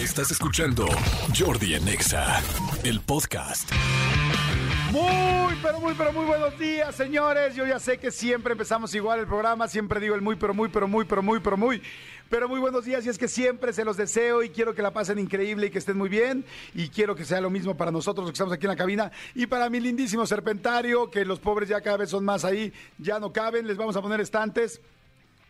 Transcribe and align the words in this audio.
Estás 0.00 0.30
escuchando 0.30 0.86
Jordi 1.38 1.74
Anexa, 1.74 2.40
el 2.84 3.00
podcast. 3.02 3.70
Muy, 4.90 5.54
pero 5.60 5.78
muy, 5.78 5.92
pero 5.92 6.10
muy 6.14 6.24
buenos 6.24 6.58
días, 6.58 6.94
señores. 6.94 7.54
Yo 7.54 7.66
ya 7.66 7.78
sé 7.78 7.98
que 7.98 8.10
siempre 8.10 8.52
empezamos 8.52 8.94
igual 8.94 9.20
el 9.20 9.26
programa, 9.26 9.68
siempre 9.68 10.00
digo 10.00 10.14
el 10.14 10.22
muy, 10.22 10.36
pero 10.36 10.54
muy, 10.54 10.70
pero 10.70 10.88
muy, 10.88 11.04
pero 11.04 11.22
muy, 11.22 11.40
pero 11.40 11.58
muy, 11.58 11.82
pero 12.30 12.48
muy 12.48 12.60
buenos 12.60 12.86
días 12.86 13.04
y 13.04 13.10
es 13.10 13.18
que 13.18 13.28
siempre 13.28 13.74
se 13.74 13.84
los 13.84 13.98
deseo 13.98 14.42
y 14.42 14.48
quiero 14.48 14.74
que 14.74 14.80
la 14.80 14.90
pasen 14.90 15.18
increíble 15.18 15.66
y 15.66 15.70
que 15.70 15.78
estén 15.78 15.98
muy 15.98 16.08
bien 16.08 16.46
y 16.74 16.88
quiero 16.88 17.14
que 17.14 17.26
sea 17.26 17.42
lo 17.42 17.50
mismo 17.50 17.76
para 17.76 17.90
nosotros 17.90 18.24
los 18.24 18.32
que 18.32 18.36
estamos 18.36 18.54
aquí 18.54 18.64
en 18.64 18.70
la 18.70 18.76
cabina 18.76 19.12
y 19.34 19.48
para 19.48 19.68
mi 19.68 19.80
lindísimo 19.80 20.24
serpentario, 20.24 21.10
que 21.10 21.26
los 21.26 21.40
pobres 21.40 21.68
ya 21.68 21.82
cada 21.82 21.98
vez 21.98 22.08
son 22.08 22.24
más 22.24 22.46
ahí, 22.46 22.72
ya 22.96 23.20
no 23.20 23.34
caben, 23.34 23.66
les 23.66 23.76
vamos 23.76 23.96
a 23.96 24.00
poner 24.00 24.20
estantes 24.22 24.80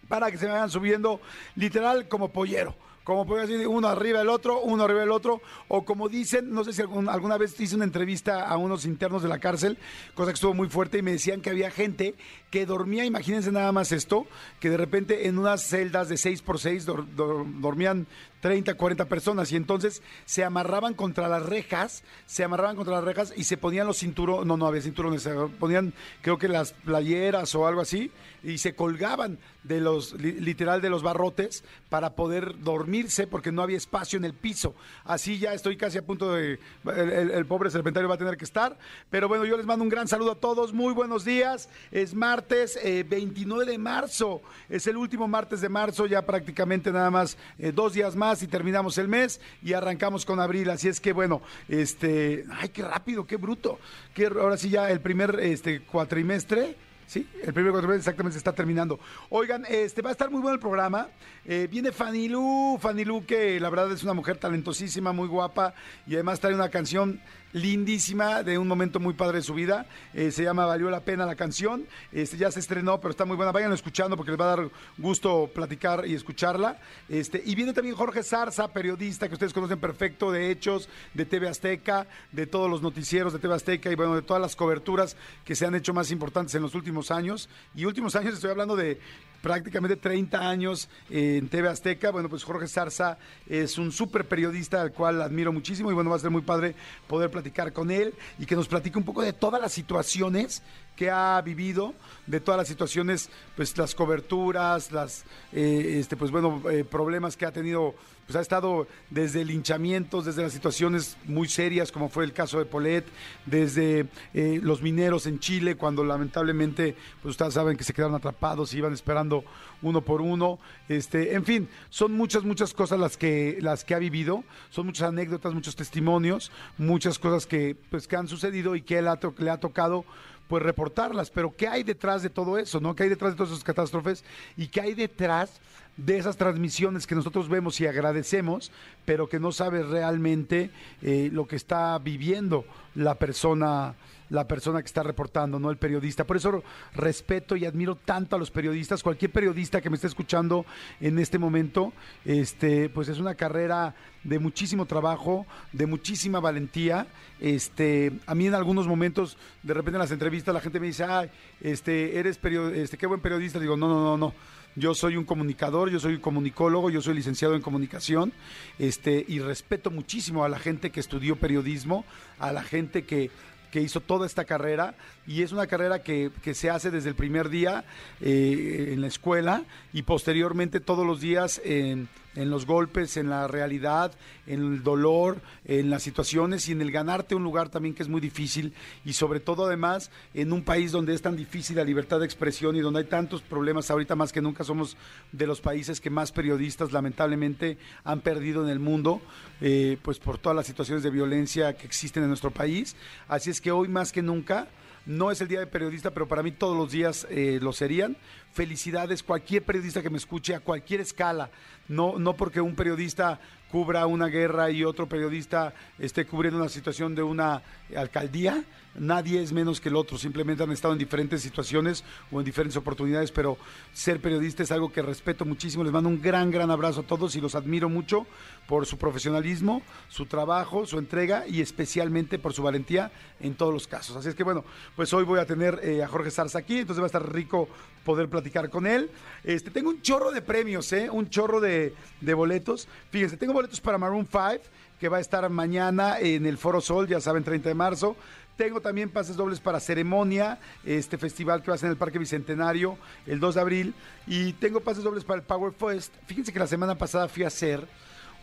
para 0.09 0.29
que 0.29 0.39
se 0.39 0.49
vayan 0.49 0.71
subiendo 0.71 1.21
literal 1.55 2.09
como 2.09 2.33
pollero 2.33 2.75
como 3.11 3.27
puede 3.27 3.47
decir, 3.47 3.67
uno 3.67 3.89
arriba 3.89 4.21
del 4.21 4.29
otro, 4.29 4.61
uno 4.61 4.85
arriba 4.85 5.01
del 5.01 5.11
otro, 5.11 5.43
o 5.69 5.85
como 5.85 6.09
dicen, 6.09 6.53
no 6.53 6.63
sé 6.65 6.73
si 6.73 6.83
alguna 6.83 7.37
vez 7.39 7.59
hice 7.61 7.75
una 7.75 7.85
entrevista 7.85 8.47
a 8.47 8.57
unos 8.57 8.85
internos 8.85 9.23
de 9.23 9.29
la 9.29 9.41
cárcel, 9.41 9.79
cosa 10.15 10.31
que 10.31 10.35
estuvo 10.35 10.55
muy 10.55 10.69
fuerte, 10.69 10.99
y 10.99 11.03
me 11.03 11.13
decían 11.13 11.41
que 11.41 11.51
había 11.51 11.71
gente 11.71 12.15
que 12.51 12.67
dormía, 12.67 13.05
imagínense 13.05 13.51
nada 13.51 13.73
más 13.73 13.93
esto, 13.93 14.27
que 14.61 14.71
de 14.71 14.77
repente 14.77 15.27
en 15.27 15.39
unas 15.39 15.63
celdas 15.63 16.09
de 16.09 16.17
6 16.17 16.43
por 16.43 16.59
6 16.59 16.87
dormían 16.87 18.07
30, 18.41 18.75
40 18.75 19.05
personas 19.07 19.53
y 19.53 19.57
entonces 19.57 20.03
se 20.25 20.45
amarraban 20.45 20.95
contra 20.95 21.29
las 21.29 21.45
rejas, 21.45 22.03
se 22.27 22.45
amarraban 22.45 22.77
contra 22.77 22.95
las 22.95 23.05
rejas 23.05 23.33
y 23.37 23.45
se 23.45 23.57
ponían 23.57 23.87
los 23.87 23.99
cinturones, 23.99 24.47
no, 24.47 24.57
no 24.57 24.67
había 24.67 24.83
cinturones, 24.83 25.23
se 25.23 25.35
ponían 25.59 25.93
creo 26.23 26.39
que 26.39 26.49
las 26.49 26.73
playeras 26.73 27.55
o 27.55 27.67
algo 27.67 27.81
así 27.81 28.11
y 28.43 28.59
se 28.59 28.75
colgaban 28.75 29.39
de 29.63 29.81
los, 29.81 30.15
literal 30.15 30.81
de 30.81 30.89
los 30.89 31.03
barrotes 31.03 31.65
para 31.91 32.15
poder 32.15 32.61
dormirse 32.63 33.27
porque 33.27 33.53
no 33.53 33.63
había 33.63 33.77
espacio 33.77 34.17
en 34.17 34.25
el 34.25 34.33
piso. 34.33 34.75
Así 35.05 35.39
ya 35.39 35.53
estoy 35.53 35.77
casi 35.77 35.99
a 35.99 36.03
punto 36.03 36.33
de, 36.33 36.59
el, 36.97 37.47
pobre 37.47 37.71
serpentario 37.71 38.09
va 38.09 38.15
a 38.15 38.19
tener 38.19 38.37
que 38.37 38.45
estar, 38.45 38.79
pero 39.11 39.29
bueno, 39.29 39.45
yo 39.45 39.57
les 39.57 39.67
mando 39.67 39.83
un 39.83 39.91
gran 39.91 40.09
saludo 40.09 40.33
a 40.33 40.35
todos, 40.37 40.73
muy 40.73 40.95
buenos 40.95 41.25
días, 41.25 41.69
es 41.91 42.15
martes 42.15 42.79
29 42.83 43.65
eh, 43.65 43.73
de 43.73 43.79
marzo, 43.79 44.41
es 44.69 44.87
el 44.87 44.97
último 44.97 45.29
martes 45.29 45.61
de 45.61 45.69
marzo, 45.69 46.07
ya 46.07 46.23
prácticamente 46.23 46.91
nada 46.91 47.11
más 47.11 47.37
eh, 47.59 47.73
dos 47.73 47.93
días 47.93 48.17
más 48.17 48.30
y 48.43 48.47
terminamos 48.47 48.99
el 48.99 49.09
mes 49.09 49.41
y 49.63 49.73
arrancamos 49.73 50.25
con 50.25 50.41
abril. 50.41 50.71
Así 50.71 50.89
es 50.89 51.01
que 51.01 51.13
bueno, 51.13 51.43
este, 51.69 52.45
ay, 52.51 52.69
qué 52.71 52.83
rápido, 52.83 53.27
qué 53.27 53.37
bruto. 53.37 53.79
Que 54.15 54.27
ahora 54.27 54.57
sí 54.57 54.71
ya 54.71 54.91
el 54.91 55.01
primer 55.01 55.39
este 55.41 55.81
cuatrimestre 55.83 56.77
Sí, 57.11 57.27
el 57.43 57.53
primer 57.53 57.73
cuatrimestre 57.73 57.99
exactamente 57.99 58.39
está 58.39 58.53
terminando. 58.53 59.01
Oigan, 59.31 59.67
este 59.69 60.01
va 60.01 60.11
a 60.11 60.13
estar 60.13 60.31
muy 60.31 60.41
bueno 60.41 60.55
el 60.55 60.61
programa. 60.61 61.09
Eh, 61.45 61.67
viene 61.69 61.91
Fanilú, 61.91 62.79
Fanilú 62.81 63.27
que 63.27 63.59
la 63.59 63.69
verdad 63.69 63.91
es 63.91 64.05
una 64.05 64.15
mujer 64.15 64.37
talentosísima, 64.37 65.13
muy 65.13 65.27
guapa 65.27 65.75
y 66.07 66.15
además 66.15 66.39
trae 66.39 66.55
una 66.55 66.69
canción 66.69 67.21
lindísima 67.53 68.43
de 68.43 68.59
un 68.59 68.69
momento 68.69 69.01
muy 69.01 69.15
padre 69.15 69.39
de 69.39 69.43
su 69.43 69.55
vida. 69.55 69.87
Eh, 70.15 70.31
se 70.31 70.45
llama 70.45 70.67
Valió 70.67 70.91
la 70.91 71.01
pena 71.01 71.27
la 71.27 71.35
canción. 71.35 71.87
Este, 72.13 72.37
ya 72.37 72.51
se 72.51 72.61
estrenó, 72.61 73.01
pero 73.01 73.11
está 73.11 73.25
muy 73.25 73.37
buena. 73.37 73.53
Vayan 73.53 73.73
escuchando 73.73 74.17
porque 74.17 74.33
les 74.33 74.41
va 74.41 74.53
a 74.53 74.57
dar 74.57 74.71
gusto 74.99 75.51
platicar 75.53 76.07
y 76.07 76.15
escucharla. 76.15 76.79
Este, 77.09 77.43
y 77.45 77.55
viene 77.55 77.73
también 77.73 77.97
Jorge 77.97 78.23
Zarza, 78.23 78.69
periodista 78.69 79.29
que 79.29 79.35
ustedes 79.35 79.53
conocen 79.53 79.81
perfecto 79.81 80.31
de 80.31 80.51
Hechos, 80.51 80.89
de 81.15 81.25
TV 81.25 81.49
Azteca, 81.49 82.07
de 82.33 82.47
todos 82.47 82.71
los 82.71 82.83
noticieros 82.83 83.33
de 83.33 83.39
TV 83.39 83.55
Azteca 83.55 83.91
y 83.91 83.95
bueno, 83.95 84.15
de 84.15 84.23
todas 84.23 84.41
las 84.41 84.57
coberturas 84.57 85.17
que 85.45 85.55
se 85.55 85.67
han 85.67 85.75
hecho 85.75 85.95
más 85.95 86.11
importantes 86.11 86.55
en 86.55 86.63
los 86.63 86.75
últimos 86.75 87.11
años. 87.11 87.49
Y 87.75 87.85
últimos 87.85 88.17
años 88.17 88.35
estoy 88.35 88.51
hablando 88.51 88.77
de 88.77 89.01
prácticamente 89.43 89.97
30 89.97 90.49
años 90.49 90.89
en 91.09 91.49
TV 91.49 91.69
Azteca. 91.69 92.11
Bueno, 92.11 92.29
pues 92.29 92.45
Jorge 92.45 92.69
Zarza 92.69 93.19
es 93.49 93.79
un 93.79 93.93
súper 93.93 94.27
periodista 94.27 94.81
al 94.81 94.93
cual 94.93 95.23
admiro 95.23 95.53
muchísimo 95.53 95.91
y 95.91 95.95
bueno, 95.95 96.11
va 96.11 96.17
a 96.17 96.21
ser 96.21 96.31
muy 96.31 96.43
padre 96.43 96.75
poder 97.07 97.31
platicar 97.31 97.73
con 97.73 97.91
él 97.91 98.15
y 98.39 98.47
que 98.47 98.57
nos 98.57 98.69
platique 98.69 98.99
un 98.99 99.05
poco 99.05 99.23
de 99.23 99.33
todas 99.33 99.61
las 99.61 99.73
situaciones 99.73 100.63
que 101.01 101.11
ha 101.11 101.41
vivido, 101.41 101.95
de 102.27 102.41
todas 102.41 102.59
las 102.59 102.69
situaciones, 102.69 103.31
pues 103.57 103.77
las 103.79 103.95
coberturas, 103.95 104.93
las, 104.93 105.25
eh, 105.53 105.97
este, 105.99 106.15
pues 106.15 106.31
bueno, 106.31 106.63
eh, 106.71 106.85
problemas 106.85 107.39
que 107.39 107.47
ha 107.47 107.53
tenido, 107.53 107.95
pues 108.31 108.39
ha 108.39 108.43
estado 108.43 108.87
desde 109.11 109.45
linchamientos, 109.45 110.25
desde 110.25 110.43
las 110.43 110.53
situaciones 110.53 111.17
muy 111.25 111.49
serias, 111.49 111.91
como 111.91 112.09
fue 112.09 112.23
el 112.23 112.33
caso 112.33 112.61
de 112.61 112.65
Polet, 112.65 113.05
desde 113.45 114.07
eh, 114.35 114.61
los 114.63 114.83
mineros 114.83 115.27
en 115.27 115.41
Chile, 115.41 115.75
cuando 115.75 116.05
lamentablemente, 116.05 116.95
pues 117.23 117.33
ustedes 117.33 117.55
saben 117.55 117.77
que 117.77 117.83
se 117.83 117.93
quedaron 117.93 118.15
atrapados 118.15 118.73
y 118.73 118.79
iban 118.79 118.93
esperando 118.93 119.43
uno 119.83 120.03
por 120.03 120.21
uno, 120.21 120.61
este, 120.89 121.35
en 121.35 121.45
fin, 121.45 121.69
son 121.89 122.13
muchas, 122.13 122.45
muchas 122.45 122.73
cosas 122.73 123.01
las 123.01 123.17
que, 123.17 123.59
las 123.63 123.83
que 123.85 123.97
ha 123.97 123.99
vivido, 123.99 124.45
son 124.71 124.87
muchas 124.87 125.09
anécdotas, 125.09 125.53
muchos 125.53 125.75
testimonios, 125.75 126.53
muchas 126.79 127.19
cosas 127.19 127.49
que, 127.49 127.77
pues, 127.91 128.07
que 128.07 128.15
han 128.15 128.29
sucedido 128.29 128.77
y 128.77 128.83
que 128.83 129.03
le 129.03 129.51
ha 129.51 129.59
tocado 129.59 130.05
pues 130.47 130.63
reportarlas, 130.63 131.31
pero 131.31 131.55
¿qué 131.57 131.67
hay 131.67 131.83
detrás 131.83 132.23
de 132.23 132.31
todo 132.31 132.59
eso, 132.59 132.81
no? 132.81 132.95
¿Qué 132.95 133.05
hay 133.05 133.09
detrás 133.09 133.33
de 133.33 133.37
todas 133.37 133.53
esas 133.53 133.63
catástrofes 133.63 134.25
y 134.57 134.67
qué 134.67 134.81
hay 134.81 134.95
detrás 134.95 135.61
de 136.05 136.19
esas 136.19 136.37
transmisiones 136.37 137.07
que 137.07 137.15
nosotros 137.15 137.49
vemos 137.49 137.81
y 137.81 137.87
agradecemos, 137.87 138.73
pero 139.05 139.29
que 139.29 139.41
no 139.41 139.53
sabe 139.53 139.83
realmente 139.83 140.71
eh, 141.03 141.29
lo 141.33 141.47
que 141.47 141.57
está 141.57 141.99
viviendo 141.99 142.65
la 142.95 143.15
persona 143.15 143.95
la 144.31 144.47
persona 144.47 144.81
que 144.81 144.87
está 144.87 145.03
reportando, 145.03 145.59
no 145.59 145.71
el 145.71 145.77
periodista. 145.77 146.25
Por 146.25 146.37
eso 146.37 146.63
respeto 146.95 147.57
y 147.57 147.67
admiro 147.67 147.97
tanto 147.97 148.37
a 148.37 148.39
los 148.39 148.51
periodistas. 148.51 149.03
Cualquier 149.03 149.33
periodista 149.33 149.81
que 149.81 149.91
me 149.91 149.97
esté 149.97 150.07
escuchando 150.07 150.65
en 151.01 151.19
este 151.19 151.39
momento, 151.39 151.93
este, 152.25 152.89
pues 152.89 153.09
es 153.09 153.19
una 153.19 153.35
carrera 153.35 153.95
de 154.23 154.39
muchísimo 154.39 154.87
trabajo, 154.87 155.47
de 155.73 155.87
muchísima 155.87 156.39
valentía. 156.39 157.09
Este, 157.41 158.13
a 158.27 158.35
mí 158.35 158.47
en 158.47 158.55
algunos 158.55 158.87
momentos, 158.87 159.37
de 159.63 159.75
repente 159.75 159.97
en 159.97 160.03
las 160.03 160.13
entrevistas, 160.13 160.55
la 160.55 160.61
gente 160.61 160.79
me 160.79 160.87
dice, 160.87 161.05
ay, 161.05 161.29
este, 161.61 162.19
eres 162.19 162.39
periodista, 162.39 162.81
este, 162.81 162.97
qué 162.97 163.07
buen 163.07 163.21
periodista. 163.21 163.59
Digo, 163.59 163.77
no, 163.77 163.89
no, 163.89 164.01
no, 164.01 164.17
no. 164.17 164.35
Yo 164.77 164.95
soy 164.95 165.17
un 165.17 165.25
comunicador, 165.25 165.91
yo 165.91 165.99
soy 165.99 166.15
un 166.15 166.21
comunicólogo, 166.21 166.91
yo 166.91 167.03
soy 167.03 167.15
licenciado 167.15 167.55
en 167.55 167.63
comunicación, 167.63 168.33
este, 168.79 169.25
y 169.27 169.41
respeto 169.41 169.91
muchísimo 169.91 170.45
a 170.45 170.49
la 170.49 170.59
gente 170.59 170.91
que 170.91 171.01
estudió 171.01 171.37
periodismo, 171.37 172.05
a 172.39 172.53
la 172.53 172.63
gente 172.63 173.05
que 173.05 173.31
que 173.71 173.81
hizo 173.81 174.01
toda 174.01 174.27
esta 174.27 174.45
carrera 174.45 174.95
y 175.27 175.43
es 175.43 175.53
una 175.53 175.67
carrera 175.67 176.03
que, 176.03 176.31
se 176.53 176.71
hace 176.71 176.91
desde 176.91 177.09
el 177.09 177.15
primer 177.15 177.49
día 177.49 177.85
eh, 178.21 178.91
en 178.93 179.01
la 179.01 179.07
escuela 179.07 179.63
y 179.93 180.03
posteriormente 180.03 180.81
todos 180.81 181.07
los 181.07 181.21
días 181.21 181.61
en 181.65 182.09
en 182.37 182.51
los 182.51 182.67
golpes, 182.67 183.17
en 183.17 183.29
la 183.29 183.49
realidad, 183.49 184.13
en 184.47 184.61
el 184.61 184.83
dolor, 184.83 185.41
en 185.65 185.91
las 185.91 186.03
situaciones 186.03 186.69
y 186.69 186.73
en 186.73 186.81
el 186.81 186.93
ganarte 186.93 187.35
un 187.35 187.43
lugar 187.43 187.69
también 187.69 187.95
que 187.95 188.03
es 188.03 188.09
muy 188.09 188.21
difícil 188.21 188.73
y 189.05 189.15
sobre 189.15 189.41
todo 189.41 189.67
además 189.67 190.11
en 190.35 190.53
un 190.53 190.63
país 190.63 190.93
donde 190.93 191.15
es 191.15 191.23
tan 191.23 191.37
difícil 191.37 191.77
la 191.77 191.85
libertad 191.85 192.21
de 192.21 192.27
expresión 192.27 192.77
y 192.77 192.81
donde 192.81 193.01
hay 193.01 193.07
tantos 193.07 193.43
problemas 193.43 193.91
ahorita 193.91 194.15
más 194.15 194.33
que 194.33 194.41
nunca 194.41 194.65
somos 194.65 194.97
de 195.33 195.47
los 195.47 195.61
países 195.61 196.01
que 196.01 196.11
más 196.11 196.33
periodistas 196.33 196.93
lamentablemente 196.93 197.79
han 198.05 198.21
perdido 198.21 198.63
en 198.63 198.71
el 198.71 198.79
mundo, 198.79 199.21
eh, 199.61 199.99
pues 200.03 200.19
por 200.19 200.39
todas 200.39 200.57
las 200.57 200.67
situaciones 200.67 201.03
de 201.03 201.11
violencia 201.11 201.77
que 201.77 201.87
existen 201.87 202.23
en 202.23 202.29
nuestro 202.29 202.51
país. 202.51 202.97
Así 203.29 203.51
es 203.51 203.61
que 203.61 203.73
hoy 203.73 203.89
más 203.89 204.13
que 204.13 204.23
nunca 204.23 204.69
no 205.07 205.31
es 205.31 205.41
el 205.41 205.49
día 205.49 205.61
de 205.61 205.67
periodista, 205.67 206.11
pero 206.11 206.29
para 206.29 206.43
mí 206.43 206.53
todos 206.53 206.77
los 206.77 206.91
días 206.91 207.27
eh, 207.31 207.59
lo 207.61 207.73
serían. 207.73 208.17
Felicidades, 208.53 209.23
cualquier 209.23 209.63
periodista 209.63 210.03
que 210.03 210.11
me 210.11 210.19
escuche 210.19 210.55
a 210.55 210.61
cualquier 210.61 211.01
escala. 211.01 211.51
No, 211.89 212.19
no 212.19 212.37
porque 212.37 212.61
un 212.61 212.75
periodista 212.75 213.41
cubra 213.71 214.07
una 214.07 214.27
guerra 214.27 214.71
y 214.71 214.85
otro 214.85 215.09
periodista 215.09 215.73
esté 215.99 216.27
cubriendo 216.27 216.59
una 216.59 216.69
situación 216.69 217.15
de 217.15 217.23
una 217.23 217.63
alcaldía. 217.97 218.65
Nadie 218.95 219.41
es 219.41 219.53
menos 219.53 219.81
que 219.81 219.89
el 219.89 219.97
otro, 219.97 220.19
simplemente 220.19 220.63
han 220.63 220.73
estado 220.73 220.93
en 220.93 220.99
diferentes 220.99 221.43
situaciones 221.43 222.05
o 222.33 222.41
en 222.41 222.45
diferentes 222.45 222.77
oportunidades, 222.77 223.31
pero 223.31 223.57
ser 223.93 224.21
periodista 224.21 224.63
es 224.63 224.73
algo 224.73 224.93
que 224.93 225.01
respeto 225.01 225.45
muchísimo. 225.45 225.85
Les 225.85 225.93
mando 225.93 226.09
un 226.09 226.21
gran, 226.21 226.51
gran 226.51 226.71
abrazo 226.71 227.01
a 227.01 227.05
todos 227.05 227.37
y 227.37 227.41
los 227.41 227.55
admiro 227.55 227.89
mucho 227.89 228.27
por 228.67 228.87
su 228.87 228.99
profesionalismo, 228.99 229.83
su 230.09 230.27
trabajo, 230.27 230.87
su 230.87 230.99
entrega 230.99 231.47
y 231.47 231.61
especialmente 231.61 232.39
por 232.39 232.53
su 232.53 232.63
valentía 232.63 233.13
en 233.39 233.55
todos 233.55 233.73
los 233.73 233.87
casos. 233.87 234.17
Así 234.17 234.29
es 234.29 234.35
que 234.35 234.45
bueno, 234.45 234.65
pues 234.97 235.13
hoy 235.13 235.25
voy 235.25 235.39
a 235.39 235.47
tener 235.47 235.81
eh, 235.83 236.03
a 236.03 236.09
Jorge 236.09 236.31
Sarza 236.31 236.59
aquí, 236.59 236.79
entonces 236.79 237.01
va 237.01 237.07
a 237.07 237.07
estar 237.07 237.33
rico 237.33 237.69
poder 238.05 238.29
platicar 238.29 238.71
con 238.71 238.87
él. 238.87 239.11
Este, 239.45 239.71
tengo 239.71 239.91
un 239.91 240.03
chorro 240.03 240.33
de 240.33 240.43
premios, 240.43 240.93
¿eh? 240.93 241.09
un 241.11 241.29
chorro 241.31 241.61
de, 241.61 241.95
de 242.21 242.35
boletos. 242.35 242.89
Fíjense, 243.11 243.37
tengo 243.37 243.53
boletos 243.53 243.81
para 243.81 243.99
Maroon 243.99 244.27
5, 244.27 244.65
que 244.99 245.09
va 245.09 245.17
a 245.17 245.21
estar 245.21 245.49
mañana 245.49 246.19
en 246.19 246.45
el 246.45 246.59
Foro 246.59 246.81
Sol, 246.81 247.09
ya 247.09 247.21
saben, 247.21 247.43
30 247.43 247.71
de 247.71 247.75
marzo. 247.75 248.17
Tengo 248.61 248.83
también 248.83 249.09
pases 249.09 249.39
dobles 249.39 249.59
para 249.59 249.81
Ceremonia, 249.81 250.59
este 250.85 251.17
festival 251.17 251.63
que 251.63 251.71
va 251.71 251.77
a 251.77 251.79
ser 251.79 251.87
en 251.87 251.93
el 251.93 251.97
Parque 251.97 252.19
Bicentenario 252.19 252.99
el 253.27 253.41
2 253.41 253.55
de 253.55 253.61
abril. 253.63 253.95
Y 254.27 254.53
tengo 254.53 254.81
pases 254.81 255.03
dobles 255.03 255.25
para 255.25 255.41
el 255.41 255.47
Power 255.47 255.73
Fest. 255.73 256.13
Fíjense 256.27 256.53
que 256.53 256.59
la 256.59 256.67
semana 256.67 256.95
pasada 256.95 257.27
fui 257.27 257.43
a 257.43 257.47
hacer 257.47 257.89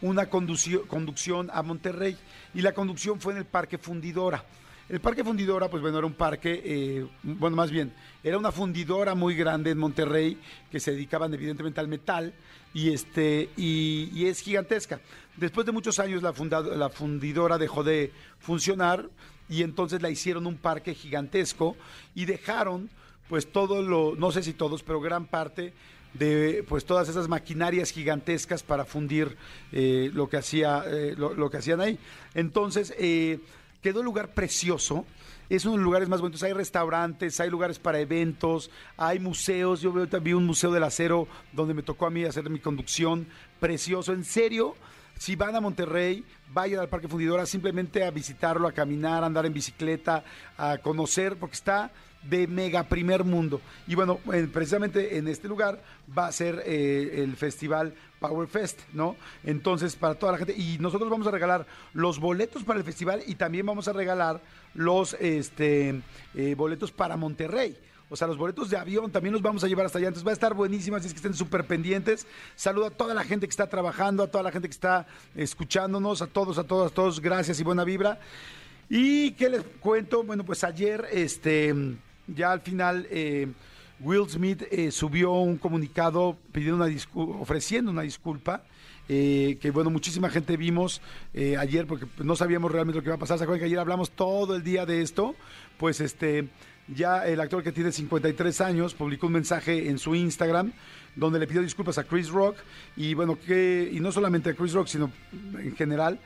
una 0.02 0.26
conducción 0.28 1.52
a 1.54 1.62
Monterrey 1.62 2.18
y 2.56 2.62
la 2.62 2.74
conducción 2.74 3.22
fue 3.22 3.34
en 3.34 3.38
el 3.38 3.46
Parque 3.46 3.78
Fundidora. 3.78 4.44
El 4.90 5.02
Parque 5.02 5.24
Fundidora, 5.24 5.70
pues 5.70 5.84
bueno, 5.84 6.00
era 6.00 6.08
un 6.08 6.14
parque, 6.14 6.64
eh, 6.66 7.08
bueno, 7.22 7.56
más 7.56 7.70
bien, 7.70 7.94
era 8.24 8.40
una 8.40 8.52
fundidora 8.52 9.14
muy 9.14 9.36
grande 9.36 9.70
en 9.70 9.78
Monterrey 9.78 10.40
que 10.72 10.80
se 10.80 10.94
dedicaban 10.94 11.32
evidentemente 11.32 11.80
al 11.80 11.90
metal 11.90 12.34
y, 12.74 12.92
este, 12.92 13.52
y, 13.56 14.26
es 14.26 14.40
gigantesca. 14.40 15.00
Después 15.36 15.68
de 15.68 15.74
muchos 15.74 16.00
años 16.00 16.24
la, 16.24 16.34
la 16.76 16.90
fundidora 16.90 17.60
dejó 17.60 17.84
de 17.84 18.12
funcionar 18.40 19.08
y 19.50 19.64
entonces 19.64 20.02
la 20.02 20.10
hicieron 20.10 20.48
un 20.48 20.58
parque 20.58 20.94
gigantesco 20.94 21.76
y 22.16 22.26
dejaron 22.26 22.90
pues 23.30 23.52
todo 23.52 23.82
lo, 23.82 24.16
no 24.16 24.32
sé 24.32 24.44
si 24.44 24.54
todos, 24.54 24.84
pero 24.84 25.02
gran 25.02 25.26
parte 25.26 25.74
de 26.14 26.66
pues 26.68 26.86
todas 26.86 27.10
esas 27.10 27.28
maquinarias 27.28 27.92
gigantescas 27.92 28.64
para 28.64 28.86
fundir 28.86 29.38
eh, 29.72 30.10
lo 30.14 30.30
que 30.30 30.38
hacía 30.38 30.84
eh, 30.88 31.16
lo, 31.18 31.50
que 31.50 31.58
hacían 31.58 31.82
ahí. 31.82 32.00
Entonces 32.34 32.94
eh, 32.98 33.40
quedó 33.82 34.00
un 34.00 34.06
lugar 34.06 34.34
precioso 34.34 35.06
es 35.50 35.64
uno 35.64 35.74
de 35.74 35.78
los 35.78 35.86
lugares 35.86 36.10
más 36.10 36.20
bonitos. 36.20 36.44
Hay 36.44 36.54
restaurantes 36.54 37.40
hay 37.40 37.50
lugares 37.50 37.80
para 37.80 38.00
eventos 38.00 38.70
hay 38.98 39.20
museos. 39.20 39.82
Yo 39.82 39.94
veo 39.94 40.08
también 40.08 40.38
un 40.38 40.46
museo 40.46 40.72
del 40.72 40.84
acero 40.84 41.28
donde 41.54 41.74
me 41.74 41.84
tocó 41.84 42.06
a 42.06 42.10
mí 42.10 42.24
hacer 42.26 42.50
mi 42.50 42.60
conducción. 42.60 43.28
Precioso 43.60 44.14
en 44.14 44.24
serio 44.24 44.76
si 45.18 45.36
van 45.36 45.56
a 45.56 45.62
Monterrey, 45.62 46.24
vayan 46.54 46.80
al 46.80 46.90
Parque 46.90 47.08
Fundidora 47.08 47.46
simplemente 47.46 48.04
a 48.04 48.12
visitarlo, 48.12 48.68
a 48.68 48.72
caminar, 48.72 49.24
a 49.24 49.28
andar 49.28 49.46
en 49.46 49.54
bicicleta, 49.54 50.24
a 50.58 50.78
conocer, 50.78 51.38
porque 51.38 51.56
está 51.56 51.92
de 52.24 52.48
mega 52.48 52.84
primer 52.84 53.24
mundo. 53.24 53.62
Y 53.88 53.96
bueno, 53.96 54.20
precisamente 54.54 55.18
en 55.18 55.28
este 55.28 55.48
lugar 55.48 55.82
va 56.18 56.28
a 56.28 56.32
ser 56.32 56.64
eh, 56.66 57.24
el 57.24 57.36
festival 57.36 57.94
Power 58.20 58.48
Fest, 58.48 58.82
¿no? 58.94 59.16
Entonces, 59.44 59.96
para 59.96 60.16
toda 60.16 60.34
la 60.34 60.38
gente, 60.40 60.54
y 60.58 60.78
nosotros 60.80 61.10
vamos 61.10 61.28
a 61.28 61.32
regalar 61.32 61.66
los 61.94 62.20
boletos 62.20 62.64
para 62.64 62.80
el 62.80 62.86
festival 62.86 63.24
y 63.28 63.36
también 63.36 63.66
vamos 63.66 63.88
a 63.88 63.94
regalar 63.94 64.42
los 64.74 65.14
este, 65.20 66.02
eh, 66.36 66.56
boletos 66.56 66.92
para 66.92 67.18
Monterrey. 67.18 67.78
O 68.10 68.16
sea, 68.16 68.28
los 68.28 68.38
boletos 68.38 68.70
de 68.70 68.78
avión 68.78 69.12
también 69.12 69.34
los 69.34 69.42
vamos 69.42 69.64
a 69.64 69.68
llevar 69.68 69.86
hasta 69.86 69.98
allá. 69.98 70.08
Entonces 70.08 70.26
va 70.26 70.32
a 70.32 70.34
estar 70.34 70.54
buenísimo, 70.54 70.96
así 70.96 71.08
es 71.08 71.14
que 71.14 71.18
estén 71.18 71.34
súper 71.34 71.66
pendientes. 71.66 72.26
Saludo 72.56 72.86
a 72.88 72.92
toda 72.92 73.14
la 73.14 73.24
gente 73.24 73.48
que 73.48 73.52
está 73.52 73.68
trabajando, 73.68 74.24
a 74.24 74.28
toda 74.28 74.44
la 74.44 74.52
gente 74.52 74.68
que 74.68 74.74
está 74.74 75.08
escuchándonos, 75.36 76.22
a 76.22 76.28
todos, 76.28 76.58
a 76.58 76.64
todos, 76.64 76.92
a 76.92 76.96
todos, 76.96 77.20
gracias 77.20 77.60
y 77.60 77.64
buena 77.64 77.84
vibra. 77.84 78.20
Y 78.90 79.32
qué 79.32 79.50
les 79.50 79.64
cuento, 79.82 80.24
bueno, 80.24 80.46
pues 80.46 80.64
ayer, 80.64 81.06
este 81.12 81.98
ya 82.28 82.52
al 82.52 82.62
final 82.62 83.08
eh, 83.10 83.48
Will 84.00 84.30
Smith 84.30 84.64
eh, 84.70 84.92
subió 84.92 85.32
un 85.32 85.58
comunicado 85.58 86.38
pidiendo 86.52 86.84
una 86.84 86.96
ofreciendo 87.40 87.92
una 87.92 88.02
disculpa. 88.02 88.64
Eh, 89.10 89.58
que 89.62 89.72
bueno, 89.72 89.90
muchísima 89.90 90.30
gente 90.30 90.58
vimos 90.58 91.02
ayer 91.34 91.88
porque 91.88 92.06
no 92.22 92.36
sabíamos 92.36 92.70
realmente 92.70 92.98
lo 92.98 93.04
que 93.04 93.08
iba 93.08 93.16
a 93.16 93.20
pasar. 93.20 93.38
¿Se 93.38 93.46
acuerdan 93.46 93.62
que 93.62 93.66
ayer 93.68 93.80
hablamos 93.80 94.12
todo 94.12 94.54
el 94.56 94.64
día 94.64 94.86
de 94.86 95.02
esto? 95.02 95.34
Pues 95.78 96.02
este, 96.02 96.50
ya 96.88 97.26
el 97.26 97.40
actor 97.40 97.64
que 97.64 97.72
tiene 97.72 97.92
53 97.92 98.62
años 98.62 98.94
publicó 98.94 99.28
un 99.28 99.34
mensaje 99.34 99.90
en 99.90 100.00
su 100.00 100.16
Instagram 100.16 100.72
donde 101.16 101.40
le 101.40 101.48
pidió 101.48 101.62
disculpas 101.62 101.98
a 101.98 102.04
Chris 102.04 102.30
Rock 102.30 102.58
y 102.96 103.14
bueno, 103.14 103.38
que, 103.40 103.90
y 103.92 104.00
no 104.00 104.12
solamente 104.12 104.52
a 104.52 104.54
Chris 104.54 104.74
Rock, 104.74 104.88
sino 104.88 105.12
en 105.58 105.76
general, 105.76 106.20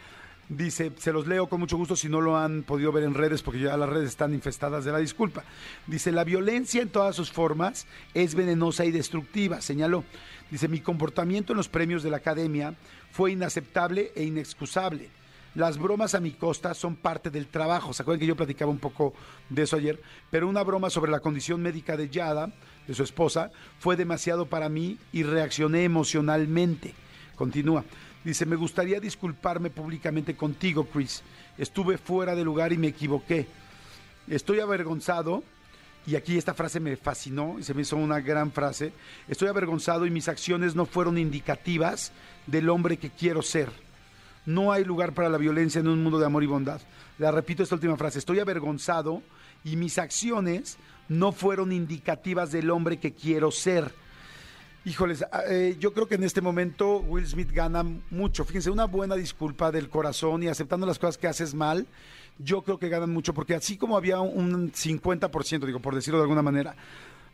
Dice, 0.52 0.92
se 0.98 1.14
los 1.14 1.28
leo 1.28 1.48
con 1.48 1.62
mucho 1.62 1.78
gusto 1.78 1.96
si 1.96 2.10
no 2.10 2.20
lo 2.20 2.38
han 2.38 2.64
podido 2.64 2.92
ver 2.92 3.06
en 3.06 3.14
redes, 3.14 3.42
porque 3.42 3.62
ya 3.62 3.78
las 3.78 3.88
redes 3.88 4.10
están 4.10 4.34
infestadas 4.34 4.84
de 4.84 4.92
la 4.92 4.98
disculpa. 4.98 5.46
Dice, 5.88 6.12
la 6.12 6.26
violencia 6.26 6.82
en 6.82 6.90
todas 6.90 7.16
sus 7.16 7.32
formas 7.32 7.88
es 8.14 8.36
venenosa 8.36 8.84
y 8.84 8.92
destructiva, 8.92 9.62
señaló. 9.62 10.04
Dice, 10.50 10.68
mi 10.68 10.82
comportamiento 10.82 11.54
en 11.54 11.58
los 11.58 11.70
premios 11.70 12.04
de 12.04 12.10
la 12.10 12.18
academia 12.18 12.76
fue 13.12 13.32
inaceptable 13.32 14.12
e 14.14 14.26
inexcusable. 14.26 15.10
Las 15.54 15.78
bromas 15.78 16.16
a 16.16 16.22
mi 16.22 16.32
costa 16.32 16.74
son 16.74 16.96
parte 16.96 17.30
del 17.30 17.48
trabajo. 17.48 17.92
¿Se 17.92 18.04
acuerdan 18.04 18.22
que 18.22 18.26
yo 18.26 18.38
platicaba 18.38 18.72
un 18.72 18.80
poco 18.80 19.14
de 19.50 19.64
eso 19.64 19.76
ayer? 19.76 20.02
Pero 20.30 20.48
una 20.48 20.64
broma 20.64 20.90
sobre 20.90 21.12
la 21.12 21.20
condición 21.20 21.62
médica 21.62 21.98
de 21.98 22.10
Yada, 22.10 22.54
de 22.88 22.94
su 22.94 23.04
esposa, 23.04 23.52
fue 23.80 23.98
demasiado 23.98 24.46
para 24.46 24.70
mí 24.70 24.98
y 25.12 25.24
reaccioné 25.24 25.84
emocionalmente. 25.84 26.94
Continúa. 27.36 27.84
Dice, 28.24 28.46
me 28.46 28.56
gustaría 28.56 29.02
disculparme 29.02 29.70
públicamente 29.70 30.38
contigo, 30.38 30.86
Chris. 30.86 31.22
Estuve 31.58 31.98
fuera 31.98 32.34
de 32.34 32.46
lugar 32.46 32.72
y 32.72 32.78
me 32.78 32.88
equivoqué. 32.88 33.48
Estoy 34.30 34.62
avergonzado, 34.62 35.44
y 36.08 36.16
aquí 36.16 36.38
esta 36.38 36.54
frase 36.54 36.80
me 36.80 36.96
fascinó 36.96 37.58
y 37.60 37.64
se 37.64 37.74
me 37.74 37.82
hizo 37.82 37.98
una 37.98 38.22
gran 38.22 38.52
frase. 38.52 38.94
Estoy 39.28 39.50
avergonzado 39.50 40.06
y 40.06 40.12
mis 40.12 40.28
acciones 40.30 40.76
no 40.76 40.86
fueron 40.86 41.18
indicativas 41.18 42.14
del 42.48 42.70
hombre 42.70 42.98
que 42.98 43.10
quiero 43.10 43.42
ser. 43.42 43.70
No 44.46 44.72
hay 44.72 44.84
lugar 44.84 45.14
para 45.14 45.30
la 45.30 45.38
violencia 45.38 45.80
en 45.80 45.88
un 45.88 46.02
mundo 46.04 46.20
de 46.20 46.26
amor 46.26 46.44
y 46.44 46.48
bondad. 46.48 46.82
La 47.20 47.32
repito 47.32 47.64
esta 47.64 47.76
última 47.76 47.98
frase. 47.98 48.20
Estoy 48.20 48.40
avergonzado 48.40 49.22
y 49.64 49.76
mis 49.76 49.98
acciones 49.98 50.78
no 51.10 51.32
fueron 51.32 51.72
indicativas 51.72 52.52
del 52.52 52.70
hombre 52.70 52.98
que 52.98 53.14
quiero 53.14 53.52
ser. 53.52 53.94
Híjoles, 54.84 55.24
ah, 55.32 55.44
eh, 55.48 55.78
yo 55.80 55.94
creo 55.94 56.08
que 56.08 56.16
en 56.16 56.24
este 56.24 56.42
momento 56.42 56.98
Will 57.02 57.28
Smith 57.28 57.52
gana 57.52 57.86
mucho. 58.10 58.46
Fíjense, 58.46 58.72
una 58.72 58.86
buena 58.86 59.16
disculpa 59.16 59.72
del 59.72 59.90
corazón 59.90 60.42
y 60.42 60.48
aceptando 60.48 60.88
las 60.88 60.98
cosas 60.98 61.20
que 61.20 61.28
haces 61.28 61.54
mal, 61.54 61.86
yo 62.40 62.64
creo 62.64 62.80
que 62.80 62.90
ganan 62.90 63.12
mucho, 63.12 63.34
porque 63.34 63.54
así 63.54 63.78
como 63.78 63.96
había 63.96 64.22
un 64.22 64.72
50%, 64.72 65.66
digo, 65.68 65.80
por 65.80 65.94
decirlo 65.94 66.18
de 66.18 66.24
alguna 66.24 66.42
manera, 66.42 66.76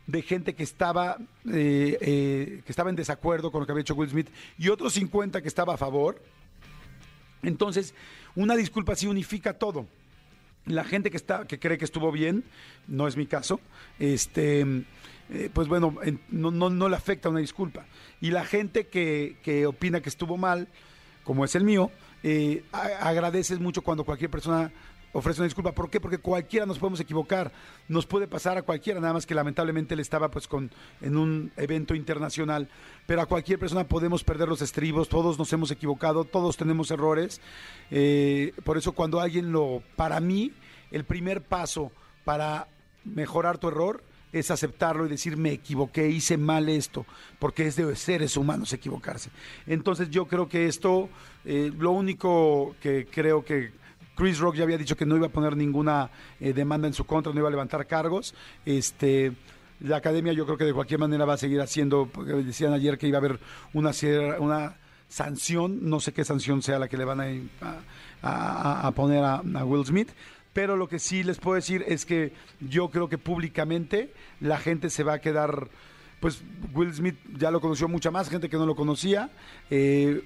de 0.06 0.22
gente 0.22 0.54
que 0.54 0.62
estaba, 0.62 1.16
eh, 1.50 1.96
eh, 2.00 2.62
que 2.66 2.72
estaba 2.72 2.90
en 2.90 2.96
desacuerdo 2.96 3.50
con 3.50 3.60
lo 3.60 3.66
que 3.66 3.72
había 3.72 3.82
hecho 3.82 3.94
Will 3.94 4.10
Smith 4.10 4.28
y 4.58 4.68
otros 4.68 4.92
50 4.94 5.40
que 5.40 5.48
estaba 5.48 5.74
a 5.74 5.76
favor, 5.78 6.20
entonces 7.42 7.94
una 8.34 8.56
disculpa 8.56 8.96
sí 8.96 9.06
unifica 9.06 9.54
todo. 9.54 9.86
La 10.66 10.84
gente 10.84 11.10
que 11.10 11.16
está, 11.16 11.46
que 11.46 11.58
cree 11.58 11.78
que 11.78 11.84
estuvo 11.84 12.12
bien, 12.12 12.44
no 12.86 13.08
es 13.08 13.16
mi 13.16 13.26
caso, 13.26 13.60
este 13.98 14.84
eh, 15.30 15.50
pues 15.52 15.68
bueno, 15.68 15.94
no, 16.30 16.50
no, 16.50 16.88
le 16.88 16.96
afecta 16.96 17.28
una 17.28 17.40
disculpa. 17.40 17.84
Y 18.20 18.30
la 18.30 18.44
gente 18.44 18.86
que, 18.86 19.36
que 19.42 19.66
opina 19.66 20.00
que 20.00 20.08
estuvo 20.08 20.36
mal, 20.36 20.68
como 21.24 21.44
es 21.44 21.54
el 21.54 21.64
mío, 21.64 21.90
eh, 22.22 22.64
agradeces 22.72 23.60
mucho 23.60 23.82
cuando 23.82 24.04
cualquier 24.04 24.30
persona 24.30 24.72
ofrece 25.12 25.40
una 25.40 25.46
disculpa. 25.46 25.72
¿Por 25.72 25.90
qué? 25.90 26.00
Porque 26.00 26.18
cualquiera 26.18 26.66
nos 26.66 26.78
podemos 26.78 27.00
equivocar. 27.00 27.52
Nos 27.88 28.06
puede 28.06 28.26
pasar 28.26 28.58
a 28.58 28.62
cualquiera, 28.62 29.00
nada 29.00 29.14
más 29.14 29.26
que 29.26 29.34
lamentablemente 29.34 29.94
él 29.94 30.00
estaba 30.00 30.30
pues 30.30 30.46
con 30.48 30.70
en 31.00 31.16
un 31.16 31.52
evento 31.56 31.94
internacional. 31.94 32.68
Pero 33.06 33.22
a 33.22 33.26
cualquier 33.26 33.58
persona 33.58 33.84
podemos 33.84 34.24
perder 34.24 34.48
los 34.48 34.62
estribos, 34.62 35.08
todos 35.08 35.38
nos 35.38 35.52
hemos 35.52 35.70
equivocado, 35.70 36.24
todos 36.24 36.56
tenemos 36.56 36.90
errores. 36.90 37.40
Eh, 37.90 38.52
por 38.64 38.76
eso 38.76 38.92
cuando 38.92 39.20
alguien 39.20 39.52
lo, 39.52 39.82
para 39.96 40.20
mí, 40.20 40.52
el 40.90 41.04
primer 41.04 41.42
paso 41.42 41.92
para 42.24 42.68
mejorar 43.04 43.58
tu 43.58 43.68
error 43.68 44.02
es 44.32 44.50
aceptarlo 44.50 45.06
y 45.06 45.08
decir 45.08 45.36
me 45.36 45.52
equivoqué, 45.52 46.08
hice 46.08 46.36
mal 46.36 46.68
esto, 46.68 47.06
porque 47.38 47.66
es 47.66 47.76
de 47.76 47.96
seres 47.96 48.36
humanos 48.36 48.72
equivocarse. 48.72 49.30
Entonces 49.66 50.10
yo 50.10 50.26
creo 50.26 50.48
que 50.48 50.66
esto, 50.66 51.08
eh, 51.44 51.72
lo 51.76 51.92
único 51.92 52.76
que 52.80 53.06
creo 53.10 53.44
que 53.44 53.72
Chris 54.18 54.38
Rock 54.38 54.56
ya 54.56 54.64
había 54.64 54.76
dicho 54.76 54.96
que 54.96 55.06
no 55.06 55.16
iba 55.16 55.28
a 55.28 55.30
poner 55.30 55.56
ninguna 55.56 56.10
eh, 56.40 56.52
demanda 56.52 56.88
en 56.88 56.92
su 56.92 57.04
contra, 57.04 57.32
no 57.32 57.38
iba 57.38 57.48
a 57.48 57.52
levantar 57.52 57.86
cargos. 57.86 58.34
Este, 58.66 59.32
la 59.80 59.98
academia 59.98 60.32
yo 60.32 60.44
creo 60.44 60.58
que 60.58 60.64
de 60.64 60.74
cualquier 60.74 60.98
manera 60.98 61.24
va 61.24 61.34
a 61.34 61.38
seguir 61.38 61.60
haciendo, 61.60 62.10
decían 62.44 62.72
ayer 62.72 62.98
que 62.98 63.06
iba 63.06 63.18
a 63.18 63.20
haber 63.20 63.38
una, 63.72 63.92
una 64.40 64.76
sanción, 65.08 65.88
no 65.88 66.00
sé 66.00 66.12
qué 66.12 66.24
sanción 66.24 66.62
sea 66.62 66.80
la 66.80 66.88
que 66.88 66.96
le 66.96 67.04
van 67.04 67.48
a, 68.20 68.86
a, 68.86 68.90
poner 68.90 69.24
a 69.24 69.64
Will 69.64 69.86
Smith 69.86 70.10
pero 70.58 70.76
lo 70.76 70.88
que 70.88 70.98
sí 70.98 71.22
les 71.22 71.38
puedo 71.38 71.54
decir 71.54 71.84
es 71.86 72.04
que 72.04 72.32
yo 72.58 72.88
creo 72.90 73.08
que 73.08 73.16
públicamente 73.16 74.12
la 74.40 74.58
gente 74.58 74.90
se 74.90 75.04
va 75.04 75.12
a 75.12 75.20
quedar, 75.20 75.68
pues 76.18 76.42
Will 76.74 76.92
Smith 76.92 77.14
ya 77.38 77.52
lo 77.52 77.60
conoció 77.60 77.86
mucha 77.86 78.10
más 78.10 78.28
gente 78.28 78.48
que 78.48 78.56
no 78.56 78.66
lo 78.66 78.74
conocía. 78.74 79.30
Eh, 79.70 80.24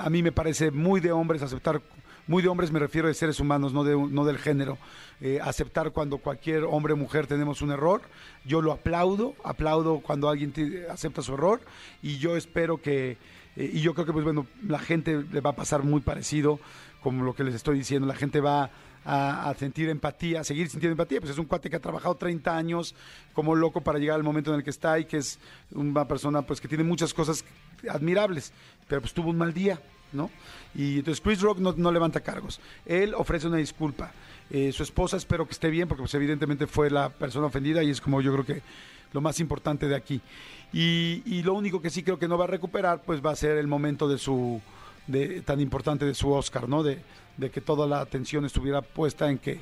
a 0.00 0.10
mí 0.10 0.24
me 0.24 0.32
parece 0.32 0.72
muy 0.72 1.00
de 1.00 1.12
hombres 1.12 1.42
aceptar, 1.42 1.80
muy 2.26 2.42
de 2.42 2.48
hombres 2.48 2.70
me 2.70 2.78
refiero 2.78 3.08
de 3.08 3.14
seres 3.14 3.40
humanos, 3.40 3.72
no, 3.72 3.84
de, 3.84 3.96
no 3.96 4.24
del 4.24 4.38
género, 4.38 4.78
eh, 5.20 5.38
aceptar 5.42 5.92
cuando 5.92 6.18
cualquier 6.18 6.64
hombre 6.64 6.92
o 6.92 6.96
mujer 6.96 7.26
tenemos 7.26 7.62
un 7.62 7.70
error. 7.70 8.02
Yo 8.44 8.62
lo 8.62 8.72
aplaudo, 8.72 9.34
aplaudo 9.44 10.00
cuando 10.00 10.28
alguien 10.28 10.52
acepta 10.90 11.22
su 11.22 11.34
error 11.34 11.60
y 12.02 12.18
yo 12.18 12.36
espero 12.36 12.80
que, 12.80 13.18
eh, 13.56 13.70
y 13.72 13.80
yo 13.80 13.94
creo 13.94 14.06
que 14.06 14.12
pues 14.12 14.24
bueno, 14.24 14.46
la 14.66 14.78
gente 14.78 15.24
le 15.30 15.40
va 15.40 15.50
a 15.50 15.56
pasar 15.56 15.82
muy 15.82 16.00
parecido 16.00 16.60
como 17.02 17.24
lo 17.24 17.34
que 17.34 17.44
les 17.44 17.54
estoy 17.54 17.78
diciendo, 17.78 18.06
la 18.06 18.14
gente 18.14 18.40
va 18.40 18.70
a, 19.04 19.54
sentir 19.58 19.88
empatía, 19.88 20.40
a 20.40 20.44
seguir 20.44 20.68
sintiendo 20.68 20.92
empatía. 20.92 21.20
Pues 21.20 21.32
es 21.32 21.38
un 21.38 21.46
cuate 21.46 21.70
que 21.70 21.76
ha 21.76 21.80
trabajado 21.80 22.14
30 22.16 22.56
años 22.56 22.94
como 23.32 23.54
loco 23.54 23.80
para 23.80 23.98
llegar 23.98 24.16
al 24.16 24.22
momento 24.22 24.50
en 24.50 24.58
el 24.58 24.64
que 24.64 24.70
está 24.70 24.98
y 24.98 25.04
que 25.04 25.18
es 25.18 25.38
una 25.72 26.06
persona 26.06 26.42
pues 26.42 26.60
que 26.60 26.68
tiene 26.68 26.84
muchas 26.84 27.14
cosas 27.14 27.44
admirables, 27.88 28.52
pero 28.88 29.00
pues 29.00 29.14
tuvo 29.14 29.30
un 29.30 29.38
mal 29.38 29.54
día, 29.54 29.80
¿no? 30.12 30.30
Y 30.74 30.98
entonces 30.98 31.20
Chris 31.20 31.40
Rock 31.40 31.58
no, 31.58 31.92
levanta 31.92 32.20
cargos. 32.20 32.60
Él 32.86 33.14
ofrece 33.14 33.46
una 33.46 33.56
disculpa. 33.56 34.12
Eh, 34.50 34.72
su 34.72 34.82
esposa 34.82 35.16
espero 35.16 35.46
que 35.46 35.52
esté 35.52 35.70
bien 35.70 35.88
porque 35.88 36.02
pues 36.02 36.14
evidentemente 36.14 36.66
fue 36.66 36.90
la 36.90 37.08
persona 37.08 37.46
ofendida 37.46 37.82
y 37.82 37.90
es 37.90 38.00
como 38.00 38.20
yo 38.20 38.32
creo 38.32 38.46
que 38.46 38.62
lo 39.12 39.20
más 39.20 39.40
importante 39.40 39.88
de 39.88 39.96
aquí. 39.96 40.20
Y, 40.72 41.42
lo 41.42 41.54
único 41.54 41.82
que 41.82 41.90
sí 41.90 42.02
creo 42.02 42.18
que 42.18 42.28
no 42.28 42.38
va 42.38 42.44
a 42.44 42.48
recuperar 42.48 43.02
pues 43.02 43.24
va 43.24 43.32
a 43.32 43.36
ser 43.36 43.56
el 43.56 43.66
momento 43.66 44.08
de 44.08 44.18
su 44.18 44.60
de, 45.06 45.42
tan 45.42 45.60
importante 45.60 46.04
de 46.04 46.14
su 46.14 46.30
Oscar, 46.30 46.68
¿no? 46.68 46.82
De, 46.82 47.02
de 47.36 47.50
que 47.50 47.60
toda 47.60 47.86
la 47.86 48.00
atención 48.00 48.44
estuviera 48.44 48.82
puesta 48.82 49.28
en 49.30 49.38
que 49.38 49.60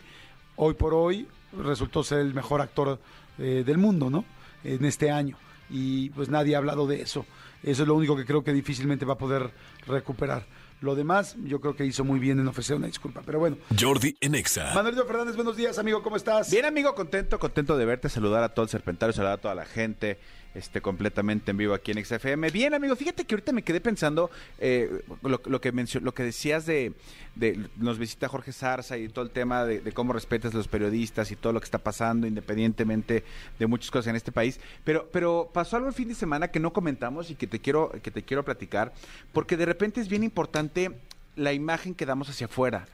hoy 0.56 0.74
por 0.74 0.92
hoy 0.92 1.26
resultó 1.56 2.02
ser 2.02 2.18
el 2.18 2.34
mejor 2.34 2.60
actor 2.60 2.98
eh, 3.38 3.62
del 3.64 3.78
mundo, 3.78 4.10
¿no? 4.10 4.24
En 4.64 4.84
este 4.84 5.10
año. 5.10 5.36
Y 5.70 6.10
pues 6.10 6.28
nadie 6.28 6.54
ha 6.54 6.58
hablado 6.58 6.86
de 6.86 7.00
eso. 7.00 7.24
Eso 7.62 7.82
es 7.82 7.88
lo 7.88 7.94
único 7.94 8.16
que 8.16 8.24
creo 8.24 8.42
que 8.42 8.52
difícilmente 8.52 9.04
va 9.04 9.14
a 9.14 9.18
poder 9.18 9.50
recuperar. 9.86 10.44
Lo 10.80 10.94
demás, 10.94 11.36
yo 11.44 11.60
creo 11.60 11.74
que 11.74 11.84
hizo 11.84 12.04
muy 12.04 12.20
bien 12.20 12.38
en 12.38 12.46
ofrecer 12.46 12.76
una 12.76 12.86
disculpa. 12.86 13.22
Pero 13.26 13.40
bueno. 13.40 13.56
Jordi 13.78 14.16
Enexa. 14.20 14.74
Manuelito 14.74 15.04
Fernández, 15.06 15.34
buenos 15.34 15.56
días, 15.56 15.78
amigo, 15.78 16.02
¿cómo 16.02 16.16
estás? 16.16 16.50
Bien, 16.50 16.64
amigo, 16.64 16.94
contento, 16.94 17.38
contento 17.38 17.76
de 17.76 17.84
verte, 17.84 18.08
saludar 18.08 18.44
a 18.44 18.50
todo 18.50 18.64
el 18.64 18.68
serpentario, 18.68 19.12
saludar 19.12 19.34
a 19.34 19.40
toda 19.40 19.54
la 19.54 19.64
gente 19.64 20.18
este, 20.58 20.80
completamente 20.80 21.52
en 21.52 21.56
vivo 21.56 21.72
aquí 21.72 21.92
en 21.92 22.04
XFM. 22.04 22.50
Bien, 22.50 22.74
amigo, 22.74 22.94
fíjate 22.96 23.24
que 23.24 23.34
ahorita 23.34 23.52
me 23.52 23.62
quedé 23.62 23.80
pensando 23.80 24.30
eh, 24.58 25.02
lo, 25.22 25.40
lo, 25.44 25.60
que 25.60 25.72
lo 25.72 26.14
que 26.14 26.22
decías 26.22 26.66
de, 26.66 26.92
de, 27.36 27.68
nos 27.76 27.98
visita 27.98 28.28
Jorge 28.28 28.52
Zarza 28.52 28.98
y 28.98 29.08
todo 29.08 29.24
el 29.24 29.30
tema 29.30 29.64
de, 29.64 29.80
de, 29.80 29.92
cómo 29.92 30.12
respetas 30.12 30.52
a 30.52 30.56
los 30.56 30.68
periodistas 30.68 31.30
y 31.30 31.36
todo 31.36 31.52
lo 31.52 31.60
que 31.60 31.64
está 31.64 31.78
pasando, 31.78 32.26
independientemente 32.26 33.24
de 33.58 33.66
muchas 33.66 33.90
cosas 33.90 34.08
en 34.08 34.16
este 34.16 34.32
país. 34.32 34.60
Pero, 34.84 35.08
pero 35.12 35.50
pasó 35.52 35.76
algo 35.76 35.88
el 35.88 35.94
fin 35.94 36.08
de 36.08 36.14
semana 36.14 36.48
que 36.48 36.60
no 36.60 36.72
comentamos 36.72 37.30
y 37.30 37.34
que 37.36 37.46
te 37.46 37.60
quiero, 37.60 37.92
que 38.02 38.10
te 38.10 38.22
quiero 38.22 38.44
platicar, 38.44 38.92
porque 39.32 39.56
de 39.56 39.66
repente 39.66 40.00
es 40.00 40.08
bien 40.08 40.24
importante 40.24 40.90
la 41.36 41.52
imagen 41.52 41.94
que 41.94 42.04
damos 42.04 42.28
hacia 42.28 42.46
afuera, 42.46 42.86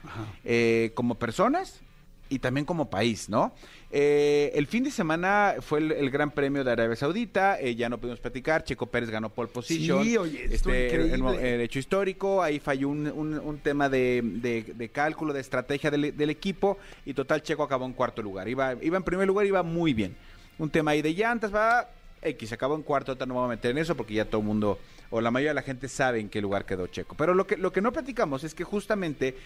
eh, 0.45 0.93
como 0.95 1.15
personas 1.15 1.81
y 2.35 2.39
también 2.41 2.67
como 2.67 2.91
país, 2.91 3.29
¿no? 3.29 3.55
Eh, 3.91 4.51
el 4.55 4.67
fin 4.67 4.83
de 4.83 4.91
semana 4.91 5.55
fue 5.61 5.79
el, 5.79 5.93
el 5.93 6.11
Gran 6.11 6.31
Premio 6.33 6.65
de 6.65 6.73
Arabia 6.73 6.97
Saudita, 6.97 7.61
eh, 7.61 7.77
ya 7.77 7.89
no 7.89 7.99
pudimos 7.99 8.19
platicar, 8.19 8.65
Checo 8.65 8.87
Pérez 8.87 9.09
ganó 9.11 9.29
pole 9.29 9.49
position, 9.49 10.03
Sí, 10.03 10.17
oye, 10.17 10.45
este, 10.51 10.87
increíble. 10.87 11.55
el 11.55 11.61
hecho 11.61 11.79
histórico, 11.79 12.43
ahí 12.43 12.59
falló 12.59 12.89
un, 12.89 13.07
un- 13.07 13.39
un 13.39 13.59
tema 13.59 13.89
de, 13.89 14.21
de- 14.25 14.73
de 14.75 14.89
cálculo, 14.89 15.33
de 15.33 15.41
estrategia 15.41 15.91
del, 15.91 16.17
del 16.17 16.31
equipo 16.31 16.77
y 17.07 17.15
total 17.15 17.43
Checo 17.43 17.63
acabó 17.63 17.87
en 17.87 17.93
cuarto 17.93 18.21
lugar, 18.21 18.49
iba, 18.49 18.75
iba 18.83 18.97
en 18.97 19.05
primer 19.05 19.27
lugar, 19.29 19.47
iba 19.47 19.63
muy 19.63 19.95
bien. 19.95 20.17
Un 20.59 20.71
tema 20.71 20.91
ahí 20.93 21.03
de 21.03 21.15
llantas, 21.15 21.55
va, 21.55 21.89
X, 22.23 22.53
acabó 22.53 22.75
en 22.75 22.83
cuarto, 22.83 23.13
ahorita 23.13 23.27
no 23.27 23.35
me 23.35 23.41
voy 23.41 23.47
a 23.47 23.51
meter 23.51 23.71
en 23.71 23.79
eso 23.79 23.95
porque 23.97 24.15
ya 24.15 24.25
todo 24.25 24.41
el 24.41 24.47
mundo, 24.47 24.79
o 25.11 25.21
la 25.21 25.31
mayoría 25.31 25.51
de 25.51 25.55
la 25.55 25.63
gente 25.63 25.89
sabe 25.89 26.19
en 26.21 26.29
qué 26.29 26.41
lugar 26.41 26.65
quedó 26.65 26.87
Checo. 26.89 27.15
Pero 27.17 27.35
lo 27.35 27.47
que, 27.47 27.57
lo 27.57 27.71
que 27.73 27.81
no 27.81 27.93
platicamos 27.93 28.43
es 28.45 28.55
que 28.55 28.65
justamente 28.65 29.37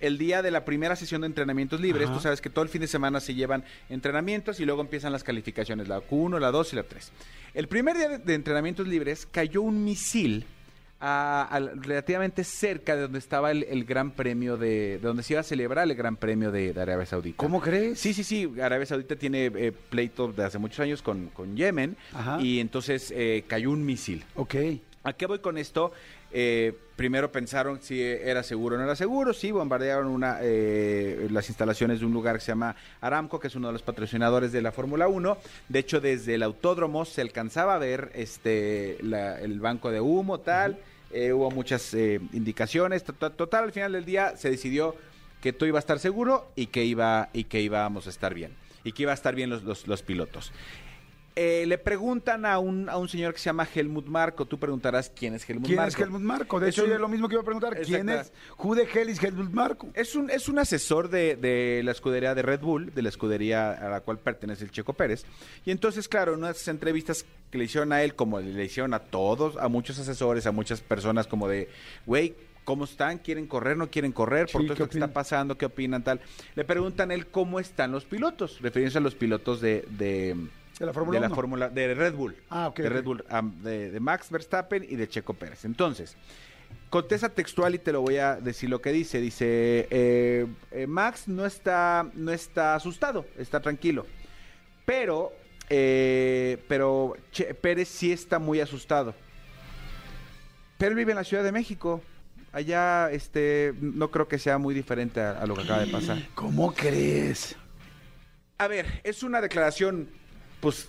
el 0.00 0.18
día 0.18 0.42
de 0.42 0.50
la 0.50 0.64
primera 0.64 0.96
sesión 0.96 1.20
de 1.22 1.28
entrenamientos 1.28 1.80
libres, 1.80 2.06
Ajá. 2.08 2.14
tú 2.16 2.20
sabes 2.22 2.40
que 2.40 2.50
todo 2.50 2.62
el 2.64 2.68
fin 2.68 2.80
de 2.80 2.86
semana 2.88 3.20
se 3.20 3.34
llevan 3.34 3.64
entrenamientos 3.88 4.60
y 4.60 4.64
luego 4.64 4.80
empiezan 4.80 5.12
las 5.12 5.24
calificaciones, 5.24 5.88
la 5.88 6.00
Q1, 6.00 6.38
la 6.40 6.50
2 6.50 6.72
y 6.72 6.76
la 6.76 6.82
3. 6.82 7.12
El 7.54 7.68
primer 7.68 7.96
día 7.96 8.08
de, 8.18 8.34
entrenamientos 8.34 8.86
libres 8.88 9.26
cayó 9.30 9.62
un 9.62 9.84
misil 9.84 10.44
a- 11.00 11.48
a- 11.50 11.60
relativamente 11.60 12.44
cerca 12.44 12.96
de 12.96 13.02
donde 13.02 13.18
estaba 13.18 13.50
el, 13.50 13.64
el 13.64 13.84
Gran 13.84 14.10
Premio 14.12 14.56
de, 14.56 14.98
de 14.98 14.98
donde 14.98 15.22
se 15.22 15.34
iba 15.34 15.40
a 15.40 15.44
celebrar 15.44 15.88
el 15.88 15.94
Gran 15.94 16.16
Premio 16.16 16.50
de, 16.50 16.72
de 16.72 16.80
Arabia 16.80 17.06
Saudita. 17.06 17.36
¿Cómo 17.36 17.60
crees? 17.60 17.98
Sí, 18.00 18.12
sí, 18.14 18.24
sí. 18.24 18.50
Arabia 18.60 18.86
Saudita 18.86 19.14
tiene 19.16 19.46
eh, 19.46 19.72
pleito 19.72 20.32
de 20.32 20.44
hace 20.44 20.58
muchos 20.58 20.80
años 20.80 21.02
con, 21.02 21.28
con 21.28 21.56
Yemen 21.56 21.96
Ajá. 22.12 22.40
y 22.40 22.58
entonces 22.60 23.12
eh, 23.14 23.44
cayó 23.46 23.70
un 23.70 23.84
misil. 23.84 24.24
Ok. 24.34 24.54
¿A 25.06 25.12
qué 25.12 25.26
voy 25.26 25.40
con 25.40 25.58
esto? 25.58 25.92
Eh, 26.36 26.76
primero 26.96 27.30
pensaron 27.30 27.80
si 27.80 28.02
era 28.02 28.42
seguro 28.42 28.74
o 28.74 28.78
no 28.78 28.84
era 28.84 28.96
seguro. 28.96 29.32
Sí, 29.32 29.52
bombardearon 29.52 30.08
una, 30.08 30.38
eh, 30.42 31.28
las 31.30 31.48
instalaciones 31.48 32.00
de 32.00 32.06
un 32.06 32.12
lugar 32.12 32.34
que 32.34 32.40
se 32.40 32.48
llama 32.48 32.74
Aramco, 33.00 33.38
que 33.38 33.46
es 33.46 33.54
uno 33.54 33.68
de 33.68 33.72
los 33.74 33.82
patrocinadores 33.82 34.50
de 34.50 34.60
la 34.60 34.72
Fórmula 34.72 35.06
1. 35.06 35.38
De 35.68 35.78
hecho, 35.78 36.00
desde 36.00 36.34
el 36.34 36.42
autódromo 36.42 37.04
se 37.04 37.20
alcanzaba 37.20 37.76
a 37.76 37.78
ver 37.78 38.10
este, 38.14 38.98
la- 39.00 39.40
el 39.40 39.60
banco 39.60 39.92
de 39.92 40.00
humo, 40.00 40.40
tal. 40.40 40.78
Eh, 41.12 41.32
hubo 41.32 41.52
muchas 41.52 41.94
eh, 41.94 42.20
indicaciones. 42.32 43.04
Total, 43.04 43.30
total, 43.32 43.64
al 43.64 43.72
final 43.72 43.92
del 43.92 44.04
día 44.04 44.36
se 44.36 44.50
decidió 44.50 44.96
que 45.40 45.52
todo 45.52 45.68
iba 45.68 45.78
a 45.78 45.80
estar 45.86 46.00
seguro 46.00 46.50
y 46.56 46.66
que, 46.66 46.84
iba, 46.84 47.28
y 47.32 47.44
que 47.44 47.60
íbamos 47.60 48.08
a 48.08 48.10
estar 48.10 48.34
bien. 48.34 48.56
Y 48.82 48.90
que 48.92 49.02
iba 49.04 49.12
a 49.12 49.14
estar 49.14 49.34
bien 49.36 49.50
los, 49.50 49.62
los, 49.62 49.86
los 49.86 50.02
pilotos. 50.02 50.52
Eh, 51.36 51.64
le 51.66 51.78
preguntan 51.78 52.46
a 52.46 52.60
un, 52.60 52.88
a 52.88 52.96
un 52.96 53.08
señor 53.08 53.32
que 53.32 53.40
se 53.40 53.46
llama 53.46 53.66
Helmut 53.74 54.06
Marco. 54.06 54.46
Tú 54.46 54.56
preguntarás 54.56 55.10
quién 55.10 55.34
es 55.34 55.48
Helmut 55.50 55.66
¿Quién 55.66 55.78
Marco. 55.78 55.88
es 55.96 55.98
Helmut 56.00 56.20
Marco? 56.20 56.60
De 56.60 56.68
Es 56.68 56.76
hecho, 56.76 56.84
un- 56.84 56.92
es 56.92 57.00
lo 57.00 57.08
mismo 57.08 57.28
que 57.28 57.34
iba 57.34 57.42
a 57.42 57.44
preguntar. 57.44 57.76
¿Quién 57.82 58.08
es? 58.08 58.32
Who 58.56 58.76
the 58.76 58.86
hell 58.92 59.08
is 59.10 59.20
Helmut 59.20 59.50
Marco? 59.50 59.88
Es 59.94 60.14
un, 60.14 60.30
es 60.30 60.48
un 60.48 60.60
asesor 60.60 61.08
de, 61.10 61.34
de 61.34 61.82
la 61.84 61.90
escudería 61.90 62.36
de 62.36 62.42
Red 62.42 62.60
Bull, 62.60 62.94
de 62.94 63.02
la 63.02 63.08
escudería 63.08 63.72
a 63.72 63.88
la 63.88 64.00
cual 64.00 64.18
pertenece 64.20 64.62
el 64.62 64.70
Checo 64.70 64.92
Pérez. 64.92 65.24
Y 65.64 65.72
entonces, 65.72 66.06
claro, 66.08 66.34
en 66.34 66.38
unas 66.38 66.68
entrevistas 66.68 67.26
que 67.50 67.58
le 67.58 67.64
hicieron 67.64 67.92
a 67.92 68.02
él, 68.04 68.14
como 68.14 68.38
le 68.38 68.64
hicieron 68.64 68.94
a 68.94 69.00
todos, 69.00 69.56
a 69.56 69.66
muchos 69.66 69.98
asesores, 69.98 70.46
a 70.46 70.52
muchas 70.52 70.82
personas, 70.82 71.26
como 71.26 71.48
de, 71.48 71.68
güey, 72.06 72.34
¿cómo 72.62 72.84
están? 72.84 73.18
¿Quieren 73.18 73.48
correr? 73.48 73.76
¿No 73.76 73.90
quieren 73.90 74.12
correr? 74.12 74.46
Por 74.52 74.60
Sí, 74.62 74.68
todo 74.68 74.76
¿qué 74.76 74.82
esto 74.84 74.92
que 74.92 74.98
está 74.98 75.12
pasando, 75.12 75.58
¿qué 75.58 75.66
opinan? 75.66 76.04
Tal. 76.04 76.20
Le 76.54 76.64
preguntan 76.64 77.10
a 77.10 77.14
él 77.14 77.26
cómo 77.26 77.58
están 77.58 77.90
los 77.90 78.04
pilotos, 78.04 78.60
refiriéndose 78.60 78.98
a 78.98 79.00
los 79.00 79.16
pilotos 79.16 79.60
de... 79.60 79.84
de 79.90 80.36
De 80.78 80.86
la 80.86 80.92
Fórmula 80.92 81.16
de 81.18 81.20
la 81.20 81.26
1. 81.28 81.34
Fórmula 81.36 81.68
de 81.68 81.94
Red 81.94 82.14
Bull. 82.14 82.36
Ah, 82.50 82.68
ok, 82.68 82.78
De. 82.78 82.88
Red 82.88 83.04
Bull, 83.04 83.24
de, 83.62 83.90
de 83.90 84.00
Max 84.00 84.30
Verstappen 84.30 84.84
y 84.88 84.96
de 84.96 85.08
Checo 85.08 85.34
Pérez. 85.34 85.64
Entonces, 85.64 86.16
contesta 86.90 87.28
textual 87.28 87.74
y 87.74 87.78
te 87.78 87.92
lo 87.92 88.00
voy 88.02 88.16
a 88.16 88.36
decir 88.36 88.68
lo 88.70 88.80
que 88.80 88.90
dice. 88.92 89.20
Dice, 89.20 89.86
eh, 89.90 90.46
eh, 90.72 90.86
Max 90.86 91.28
no 91.28 91.46
está, 91.46 92.08
no 92.14 92.32
está 92.32 92.74
asustado, 92.74 93.24
está 93.38 93.60
tranquilo. 93.60 94.06
Pero, 94.84 95.32
eh, 95.70 96.62
pero 96.68 97.14
Che- 97.32 97.54
Pérez 97.54 97.88
sí 97.88 98.12
está 98.12 98.38
muy 98.38 98.60
asustado. 98.60 99.14
Pero 100.78 100.90
él 100.90 100.96
vive 100.96 101.12
en 101.12 101.16
la 101.16 101.24
Ciudad 101.24 101.44
de 101.44 101.52
México. 101.52 102.02
Allá, 102.52 103.10
este, 103.10 103.74
no 103.80 104.10
creo 104.10 104.28
que 104.28 104.38
sea 104.38 104.58
muy 104.58 104.74
diferente 104.74 105.20
a, 105.20 105.40
a 105.40 105.46
lo 105.46 105.54
que 105.54 105.62
acaba 105.62 105.80
de 105.84 105.90
pasar. 105.90 106.18
¿Cómo 106.34 106.72
crees? 106.74 107.56
A 108.58 108.68
ver, 108.68 109.00
es 109.02 109.22
una 109.24 109.40
declaración, 109.40 110.08
pues, 110.64 110.88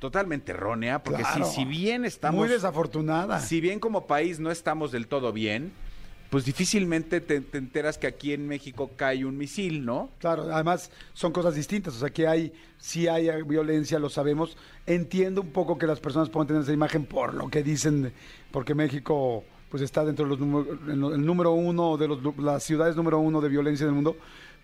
totalmente 0.00 0.52
errónea, 0.52 1.02
porque 1.02 1.22
Claro. 1.22 1.44
si, 1.44 1.56
si 1.56 1.64
bien 1.64 2.04
estamos... 2.04 2.38
Muy 2.38 2.48
desafortunada. 2.48 3.38
Si 3.40 3.60
bien 3.60 3.78
como 3.78 4.06
país 4.06 4.40
no 4.40 4.50
estamos 4.50 4.90
del 4.90 5.06
todo 5.06 5.32
bien, 5.32 5.72
pues 6.30 6.44
difícilmente 6.44 7.20
te, 7.20 7.40
te 7.40 7.58
enteras 7.58 7.98
que 7.98 8.06
aquí 8.06 8.32
en 8.32 8.46
México 8.46 8.92
cae 8.96 9.24
un 9.24 9.36
misil, 9.36 9.84
¿no? 9.84 10.10
Claro, 10.20 10.44
además 10.52 10.90
son 11.12 11.32
cosas 11.32 11.54
distintas, 11.54 11.96
o 11.96 11.98
sea 11.98 12.10
que 12.10 12.26
hay, 12.26 12.52
sí 12.78 13.08
hay 13.08 13.42
violencia, 13.42 13.98
lo 13.98 14.08
sabemos. 14.08 14.56
Entiendo 14.86 15.42
un 15.42 15.50
poco 15.50 15.76
que 15.76 15.86
las 15.86 16.00
personas 16.00 16.30
puedan 16.30 16.46
tener 16.46 16.62
esa 16.62 16.72
imagen 16.72 17.04
por 17.04 17.34
lo 17.34 17.48
que 17.48 17.62
dicen, 17.62 18.12
porque 18.52 18.74
México 18.74 19.44
pues 19.70 19.82
está 19.82 20.04
dentro 20.04 20.24
de 20.24 20.30
los 20.30 20.38
número, 20.40 21.52
el 21.54 21.58
uno 21.58 21.96
de 21.96 22.08
los, 22.08 22.18
las 22.38 22.62
ciudades 22.62 22.96
número 22.96 23.18
uno 23.18 23.40
de 23.40 23.48
violencia 23.48 23.86
del 23.86 23.94
mundo, 23.94 24.16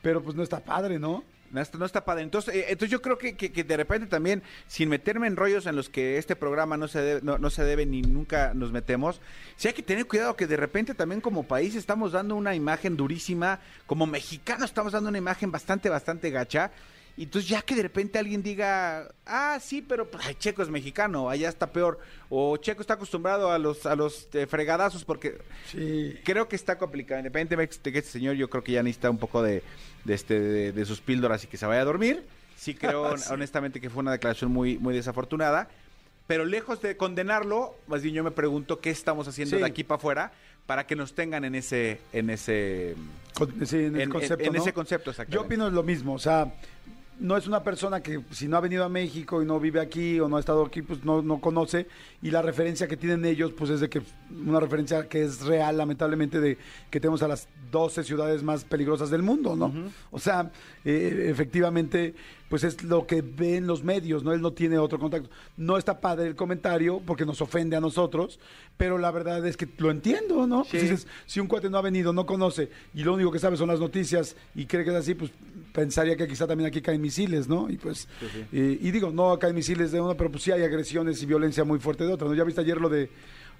pero 0.03 0.23
pues 0.23 0.35
no 0.35 0.43
está 0.43 0.61
padre, 0.61 0.99
¿no? 0.99 1.25
No 1.51 1.61
está, 1.61 1.79
no 1.79 1.85
está 1.87 2.05
padre. 2.05 2.23
Entonces, 2.25 2.55
eh, 2.55 2.65
entonces 2.69 2.91
yo 2.91 3.01
creo 3.03 3.19
que, 3.19 3.37
que- 3.37 3.65
de 3.65 3.77
repente 3.77 4.07
también, 4.07 4.43
sin 4.67 4.89
meterme 4.89 5.27
en 5.27 5.37
rollos 5.37 5.67
en 5.67 5.77
los 5.77 5.89
que 5.89 6.19
este 6.19 6.37
programa 6.37 6.77
no 6.77 6.89
se 6.89 7.01
debe, 7.01 7.21
no, 7.23 7.39
no 7.39 7.51
se 7.51 7.65
debe 7.65 7.87
ni 7.87 8.03
nunca 8.03 8.53
nos 8.55 8.73
metemos, 8.73 9.21
sí 9.57 9.69
hay 9.69 9.75
que 9.75 9.83
tener 9.83 10.07
cuidado 10.07 10.37
que 10.37 10.47
de 10.47 10.57
repente 10.57 10.95
también 10.95 11.21
como 11.21 11.43
país 11.45 11.75
estamos 11.75 12.13
dando 12.13 12.35
una 12.37 12.55
imagen 12.55 12.97
durísima, 12.97 13.61
como 13.87 14.07
mexicanos 14.07 14.71
estamos 14.71 14.93
dando 14.93 15.09
una 15.09 15.19
imagen 15.19 15.51
bastante, 15.51 15.89
bastante 15.89 16.31
gacha. 16.31 16.71
Y 17.19 17.23
entonces 17.25 17.49
ya 17.49 17.63
que 17.63 17.75
de 17.75 17.83
repente 17.83 18.19
alguien 18.19 18.43
diga, 18.43 19.09
ah, 19.25 19.59
sí, 19.63 19.81
pero 19.81 20.11
pues, 20.11 20.27
ay, 20.27 20.35
Checo 20.35 20.63
es 20.63 20.69
mexicano, 20.69 21.31
allá 21.31 21.49
está 21.49 21.73
peor, 21.73 21.99
o 22.29 22.59
Checo 22.59 22.83
está 22.83 22.95
acostumbrado 22.95 23.51
a 23.51 23.59
los, 23.59 23.87
a 23.87 23.97
los 23.97 24.29
eh, 24.35 24.47
fregadazos 24.47 25.03
porque 25.05 25.39
Sí. 25.71 26.15
creo 26.25 26.47
que 26.47 26.57
está 26.57 26.77
complicado. 26.77 27.21
Independientemente 27.21 27.79
de 27.83 27.93
que 27.93 27.99
este 28.01 28.11
señor, 28.11 28.37
yo 28.37 28.51
creo 28.51 28.63
que 28.63 28.73
ya 28.73 28.83
necesita 28.83 29.09
un 29.09 29.17
poco 29.19 29.43
de, 29.43 29.63
de 30.05 30.15
este, 30.15 30.39
de, 30.39 30.73
de 30.73 30.85
sus 30.85 31.01
píldoras 31.01 31.43
y 31.45 31.47
que 31.47 31.57
se 31.57 31.65
vaya 31.65 31.81
a 31.81 31.85
dormir. 31.87 32.23
Sí 32.57 32.75
creo, 32.75 33.17
Sí. 33.19 33.33
honestamente, 33.33 33.81
que 33.81 33.89
fue 33.89 34.01
una 34.01 34.13
declaración 34.13 34.53
muy, 34.53 34.77
muy 34.79 34.95
desafortunada. 34.95 35.69
Pero 36.27 36.45
lejos 36.45 36.83
de 36.83 36.97
condenarlo, 36.97 37.77
más 37.87 38.03
bien 38.03 38.15
yo 38.15 38.25
me 38.25 38.33
pregunto 38.33 38.81
qué 38.81 38.91
estamos 38.91 39.27
haciendo 39.29 39.57
Sí. 39.57 39.61
de 39.63 39.67
aquí 39.67 39.85
para 39.85 39.97
afuera 39.97 40.33
para 40.67 40.85
que 40.87 40.97
nos 40.97 41.15
tengan 41.15 41.45
en 41.45 41.55
ese, 41.55 42.01
en 42.13 42.29
ese, 42.29 42.97
sí, 43.65 43.77
en, 43.79 44.11
concepto, 44.11 44.45
en 44.45 44.53
¿no? 44.53 44.59
ese 44.61 44.73
concepto 44.73 45.13
Yo 45.29 45.43
opino 45.43 45.71
lo 45.71 45.85
mismo, 45.85 46.15
o 46.15 46.19
sea, 46.19 46.53
no 47.19 47.37
es 47.37 47.47
una 47.47 47.63
persona 47.63 48.03
que 48.03 48.21
si 48.31 48.49
no 48.49 48.57
ha 48.57 48.61
venido 48.61 48.85
a 48.85 48.89
México 48.89 49.43
y 49.43 49.47
no 49.47 49.59
vive 49.59 49.81
aquí 49.81 50.21
o 50.21 50.29
no 50.29 50.37
ha 50.37 50.41
estado 50.41 50.65
aquí, 50.65 50.83
pues 50.83 51.05
no, 51.05 51.23
no 51.23 51.41
conoce. 51.41 51.87
Y 52.23 52.31
la 52.31 52.43
referencia 52.43 52.87
que 52.87 52.97
tienen 52.97 53.25
ellos, 53.25 53.53
pues 53.53 53.71
es 53.71 53.81
de 53.81 53.89
que 53.89 54.03
una 54.31 54.61
referencia 54.61 55.09
que 55.09 55.23
es 55.23 55.41
real, 55.43 55.77
lamentablemente, 55.79 56.41
de 56.41 56.59
que 56.91 57.01
tenemos 57.01 57.23
a 57.23 57.29
las 57.29 57.49
12 57.71 58.05
ciudades 58.05 58.43
más 58.43 58.65
peligrosas 58.65 59.11
del 59.11 59.23
mundo, 59.23 59.57
¿no? 59.57 59.73
O 60.11 60.19
sea, 60.19 60.51
eh, 60.85 61.27
efectivamente, 61.29 62.15
pues 62.49 62.65
es 62.65 62.83
lo 62.83 63.07
que 63.07 63.23
ven 63.23 63.67
los 63.67 63.83
medios, 63.83 64.23
¿no? 64.23 64.33
Él 64.33 64.41
no 64.41 64.53
tiene 64.53 64.79
otro 64.79 64.99
contacto. 64.99 65.29
No 65.57 65.77
está 65.77 66.01
padre 66.01 66.29
el 66.29 66.37
comentario 66.37 67.01
porque 67.05 67.27
nos 67.27 67.41
ofende 67.41 67.77
a 67.77 67.81
nosotros, 67.81 68.39
pero 68.77 68.99
la 68.99 69.11
verdad 69.11 69.45
es 69.47 69.57
que 69.57 69.69
lo 69.79 69.91
entiendo, 69.91 70.47
¿no? 70.47 70.65
Sí. 70.65 70.79
Pues 70.79 71.07
si 71.27 71.41
un 71.41 71.49
cuate 71.49 71.71
no 71.71 71.79
ha 71.79 71.83
venido, 71.83 72.13
no 72.13 72.27
conoce, 72.27 72.71
y 72.95 73.03
lo 73.03 73.15
único 73.15 73.33
que 73.33 73.39
sabe 73.39 73.57
son 73.57 73.69
las 73.69 73.81
noticias 73.81 74.37
y 74.55 74.67
cree 74.67 74.85
que 74.85 74.91
es 74.91 74.97
así, 74.97 75.15
pues 75.15 75.31
pensaría 75.73 76.17
que 76.17 76.27
quizá 76.27 76.47
también 76.47 76.69
aquí 76.69 76.81
caen 76.81 77.03
misiles, 77.07 77.49
¿no? 77.49 77.71
Y 77.71 77.77
pues, 77.77 78.09
eh, 78.53 78.79
y 78.81 78.91
digo, 78.91 79.11
no 79.11 79.39
caen 79.39 79.55
misiles 79.55 79.93
de 79.93 80.01
uno, 80.01 80.17
pero 80.17 80.31
pues 80.31 80.43
sí 80.43 80.53
hay 80.53 80.63
agresiones 80.63 81.23
y 81.23 81.27
violencia 81.27 81.65
muy 81.65 81.79
fuerte 81.79 82.05
de 82.05 82.13
otra, 82.13 82.29
¿no? 82.29 82.35
Ya 82.35 82.45
viste 82.45 82.61
ayer 82.61 82.81
lo 82.81 82.89
de 82.89 83.11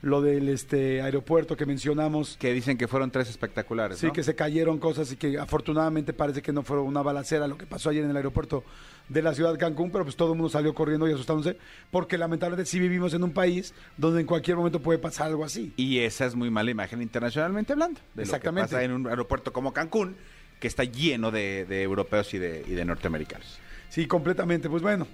lo 0.03 0.21
del 0.21 0.49
este 0.49 1.01
aeropuerto 1.01 1.57
que 1.57 1.67
mencionamos. 1.67 2.37
Que 2.39 2.53
dicen 2.53 2.77
que 2.77 2.87
fueron 2.87 3.11
tres 3.11 3.31
espectaculares. 3.31 3.99
Sí, 3.99 4.07
¿no? 4.07 4.13
que 4.13 4.23
se 4.23 4.35
cayeron 4.35 4.79
cosas 4.79 5.11
y 5.13 5.17
que 5.17 5.39
afortunadamente 5.39 6.13
parece 6.13 6.43
que 6.43 6.53
no 6.53 6.63
fue 6.63 6.81
una 6.81 7.03
balacera 7.03 7.49
lo 7.49 7.57
que 7.57 7.67
pasó 7.67 7.91
ayer 7.91 8.05
en 8.05 8.11
el 8.11 8.17
aeropuerto 8.17 8.65
de 9.09 9.23
la 9.23 9.35
ciudad 9.35 9.53
de 9.53 9.59
Cancún, 9.59 9.91
pero 9.91 10.05
pues 10.05 10.17
todo 10.17 10.33
el 10.33 10.39
mundo 10.39 10.51
salió 10.51 10.75
corriendo 10.75 11.09
y 11.09 11.13
asustándose, 11.13 11.57
porque 11.91 12.19
lamentablemente 12.19 12.69
sí 12.69 12.81
vivimos 12.81 13.15
en 13.15 13.23
un 13.23 13.33
país 13.33 13.73
donde 13.97 14.21
en 14.21 14.27
cualquier 14.27 14.57
momento 14.57 14.81
puede 14.81 14.99
pasar 14.99 15.29
algo 15.29 15.45
así. 15.45 15.73
Y 15.77 15.99
esa 15.99 16.27
es 16.27 16.35
muy 16.35 16.51
mala 16.51 16.71
imagen 16.71 17.01
internacionalmente 17.01 17.73
hablando. 17.73 18.01
De 18.15 18.23
Exactamente. 18.23 18.63
Lo 18.63 18.69
que 18.69 18.75
pasa 18.75 18.85
en 18.85 18.93
un 18.93 19.07
aeropuerto 19.07 19.53
como 19.53 19.73
Cancún, 19.73 20.17
que 20.61 20.69
está 20.69 20.85
lleno 20.85 21.31
de, 21.31 21.65
de 21.67 21.83
europeos 21.83 22.33
y 22.35 22.39
de, 22.39 22.65
y 22.67 22.73
de 22.73 22.85
norteamericanos. 22.85 23.59
Sí, 23.89 24.07
completamente. 24.07 24.69
Pues 24.71 24.83
bueno, 24.83 25.07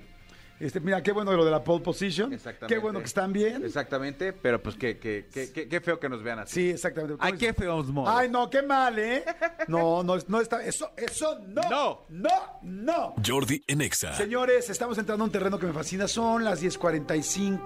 este, 0.60 0.78
mira, 0.80 1.02
qué 1.02 1.10
bueno 1.12 1.32
lo 1.32 1.44
de 1.44 1.50
la 1.50 1.64
pole 1.64 1.82
position. 1.82 2.32
Exactamente. 2.32 2.72
Qué 2.74 2.80
bueno 2.80 3.00
que 3.00 3.06
están 3.06 3.32
bien. 3.32 3.64
Exactamente, 3.64 4.32
pero 4.32 4.62
pues 4.62 4.76
qué, 4.76 4.98
qué, 4.98 5.26
qué, 5.32 5.50
qué- 5.52 5.68
qué 5.68 5.80
feo 5.80 5.98
que 5.98 6.08
nos 6.08 6.22
vean 6.22 6.38
así. 6.38 6.54
Sí, 6.54 6.70
exactamente. 6.70 7.16
Ay, 7.18 7.32
qué 7.34 7.52
feos 7.52 7.88
modos. 7.88 8.14
Ay, 8.16 8.28
no, 8.28 8.48
qué 8.48 8.62
mal, 8.62 8.96
¿eh? 8.98 9.24
No, 9.66 10.02
no, 10.04 10.16
no 10.28 10.40
está. 10.40 10.64
Eso, 10.64 10.92
eso 10.96 11.38
no. 11.48 11.62
No. 11.68 12.06
No, 12.08 12.58
no. 12.62 13.14
Jordi 13.26 13.62
en 13.66 13.80
Exa. 13.80 14.14
Señores, 14.14 14.70
estamos 14.70 14.96
entrando 14.98 15.24
a 15.24 15.26
un 15.26 15.32
terreno 15.32 15.58
que 15.58 15.66
me 15.66 15.72
fascina. 15.72 16.06
Son 16.06 16.44
las 16.44 16.62
10:45. 16.62 17.64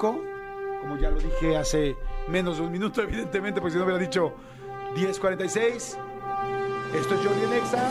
Como 0.80 0.99
ya 0.99 1.11
lo 1.11 1.18
dije 1.21 1.56
hace 1.56 1.95
menos 2.28 2.56
de 2.59 2.62
un 2.64 2.73
minuto, 2.73 3.02
evidentemente, 3.02 3.61
porque 3.61 3.73
si 3.73 3.78
no 3.78 3.85
hubiera 3.85 4.00
dicho 4.00 4.35
10:46. 4.95 5.99
Esto 6.98 7.14
es 7.14 7.20
Jordi 7.26 7.44
en 7.44 7.52
Exa. 7.52 7.90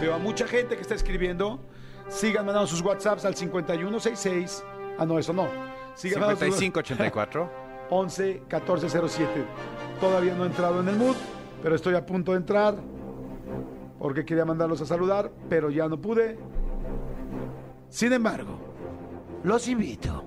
Veo 0.00 0.14
a 0.14 0.18
mucha 0.18 0.46
gente 0.46 0.76
que 0.76 0.82
está 0.82 0.94
escribiendo. 0.94 1.60
Sigan 2.08 2.46
mandando 2.46 2.66
sus 2.66 2.80
WhatsApps 2.80 3.24
al 3.24 3.34
5166. 3.34 4.64
Ah, 4.98 5.04
no, 5.06 5.18
eso 5.18 5.32
no. 5.32 5.48
Sigan 5.94 6.20
mandando 6.20 6.46
sus- 6.46 6.56
5584. 6.58 7.50
11 7.90 8.24
1407. 8.48 9.44
Todavía 10.00 10.34
no 10.34 10.44
he 10.44 10.46
entrado 10.48 10.80
en 10.80 10.88
el 10.88 10.96
mood, 10.96 11.16
pero 11.62 11.74
estoy 11.74 11.94
a 11.94 12.04
punto 12.04 12.32
de 12.32 12.38
entrar 12.38 12.74
porque 13.98 14.24
quería 14.24 14.44
mandarlos 14.44 14.80
a 14.80 14.86
saludar, 14.86 15.30
pero 15.48 15.70
ya 15.70 15.88
no 15.88 16.00
pude. 16.00 16.38
Sin 17.88 18.12
embargo, 18.12 18.58
los 19.42 19.66
invito 19.68 20.22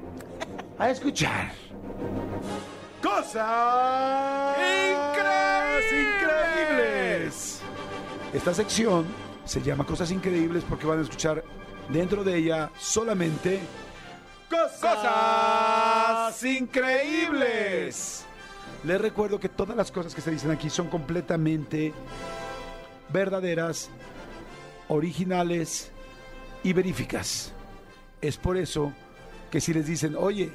a 0.77 0.89
escuchar 0.89 1.51
cosas 3.01 4.57
increíbles. 5.87 6.60
Esta 8.33 8.53
sección 8.53 9.05
se 9.43 9.61
llama 9.61 9.85
Cosas 9.85 10.09
Increíbles 10.09 10.63
porque 10.67 10.85
van 10.85 10.99
a 10.99 11.01
escuchar 11.01 11.43
dentro 11.89 12.23
de 12.23 12.37
ella 12.37 12.71
solamente 12.79 13.59
cosas, 14.49 16.41
increíbles. 16.43 18.25
Les 18.85 19.01
recuerdo 19.01 19.37
que 19.37 19.49
todas 19.49 19.75
las 19.75 19.91
cosas 19.91 20.15
que 20.15 20.21
se 20.21 20.31
dicen 20.31 20.49
aquí 20.49 20.69
son 20.69 20.87
completamente 20.87 21.93
verdaderas, 23.09 23.89
originales 24.87 25.91
y 26.63 26.71
veríficas. 26.71 27.51
Es 28.21 28.37
por 28.37 28.55
eso 28.55 28.93
que 29.51 29.59
si 29.59 29.73
les 29.73 29.87
dicen, 29.87 30.15
oye, 30.17 30.53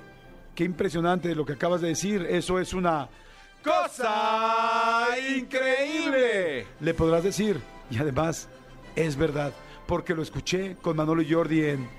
qué 0.54 0.64
impresionante 0.64 1.35
lo 1.35 1.45
que 1.45 1.52
acabas 1.52 1.83
de 1.83 1.88
decir, 1.88 2.26
eso 2.30 2.59
es 2.59 2.73
una 2.73 3.11
¡Cosa 3.66 5.08
increíble! 5.37 6.68
le 6.78 6.94
podrás 6.94 7.25
decir. 7.25 7.61
Y 7.90 7.99
además, 7.99 8.49
es 8.94 9.16
verdad, 9.16 9.52
porque 9.88 10.14
lo 10.14 10.23
escuché 10.23 10.76
con 10.76 10.96
Manolo 10.96 11.20
y 11.23 11.32
Jordi 11.32 11.64
en 11.64 11.90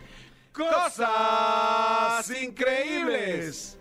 ¡Cosas 0.53 2.31
increíbles! 2.41 3.77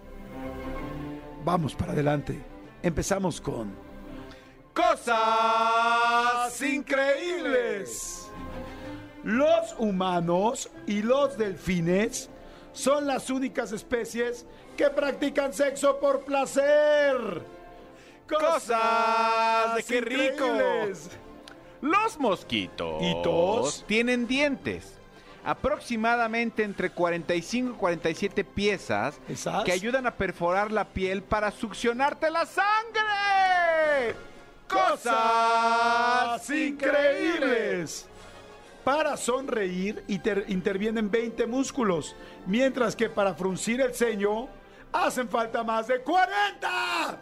Vamos 1.44 1.76
para 1.76 1.92
adelante. 1.92 2.42
Empezamos 2.82 3.40
con 3.40 3.72
¡Cosas 4.74 6.60
increíbles! 6.60 8.28
los 9.22 9.74
humanos 9.78 10.70
y 10.86 11.02
los 11.02 11.36
delfines 11.36 12.30
son 12.72 13.06
las 13.06 13.30
únicas 13.30 13.72
especies 13.72 14.44
que 14.76 14.88
practican 14.90 15.52
sexo 15.52 15.98
por 15.98 16.24
placer. 16.24 17.55
¡Cosas 18.28 19.76
de 19.76 19.82
qué 19.84 20.00
rico! 20.00 20.46
Los 21.80 22.18
mosquitos 22.18 23.02
¿Hitos? 23.02 23.84
tienen 23.86 24.26
dientes. 24.26 24.94
Aproximadamente 25.44 26.64
entre 26.64 26.90
45 26.90 27.70
y 27.70 27.76
47 27.76 28.42
piezas 28.44 29.20
¿Esas? 29.28 29.62
que 29.62 29.70
ayudan 29.70 30.04
a 30.06 30.14
perforar 30.16 30.72
la 30.72 30.84
piel 30.86 31.22
para 31.22 31.52
succionarte 31.52 32.30
la 32.32 32.44
sangre. 32.46 34.16
¡Cosas 34.68 36.50
increíbles! 36.50 38.08
Para 38.82 39.16
sonreír 39.16 40.02
inter- 40.08 40.44
intervienen 40.48 41.10
20 41.10 41.46
músculos, 41.46 42.16
mientras 42.46 42.96
que 42.96 43.08
para 43.08 43.34
fruncir 43.34 43.80
el 43.80 43.94
ceño 43.94 44.48
hacen 44.92 45.28
falta 45.28 45.62
más 45.62 45.86
de 45.86 46.00
40. 46.02 47.18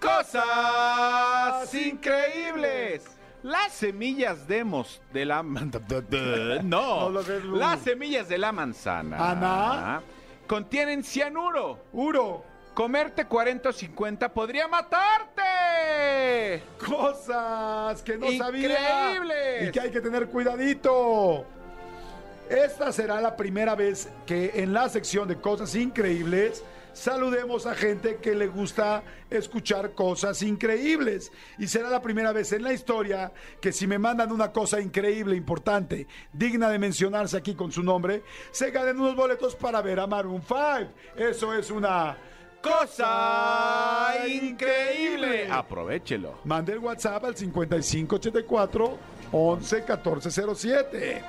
¡Cosas 0.00 1.74
increíbles! 1.74 3.04
Las 3.42 3.72
semillas 3.72 4.46
de 4.48 4.64
mos 4.64 5.00
de 5.12 5.24
la 5.24 5.42
no, 6.62 7.10
las 7.10 7.80
semillas 7.80 8.28
de 8.28 8.36
la 8.38 8.50
manzana 8.52 9.30
Ana. 9.30 10.02
contienen 10.46 11.02
cianuro. 11.04 11.84
Uro, 11.92 12.44
Comerte 12.74 13.24
40 13.24 13.68
o 13.70 13.72
50 13.72 14.32
podría 14.32 14.68
matarte. 14.68 16.62
cosas 16.84 18.00
que 18.02 18.16
no 18.16 18.30
sabía 18.32 18.68
Increíbles. 19.08 19.68
y 19.68 19.72
que 19.72 19.80
hay 19.80 19.90
que 19.90 20.00
tener 20.00 20.28
cuidadito. 20.28 21.44
Esta 22.48 22.92
será 22.92 23.20
la 23.20 23.36
primera 23.36 23.74
vez 23.74 24.08
que 24.26 24.52
en 24.54 24.72
la 24.72 24.88
sección 24.88 25.26
de 25.26 25.36
cosas 25.40 25.74
increíbles 25.74 26.62
saludemos 26.98 27.66
a 27.66 27.74
gente 27.74 28.16
que 28.16 28.34
le 28.34 28.48
gusta 28.48 29.02
escuchar 29.30 29.92
cosas 29.92 30.42
increíbles. 30.42 31.32
Y 31.58 31.66
será 31.68 31.88
la 31.88 32.02
primera 32.02 32.32
vez 32.32 32.52
en 32.52 32.62
la 32.62 32.72
historia 32.72 33.32
que 33.60 33.72
si 33.72 33.86
me 33.86 33.98
mandan 33.98 34.32
una 34.32 34.52
cosa 34.52 34.80
increíble, 34.80 35.36
importante, 35.36 36.06
digna 36.32 36.68
de 36.68 36.78
mencionarse 36.78 37.36
aquí 37.36 37.54
con 37.54 37.72
su 37.72 37.82
nombre, 37.82 38.22
se 38.50 38.70
ganen 38.70 38.98
unos 39.00 39.16
boletos 39.16 39.54
para 39.54 39.80
ver 39.80 40.00
a 40.00 40.06
Maroon 40.06 40.42
5. 40.42 40.92
Eso 41.16 41.54
es 41.54 41.70
una 41.70 42.16
Cosa 42.60 44.14
increíble. 44.26 45.48
Aprovechelo. 45.50 46.38
Mande 46.44 46.72
el 46.72 46.80
WhatsApp 46.80 47.24
al 47.24 47.36
5584 47.36 48.98
111407. 49.30 51.22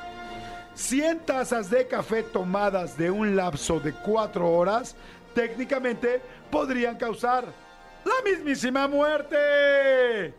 100 0.74 1.20
tazas 1.26 1.70
de 1.70 1.88
café 1.88 2.24
tomadas 2.24 2.98
de 2.98 3.12
un 3.12 3.36
lapso 3.36 3.80
de 3.80 3.94
4 3.94 4.50
horas 4.50 4.96
técnicamente 5.40 6.22
podrían 6.52 6.98
causar 6.98 7.46
la 8.04 8.30
mismísima 8.30 8.90
muerte. 8.90 10.34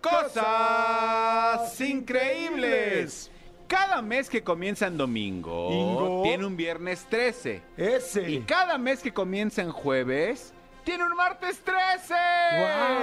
Cosas 0.00 1.78
increíbles. 1.82 3.30
Cada 3.66 4.00
mes 4.00 4.30
que 4.30 4.42
comienza 4.42 4.86
en 4.86 4.96
domingo 4.96 5.70
Ingo. 5.70 6.22
tiene 6.22 6.46
un 6.46 6.56
viernes 6.56 7.04
13. 7.10 7.60
Ese. 7.76 8.30
Y 8.30 8.40
cada 8.40 8.78
mes 8.78 9.02
que 9.02 9.12
comienza 9.12 9.60
en 9.60 9.70
jueves 9.70 10.54
tiene 10.82 11.04
un 11.04 11.14
martes 11.14 11.60
13. 11.60 12.14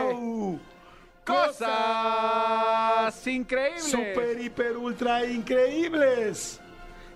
¡Wow! 0.02 0.60
Cosas 1.24 1.68
increíbles. 3.28 3.84
Super, 3.84 4.42
hiper, 4.42 4.78
ultra 4.78 5.24
increíbles. 5.26 6.60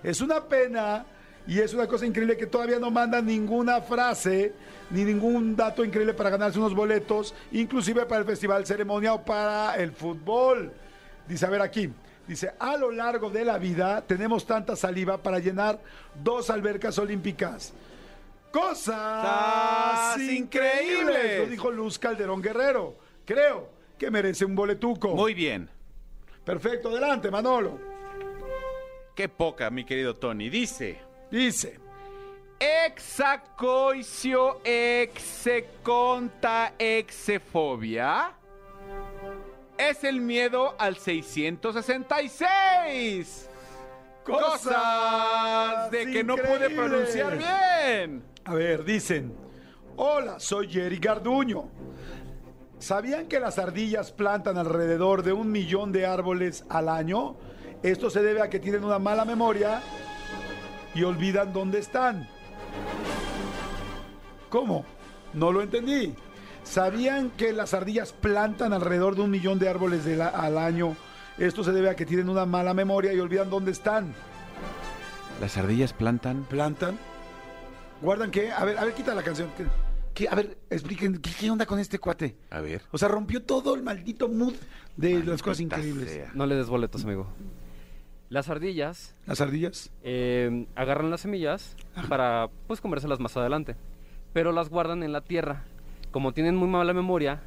Es 0.04 0.20
una 0.20 0.40
pena 0.40 1.04
y 1.50 1.58
es 1.58 1.74
una 1.74 1.88
cosa 1.88 2.06
increíble 2.06 2.36
que 2.36 2.46
todavía 2.46 2.78
no 2.78 2.92
mandan 2.92 3.26
ninguna 3.26 3.80
frase 3.80 4.52
ni 4.88 5.02
ningún 5.02 5.56
dato 5.56 5.84
increíble 5.84 6.14
para 6.14 6.30
ganarse 6.30 6.60
unos 6.60 6.76
boletos, 6.76 7.34
inclusive 7.50 8.06
para 8.06 8.20
el 8.20 8.24
festival 8.24 8.64
ceremonia 8.64 9.14
o 9.14 9.24
para 9.24 9.74
el 9.74 9.90
fútbol. 9.90 10.72
Dice, 11.26 11.46
a 11.46 11.50
ver 11.50 11.60
aquí, 11.60 11.90
dice, 12.28 12.52
a 12.56 12.76
lo 12.76 12.92
largo 12.92 13.30
de 13.30 13.44
la 13.44 13.58
vida 13.58 14.00
tenemos 14.06 14.46
tanta 14.46 14.76
saliva 14.76 15.20
para 15.20 15.40
llenar 15.40 15.80
dos 16.22 16.50
albercas 16.50 16.96
olímpicas. 17.00 17.72
Cosas 18.52 19.24
Cosas 19.24 20.20
increíbles. 20.20 20.38
increíbles. 20.38 21.38
Lo 21.40 21.46
dijo 21.46 21.72
Luz 21.72 21.98
Calderón 21.98 22.42
Guerrero. 22.42 22.94
Creo 23.24 23.70
que 23.98 24.08
merece 24.08 24.44
un 24.44 24.54
boletuco. 24.54 25.16
Muy 25.16 25.34
bien. 25.34 25.68
Perfecto, 26.44 26.90
adelante, 26.90 27.28
Manolo. 27.28 27.76
Qué 29.16 29.28
poca, 29.28 29.68
mi 29.70 29.84
querido 29.84 30.14
Tony. 30.14 30.48
Dice. 30.48 31.09
Dice, 31.30 31.78
Exacoicio 32.58 34.60
execonta 34.64 36.74
exefobia 36.78 38.34
es 39.80 40.04
el 40.04 40.20
miedo 40.20 40.76
al 40.78 40.96
666. 40.96 43.48
Cosas 44.24 45.90
de 45.90 46.10
que 46.10 46.22
no 46.22 46.36
pude 46.36 46.68
pronunciar 46.70 47.38
bien. 47.38 48.22
A 48.44 48.54
ver, 48.54 48.84
dicen, 48.84 49.34
Hola, 49.96 50.38
soy 50.38 50.68
Jerry 50.68 50.98
Garduño. 50.98 51.70
¿Sabían 52.78 53.26
que 53.26 53.40
las 53.40 53.58
ardillas 53.58 54.12
plantan 54.12 54.58
alrededor 54.58 55.22
de 55.22 55.32
un 55.32 55.50
millón 55.50 55.92
de 55.92 56.04
árboles 56.06 56.66
al 56.68 56.88
año? 56.88 57.36
Esto 57.82 58.10
se 58.10 58.22
debe 58.22 58.42
a 58.42 58.50
que 58.50 58.60
tienen 58.60 58.84
una 58.84 58.98
mala 58.98 59.24
memoria 59.24 59.80
y 60.94 61.02
olvidan 61.02 61.52
dónde 61.52 61.78
están. 61.78 62.26
¿Cómo? 64.48 64.84
No 65.34 65.52
lo 65.52 65.62
entendí. 65.62 66.14
¿Sabían 66.64 67.30
que 67.30 67.52
las 67.52 67.72
ardillas 67.74 68.12
plantan 68.12 68.72
alrededor 68.72 69.14
de 69.16 69.22
un 69.22 69.30
millón 69.30 69.58
de 69.58 69.68
árboles 69.68 70.04
de 70.04 70.16
la- 70.16 70.28
al 70.28 70.58
año? 70.58 70.96
Esto 71.38 71.64
se 71.64 71.72
debe 71.72 71.88
a 71.88 71.96
que 71.96 72.04
tienen 72.04 72.28
una 72.28 72.44
mala 72.46 72.74
memoria 72.74 73.12
y 73.12 73.20
olvidan 73.20 73.48
dónde 73.48 73.70
están. 73.70 74.12
Las 75.40 75.56
ardillas 75.56 75.92
plantan. 75.92 76.44
¿Plantan? 76.44 76.98
¿Guardan 78.02 78.30
qué? 78.30 78.50
A 78.52 78.64
ver, 78.64 78.78
a 78.78 78.84
ver, 78.84 78.94
quita 78.94 79.14
la 79.14 79.22
canción. 79.22 79.48
¿Qué? 79.56 79.64
qué? 80.14 80.28
A 80.28 80.34
ver, 80.34 80.58
expliquen, 80.68 81.18
¿qué, 81.18 81.30
qué 81.38 81.50
onda 81.50 81.64
con 81.64 81.78
este 81.78 81.98
cuate? 81.98 82.36
A 82.50 82.60
ver. 82.60 82.82
O 82.90 82.98
sea, 82.98 83.08
rompió 83.08 83.42
todo 83.42 83.74
el 83.74 83.82
maldito 83.82 84.28
mood 84.28 84.54
de 84.96 85.22
las 85.24 85.42
cosas 85.42 85.60
increíbles. 85.60 86.10
sea. 86.10 86.30
No 86.34 86.44
le 86.46 86.56
des 86.56 86.66
boletos, 86.68 87.04
amigo. 87.04 87.28
Las 88.30 88.48
ardillas 88.48 89.14
¿Las 89.26 89.40
ardillas? 89.40 89.90
eh, 90.04 90.66
agarran 90.76 91.10
las 91.10 91.20
semillas 91.22 91.76
para 92.08 92.48
pues 92.68 92.80
comérselas 92.80 93.18
más 93.18 93.36
adelante, 93.36 93.74
pero 94.32 94.52
las 94.52 94.68
guardan 94.68 95.02
en 95.02 95.12
la 95.12 95.20
tierra. 95.20 95.64
Como 96.12 96.32
tienen 96.32 96.54
muy 96.54 96.68
mala 96.68 96.92
memoria, 96.94 97.42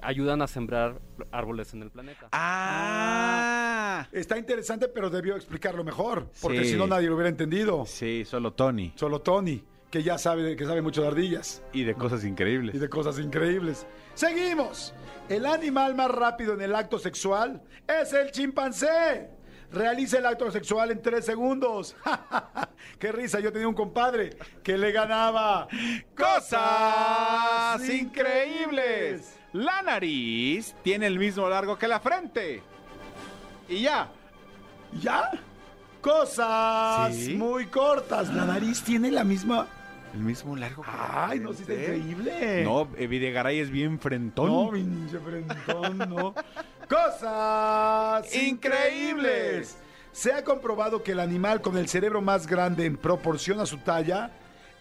ayudan 0.00 0.40
a 0.40 0.46
sembrar 0.46 1.00
árboles 1.30 1.74
en 1.74 1.82
el 1.82 1.90
planeta. 1.90 2.28
Ah. 2.32 4.08
Está 4.10 4.38
interesante, 4.38 4.88
pero 4.88 5.10
debió 5.10 5.36
explicarlo 5.36 5.84
mejor, 5.84 6.26
porque 6.40 6.64
Sí. 6.64 6.70
si 6.72 6.76
no 6.76 6.86
nadie 6.86 7.08
lo 7.08 7.14
hubiera 7.14 7.28
entendido. 7.28 7.84
Sí, 7.86 8.24
solo 8.24 8.52
Tony. 8.54 8.92
Solo 8.96 9.20
Tony, 9.20 9.62
que 9.90 10.02
ya 10.02 10.16
sabe, 10.16 10.56
que 10.56 10.64
sabe 10.64 10.80
mucho 10.80 11.02
de 11.02 11.08
ardillas 11.08 11.62
Y 11.74 11.84
de 11.84 11.94
cosas 11.94 12.24
increíbles. 12.24 12.74
y 12.74 12.78
de 12.78 12.88
cosas 12.88 13.18
increíbles. 13.18 13.86
Seguimos. 14.14 14.94
El 15.28 15.44
animal 15.46 15.94
más 15.94 16.10
rápido 16.10 16.54
en 16.54 16.62
el 16.62 16.74
acto 16.74 16.98
sexual 16.98 17.62
es 17.86 18.12
el 18.14 18.30
chimpancé. 18.32 19.28
Realiza 19.72 20.18
el 20.18 20.26
acto 20.26 20.50
sexual 20.50 20.90
en 20.90 21.00
tres 21.00 21.24
segundos. 21.24 21.96
¡Qué 22.98 23.10
risa! 23.10 23.40
Yo 23.40 23.52
tenía 23.52 23.68
un 23.68 23.74
compadre 23.74 24.36
que 24.62 24.76
le 24.76 24.92
ganaba. 24.92 25.66
¡Cosas 26.16 27.88
increíbles! 27.88 29.34
La 29.52 29.82
nariz 29.82 30.74
tiene 30.82 31.06
el 31.06 31.18
mismo 31.18 31.48
largo 31.48 31.78
que 31.78 31.88
la 31.88 32.00
frente. 32.00 32.62
Y 33.68 33.82
ya. 33.82 34.08
¿Ya? 35.00 35.30
Cosas 36.00 37.14
Sí. 37.14 37.34
muy 37.34 37.66
cortas. 37.66 38.28
La 38.34 38.44
nariz 38.44 38.82
tiene 38.82 39.10
la 39.10 39.24
misma. 39.24 39.66
El 40.12 40.20
mismo 40.20 40.54
largo 40.56 40.82
que 40.82 40.90
la 40.90 41.28
Ay, 41.28 41.40
no, 41.40 41.52
sí 41.54 41.62
está 41.62 41.72
increíble. 41.72 42.64
No, 42.64 42.84
Videgaray 42.86 43.60
es 43.60 43.70
bien 43.70 43.98
frentón. 43.98 44.48
No, 44.48 44.70
pinche 44.70 45.18
frentón, 45.18 45.98
no. 45.98 46.34
Cosas 46.88 48.34
increíbles. 48.34 49.76
Se 50.12 50.32
ha 50.32 50.44
comprobado 50.44 51.02
que 51.02 51.12
el 51.12 51.20
animal 51.20 51.60
con 51.62 51.76
el 51.78 51.88
cerebro 51.88 52.20
más 52.20 52.46
grande 52.46 52.84
en 52.84 52.96
proporción 52.96 53.60
a 53.60 53.66
su 53.66 53.78
talla 53.78 54.30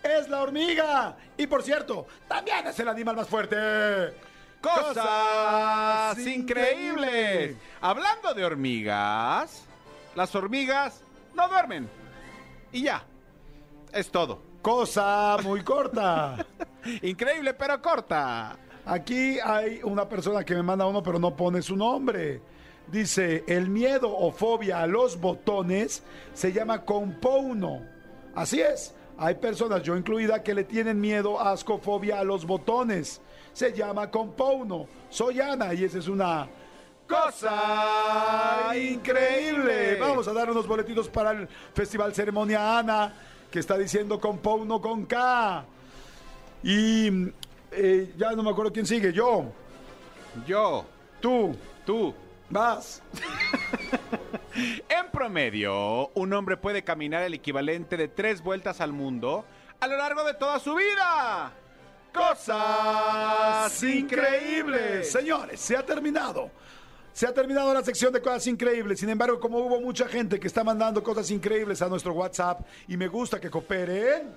es 0.04 0.28
la 0.28 0.42
hormiga. 0.42 1.16
Y 1.38 1.48
por 1.48 1.64
cierto, 1.64 2.08
también 2.28 2.68
es 2.68 2.80
el 2.80 2.88
animal 2.88 3.16
más 3.16 3.28
fuerte. 3.28 3.56
Cosas 4.62 6.18
increíbles. 6.20 7.56
Hablando 7.80 8.34
de 8.34 8.46
hormigas, 8.46 9.64
las 10.16 10.36
hormigas 10.36 11.02
no 11.34 11.48
duermen. 11.48 11.90
Y 12.72 12.84
ya. 12.84 13.04
Es 13.92 14.10
todo. 14.10 14.42
Cosa 14.62 15.38
muy 15.44 15.64
corta. 15.64 16.46
Increíble, 17.02 17.54
pero 17.54 17.82
corta. 17.82 18.58
Aquí 18.86 19.38
hay 19.40 19.82
una 19.84 20.08
persona 20.10 20.44
que 20.44 20.56
me 20.56 20.64
manda 20.64 20.86
uno, 20.86 21.04
pero 21.04 21.20
no 21.20 21.36
pone 21.36 21.62
su 21.62 21.76
nombre. 21.76 22.42
Dice, 22.88 23.44
el 23.48 23.70
miedo 23.70 24.16
o 24.16 24.32
fobia 24.32 24.82
a 24.82 24.88
los 24.88 25.20
botones 25.20 26.04
se 26.34 26.52
llama 26.52 26.84
compouno. 26.84 27.82
Así 28.36 28.60
es, 28.60 28.94
hay 29.18 29.36
personas, 29.36 29.84
yo 29.84 29.96
incluida, 29.96 30.42
que 30.42 30.54
le 30.54 30.64
tienen 30.64 31.00
miedo, 31.00 31.40
asco, 31.40 31.78
fobia 31.78 32.20
a 32.20 32.24
los 32.24 32.46
botones. 32.46 33.22
Se 33.54 33.72
llama 33.72 34.10
compouno. 34.10 34.88
Soy 35.10 35.40
Ana 35.42 35.74
y 35.74 35.84
esa 35.84 36.00
es 36.00 36.08
una 36.08 36.48
cosa 37.08 38.72
increíble. 38.76 39.98
Vamos 40.00 40.28
a 40.28 40.34
dar 40.34 40.50
unos 40.50 40.66
boletitos 40.66 41.08
para 41.10 41.32
el 41.32 41.48
Festival 41.74 42.16
Ceremonia 42.16 42.80
Ana, 42.80 43.14
que 43.52 43.60
está 43.60 43.78
diciendo 43.78 44.20
compouno 44.20 44.82
con 44.82 45.06
K. 45.06 45.66
Y 46.64 47.32
eh, 47.72 48.14
ya 48.18 48.32
no 48.32 48.44
me 48.44 48.50
acuerdo 48.50 48.72
quién 48.72 48.86
sigue. 48.86 49.12
Yo, 49.14 49.46
Yo, 50.46 50.86
tú, 51.20 51.56
tú. 51.86 52.14
vas. 52.50 53.02
En 54.90 55.10
promedio, 55.12 56.10
un 56.14 56.34
hombre 56.34 56.58
puede 56.58 56.84
caminar 56.84 57.24
el 57.24 57.34
equivalente 57.34 57.96
de 57.96 58.10
tres 58.10 58.42
vueltas 58.42 58.82
al 58.82 58.92
mundo 58.92 59.46
a 59.80 59.88
lo 59.88 59.96
largo 59.98 60.24
de 60.26 60.34
toda 60.34 60.60
su 60.60 60.76
vida. 60.76 61.54
Cosas 62.14 63.82
increíbles. 63.84 65.10
Señores, 65.12 65.60
se 65.60 65.78
ha 65.78 65.86
terminado. 65.86 66.52
Se 67.14 67.26
ha 67.28 67.34
terminado 67.34 67.74
la 67.74 67.84
sección 67.84 68.12
de 68.12 68.22
cosas 68.22 68.46
increíbles. 68.48 69.00
Sin 69.00 69.10
embargo, 69.10 69.40
como 69.40 69.60
hubo 69.60 69.80
mucha 69.80 70.08
gente 70.08 70.40
que 70.40 70.48
está 70.48 70.64
mandando 70.64 71.02
cosas 71.02 71.30
increíbles 71.32 71.82
a 71.82 71.88
nuestro 71.88 72.14
WhatsApp 72.14 72.62
y 72.88 72.98
me 72.98 73.08
gusta 73.08 73.40
que 73.40 73.50
cooperen, 73.50 74.34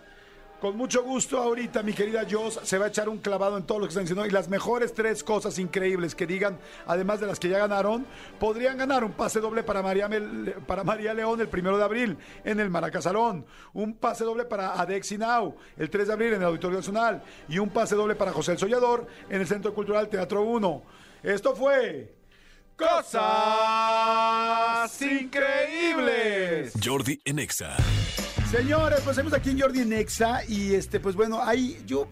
con 0.64 0.78
mucho 0.78 1.02
gusto 1.02 1.42
ahorita 1.42 1.82
mi 1.82 1.92
querida 1.92 2.24
Jos 2.26 2.58
se 2.62 2.78
va 2.78 2.86
a 2.86 2.88
echar 2.88 3.10
un 3.10 3.18
clavado 3.18 3.58
en 3.58 3.64
todo 3.64 3.80
lo 3.80 3.84
que 3.84 3.90
están 3.90 4.04
diciendo 4.04 4.24
y 4.24 4.30
las 4.30 4.48
mejores 4.48 4.94
tres 4.94 5.22
cosas 5.22 5.58
increíbles 5.58 6.14
que 6.14 6.26
digan, 6.26 6.58
además 6.86 7.20
de 7.20 7.26
las 7.26 7.38
que 7.38 7.50
ya 7.50 7.58
ganaron, 7.58 8.06
podrían 8.40 8.78
ganar 8.78 9.04
un 9.04 9.12
pase 9.12 9.40
doble 9.40 9.62
para 9.62 9.82
María, 9.82 10.08
para 10.66 10.82
María 10.82 11.12
León 11.12 11.38
el 11.42 11.50
primero 11.50 11.76
de 11.76 11.84
abril 11.84 12.16
en 12.46 12.60
el 12.60 12.70
Maracasalón, 12.70 13.44
un 13.74 13.92
pase 13.92 14.24
doble 14.24 14.46
para 14.46 14.80
Adexi 14.80 15.18
Now 15.18 15.54
el 15.76 15.90
3 15.90 16.06
de 16.06 16.12
abril 16.14 16.32
en 16.32 16.40
el 16.40 16.46
Auditorio 16.46 16.78
Nacional 16.78 17.22
y 17.46 17.58
un 17.58 17.68
pase 17.68 17.94
doble 17.94 18.14
para 18.14 18.32
José 18.32 18.52
el 18.52 18.58
Sollador 18.58 19.06
en 19.28 19.42
el 19.42 19.46
Centro 19.46 19.74
Cultural 19.74 20.08
Teatro 20.08 20.44
1. 20.44 20.82
Esto 21.24 21.54
fue 21.54 22.14
Cosas 22.74 23.22
increíbles. 25.02 26.72
Jordi 26.82 27.20
en 27.26 27.40
Exa. 27.40 27.76
Señores, 28.56 29.00
pues 29.00 29.18
estamos 29.18 29.32
aquí 29.32 29.50
en 29.50 29.58
Jordi 29.58 29.84
Nexa 29.84 30.44
y 30.46 30.74
este, 30.74 31.00
pues 31.00 31.16
bueno, 31.16 31.42
ahí 31.42 31.82
yo 31.86 32.06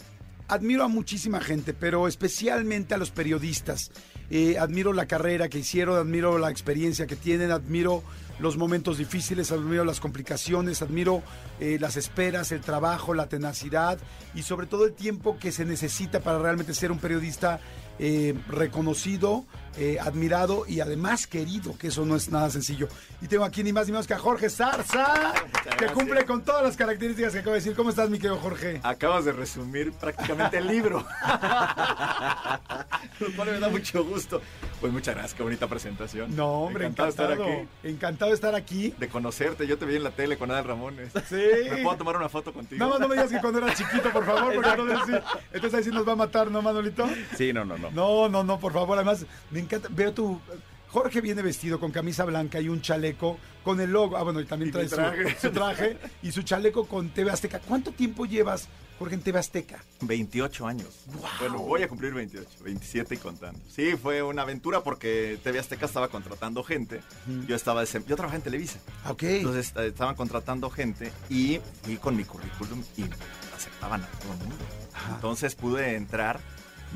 admiro 0.48 0.83
a 0.83 0.88
muchísima 0.88 1.40
gente, 1.40 1.72
pero 1.72 2.09
especialmente 2.09 2.94
a 2.94 2.98
los 2.98 3.12
periodistas. 3.12 3.92
Eh, 4.28 4.59
admiro 4.59 4.92
la 4.92 5.07
carrera 5.07 5.48
que 5.48 5.61
hicieron, 5.61 5.96
admiro 5.96 6.38
la 6.38 6.50
experiencia 6.50 7.07
que 7.07 7.14
tienen, 7.14 7.52
admiro 7.52 8.02
los 8.42 8.57
momentos 8.57 8.98
difíciles, 8.98 9.52
admiro 9.52 9.85
las 9.85 10.00
complicaciones, 10.00 10.83
admiro 10.83 11.22
eh, 11.61 11.78
las 11.81 11.96
esperas, 11.96 12.50
el 12.50 12.61
trabajo, 12.61 13.14
la 13.14 13.28
tenacidad 13.28 13.98
y 14.35 14.42
sobre 14.42 14.66
todo 14.66 14.85
el 14.85 14.92
tiempo 14.92 15.38
que 15.38 15.52
se 15.52 15.64
necesita 15.64 16.20
para 16.20 16.40
realmente 16.40 16.74
ser 16.74 16.90
un 16.90 16.98
periodista 16.98 17.61
eh, 17.98 18.35
reconocido, 18.48 19.44
eh, 19.76 19.98
admirado 20.00 20.64
y 20.66 20.81
además 20.81 21.26
querido, 21.26 21.76
que 21.78 21.88
eso 21.88 22.05
no 22.05 22.16
es 22.16 22.31
nada 22.31 22.50
sencillo. 22.50 22.88
Y 23.20 23.28
tengo 23.28 23.44
aquí 23.44 23.62
ni 23.62 23.72
más 23.72 23.87
ni 23.87 23.92
menos 23.92 24.07
que 24.07 24.14
a 24.14 24.18
Jorge 24.18 24.50
Zarza, 24.50 25.35
que 25.78 25.87
cumple 25.87 26.24
con 26.24 26.42
todas 26.42 26.64
las 26.64 26.76
características 26.76 27.33
que 27.33 27.38
acabo 27.38 27.52
de 27.52 27.61
decir. 27.61 27.76
¿Cómo 27.76 27.90
estás, 27.90 28.11
mi 28.11 28.18
querido 28.18 28.38
Jorge? 28.38 28.81
Acabas 28.83 29.24
de 29.24 29.33
resumir 29.33 29.92
prácticamente 29.92 30.59
el 30.59 30.66
libro. 30.66 30.98
Lo 33.20 33.33
cual 33.37 33.52
me 33.52 33.61
da 33.61 33.68
mucho 33.68 34.05
gusto. 34.05 34.40
Pues 34.81 34.92
muchas 34.92 35.14
gracias, 35.14 35.35
qué 35.35 35.42
bonita 35.42 35.68
presentación. 35.68 36.35
No, 36.35 36.62
hombre, 36.62 36.87
encantado, 36.87 37.33
estar 37.33 37.33
aquí. 37.33 37.68
Encantado 37.85 38.32
de 38.33 38.37
estar 38.37 38.55
aquí. 38.55 38.92
De 38.99 39.09
conocerte, 39.09 39.66
yo 39.66 39.79
te 39.79 39.85
vi 39.87 39.97
en 39.97 40.03
la 40.05 40.11
tele 40.11 40.37
con 40.37 40.51
Adal 40.51 40.64
Ramones. 40.64 41.12
Sí. 41.29 41.37
¿Me 41.71 41.83
puedo 41.83 41.97
tomar 41.97 42.16
una 42.16 42.29
foto 42.29 42.53
contigo? 42.53 42.79
Nada 42.79 42.90
más 42.92 43.01
no 43.01 43.09
me 43.09 43.14
digas 43.14 43.31
que 43.31 43.40
cuando 43.40 43.59
era 43.61 43.75
chiquito, 43.75 44.11
por 44.11 44.25
favor, 44.27 44.55
porque 44.55 44.71
entonces, 44.71 44.99
sí, 45.07 45.12
entonces 45.53 45.79
ahí 45.79 45.85
sí 45.85 45.90
nos 45.90 46.07
va 46.07 46.12
a 46.12 46.16
matar, 46.16 46.51
¿no, 46.51 46.61
Manolito? 46.62 47.07
Sí, 47.37 47.53
no, 47.53 47.64
no, 47.64 47.79
no. 47.79 47.90
No, 47.90 48.29
no, 48.29 48.42
no, 48.45 48.59
por 48.59 48.73
favor. 48.73 48.97
Además, 48.99 49.25
me 49.51 49.61
encanta. 49.61 49.88
Veo 49.90 50.12
tu. 50.12 50.40
Jorge 50.88 51.23
viene 51.23 51.40
vestido 51.40 51.81
con 51.81 51.90
camisa 51.90 52.25
blanca 52.27 52.61
y 52.61 52.68
un 52.68 52.83
chaleco 52.83 53.38
con 53.64 53.81
el 53.81 53.90
logo. 53.90 54.16
Ah, 54.18 54.23
bueno, 54.25 54.40
y 54.40 54.45
también 54.45 54.68
Y 54.68 54.73
trae 54.73 54.88
su, 54.88 54.97
traje. 54.97 55.37
su 55.40 55.51
traje 55.51 55.97
y 56.23 56.33
su 56.33 56.42
chaleco 56.42 56.87
con 56.87 57.09
TV 57.09 57.31
Azteca. 57.31 57.61
¿Cuánto 57.61 57.92
tiempo 57.92 58.27
llevas, 58.27 58.68
Jorge, 59.03 59.15
en 59.17 59.23
TV 59.23 59.38
Azteca? 59.38 59.85
28 60.03 60.67
años. 60.67 60.88
Bueno, 61.41 61.59
voy 61.59 61.83
a 61.83 61.88
cumplir 61.88 62.15
28, 62.15 62.49
27 62.62 63.15
y 63.15 63.19
contando. 63.19 63.59
Sí, 63.69 63.97
fue 64.01 64.23
una 64.23 64.43
aventura 64.43 64.83
porque 64.83 65.38
TV 65.43 65.59
Azteca 65.59 65.87
estaba 65.87 66.09
contratando 66.09 66.62
gente. 66.62 67.01
Yo 67.49 67.57
estaba 67.57 67.83
yo 67.85 68.01
trabajaba 68.17 68.37
en 68.37 68.43
Televisa. 68.43 68.79
Ah, 69.05 69.11
Ok. 69.12 69.23
Entonces 69.25 69.73
eh, 69.77 69.88
estaban 69.88 70.15
contratando 70.15 70.71
gente 70.71 71.12
y 71.29 71.61
fui 71.83 71.97
con 71.97 72.17
mi 72.17 72.25
currículum 72.25 72.83
y 72.97 73.03
aceptaban 73.55 74.03
a 74.03 74.07
todo 74.07 74.33
el 74.35 74.38
mundo. 74.38 74.65
Entonces 75.15 75.55
pude 75.57 75.97
entrar 75.97 76.38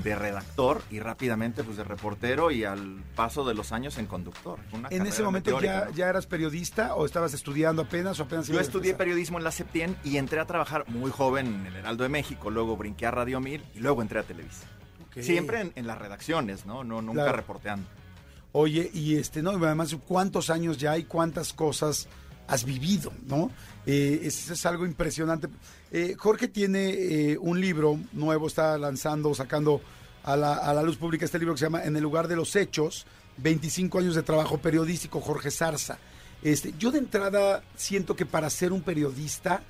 de 0.02 0.14
redactor 0.14 0.82
y 0.90 1.00
rápidamente 1.00 1.64
pues 1.64 1.76
de 1.76 1.84
reportero 1.84 2.50
y 2.50 2.64
al 2.64 3.02
paso 3.14 3.44
de 3.44 3.54
los 3.54 3.72
años 3.72 3.98
en 3.98 4.06
conductor. 4.06 4.58
Una 4.72 4.88
¿En 4.90 5.06
ese 5.06 5.22
momento 5.22 5.60
ya, 5.60 5.88
ya 5.94 6.08
eras 6.08 6.26
periodista 6.26 6.94
o 6.94 7.06
estabas 7.06 7.32
estudiando 7.34 7.82
apenas 7.82 8.20
o 8.20 8.24
apenas 8.24 8.46
Yo 8.48 8.60
estudié 8.60 8.90
empezar? 8.90 8.98
periodismo 8.98 9.38
en 9.38 9.44
la 9.44 9.50
Septien 9.50 9.96
y 10.04 10.18
entré 10.18 10.38
a 10.40 10.44
trabajar 10.46 10.84
muy 10.88 11.10
joven 11.10 11.46
en 11.46 11.66
el 11.66 11.76
Heraldo 11.76 12.02
de 12.02 12.08
México, 12.10 12.50
luego 12.50 12.76
brinqué 12.76 13.06
a 13.06 13.10
Radio 13.10 13.40
1000 13.40 13.64
y 13.74 13.78
luego 13.80 14.02
entré 14.02 14.20
a 14.20 14.22
Televisa. 14.22 14.66
Siempre 15.18 15.62
en, 15.62 15.72
en 15.76 15.86
las 15.86 15.96
redacciones, 15.98 16.66
¿no? 16.66 16.84
no 16.84 17.00
nunca 17.00 17.22
Claro. 17.22 17.36
reporteando. 17.38 17.88
Oye, 18.52 18.90
y 18.92 19.16
este, 19.16 19.42
no, 19.42 19.50
además, 19.50 19.96
¿cuántos 20.06 20.50
años 20.50 20.76
ya 20.78 20.92
hay? 20.92 21.04
¿Cuántas 21.04 21.52
cosas 21.52 22.06
has 22.48 22.64
vivido, 22.64 23.12
no? 23.26 23.50
Eh, 23.86 24.20
es, 24.24 24.50
es 24.50 24.66
algo 24.66 24.84
impresionante. 24.84 25.48
Eh, 25.92 26.14
Jorge 26.18 26.48
tiene 26.48 26.90
eh, 26.90 27.38
un 27.38 27.60
libro 27.60 27.98
nuevo, 28.12 28.48
está 28.48 28.76
lanzando, 28.78 29.34
sacando 29.34 29.80
a 30.24 30.36
la, 30.36 30.54
a 30.54 30.74
la 30.74 30.82
luz 30.82 30.96
pública 30.96 31.24
este 31.24 31.38
libro 31.38 31.54
que 31.54 31.60
se 31.60 31.66
llama 31.66 31.84
En 31.84 31.96
el 31.96 32.02
lugar 32.02 32.26
de 32.26 32.34
los 32.36 32.56
hechos, 32.56 33.06
25 33.38 33.98
años 34.00 34.14
de 34.16 34.22
trabajo 34.22 34.58
periodístico, 34.58 35.20
Jorge 35.20 35.50
Zarza. 35.50 35.98
Este, 36.42 36.74
yo 36.78 36.90
de 36.90 36.98
entrada 36.98 37.62
siento 37.76 38.16
que 38.16 38.26
para 38.26 38.50
ser 38.50 38.72
un 38.72 38.82
periodista 38.82 39.62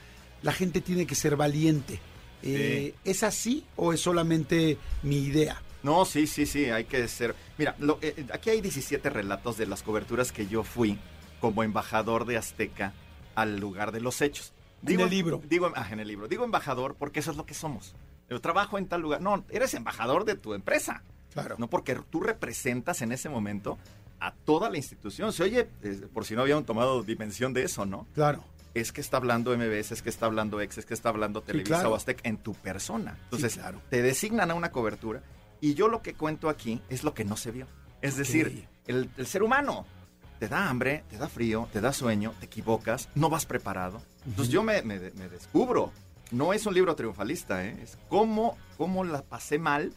la 0.43 0.53
gente 0.53 0.81
tiene 0.81 1.07
que 1.07 1.15
ser 1.15 1.37
valiente. 1.37 2.01
Eh, 2.43 2.95
¿Es 3.05 3.23
así 3.23 3.65
o 3.77 3.93
es 3.93 4.01
solamente 4.01 4.77
mi 5.03 5.19
idea? 5.19 5.61
No, 5.83 6.05
sí, 6.05 6.27
sí, 6.27 6.47
sí, 6.47 6.67
hay 6.67 6.85
que 6.85 7.07
ser. 7.09 7.35
Mira, 7.59 7.75
lo- 7.79 7.99
eh, 8.03 8.27
aquí 8.33 8.51
hay 8.51 8.61
17 8.61 9.09
relatos 9.11 9.57
de 9.57 9.67
las 9.67 9.83
coberturas 9.83 10.33
que 10.33 10.47
yo 10.47 10.63
fui 10.65 10.99
como 11.41 11.63
embajador 11.63 12.25
de 12.25 12.37
Azteca 12.37 12.93
al 13.37 13.61
lugar 13.61 13.93
de 13.93 14.01
los 14.01 14.21
hechos. 14.21 14.53
En 14.85 15.01
el 15.01 15.11
libro. 15.11 15.41
Digo, 15.49 15.73
ah, 15.77 15.87
en 15.91 16.01
el 16.01 16.09
libro. 16.09 16.27
Digo 16.27 16.45
embajador 16.45 16.97
porque 16.99 17.21
eso 17.21 17.31
es 17.31 17.37
lo 17.37 17.47
que 17.47 17.55
somos. 17.55 17.95
Yo 18.29 18.41
trabajo 18.41 18.79
en 18.79 18.87
tal 18.87 19.03
lugar. 19.03 19.21
No, 19.21 19.45
eres 19.51 19.75
embajador 19.75 20.25
de 20.25 20.35
tu 20.35 20.55
empresa. 20.55 21.03
Claro. 21.33 21.57
No 21.59 21.69
porque 21.69 21.95
tú 22.11 22.21
representas 22.21 23.03
en 23.03 23.13
ese 23.13 23.29
momento 23.29 23.79
a 24.21 24.33
toda 24.33 24.71
la 24.71 24.79
institución. 24.79 25.33
Se 25.33 25.43
oye, 25.45 25.69
eh, 25.83 26.09
por 26.13 26.25
si 26.25 26.35
no 26.35 26.43
habían 26.43 26.65
tomado 26.65 27.03
dimensión 27.03 27.53
de 27.53 27.65
eso, 27.65 27.85
¿no? 27.85 28.07
Claro. 28.15 28.43
es 28.75 28.93
que 28.93 29.01
está 29.01 29.19
hablando 29.19 29.57
MBS, 29.57 29.93
es 29.93 30.03
que 30.03 30.09
está 30.09 30.27
hablando 30.27 30.61
Ex, 30.61 30.79
es 30.79 30.87
que 30.87 30.95
está 30.95 31.11
hablando 31.11 31.43
Televisa 31.43 31.77
claro. 31.77 31.93
o 31.93 31.95
Aztec 31.95 32.21
en 32.25 32.39
tu 32.39 32.55
persona. 32.55 33.19
Entonces, 33.25 33.55
claro. 33.55 33.81
te 33.91 34.03
designan 34.03 34.51
a 34.51 34.55
una 34.55 34.71
cobertura 34.71 35.23
y 35.61 35.75
yo 35.75 35.89
lo 35.89 36.03
que 36.03 36.15
cuento 36.15 36.49
aquí 36.49 36.81
es 36.89 37.05
lo 37.05 37.15
que 37.15 37.25
no 37.25 37.37
se 37.37 37.51
vio. 37.51 37.67
Es 38.03 38.17
decir, 38.17 38.67
el, 38.87 39.11
el 39.17 39.27
ser 39.27 39.43
humano 39.43 39.87
te 40.39 40.49
da 40.49 40.69
hambre, 40.69 41.05
te 41.11 41.17
da 41.19 41.29
frío, 41.29 41.69
te 41.73 41.81
da 41.81 41.93
sueño, 41.93 42.35
te 42.41 42.47
equivocas, 42.47 43.09
no 43.15 43.29
vas 43.31 43.47
preparado. 43.47 44.01
Entonces 44.27 44.53
yo 44.53 44.63
me, 44.63 44.83
me- 44.83 44.99
me 45.13 45.29
descubro. 45.29 45.93
No 46.33 46.53
es 46.53 46.67
un 46.67 46.75
libro 46.75 46.95
triunfalista, 46.97 47.65
¿eh? 47.65 47.77
es 47.83 47.97
cómo, 48.09 48.57
cómo 48.77 49.05
la 49.05 49.23
pasé 49.23 49.59
mal, 49.61 49.93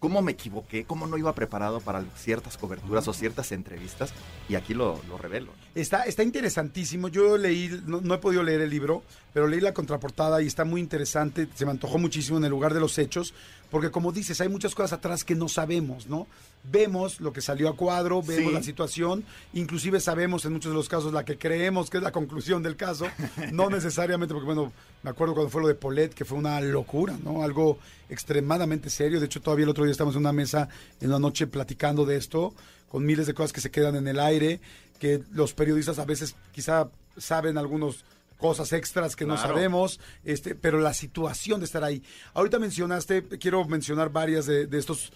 cómo 0.00 0.22
me 0.22 0.32
equivoqué, 0.32 0.84
cómo 0.84 1.06
no 1.06 1.16
iba 1.18 1.32
preparado 1.34 1.80
para 1.80 2.02
ciertas 2.16 2.56
coberturas 2.58 3.06
o 3.06 3.12
ciertas 3.12 3.52
entrevistas 3.52 4.12
y 4.48 4.56
aquí 4.56 4.74
lo, 4.74 5.00
lo 5.08 5.18
revelo. 5.18 5.52
Está, 5.76 6.02
está 6.02 6.24
interesantísimo. 6.24 7.06
Yo 7.08 7.36
leí, 7.38 7.80
no, 7.86 8.00
no 8.00 8.14
he 8.14 8.18
podido 8.18 8.42
leer 8.42 8.60
el 8.60 8.70
libro, 8.70 9.04
pero 9.32 9.46
leí 9.46 9.60
la 9.60 9.72
contraportada 9.72 10.42
y 10.42 10.46
está 10.48 10.64
muy 10.64 10.80
interesante. 10.80 11.48
Se 11.54 11.64
me 11.64 11.70
antojó 11.70 11.98
muchísimo 11.98 12.38
en 12.38 12.44
el 12.44 12.50
lugar 12.50 12.74
de 12.74 12.80
los 12.80 12.98
hechos, 12.98 13.32
porque 13.70 13.90
como 13.92 14.10
dices, 14.10 14.40
hay 14.40 14.48
muchas 14.48 14.74
cosas 14.74 14.94
atrás 14.94 15.22
que 15.24 15.36
no 15.36 15.48
sabemos, 15.48 16.08
¿no? 16.08 16.26
Vemos 16.70 17.20
lo 17.20 17.32
que 17.32 17.40
salió 17.40 17.68
a 17.68 17.76
cuadro, 17.76 18.22
vemos 18.22 18.48
Sí. 18.50 18.52
la 18.54 18.62
situación, 18.62 19.24
inclusive 19.54 20.00
sabemos 20.00 20.44
en 20.44 20.52
muchos 20.52 20.70
de 20.72 20.76
los 20.76 20.88
casos 20.88 21.12
la 21.12 21.24
que 21.24 21.38
creemos 21.38 21.88
que 21.90 21.96
es 21.98 22.02
la 22.02 22.12
conclusión 22.12 22.62
del 22.62 22.76
caso, 22.76 23.06
no 23.52 23.70
necesariamente, 23.70 24.34
porque 24.34 24.46
bueno, 24.46 24.72
me 25.02 25.10
acuerdo 25.10 25.34
cuando 25.34 25.50
fue 25.50 25.62
lo 25.62 25.68
de 25.68 25.74
Polet, 25.74 26.12
que 26.12 26.24
fue 26.24 26.36
una 26.38 26.60
locura, 26.60 27.16
¿no? 27.24 27.42
Algo 27.42 27.78
extremadamente 28.10 28.90
serio. 28.90 29.20
De 29.20 29.26
hecho, 29.26 29.40
todavía 29.40 29.64
el 29.64 29.70
otro 29.70 29.84
día 29.84 29.92
estamos 29.92 30.14
en 30.14 30.20
una 30.20 30.32
mesa 30.32 30.68
en 31.00 31.10
la 31.10 31.18
noche 31.18 31.46
platicando 31.46 32.04
de 32.04 32.16
esto, 32.16 32.52
con 32.88 33.04
miles 33.06 33.26
de 33.26 33.34
cosas 33.34 33.52
que 33.52 33.60
se 33.60 33.70
quedan 33.70 33.96
en 33.96 34.08
el 34.08 34.18
aire, 34.18 34.60
que 34.98 35.22
los 35.32 35.54
periodistas 35.54 35.98
a 35.98 36.04
veces 36.04 36.34
quizá 36.52 36.88
saben 37.16 37.58
algunos 37.58 38.04
cosas 38.38 38.72
extras 38.72 39.16
que 39.16 39.26
no 39.26 39.36
sabemos, 39.36 40.00
este, 40.24 40.54
pero 40.54 40.78
la 40.80 40.94
situación 40.94 41.60
de 41.60 41.66
estar 41.66 41.84
ahí. 41.84 42.02
Ahorita 42.34 42.58
mencionaste, 42.58 43.24
quiero 43.38 43.64
mencionar 43.66 44.10
varias 44.10 44.46
de, 44.46 44.66
de 44.66 44.78
estas 44.78 45.10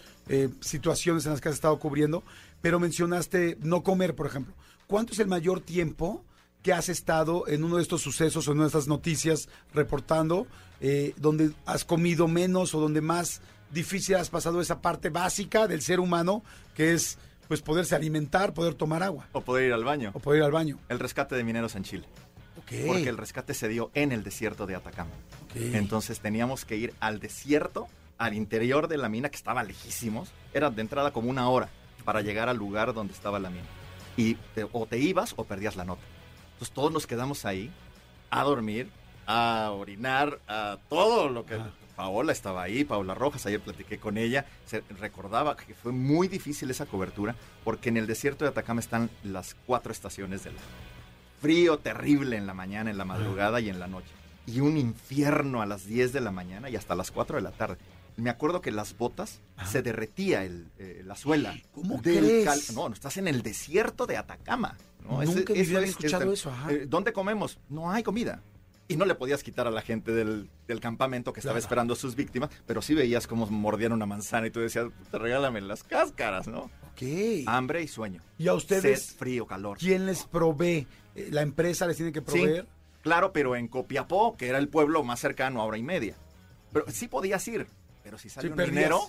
situaciones 0.59 1.25
en 1.25 1.31
las 1.31 1.41
que 1.41 1.49
has 1.49 1.55
estado 1.55 1.79
cubriendo, 1.79 2.23
pero 2.61 2.79
mencionaste 2.79 3.57
no 3.61 3.81
comer, 3.81 4.13
por 4.13 4.27
ejemplo. 4.27 4.53
¿Cuánto 4.87 5.13
es 5.13 5.19
el 5.19 5.27
mayor 5.27 5.61
tiempo 5.61 6.23
que 6.61 6.73
has 6.73 6.89
estado 6.89 7.47
en 7.47 7.63
uno 7.63 7.77
de 7.77 7.81
estos 7.81 8.01
sucesos 8.01 8.47
o 8.47 8.51
en 8.51 8.57
una 8.57 8.65
de 8.65 8.67
estas 8.69 8.87
noticias 8.87 9.49
reportando, 9.73 10.47
eh, 10.79 11.13
donde 11.17 11.51
has 11.65 11.83
comido 11.83 12.27
menos 12.27 12.73
o 12.73 12.79
donde 12.79 13.01
más 13.01 13.41
difícil 13.71 14.15
has 14.15 14.29
pasado 14.29 14.61
esa 14.61 14.81
parte 14.81 15.09
básica 15.09 15.67
del 15.67 15.81
ser 15.81 15.99
humano, 15.99 16.43
que 16.75 16.93
es 16.93 17.17
pues 17.47 17.61
poderse 17.61 17.95
alimentar, 17.95 18.53
poder 18.53 18.73
tomar 18.73 19.03
agua 19.03 19.27
O 19.33 19.41
poder 19.41 19.65
ir 19.65 19.73
al 19.73 19.83
baño. 19.83 20.11
o 20.13 20.19
poder 20.19 20.39
ir 20.39 20.45
al 20.45 20.51
baño? 20.51 20.79
El 20.87 20.99
rescate 20.99 21.35
de 21.35 21.43
mineros 21.43 21.75
en 21.75 21.83
Chile. 21.83 22.07
Porque 22.87 23.09
el 23.09 23.17
rescate 23.17 23.53
se 23.53 23.67
dio 23.67 23.91
en 23.93 24.11
el 24.11 24.23
desierto 24.23 24.65
de 24.65 24.75
Atacama. 24.75 25.11
Entonces 25.75 26.19
teníamos 26.19 26.65
que 26.65 26.75
ir 26.77 26.93
al 26.99 27.19
desierto, 27.19 27.87
al 28.17 28.33
interior 28.33 28.87
de 28.87 28.97
la 28.97 29.09
mina, 29.09 29.29
que 29.29 29.35
estaba 29.37 29.63
lejísimos. 29.63 30.31
Era 30.53 30.69
de 30.69 30.81
entrada 30.81 31.11
como 31.11 31.29
una 31.29 31.49
hora 31.49 31.69
para 32.05 32.21
llegar 32.21 32.49
al 32.49 32.57
lugar 32.57 32.93
donde 32.93 33.13
estaba 33.13 33.39
la 33.39 33.49
mina. 33.49 33.65
Y 34.17 34.35
te- 34.55 34.67
o 34.71 34.85
te 34.85 34.97
ibas 34.99 35.33
o 35.37 35.43
perdías 35.43 35.75
la 35.75 35.85
nota. 35.85 36.01
Entonces 36.53 36.73
todos 36.73 36.91
nos 36.91 37.07
quedamos 37.07 37.45
ahí 37.45 37.71
a 38.29 38.43
dormir, 38.43 38.89
a 39.27 39.71
orinar, 39.71 40.39
a 40.47 40.77
todo 40.89 41.29
lo 41.29 41.45
que... 41.45 41.57
Paola 41.95 42.31
estaba 42.31 42.63
ahí, 42.63 42.83
Paola 42.85 43.13
Rojas, 43.13 43.45
ayer 43.45 43.59
platiqué 43.61 43.99
con 43.99 44.17
ella, 44.17 44.47
se 44.65 44.81
recordaba 44.99 45.55
que 45.55 45.75
fue 45.75 45.91
muy 45.91 46.27
difícil 46.27 46.71
esa 46.71 46.87
cobertura 46.87 47.35
porque 47.63 47.89
en 47.89 47.97
el 47.97 48.07
desierto 48.07 48.45
de 48.45 48.49
Atacama 48.49 48.79
están 48.79 49.11
las 49.23 49.55
cuatro 49.67 49.91
estaciones 49.91 50.43
del 50.43 50.53
año 50.53 50.63
frío 51.43 51.77
terrible 51.77 52.37
en 52.37 52.47
la 52.47 52.53
mañana, 52.53 52.89
en 52.89 52.97
la 52.97 53.05
madrugada 53.05 53.59
y 53.59 53.69
en 53.69 53.79
la 53.79 53.87
noche. 53.87 54.07
Y 54.47 54.59
un 54.61 54.77
infierno 54.77 55.61
a 55.61 55.65
las 55.65 55.85
10 55.85 56.11
de 56.13 56.21
la 56.21 56.31
mañana 56.31 56.69
y 56.69 56.75
hasta 56.75 56.95
las 56.95 57.11
4 57.11 57.35
de 57.35 57.41
la 57.43 57.51
tarde. 57.51 57.77
Me 58.17 58.29
acuerdo 58.29 58.61
que 58.61 58.71
las 58.71 58.97
botas 58.97 59.41
se 59.69 59.81
derretía 59.81 60.43
el, 60.43 60.67
eh, 60.79 61.01
la 61.05 61.15
suela. 61.15 61.55
¿Cómo 61.73 62.01
crees? 62.01 62.45
cal- 62.45 62.61
No, 62.75 62.87
no, 62.89 62.93
estás 62.95 63.17
en 63.17 63.27
el 63.27 63.41
desierto 63.43 64.05
de 64.07 64.17
Atacama. 64.17 64.77
¿no? 65.03 65.21
Nunca 65.23 65.53
mi 65.53 65.61
vida 65.63 65.77
había 65.79 65.89
es- 65.89 65.97
escuchado 65.97 66.31
es- 66.31 66.39
eso, 66.39 66.49
ajá. 66.51 66.71
eh, 66.71 66.85
¿Dónde 66.87 67.11
comemos? 67.13 67.59
No 67.69 67.91
hay 67.91 68.03
comida. 68.03 68.41
Y 68.87 68.97
no 68.97 69.05
le 69.05 69.15
podías 69.15 69.41
quitar 69.43 69.65
a 69.67 69.71
la 69.71 69.81
gente 69.81 70.11
del, 70.11 70.49
del 70.67 70.79
campamento 70.79 71.31
que 71.33 71.39
estaba 71.39 71.53
Claro. 71.55 71.63
esperando 71.65 71.93
a 71.93 71.95
sus 71.97 72.15
víctimas, 72.15 72.49
pero 72.67 72.81
sí 72.81 72.93
veías 72.93 73.27
cómo 73.27 73.47
mordían 73.47 73.93
una 73.93 74.05
manzana 74.05 74.45
y 74.47 74.51
tú 74.51 74.59
decías, 74.59 74.87
te 75.09 75.17
regálame 75.17 75.61
las 75.61 75.83
cáscaras, 75.83 76.47
¿no? 76.47 76.69
Ok. 76.91 77.01
Hambre 77.47 77.81
y 77.81 77.87
sueño. 77.87 78.21
¿Y 78.37 78.47
a 78.49 78.53
ustedes 78.53 79.01
Sed, 79.05 79.15
frío, 79.17 79.47
calor. 79.47 79.77
quién 79.79 80.05
les 80.05 80.23
provee? 80.25 80.85
¿La 81.15 81.41
empresa 81.41 81.85
les 81.87 81.97
tiene 81.97 82.11
que 82.11 82.19
Sí, 82.21 82.25
proveer? 82.25 82.67
claro, 83.01 83.31
pero 83.33 83.55
en 83.55 83.67
Copiapó, 83.67 84.35
que 84.37 84.47
era 84.47 84.57
el 84.57 84.67
pueblo 84.67 85.03
más 85.03 85.19
cercano 85.19 85.61
a 85.61 85.65
hora 85.65 85.77
y 85.77 85.83
media. 85.83 86.15
Pero 86.71 86.85
sí 86.89 87.07
podías 87.07 87.47
ir, 87.47 87.67
pero 88.03 88.17
si 88.17 88.29
sale 88.29 88.47
Sí, 88.47 88.51
un 88.51 88.55
perdías. 88.57 88.75
minero, 88.75 88.99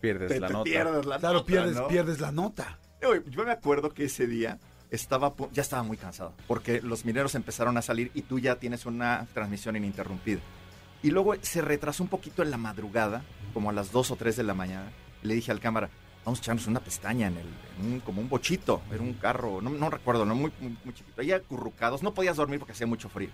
Pierdes 0.00 0.28
te, 0.32 0.40
la 0.40 0.48
te 0.48 0.52
nota. 0.52 0.64
pierdes 0.64 1.06
la 1.06 1.18
Claro, 1.18 1.34
nota, 1.38 1.46
pierdes, 1.46 1.76
¿no? 1.76 1.88
pierdes 1.88 2.20
la 2.20 2.32
nota. 2.32 2.78
Yo, 3.00 3.14
yo 3.24 3.44
me 3.44 3.52
acuerdo 3.52 3.90
que 3.90 4.04
ese 4.06 4.26
día 4.26 4.58
estaba, 4.90 5.32
ya 5.52 5.62
estaba 5.62 5.82
muy 5.82 5.96
cansado, 5.96 6.34
porque 6.46 6.82
los 6.82 7.04
mineros 7.04 7.34
empezaron 7.34 7.76
a 7.76 7.82
salir 7.82 8.10
y 8.14 8.22
tú 8.22 8.38
ya 8.38 8.56
tienes 8.56 8.84
una 8.86 9.26
transmisión 9.32 9.76
ininterrumpida. 9.76 10.40
Y 11.02 11.10
luego 11.10 11.34
se 11.42 11.60
retrasó 11.62 12.02
un 12.02 12.08
poquito 12.08 12.42
en 12.42 12.50
la 12.50 12.56
madrugada, 12.56 13.22
como 13.52 13.70
a 13.70 13.72
las 13.72 13.92
2 13.92 14.10
o 14.10 14.16
3 14.16 14.36
de 14.36 14.42
la 14.42 14.54
mañana. 14.54 14.90
Le 15.22 15.34
dije 15.34 15.52
al 15.52 15.60
cámara, 15.60 15.90
vamos 16.24 16.38
a 16.38 16.42
echarnos 16.42 16.66
una 16.66 16.80
pestaña 16.80 17.26
en 17.28 17.36
el, 17.36 17.46
en 17.80 17.92
un- 17.94 18.00
como 18.00 18.20
un 18.20 18.28
bochito, 18.28 18.82
era 18.92 19.02
un 19.02 19.14
carro, 19.14 19.60
no, 19.60 19.70
no 19.70 19.90
recuerdo, 19.90 20.24
no 20.24 20.34
muy, 20.34 20.52
muy, 20.60 20.76
muy 20.84 20.94
chiquito. 20.94 21.20
Ahí 21.20 21.32
acurrucados, 21.32 22.02
no 22.02 22.14
podías 22.14 22.36
dormir 22.36 22.58
porque 22.58 22.72
hacía 22.72 22.86
mucho 22.86 23.08
frío. 23.08 23.30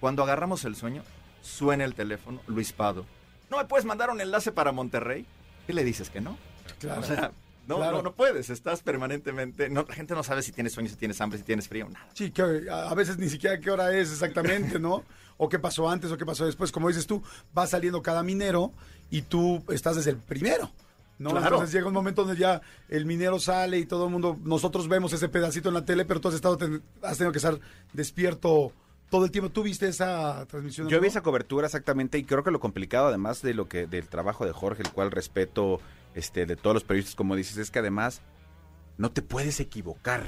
Cuando 0.00 0.22
agarramos 0.22 0.64
el 0.64 0.76
sueño, 0.76 1.02
suena 1.42 1.84
el 1.84 1.94
teléfono, 1.94 2.40
Luis 2.46 2.72
Pado. 2.72 3.06
¿No 3.50 3.56
me 3.58 3.64
puedes 3.64 3.84
mandar 3.86 4.10
un 4.10 4.20
enlace 4.20 4.52
para 4.52 4.72
Monterrey? 4.72 5.24
¿Qué 5.66 5.72
le 5.72 5.84
dices 5.84 6.10
que 6.10 6.20
no? 6.20 6.36
Claro. 6.80 7.00
O 7.00 7.04
sea, 7.04 7.32
no, 7.66 7.76
Claro. 7.78 7.96
no, 7.98 8.02
no 8.02 8.12
puedes, 8.12 8.50
estás 8.50 8.82
permanentemente, 8.82 9.68
no, 9.68 9.84
la 9.88 9.94
gente 9.94 10.14
no 10.14 10.22
sabe 10.22 10.42
si 10.42 10.52
tienes 10.52 10.72
sueño, 10.72 10.88
si 10.88 10.96
tienes 10.96 11.20
hambre, 11.20 11.38
si 11.38 11.44
tienes 11.44 11.66
frío, 11.68 11.88
nada. 11.88 12.06
Sí, 12.14 12.30
que 12.30 12.42
a 12.70 12.90
a 12.90 12.94
veces 12.94 13.18
ni 13.18 13.28
siquiera 13.28 13.58
qué 13.58 13.70
hora 13.70 13.92
es 13.96 14.10
exactamente, 14.12 14.78
¿no? 14.78 15.02
O 15.38 15.50
qué 15.50 15.58
pasó 15.58 15.90
antes 15.90 16.10
o 16.10 16.16
qué 16.16 16.24
pasó 16.24 16.46
después. 16.46 16.72
Como 16.72 16.88
dices 16.88 17.06
tú, 17.06 17.22
va 17.56 17.66
saliendo 17.66 18.00
cada 18.00 18.22
minero 18.22 18.72
y 19.10 19.20
tú 19.20 19.62
estás 19.68 19.94
desde 19.96 20.10
el 20.12 20.16
primero. 20.16 20.70
¿No? 21.18 21.30
Claro. 21.30 21.46
Entonces 21.46 21.72
llega 21.72 21.86
un 21.88 21.94
momento 21.94 22.24
donde 22.24 22.38
ya 22.40 22.60
el 22.88 23.06
minero 23.06 23.38
sale 23.38 23.78
y 23.78 23.86
todo 23.86 24.04
el 24.06 24.10
mundo, 24.12 24.38
nosotros 24.44 24.88
vemos 24.88 25.12
ese 25.12 25.28
pedacito 25.28 25.68
en 25.68 25.74
la 25.74 25.84
tele, 25.84 26.04
pero 26.04 26.20
tú 26.20 26.28
has 26.28 26.34
estado, 26.34 26.56
ten- 26.56 26.82
has 27.02 27.16
tenido 27.18 27.32
que 27.32 27.38
estar 27.38 27.58
despierto 27.92 28.72
todo 29.10 29.24
el 29.24 29.30
tiempo. 29.30 29.50
¿Tú 29.50 29.62
viste 29.62 29.88
esa 29.88 30.44
transmisión? 30.46 30.88
Yo 30.88 31.00
vi 31.00 31.08
esa 31.08 31.22
cobertura 31.22 31.66
exactamente 31.66 32.18
y 32.18 32.24
creo 32.24 32.42
que 32.44 32.50
lo 32.50 32.60
complicado, 32.60 33.08
además 33.08 33.40
de 33.42 33.54
lo 33.54 33.68
que 33.68 33.86
del 33.86 34.08
trabajo 34.08 34.44
de 34.44 34.52
Jorge, 34.52 34.82
el 34.82 34.90
cual 34.90 35.10
respeto 35.10 35.80
este 36.14 36.46
de 36.46 36.56
todos 36.56 36.74
los 36.74 36.84
periodistas, 36.84 37.14
como 37.14 37.36
dices, 37.36 37.56
es 37.56 37.70
que 37.70 37.78
además 37.78 38.20
no 38.98 39.10
te 39.10 39.22
puedes 39.22 39.60
equivocar. 39.60 40.24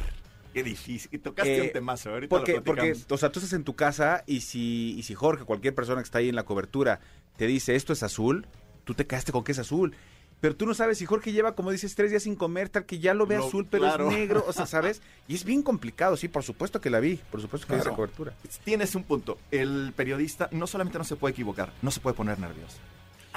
Qué 0.54 0.62
difícil. 0.62 1.10
Y 1.12 1.18
tocaste 1.18 1.58
Eh, 1.58 1.62
un 1.66 1.72
temazo, 1.72 2.10
ahorita 2.10 2.28
Porque, 2.34 2.54
lo 2.54 2.64
porque, 2.64 2.96
o 3.10 3.18
sea, 3.18 3.30
tú 3.30 3.38
estás 3.40 3.52
en 3.52 3.64
tu 3.64 3.74
casa 3.76 4.24
y 4.26 4.40
si, 4.40 4.94
y 4.98 5.02
si 5.02 5.14
Jorge, 5.14 5.44
cualquier 5.44 5.74
persona 5.74 6.00
que 6.00 6.04
está 6.04 6.18
ahí 6.18 6.28
en 6.30 6.34
la 6.36 6.44
cobertura, 6.44 7.00
te 7.36 7.46
dice 7.46 7.74
esto 7.76 7.92
es 7.92 8.02
azul, 8.02 8.46
tú 8.84 8.94
te 8.94 9.06
quedaste 9.06 9.30
con 9.32 9.44
que 9.44 9.52
es 9.52 9.58
azul. 9.58 9.94
Pero 10.40 10.54
tú 10.56 10.66
no 10.66 10.74
sabes 10.74 10.98
si 10.98 11.06
Jorge 11.06 11.32
lleva, 11.32 11.52
como 11.54 11.70
dices, 11.70 11.94
tres 11.94 12.10
días 12.10 12.22
sin 12.22 12.36
comer, 12.36 12.68
tal 12.68 12.84
que 12.86 12.98
ya 12.98 13.14
lo 13.14 13.26
ve 13.26 13.36
azul, 13.36 13.66
pero 13.70 13.84
claro. 13.84 14.08
es 14.10 14.16
negro, 14.16 14.44
o 14.46 14.52
sea, 14.52 14.66
¿sabes? 14.66 15.02
Y 15.26 15.34
es 15.34 15.44
bien 15.44 15.62
complicado, 15.62 16.16
sí, 16.16 16.28
por 16.28 16.42
supuesto 16.44 16.80
que 16.80 16.90
la 16.90 17.00
vi, 17.00 17.16
por 17.30 17.40
supuesto 17.40 17.66
que 17.66 17.72
vi 17.74 17.78
Claro. 17.78 17.90
esa 17.90 17.96
cobertura. 17.96 18.34
Tienes 18.64 18.94
un 18.94 19.02
punto. 19.04 19.38
El 19.50 19.92
periodista 19.96 20.48
no 20.52 20.66
solamente 20.66 20.98
no 20.98 21.04
se 21.04 21.16
puede 21.16 21.32
equivocar, 21.32 21.72
no 21.82 21.90
se 21.90 22.00
puede 22.00 22.14
poner 22.16 22.38
nervioso. 22.38 22.76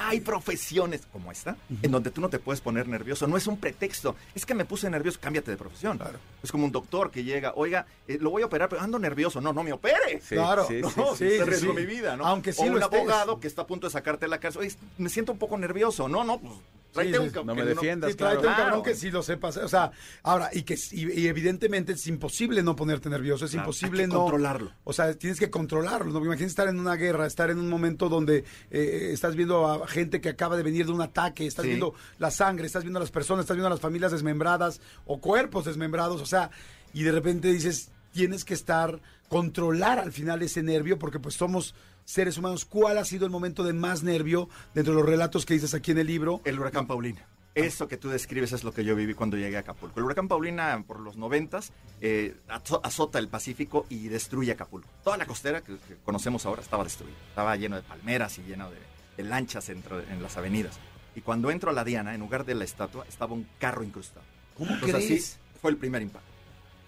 Hay 0.08 0.20
profesiones 0.20 1.02
como 1.12 1.30
esta 1.32 1.56
en 1.82 1.90
donde 1.90 2.10
tú 2.10 2.20
no 2.20 2.28
te 2.28 2.38
puedes 2.38 2.60
poner 2.60 2.88
nervioso. 2.88 3.26
No 3.26 3.36
es 3.36 3.46
un 3.46 3.56
pretexto. 3.56 4.16
Es 4.34 4.44
que 4.46 4.54
me 4.54 4.64
puse 4.64 4.88
nervioso, 4.90 5.18
cámbiate 5.20 5.50
de 5.50 5.56
profesión. 5.56 5.98
Claro. 5.98 6.18
Es 6.42 6.50
como 6.50 6.64
un 6.64 6.72
doctor 6.72 7.10
que 7.10 7.24
llega, 7.24 7.52
oiga, 7.56 7.86
eh, 8.08 8.18
lo 8.20 8.30
voy 8.30 8.42
a 8.42 8.46
operar, 8.46 8.68
pero 8.68 8.82
ando 8.82 8.98
nervioso. 8.98 9.40
No, 9.40 9.52
no 9.52 9.62
me 9.62 9.72
opere. 9.72 10.20
Sí, 10.20 10.34
Claro. 10.34 10.66
sí, 10.66 10.80
no, 10.96 11.14
sí, 11.16 11.28
sí, 11.58 11.66
mi 11.68 11.86
vida, 11.86 12.16
¿no? 12.16 12.26
Aunque 12.26 12.52
sí 12.52 12.62
o 12.62 12.66
lo 12.66 12.76
un 12.76 12.82
estés. 12.82 12.98
abogado 13.00 13.40
que 13.40 13.46
está 13.48 13.62
a 13.62 13.66
punto 13.66 13.86
de 13.86 13.92
sacarte 13.92 14.26
de 14.26 14.30
la 14.30 14.38
cárcel. 14.40 14.62
Oye, 14.62 14.74
me 14.98 15.08
siento 15.08 15.32
un 15.32 15.38
poco 15.38 15.56
nervioso. 15.58 16.08
No, 16.08 16.24
no, 16.24 16.40
pues 16.40 16.52
tráete 16.92 17.30
Sí, 17.30 17.38
un 17.38 17.46
no 17.46 17.54
me 17.54 17.64
defiendas, 17.64 18.10
Sí, 18.10 18.16
tráete 18.18 18.36
un 18.38 18.42
claro. 18.42 18.64
cabrón 18.64 18.82
que 18.82 18.94
sí 18.94 19.10
lo 19.10 19.22
sepas. 19.22 19.56
O 19.56 19.68
sea, 19.68 19.92
ahora, 20.22 20.50
y 20.52 20.62
que 20.62 20.74
y, 20.90 21.20
y 21.22 21.26
evidentemente 21.26 21.92
es 21.92 22.06
imposible 22.06 22.62
no 22.62 22.76
ponerte 22.76 23.08
nervioso, 23.08 23.46
es 23.46 23.52
Claro, 23.52 23.64
imposible 23.64 24.02
hay 24.02 24.08
que 24.08 24.14
no. 24.14 24.20
controlarlo. 24.20 24.72
O 24.84 24.92
sea, 24.92 25.14
tienes 25.14 25.38
que 25.38 25.48
controlarlo. 25.50 26.12
¿no? 26.12 26.18
Imagínate 26.18 26.44
estar 26.50 26.68
en 26.68 26.78
una 26.78 26.96
guerra, 26.96 27.26
estar 27.26 27.48
en 27.48 27.58
un 27.58 27.70
momento 27.70 28.10
donde 28.10 28.44
eh, 28.70 29.10
estás 29.12 29.36
viendo 29.36 29.66
a 29.66 29.86
gente 29.92 30.20
que 30.20 30.30
acaba 30.30 30.56
de 30.56 30.64
venir 30.64 30.86
de 30.86 30.92
un 30.92 31.00
ataque, 31.02 31.46
estás 31.46 31.62
Sí. 31.62 31.68
viendo 31.68 31.94
la 32.18 32.32
sangre, 32.32 32.66
estás 32.66 32.82
viendo 32.82 32.98
a 32.98 33.00
las 33.02 33.12
personas, 33.12 33.44
estás 33.44 33.56
viendo 33.56 33.68
a 33.68 33.70
las 33.70 33.80
familias 33.80 34.10
desmembradas 34.10 34.80
o 35.06 35.18
cuerpos 35.20 35.64
desmembrados. 35.66 36.20
O 36.20 36.26
sea, 36.26 36.50
y 36.92 37.04
de 37.04 37.12
repente 37.12 37.52
dices, 37.52 37.90
tienes 38.12 38.44
que 38.44 38.54
estar, 38.54 39.00
controlar 39.28 39.98
al 39.98 40.12
final 40.12 40.42
ese 40.42 40.62
nervio, 40.62 40.98
porque 40.98 41.18
pues 41.20 41.34
somos 41.36 41.74
seres 42.04 42.36
humanos. 42.36 42.64
¿Cuál 42.64 42.98
ha 42.98 43.04
sido 43.04 43.24
el 43.24 43.30
momento 43.30 43.62
de 43.62 43.72
más 43.72 44.02
nervio 44.02 44.48
dentro 44.74 44.92
de 44.94 45.00
los 45.00 45.08
relatos 45.08 45.46
que 45.46 45.54
dices 45.54 45.72
aquí 45.74 45.92
en 45.92 45.98
el 45.98 46.06
libro? 46.08 46.40
El 46.44 46.58
huracán 46.58 46.86
Paulina. 46.86 47.24
Eso 47.54 47.86
que 47.86 47.98
tú 47.98 48.08
describes 48.08 48.52
es 48.52 48.64
lo 48.64 48.72
que 48.72 48.82
yo 48.82 48.96
viví 48.96 49.12
cuando 49.12 49.36
llegué 49.36 49.58
a 49.58 49.60
Acapulco. 49.60 50.00
El 50.00 50.06
huracán 50.06 50.26
Paulina, 50.26 50.82
por 50.86 51.00
los 51.00 51.16
noventas, 51.18 51.70
eh, 52.00 52.34
azo- 52.48 52.80
azota 52.82 53.18
el 53.18 53.28
Pacífico 53.28 53.84
y 53.90 54.08
destruye 54.08 54.52
Acapulco. 54.52 54.88
Toda 55.04 55.18
la 55.18 55.26
costera 55.26 55.60
que, 55.60 55.76
que 55.76 55.96
conocemos 56.04 56.46
ahora 56.46 56.62
estaba 56.62 56.82
destruida. 56.82 57.14
Estaba 57.28 57.54
lleno 57.56 57.76
de 57.76 57.82
palmeras 57.82 58.38
y 58.38 58.42
lleno 58.42 58.70
de, 58.70 58.78
de 59.22 59.28
lanchas 59.28 59.68
entre- 59.68 60.10
en 60.12 60.22
las 60.22 60.36
avenidas. 60.36 60.78
Y 61.14 61.20
cuando 61.20 61.50
entro 61.50 61.70
a 61.70 61.72
la 61.72 61.84
Diana, 61.84 62.14
en 62.14 62.20
lugar 62.20 62.44
de 62.44 62.54
la 62.54 62.64
estatua, 62.64 63.04
estaba 63.08 63.34
un 63.34 63.46
carro 63.58 63.82
incrustado. 63.84 64.24
¿Cómo 64.56 64.72
Entonces, 64.74 64.94
así 65.34 65.38
fue 65.60 65.70
el 65.70 65.76
primer 65.76 66.02
impacto. 66.02 66.28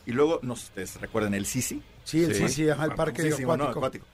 Y 0.07 0.13
luego, 0.13 0.41
no 0.43 0.57
sé 0.57 0.65
ustedes 0.67 1.01
recuerdan 1.01 1.35
el 1.35 1.47
Sisi. 1.47 1.83
Sí, 2.05 2.25
el 2.25 2.35
Sí. 2.35 2.49
sí, 2.49 2.55
sí, 2.55 2.69
ajá, 2.69 2.85
el 2.85 2.91
Bueno, 2.91 2.97
parque 2.97 3.23
famosísimo, 3.23 3.57
¿no? 3.57 3.65
acuático. 3.65 4.07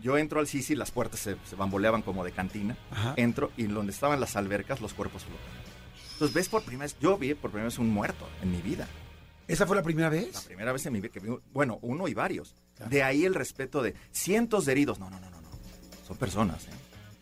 Yo 0.00 0.18
entro 0.18 0.40
al 0.40 0.46
Sisi, 0.46 0.74
las 0.74 0.90
puertas 0.90 1.20
se, 1.20 1.36
se 1.48 1.56
bamboleaban 1.56 2.02
como 2.02 2.24
de 2.24 2.32
cantina. 2.32 2.76
Ajá. 2.90 3.14
Entro 3.16 3.52
y 3.56 3.64
donde 3.64 3.92
estaban 3.92 4.20
las 4.20 4.36
albercas, 4.36 4.80
los 4.80 4.92
cuerpos 4.94 5.22
flotan. 5.24 5.46
Entonces 6.12 6.34
ves 6.34 6.48
por 6.48 6.62
primera 6.62 6.84
vez, 6.84 6.96
yo 7.00 7.16
vi 7.18 7.34
por 7.34 7.50
primera 7.50 7.66
vez 7.68 7.78
un 7.78 7.90
muerto 7.90 8.28
en 8.42 8.50
mi 8.52 8.60
vida. 8.62 8.86
¿Esa 9.48 9.66
fue 9.66 9.76
la 9.76 9.82
primera 9.82 10.08
La 10.08 10.16
vez? 10.16 10.40
primera 10.42 10.72
vez 10.72 10.86
en 10.86 10.92
mi 10.94 11.00
vida 11.00 11.12
que 11.12 11.20
bueno, 11.52 11.78
uno 11.82 12.08
y 12.08 12.14
varios. 12.14 12.54
Claro. 12.76 12.90
De 12.90 13.02
ahí 13.02 13.24
el 13.24 13.34
respeto 13.34 13.82
de 13.82 13.94
cientos 14.12 14.64
de 14.64 14.72
heridos. 14.72 14.98
No, 14.98 15.10
no, 15.10 15.20
no, 15.20 15.30
no, 15.30 15.40
no. 15.40 15.48
Son 16.06 16.16
personas, 16.16 16.64
¿eh? 16.64 16.70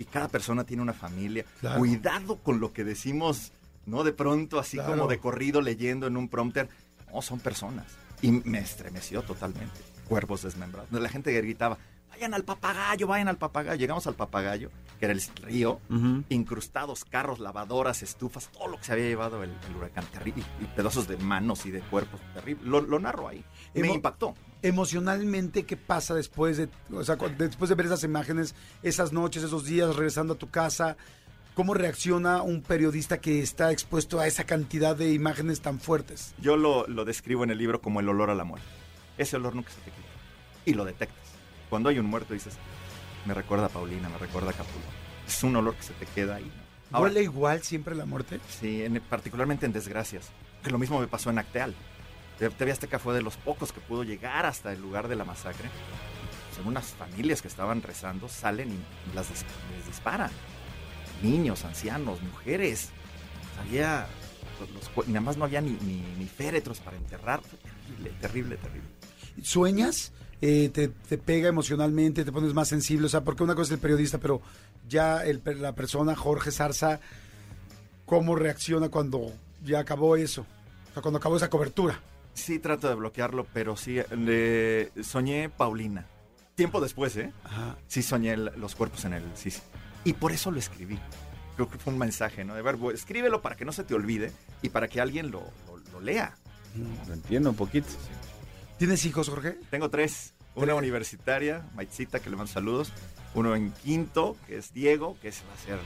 Y 0.03 0.05
cada 0.05 0.27
persona 0.27 0.65
tiene 0.65 0.83
una 0.83 0.93
familia. 0.93 1.45
Claro. 1.61 1.79
Cuidado 1.79 2.37
con 2.38 2.59
lo 2.59 2.73
que 2.73 2.83
decimos, 2.83 3.53
¿no? 3.87 4.03
De 4.03 4.12
pronto, 4.12 4.59
así 4.59 4.77
Claro. 4.79 4.97
como 4.97 5.07
de 5.09 5.19
corrido 5.19 5.61
leyendo 5.61 6.09
en 6.09 6.17
un 6.17 6.29
prompter. 6.29 6.69
No, 7.15 7.23
son 7.23 7.38
personas. 7.38 7.87
Y 8.21 8.33
me 8.33 8.59
estremeció 8.59 9.23
totalmente. 9.23 9.79
Cuerpos 10.09 10.43
desmembrados. 10.43 10.91
La 10.91 11.09
gente 11.09 11.33
gritaba, 11.33 11.79
vayan 12.11 12.35
al 12.35 12.43
papagayo, 12.43 13.07
vayan 13.07 13.29
al 13.29 13.37
papagayo. 13.37 13.79
Llegamos 13.79 14.07
al 14.09 14.15
papagayo, 14.15 14.71
que 14.99 15.05
era 15.07 15.12
el 15.15 15.23
río, 15.43 15.81
incrustados 16.29 17.05
carros, 17.05 17.38
lavadoras, 17.38 18.03
estufas, 18.03 18.49
todo 18.51 18.69
lo 18.69 18.79
que 18.79 18.85
se 18.85 18.93
había 18.93 19.07
llevado 19.07 19.43
el, 19.45 19.51
el 19.69 19.77
huracán. 19.77 20.05
Terrible. 20.07 20.45
Y 20.61 20.65
pedazos 20.65 21.07
de 21.07 21.17
manos 21.19 21.65
y 21.67 21.71
de 21.71 21.81
cuerpos. 21.81 22.21
Terrible. 22.35 22.69
Lo, 22.69 22.81
lo 22.81 22.99
narro 22.99 23.29
ahí. 23.29 23.45
Me 23.75 23.88
impactó. 23.93 24.35
Emocionalmente, 24.62 25.64
¿qué 25.64 25.77
pasa 25.77 26.14
después 26.14 26.57
de, 26.57 26.68
o 26.92 27.05
sea, 27.05 27.16
después 27.16 27.68
de 27.68 27.75
ver 27.75 27.87
esas 27.87 28.05
imágenes, 28.05 28.55
esas 28.83 29.12
noches, 29.12 29.42
esos 29.42 29.64
días, 29.64 29.94
regresando 29.96 30.35
a 30.35 30.38
tu 30.38 30.51
casa? 30.51 30.96
¿Cómo 31.55 31.75
reacciona 31.75 32.40
un 32.42 32.62
periodista 32.62 33.20
que 33.20 33.42
está 33.42 33.70
expuesto 33.72 34.18
a 34.20 34.27
esa 34.27 34.44
cantidad 34.44 34.96
de 34.96 35.12
imágenes 35.12 35.61
tan 35.61 35.79
fuertes? 35.81 36.35
Yo 36.38 36.57
lo, 36.57 36.87
lo 36.87 37.05
describo 37.05 37.44
en 37.44 37.51
el 37.51 37.59
libro 37.59 37.83
como 37.83 38.01
el 38.01 38.09
olor 38.09 38.31
a 38.31 38.35
la 38.35 38.44
muerte. 38.44 38.66
Ese 39.18 39.37
olor 39.37 39.55
nunca 39.55 39.70
se 39.70 39.81
te 39.81 39.90
quita. 39.90 40.09
Y 40.64 40.75
lo 40.75 40.85
detectas. 40.85 41.18
Cuando 41.68 41.88
hay 41.90 41.98
un 41.98 42.07
muerto 42.07 42.33
dices, 42.33 42.55
me 43.27 43.35
recuerda 43.35 43.66
a 43.66 43.68
Paulina, 43.68 44.09
me 44.09 44.16
recuerda 44.18 44.51
a 44.51 44.55
Capullo. 44.55 44.85
Es 45.27 45.42
un 45.44 45.55
olor 45.57 45.75
que 45.75 45.83
se 45.83 45.92
te 45.92 46.07
queda 46.07 46.37
ahí. 46.37 46.51
Ahora, 46.90 47.09
¿Huele 47.11 47.22
igual 47.25 47.62
siempre 47.62 47.94
la 47.94 48.07
muerte? 48.07 48.40
sí, 48.48 48.83
en- 48.83 49.01
particularmente 49.01 49.66
en 49.66 49.72
desgracias. 49.72 50.31
Que 50.62 50.70
lo 50.70 50.79
mismo 50.79 51.01
me 51.01 51.07
pasó 51.09 51.29
en 51.31 51.38
Acteal. 51.38 51.75
TV 52.38 52.73
Azteca 52.73 52.99
fue 52.99 53.14
de 53.14 53.23
los 53.23 53.37
pocos 53.37 53.73
que 53.73 53.81
pudo 53.81 54.05
llegar 54.05 54.47
hasta 54.47 54.73
el 54.73 54.81
lugar 54.81 55.09
de 55.09 55.16
la 55.16 55.25
masacre. 55.25 55.68
Son 56.57 56.66
unas 56.66 56.87
familias 56.87 57.40
que 57.40 57.49
estaban 57.49 57.83
rezando, 57.83 58.29
salen 58.29 58.71
y 58.73 59.14
las 59.14 59.31
dis- 59.31 59.45
les 59.77 59.87
disparan. 59.87 60.31
Niños, 61.23 61.64
ancianos, 61.64 62.21
mujeres. 62.23 62.90
Había. 63.61 64.07
Los, 64.97 65.09
nada 65.09 65.21
más 65.21 65.37
no 65.37 65.45
había 65.45 65.61
ni, 65.61 66.03
féretros 66.37 66.81
para 66.81 66.97
enterrar. 66.97 67.40
Fue 67.42 67.59
terrible, 67.59 68.11
terrible, 68.21 68.57
terrible. 68.57 68.88
¿Sueñas? 69.42 70.12
Eh, 70.40 70.68
te, 70.71 70.88
pega 71.18 71.49
emocionalmente, 71.49 72.25
te 72.25 72.33
pones 72.33 72.53
más 72.53 72.68
sensible? 72.68 73.07
O 73.07 73.09
sea, 73.09 73.23
porque 73.23 73.45
una 73.45 73.55
cosa 73.55 73.68
es 73.68 73.73
el 73.73 73.79
periodista, 73.79 74.18
pero 74.18 74.42
ya 74.88 75.23
la 75.45 75.73
persona, 75.75 76.16
Jorge 76.16 76.51
Zarza, 76.51 76.99
¿cómo 78.07 78.35
reacciona 78.35 78.88
cuando 78.88 79.33
ya 79.64 79.79
acabó 79.79 80.16
eso? 80.16 80.45
O 80.90 80.92
sea, 80.95 81.03
cuando 81.03 81.18
acabó 81.18 81.37
esa 81.37 81.49
cobertura. 81.49 82.01
Sí, 82.35 82.59
trato 82.59 82.88
de 82.88 82.95
bloquearlo, 82.95 83.47
pero 83.53 83.77
sí, 83.77 84.01
le 84.16 84.90
soñé 85.03 85.49
Paulina. 85.51 86.07
Tiempo 86.55 86.81
después, 86.81 87.16
¿eh? 87.16 87.33
Ajá. 87.45 87.77
Sí 87.88 88.03
soñé 88.03 88.33
el- 88.33 88.53
los 88.57 88.75
cuerpos 88.75 89.05
en 89.05 89.14
el 89.14 89.25
sí, 89.35 89.51
sí. 89.51 89.61
Y 90.05 90.14
por 90.14 90.33
eso 90.33 90.51
lo 90.51 90.59
escribí. 90.59 90.99
Creo 91.57 91.68
que 91.68 91.79
fue 91.79 91.92
un 91.92 91.99
mensaje, 91.99 92.45
¿no? 92.45 92.55
De 92.55 92.62
ver, 92.62 92.77
bu- 92.77 92.92
escríbelo 92.92 93.42
para 93.42 93.57
que 93.57 93.64
no 93.64 93.73
se 93.73 93.85
te 93.85 93.95
olvide 93.95 94.33
y 94.62 94.71
para 94.71 94.88
que 94.88 95.01
alguien 95.01 95.31
lo, 95.31 95.40
lo- 95.66 95.79
lo 95.92 96.01
lea. 96.01 96.37
Lo 97.07 97.14
entiendo 97.14 97.51
un 97.51 97.57
poquito. 97.57 97.88
¿Tienes 98.79 99.05
hijos, 99.05 99.29
Jorge? 99.29 99.59
Tengo 99.71 99.90
tres. 99.90 100.35
Una 100.55 100.75
universitaria, 100.75 101.64
Maitzita, 101.75 102.21
que 102.21 102.29
le 102.31 102.37
mando 102.37 102.53
saludos. 102.53 102.92
Uno 103.35 103.55
en 103.55 103.71
quinto, 103.73 104.37
que 104.47 104.59
es 104.59 104.73
Diego, 104.75 105.16
que 105.23 105.29
es, 105.29 105.42
va 105.49 105.55
a 105.55 105.64
ser 105.66 105.79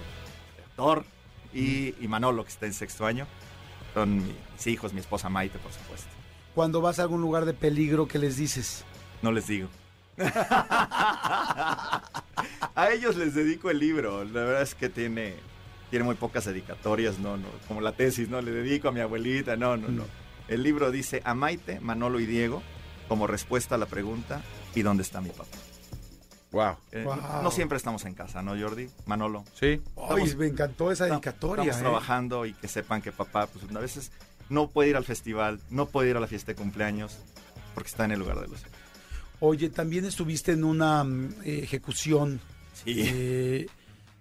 actor. 0.69 1.05
Y, 1.53 1.95
y 2.03 2.09
Manolo, 2.09 2.43
que 2.45 2.51
está 2.51 2.67
en 2.67 2.73
sexto 2.75 3.07
año. 3.07 3.27
Son 3.95 4.17
mi- 4.17 4.35
mis 4.55 4.67
hijos, 4.67 4.93
mi 4.93 5.01
esposa 5.01 5.29
Maite, 5.29 5.59
por 5.59 5.73
supuesto. 5.73 6.09
Cuando 6.57 6.81
vas 6.81 6.99
a 6.99 7.03
algún 7.03 7.21
lugar 7.21 7.45
de 7.45 7.53
peligro, 7.53 8.09
¿qué 8.09 8.19
les 8.19 8.39
dices? 8.39 8.83
No 9.21 9.31
les 9.31 9.47
digo. 9.47 9.69
a 10.19 12.01
ellos 12.95 13.15
les 13.17 13.35
dedico 13.35 13.69
el 13.71 13.79
libro. 13.79 14.25
La 14.25 14.43
verdad 14.43 14.63
es 14.63 14.75
que 14.75 14.89
tiene, 14.89 15.35
tiene 15.91 16.07
muy 16.07 16.15
pocas 16.15 16.47
dedicatorias, 16.47 17.19
no, 17.19 17.37
no, 17.37 17.47
como 17.69 17.83
la 17.83 17.93
tesis, 17.93 18.31
no, 18.31 18.41
le 18.41 18.53
dedico 18.53 18.89
a 18.89 18.93
mi 18.93 19.01
abuelita, 19.01 19.55
no, 19.57 19.77
no, 19.77 19.89
no. 19.89 20.05
El 20.49 20.63
libro 20.63 20.91
dice 20.91 21.21
a 21.27 21.35
Maite, 21.35 21.79
Manolo 21.81 22.21
y 22.21 22.27
Diego 22.27 22.63
como 23.07 23.27
respuesta 23.27 23.75
a 23.75 23.79
la 23.79 23.87
pregunta 23.87 24.41
¿y 24.75 24.81
dónde 24.81 25.03
está 25.03 25.21
mi 25.21 25.29
papá? 25.29 25.59
Wow. 26.53 26.77
Eh, 26.91 27.03
Wow. 27.05 27.17
no, 27.17 27.43
no 27.43 27.51
siempre 27.51 27.77
estamos 27.77 28.07
en 28.07 28.15
casa, 28.15 28.41
¿no, 28.41 28.59
Jordi? 28.59 28.89
Manolo. 29.05 29.45
Sí. 29.53 29.67
Ay, 29.67 29.83
Estamos- 30.23 30.37
me 30.37 30.47
encantó 30.47 30.91
esa 30.91 31.05
dedicatoria. 31.05 31.65
Estamos 31.65 31.81
¿eh? 31.81 31.83
trabajando 31.83 32.47
y 32.47 32.55
que 32.55 32.67
sepan 32.67 33.03
que 33.03 33.13
papá, 33.13 33.47
pues 33.47 33.63
a 33.71 33.79
veces 33.79 34.11
no 34.49 34.69
puede 34.71 34.91
ir 34.91 34.97
al 34.97 35.05
festival, 35.05 35.61
no 35.71 35.87
puede 35.87 36.11
ir 36.11 36.17
a 36.17 36.21
la 36.21 36.27
fiesta 36.27 36.53
de 36.53 36.57
cumpleaños 36.57 37.17
porque 37.75 37.89
está 37.89 38.05
en 38.05 38.13
el 38.13 38.19
lugar 38.21 38.41
de 38.41 38.49
los 38.49 38.61
hechos. 38.61 38.73
Oye, 39.41 39.69
también 39.69 40.05
estuviste 40.07 40.53
en 40.53 40.65
una 40.65 41.05
mm, 41.05 41.35
eh, 41.45 41.61
ejecución. 41.63 42.41
Sí. 42.73 42.95
Eh, 42.97 43.67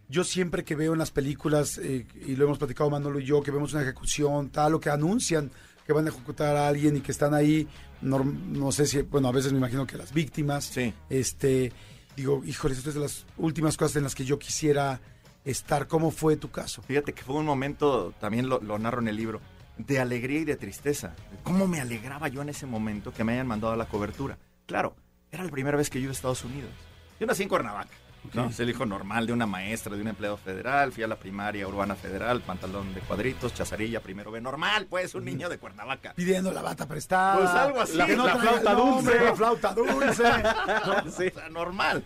yo 0.10 0.24
siempre 0.24 0.64
que 0.64 0.76
veo 0.76 0.94
en 0.94 1.00
las 1.00 1.12
películas, 1.12 1.78
eh, 1.78 2.06
y 2.26 2.36
lo 2.36 2.46
hemos 2.46 2.58
platicado 2.58 2.90
Manolo 2.90 3.20
y 3.20 3.26
yo, 3.26 3.42
que 3.42 3.52
vemos 3.52 3.74
una 3.74 3.82
ejecución, 3.84 4.50
tal, 4.50 4.76
o 4.76 4.80
que 4.80 4.90
anuncian 4.90 5.50
que 5.88 5.94
van 5.94 6.06
a 6.08 6.10
ejecutar 6.10 6.56
a 6.58 6.68
alguien 6.68 6.98
y 6.98 7.02
que 7.02 7.12
están 7.12 7.34
ahí, 7.36 7.68
norm- 8.02 8.34
no 8.48 8.72
sé 8.72 8.88
si, 8.88 9.02
bueno, 9.04 9.28
a 9.28 9.32
veces 9.32 9.52
me 9.52 9.60
imagino 9.60 9.86
que 9.86 9.98
las 9.98 10.12
víctimas, 10.14 10.66
Sí. 10.66 10.92
este, 11.12 11.72
digo, 12.18 12.42
híjole, 12.44 12.74
esto 12.74 12.90
es 12.90 12.96
de 12.96 13.02
las 13.02 13.26
últimas 13.38 13.78
cosas 13.78 13.98
en 13.98 14.04
las 14.04 14.16
que 14.16 14.26
yo 14.26 14.40
quisiera 14.40 15.00
estar. 15.46 15.88
¿Cómo 15.88 16.10
fue 16.10 16.38
tu 16.38 16.50
caso? 16.50 16.82
Fíjate 16.82 17.14
que 17.14 17.22
fue 17.24 17.36
un 17.36 17.46
momento, 17.46 18.14
también 18.20 18.50
lo, 18.50 18.60
lo 18.62 18.80
narro 18.80 19.00
en 19.00 19.08
el 19.10 19.16
libro, 19.16 19.42
de 19.78 20.00
alegría 20.00 20.40
y 20.40 20.46
de 20.46 20.56
tristeza. 20.56 21.16
¿Cómo 21.44 21.68
me 21.68 21.82
alegraba 21.82 22.28
yo 22.28 22.42
en 22.42 22.50
ese 22.50 22.66
momento 22.66 23.12
que 23.14 23.24
me 23.24 23.34
hayan 23.34 23.48
mandado 23.48 23.74
a 23.74 23.78
la 23.78 23.86
cobertura? 23.86 24.38
Claro, 24.66 24.96
era 25.32 25.44
la 25.44 25.52
primera 25.52 25.78
vez 25.78 25.90
que 25.90 26.00
yo 26.00 26.04
iba 26.06 26.12
a 26.12 26.16
Estados 26.16 26.44
Unidos. 26.44 26.72
Yo 27.20 27.28
nací 27.28 27.44
en 27.44 27.50
Cuernavaca. 27.50 27.92
¿no? 28.34 28.52
Soy 28.52 28.64
el 28.64 28.70
hijo 28.72 28.86
normal 28.86 29.28
de 29.28 29.34
una 29.34 29.46
maestra, 29.46 29.96
de 29.96 30.02
un 30.02 30.08
empleado 30.08 30.38
federal. 30.38 30.92
Fui 30.92 31.04
a 31.04 31.08
la 31.08 31.16
primaria 31.16 31.68
urbana 31.68 31.96
federal, 31.96 32.42
pantalón 32.42 32.94
de 32.94 33.02
cuadritos, 33.02 33.54
chazarilla, 33.54 34.00
primero 34.00 34.32
B. 34.32 34.42
Normal, 34.42 34.88
pues, 34.90 35.16
un 35.16 35.26
niño 35.26 35.50
de 35.50 35.58
Cuernavaca. 35.58 36.14
Pidiendo 36.16 36.52
la 36.52 36.62
bata 36.62 36.88
prestada. 36.88 37.38
Pues 37.38 37.50
algo 37.50 37.82
así. 37.82 37.98
que 38.06 38.16
no 38.16 38.26
La 38.26 38.38
flauta 38.38 38.74
dulce. 38.74 39.24
La 39.24 39.36
flauta 39.36 39.74
dulce. 39.74 40.24
O 41.06 41.12
sea, 41.12 41.50
normal. 41.50 42.04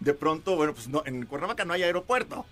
De 0.00 0.14
pronto, 0.14 0.56
bueno, 0.56 0.74
pues 0.74 0.88
no, 0.88 1.02
en 1.06 1.24
Cuernavaca 1.26 1.64
no 1.64 1.72
hay 1.72 1.82
aeropuerto. 1.82 2.44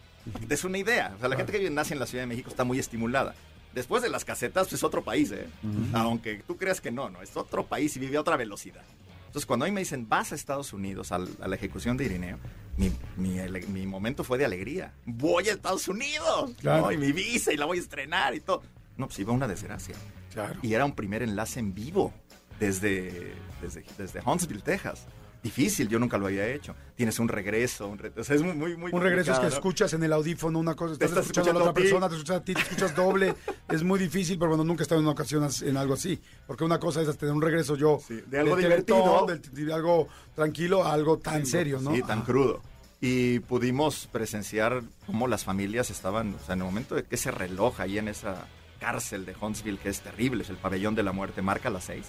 Es 0.49 0.65
una 0.65 0.79
idea. 0.79 1.13
O 1.17 1.21
sea, 1.21 1.29
la 1.29 1.37
gente 1.37 1.53
que 1.53 1.71
nace 1.71 1.95
en 1.95 2.01
la 2.01 2.07
Ciudad 2.07 2.23
de 2.23 2.29
México 2.29 2.49
está 2.49 2.65
muy 2.65 2.79
estimulada. 2.79 3.35
Después 3.75 4.03
de 4.03 4.09
las 4.09 4.25
casetas, 4.25 4.67
pues, 4.69 4.75
es 4.81 4.85
otro 4.85 5.03
país, 5.05 5.31
¿eh? 5.33 5.47
Aunque 5.93 6.43
tú 6.47 6.57
creas 6.57 6.81
que 6.81 6.91
no, 6.91 7.09
no, 7.11 7.23
es 7.23 7.37
otro 7.37 7.65
país 7.67 7.97
y 7.97 8.01
vive 8.01 8.17
a 8.17 8.21
otra 8.21 8.37
velocidad. 8.37 8.83
Entonces, 9.27 9.47
cuando 9.47 9.65
a 9.65 9.69
mí 9.69 9.73
me 9.73 9.81
dicen, 9.83 10.09
vas 10.09 10.33
a 10.33 10.35
Estados 10.35 10.73
Unidos 10.73 11.13
al- 11.13 11.29
a 11.41 11.47
la 11.47 11.55
ejecución 11.55 11.97
de 11.97 12.05
Irineo, 12.07 12.39
mi, 12.77 12.91
mi 13.17 13.39
mi 13.69 13.87
momento 13.87 14.25
fue 14.25 14.39
de 14.39 14.45
alegría. 14.45 14.93
Voy 15.07 15.49
a 15.49 15.53
Estados 15.53 15.87
Unidos, 15.87 16.51
Claro. 16.61 16.87
¿no? 16.87 16.93
Y 16.93 16.99
mi 16.99 17.13
visa, 17.13 17.53
y 17.53 17.57
la 17.57 17.67
voy 17.67 17.79
a 17.79 17.81
estrenar 17.81 18.35
y 18.35 18.41
todo. 18.41 18.63
No, 18.97 19.07
pues 19.07 19.19
iba 19.21 19.33
una 19.33 19.47
desgracia. 19.47 19.95
Claro. 20.33 20.59
Y 20.63 20.75
era 20.75 20.85
un 20.85 20.93
primer 20.97 21.23
enlace 21.23 21.61
en 21.61 21.73
vivo 21.75 22.13
desde, 22.59 23.33
desde, 23.63 23.85
desde 23.97 24.21
Huntsville, 24.25 24.63
Texas. 24.63 25.07
Difícil, 25.43 25.89
yo 25.89 25.99
nunca 25.99 26.19
lo 26.19 26.27
había 26.27 26.47
hecho. 26.49 26.75
Tienes 26.97 27.19
un 27.19 27.27
regreso, 27.29 27.89
un 27.89 27.97
re- 27.99 28.13
o 28.15 28.23
sea, 28.23 28.37
es 28.37 28.43
muy, 28.43 28.53
muy, 28.55 28.77
muy 28.77 28.93
Un 28.93 29.01
regreso 29.01 29.33
es 29.33 29.39
que 29.39 29.47
escuchas 29.47 29.93
en 29.95 30.03
el 30.03 30.13
audífono 30.13 30.59
una 30.59 30.75
cosa, 30.75 30.93
estás, 30.93 31.09
estás 31.09 31.25
escuchando 31.27 31.51
a 31.53 31.55
la 31.55 31.61
otra 31.71 31.73
persona, 31.73 32.09
te 32.09 32.15
escuchas 32.17 32.37
a 32.37 32.45
ti, 32.45 32.53
te 32.53 32.61
escuchas 32.61 32.95
doble. 32.95 33.35
es 33.71 33.83
muy 33.83 33.99
difícil, 33.99 34.39
pero 34.39 34.51
bueno, 34.51 34.65
nunca 34.65 34.83
he 34.83 34.85
estado 34.85 35.01
en 35.01 35.07
una 35.07 35.13
ocasión 35.13 35.43
as- 35.45 35.63
en 35.63 35.79
algo 35.79 35.95
así. 35.95 36.21
Porque 36.47 36.63
una 36.65 36.79
cosa 36.79 37.01
es 37.01 37.17
tener 37.17 37.35
un 37.35 37.41
regreso 37.41 37.75
yo 37.77 37.99
Sí, 38.07 38.21
de 38.27 38.39
algo 38.39 38.55
divertido. 38.57 39.27
de 39.53 39.73
algo 39.73 40.09
tranquilo 40.35 40.85
a 40.85 40.93
algo 40.93 41.19
tan 41.19 41.47
serio, 41.47 41.81
¿no? 41.81 41.95
Sí, 41.95 42.03
tan 42.03 42.19
Ah. 42.21 42.25
crudo. 42.27 42.61
Y 43.01 43.39
pudimos 43.41 44.09
presenciar 44.13 44.83
cómo 45.07 45.27
las 45.27 45.45
familias 45.45 45.89
estaban, 45.89 46.35
o 46.35 46.45
sea, 46.45 46.53
en 46.53 46.59
el 46.61 46.67
momento 46.67 46.95
de 46.95 47.05
que 47.05 47.15
ese 47.15 47.31
reloj 47.31 47.81
ahí 47.81 47.97
en 47.97 48.09
esa 48.09 48.47
cárcel 48.79 49.25
de 49.25 49.35
Huntsville, 49.41 49.79
que 49.79 49.89
es 49.89 50.01
terrible, 50.03 50.43
es 50.43 50.51
el 50.51 50.57
pabellón 50.57 50.95
de 50.95 51.03
la 51.03 51.13
muerte, 51.13 51.41
marca 51.41 51.71
las 51.71 51.85
seis. 51.85 52.05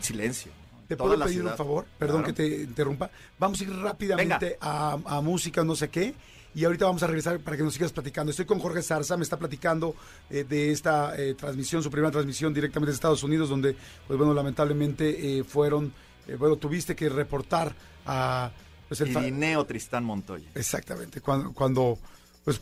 Silencio. 0.00 0.50
¿Te 0.88 0.96
puedo 0.96 1.18
pedir 1.24 1.42
un 1.44 1.56
favor? 1.56 1.86
Perdón 1.98 2.22
Claro. 2.22 2.34
que 2.34 2.42
te 2.42 2.62
interrumpa. 2.62 3.10
Vamos 3.38 3.60
a 3.60 3.64
ir 3.64 3.70
rápidamente 3.76 4.56
a, 4.60 4.98
a 5.04 5.20
música, 5.20 5.64
no 5.64 5.74
sé 5.76 5.88
qué. 5.88 6.14
Y 6.56 6.64
ahorita 6.64 6.84
vamos 6.84 7.02
a 7.02 7.08
regresar 7.08 7.40
para 7.40 7.56
que 7.56 7.64
nos 7.64 7.74
sigas 7.74 7.90
platicando. 7.90 8.30
Estoy 8.30 8.44
con 8.46 8.60
Jorge 8.60 8.80
Zarza, 8.82 9.16
me 9.16 9.24
está 9.24 9.36
platicando 9.36 9.96
eh, 10.30 10.44
de 10.44 10.70
esta 10.70 11.16
eh, 11.16 11.34
transmisión, 11.34 11.82
su 11.82 11.90
primera 11.90 12.12
transmisión 12.12 12.54
directamente 12.54 12.92
de 12.92 12.94
Estados 12.94 13.24
Unidos, 13.24 13.48
donde, 13.48 13.74
pues 14.06 14.16
bueno, 14.16 14.32
lamentablemente 14.32 15.38
eh, 15.38 15.42
fueron, 15.42 15.92
eh, 16.28 16.36
bueno, 16.36 16.54
tuviste 16.56 16.94
que 16.94 17.08
reportar 17.08 17.74
a... 18.06 18.52
Pues, 18.86 19.00
el 19.00 19.10
Irineo 19.10 19.64
Tristán 19.64 20.04
Montoya. 20.04 20.48
Exactamente, 20.54 21.20
cuando, 21.20 21.52
cuando 21.52 21.98
pues, 22.44 22.60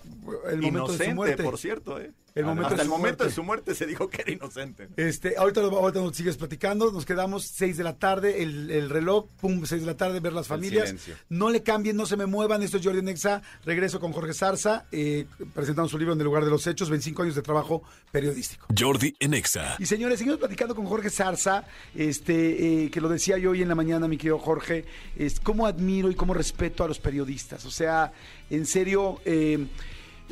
el 0.51 0.63
momento 0.63 0.93
de 0.93 0.97
su 0.97 1.03
Inocente, 1.05 1.15
muerte. 1.15 1.43
por 1.43 1.59
cierto, 1.59 2.01
¿eh? 2.01 2.13
El 2.35 2.45
momento 2.47 2.69
Hasta 2.69 2.77
de 2.77 2.83
el 2.83 2.89
su 2.89 2.91
momento 2.93 3.17
de 3.25 3.25
muerte. 3.25 3.35
su 3.35 3.43
muerte 3.43 3.75
se 3.75 3.87
dijo 3.87 4.09
que 4.09 4.23
era 4.23 4.33
inocente. 4.33 4.89
Este, 4.97 5.35
ahorita, 5.37 5.61
lo- 5.61 5.79
ahorita 5.79 6.01
nos 6.01 6.17
sigues 6.17 6.37
platicando, 6.37 6.91
nos 6.91 7.05
quedamos 7.05 7.45
6 7.47 7.77
de 7.77 7.85
la 7.85 7.95
tarde, 7.99 8.43
el, 8.43 8.71
el 8.71 8.89
reloj, 8.91 9.27
pum, 9.41 9.65
6 9.67 9.83
de 9.83 9.87
la 9.87 9.97
tarde, 9.97 10.21
ver 10.21 10.33
las 10.33 10.47
familias. 10.49 10.95
No 11.29 11.51
le 11.51 11.63
cambien, 11.63 11.97
no 11.97 12.07
se 12.07 12.17
me 12.17 12.27
muevan, 12.27 12.63
esto 12.63 12.79
es 12.79 12.85
Jordi 12.85 13.03
Nexa, 13.03 13.43
regreso 13.67 14.01
con 14.01 14.13
Jorge 14.13 14.33
Zarza, 14.33 14.87
eh, 14.93 15.27
presentando 15.55 15.89
su 15.89 15.99
libro 15.99 16.15
En 16.15 16.21
el 16.21 16.25
lugar 16.25 16.45
de 16.45 16.51
los 16.51 16.67
hechos, 16.67 16.89
25 16.89 17.23
años 17.23 17.35
de 17.35 17.43
trabajo 17.43 17.83
periodístico. 18.11 18.67
Jordi 18.79 19.15
en 19.21 19.35
Exa. 19.35 19.77
Y 19.79 19.87
señores, 19.87 20.19
seguimos 20.19 20.39
platicando 20.39 20.75
con 20.75 20.87
Jorge 20.87 21.11
Zarza, 21.11 21.65
este, 21.95 22.85
eh, 22.85 22.91
que 22.91 23.01
lo 23.01 23.09
decía 23.09 23.39
yo 23.39 23.51
hoy 23.51 23.63
en 23.63 23.69
la 23.69 23.75
mañana, 23.75 24.09
mi 24.09 24.17
querido 24.17 24.39
Jorge, 24.39 24.85
es 25.17 25.39
cómo 25.41 25.67
admiro 25.67 26.11
y 26.11 26.15
cómo 26.15 26.35
respeto 26.35 26.83
a 26.85 26.89
los 26.89 26.99
periodistas. 26.99 27.65
O 27.67 27.71
sea, 27.71 28.13
en 28.51 28.67
serio, 28.67 29.21
eh, 29.25 29.67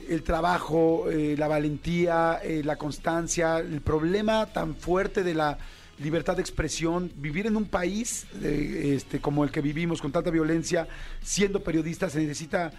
el 0.08 0.22
trabajo, 0.22 1.10
eh, 1.10 1.34
la 1.38 1.48
valentía, 1.48 2.40
eh, 2.42 2.62
la 2.64 2.76
constancia, 2.76 3.58
el 3.58 3.80
problema 3.80 4.46
tan 4.46 4.74
fuerte 4.74 5.22
de 5.22 5.34
la 5.34 5.58
libertad 5.98 6.36
de 6.36 6.42
expresión, 6.42 7.12
vivir 7.16 7.46
en 7.46 7.56
un 7.56 7.66
país 7.66 8.26
eh, 8.42 8.94
este, 8.96 9.20
como 9.20 9.44
el 9.44 9.50
que 9.50 9.60
vivimos, 9.60 10.00
con 10.00 10.12
tanta 10.12 10.30
violencia, 10.30 10.88
siendo 11.22 11.62
periodista, 11.62 12.08
se 12.08 12.20
necesita 12.20 12.72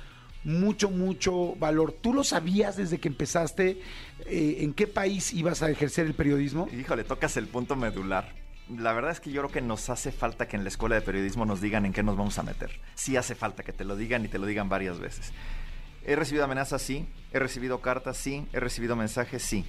mucho, 0.43 0.89
mucho 0.89 1.55
valor. 1.55 1.95
¿Tú 2.01 2.13
lo 2.13 2.23
sabías 2.23 2.77
desde 2.77 2.99
que 2.99 3.07
empezaste 3.07 3.79
en 4.25 4.73
qué 4.73 4.87
país 4.87 5.33
ibas 5.33 5.61
a 5.61 5.69
ejercer 5.69 6.07
el 6.07 6.15
periodismo? 6.15 6.67
Híjole, 6.71 7.03
tocas 7.03 7.37
el 7.37 7.47
punto 7.47 7.75
medular. 7.75 8.33
La 8.69 8.93
verdad 8.93 9.11
es 9.11 9.19
que 9.19 9.31
yo 9.31 9.41
creo 9.41 9.51
que 9.51 9.61
nos 9.61 9.89
hace 9.89 10.11
falta 10.11 10.47
que 10.47 10.55
en 10.55 10.63
la 10.63 10.69
escuela 10.69 10.95
de 10.95 11.01
periodismo 11.01 11.45
nos 11.45 11.61
digan 11.61 11.85
en 11.85 11.93
qué 11.93 12.03
nos 12.03 12.17
vamos 12.17 12.39
a 12.39 12.43
meter. 12.43 12.79
Sí 12.95 13.17
hace 13.17 13.35
falta 13.35 13.63
que 13.63 13.73
te 13.73 13.83
lo 13.83 13.95
digan 13.95 14.23
y 14.25 14.29
te 14.29 14.39
lo 14.39 14.47
digan 14.47 14.69
varias 14.69 14.99
veces. 14.99 15.31
He 16.05 16.15
recibido 16.15 16.45
amenazas, 16.45 16.81
sí. 16.81 17.05
He 17.31 17.39
recibido 17.39 17.79
cartas, 17.81 18.17
sí. 18.17 18.47
He 18.53 18.59
recibido 18.59 18.95
mensajes, 18.95 19.43
sí. 19.43 19.65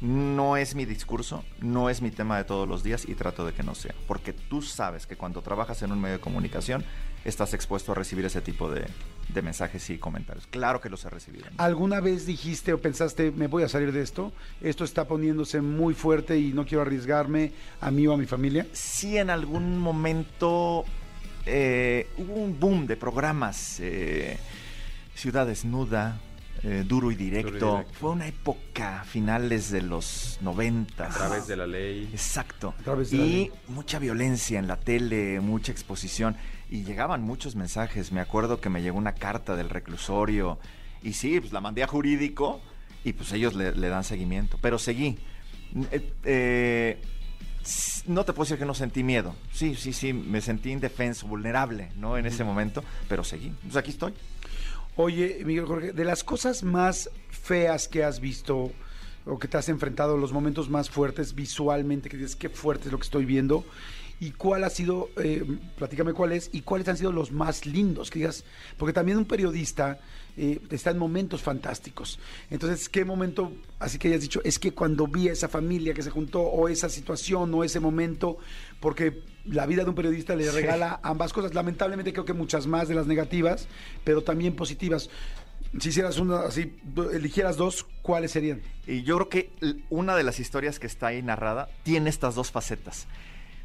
No 0.00 0.56
es 0.56 0.74
mi 0.74 0.86
discurso, 0.86 1.44
no 1.60 1.90
es 1.90 2.00
mi 2.00 2.10
tema 2.10 2.38
de 2.38 2.44
todos 2.44 2.66
los 2.66 2.82
días 2.82 3.06
y 3.06 3.14
trato 3.14 3.44
de 3.44 3.52
que 3.52 3.62
no 3.62 3.74
sea. 3.74 3.94
Porque 4.08 4.32
tú 4.32 4.62
sabes 4.62 5.06
que 5.06 5.16
cuando 5.16 5.42
trabajas 5.42 5.82
en 5.82 5.92
un 5.92 6.00
medio 6.00 6.16
de 6.16 6.20
comunicación 6.22 6.84
estás 7.22 7.52
expuesto 7.52 7.92
a 7.92 7.94
recibir 7.94 8.24
ese 8.24 8.40
tipo 8.40 8.70
de, 8.70 8.86
de 9.28 9.42
mensajes 9.42 9.90
y 9.90 9.98
comentarios. 9.98 10.46
Claro 10.46 10.80
que 10.80 10.88
los 10.88 11.04
he 11.04 11.10
recibido. 11.10 11.44
¿Alguna 11.58 12.00
vez 12.00 12.24
dijiste 12.24 12.72
o 12.72 12.80
pensaste, 12.80 13.30
me 13.30 13.46
voy 13.46 13.62
a 13.62 13.68
salir 13.68 13.92
de 13.92 14.00
esto? 14.00 14.32
Esto 14.62 14.84
está 14.84 15.06
poniéndose 15.06 15.60
muy 15.60 15.92
fuerte 15.92 16.38
y 16.38 16.54
no 16.54 16.64
quiero 16.64 16.80
arriesgarme 16.80 17.52
a 17.82 17.90
mí 17.90 18.06
o 18.06 18.14
a 18.14 18.16
mi 18.16 18.24
familia. 18.24 18.66
sí 18.72 19.18
en 19.18 19.28
algún 19.28 19.76
momento 19.76 20.86
eh, 21.44 22.08
hubo 22.16 22.34
un 22.36 22.58
boom 22.58 22.86
de 22.86 22.96
programas. 22.96 23.80
eh, 23.80 24.38
Ciudad 25.20 25.46
Desnuda, 25.46 26.18
eh, 26.62 26.82
Duro 26.88 27.10
y 27.10 27.14
Directo. 27.14 27.50
Duro 27.50 27.58
y 27.58 27.74
Directo. 27.74 27.98
Fue 28.00 28.10
una 28.10 28.26
época, 28.26 29.04
finales 29.06 29.70
de 29.70 29.82
los 29.82 30.38
90. 30.40 31.04
A 31.04 31.08
través 31.10 31.46
de 31.46 31.56
la 31.56 31.66
ley. 31.66 32.08
Exacto. 32.10 32.72
A 32.80 32.82
través 32.82 33.10
de 33.10 33.18
la 33.18 33.24
y 33.24 33.28
ley. 33.28 33.52
mucha 33.68 33.98
violencia 33.98 34.58
en 34.58 34.66
la 34.66 34.76
tele, 34.76 35.38
mucha 35.40 35.72
exposición. 35.72 36.36
Y 36.70 36.84
llegaban 36.84 37.20
muchos 37.20 37.54
mensajes. 37.54 38.12
Me 38.12 38.22
acuerdo 38.22 38.62
que 38.62 38.70
me 38.70 38.80
llegó 38.80 38.96
una 38.96 39.12
carta 39.12 39.56
del 39.56 39.68
reclusorio. 39.68 40.58
Y 41.02 41.12
sí, 41.12 41.38
pues 41.38 41.52
la 41.52 41.60
mandé 41.60 41.82
a 41.82 41.86
jurídico 41.86 42.62
y 43.04 43.12
pues 43.12 43.30
ellos 43.32 43.54
le, 43.54 43.74
le 43.74 43.88
dan 43.90 44.04
seguimiento. 44.04 44.56
Pero 44.62 44.78
seguí. 44.78 45.18
Eh, 45.90 46.14
eh, 46.24 47.02
no 48.06 48.24
te 48.24 48.32
puedo 48.32 48.46
decir 48.46 48.58
que 48.58 48.64
no 48.64 48.72
sentí 48.72 49.02
miedo. 49.02 49.34
Sí, 49.52 49.74
sí, 49.74 49.92
sí, 49.92 50.14
me 50.14 50.40
sentí 50.40 50.70
indefenso, 50.70 51.26
vulnerable, 51.26 51.90
¿no? 51.96 52.16
En 52.16 52.24
ese 52.24 52.42
momento, 52.42 52.82
pero 53.06 53.22
seguí. 53.22 53.52
Pues 53.62 53.76
aquí 53.76 53.90
estoy. 53.90 54.14
Oye, 55.02 55.40
Miguel 55.46 55.64
Jorge, 55.64 55.92
de 55.94 56.04
las 56.04 56.22
cosas 56.22 56.62
más 56.62 57.08
feas 57.30 57.88
que 57.88 58.04
has 58.04 58.20
visto 58.20 58.70
o 59.24 59.38
que 59.38 59.48
te 59.48 59.56
has 59.56 59.70
enfrentado, 59.70 60.18
los 60.18 60.30
momentos 60.30 60.68
más 60.68 60.90
fuertes 60.90 61.34
visualmente, 61.34 62.10
que 62.10 62.18
dices, 62.18 62.36
qué 62.36 62.50
fuerte 62.50 62.88
es 62.88 62.92
lo 62.92 62.98
que 62.98 63.04
estoy 63.04 63.24
viendo, 63.24 63.64
y 64.20 64.32
cuál 64.32 64.62
ha 64.62 64.68
sido, 64.68 65.08
eh, 65.16 65.42
platícame 65.78 66.12
cuál 66.12 66.32
es, 66.32 66.50
y 66.52 66.60
cuáles 66.60 66.86
han 66.88 66.98
sido 66.98 67.12
los 67.12 67.32
más 67.32 67.64
lindos, 67.64 68.10
que 68.10 68.18
digas, 68.18 68.44
porque 68.76 68.92
también 68.92 69.16
un 69.16 69.24
periodista 69.24 69.98
eh, 70.36 70.60
está 70.68 70.90
en 70.90 70.98
momentos 70.98 71.40
fantásticos. 71.40 72.18
Entonces, 72.50 72.90
¿qué 72.90 73.06
momento, 73.06 73.54
así 73.78 73.98
que 73.98 74.08
hayas 74.08 74.20
dicho, 74.20 74.42
es 74.44 74.58
que 74.58 74.72
cuando 74.72 75.06
vi 75.06 75.30
a 75.30 75.32
esa 75.32 75.48
familia 75.48 75.94
que 75.94 76.02
se 76.02 76.10
juntó, 76.10 76.42
o 76.42 76.68
esa 76.68 76.90
situación, 76.90 77.54
o 77.54 77.64
ese 77.64 77.80
momento, 77.80 78.36
porque 78.80 79.22
la 79.44 79.66
vida 79.66 79.84
de 79.84 79.90
un 79.90 79.94
periodista 79.94 80.34
le 80.36 80.50
regala 80.50 81.00
ambas 81.02 81.32
cosas, 81.32 81.54
lamentablemente 81.54 82.12
creo 82.12 82.24
que 82.24 82.32
muchas 82.32 82.66
más 82.66 82.88
de 82.88 82.94
las 82.94 83.06
negativas, 83.06 83.68
pero 84.04 84.22
también 84.22 84.54
positivas. 84.54 85.10
Si 85.78 85.90
hicieras 85.90 86.18
una, 86.18 86.40
así, 86.40 86.76
eligieras 87.12 87.56
dos, 87.56 87.86
¿cuáles 88.02 88.32
serían? 88.32 88.60
Y 88.86 89.02
yo 89.02 89.16
creo 89.16 89.28
que 89.28 89.50
una 89.88 90.16
de 90.16 90.24
las 90.24 90.40
historias 90.40 90.80
que 90.80 90.86
está 90.86 91.08
ahí 91.08 91.22
narrada 91.22 91.68
tiene 91.84 92.10
estas 92.10 92.34
dos 92.34 92.50
facetas. 92.50 93.06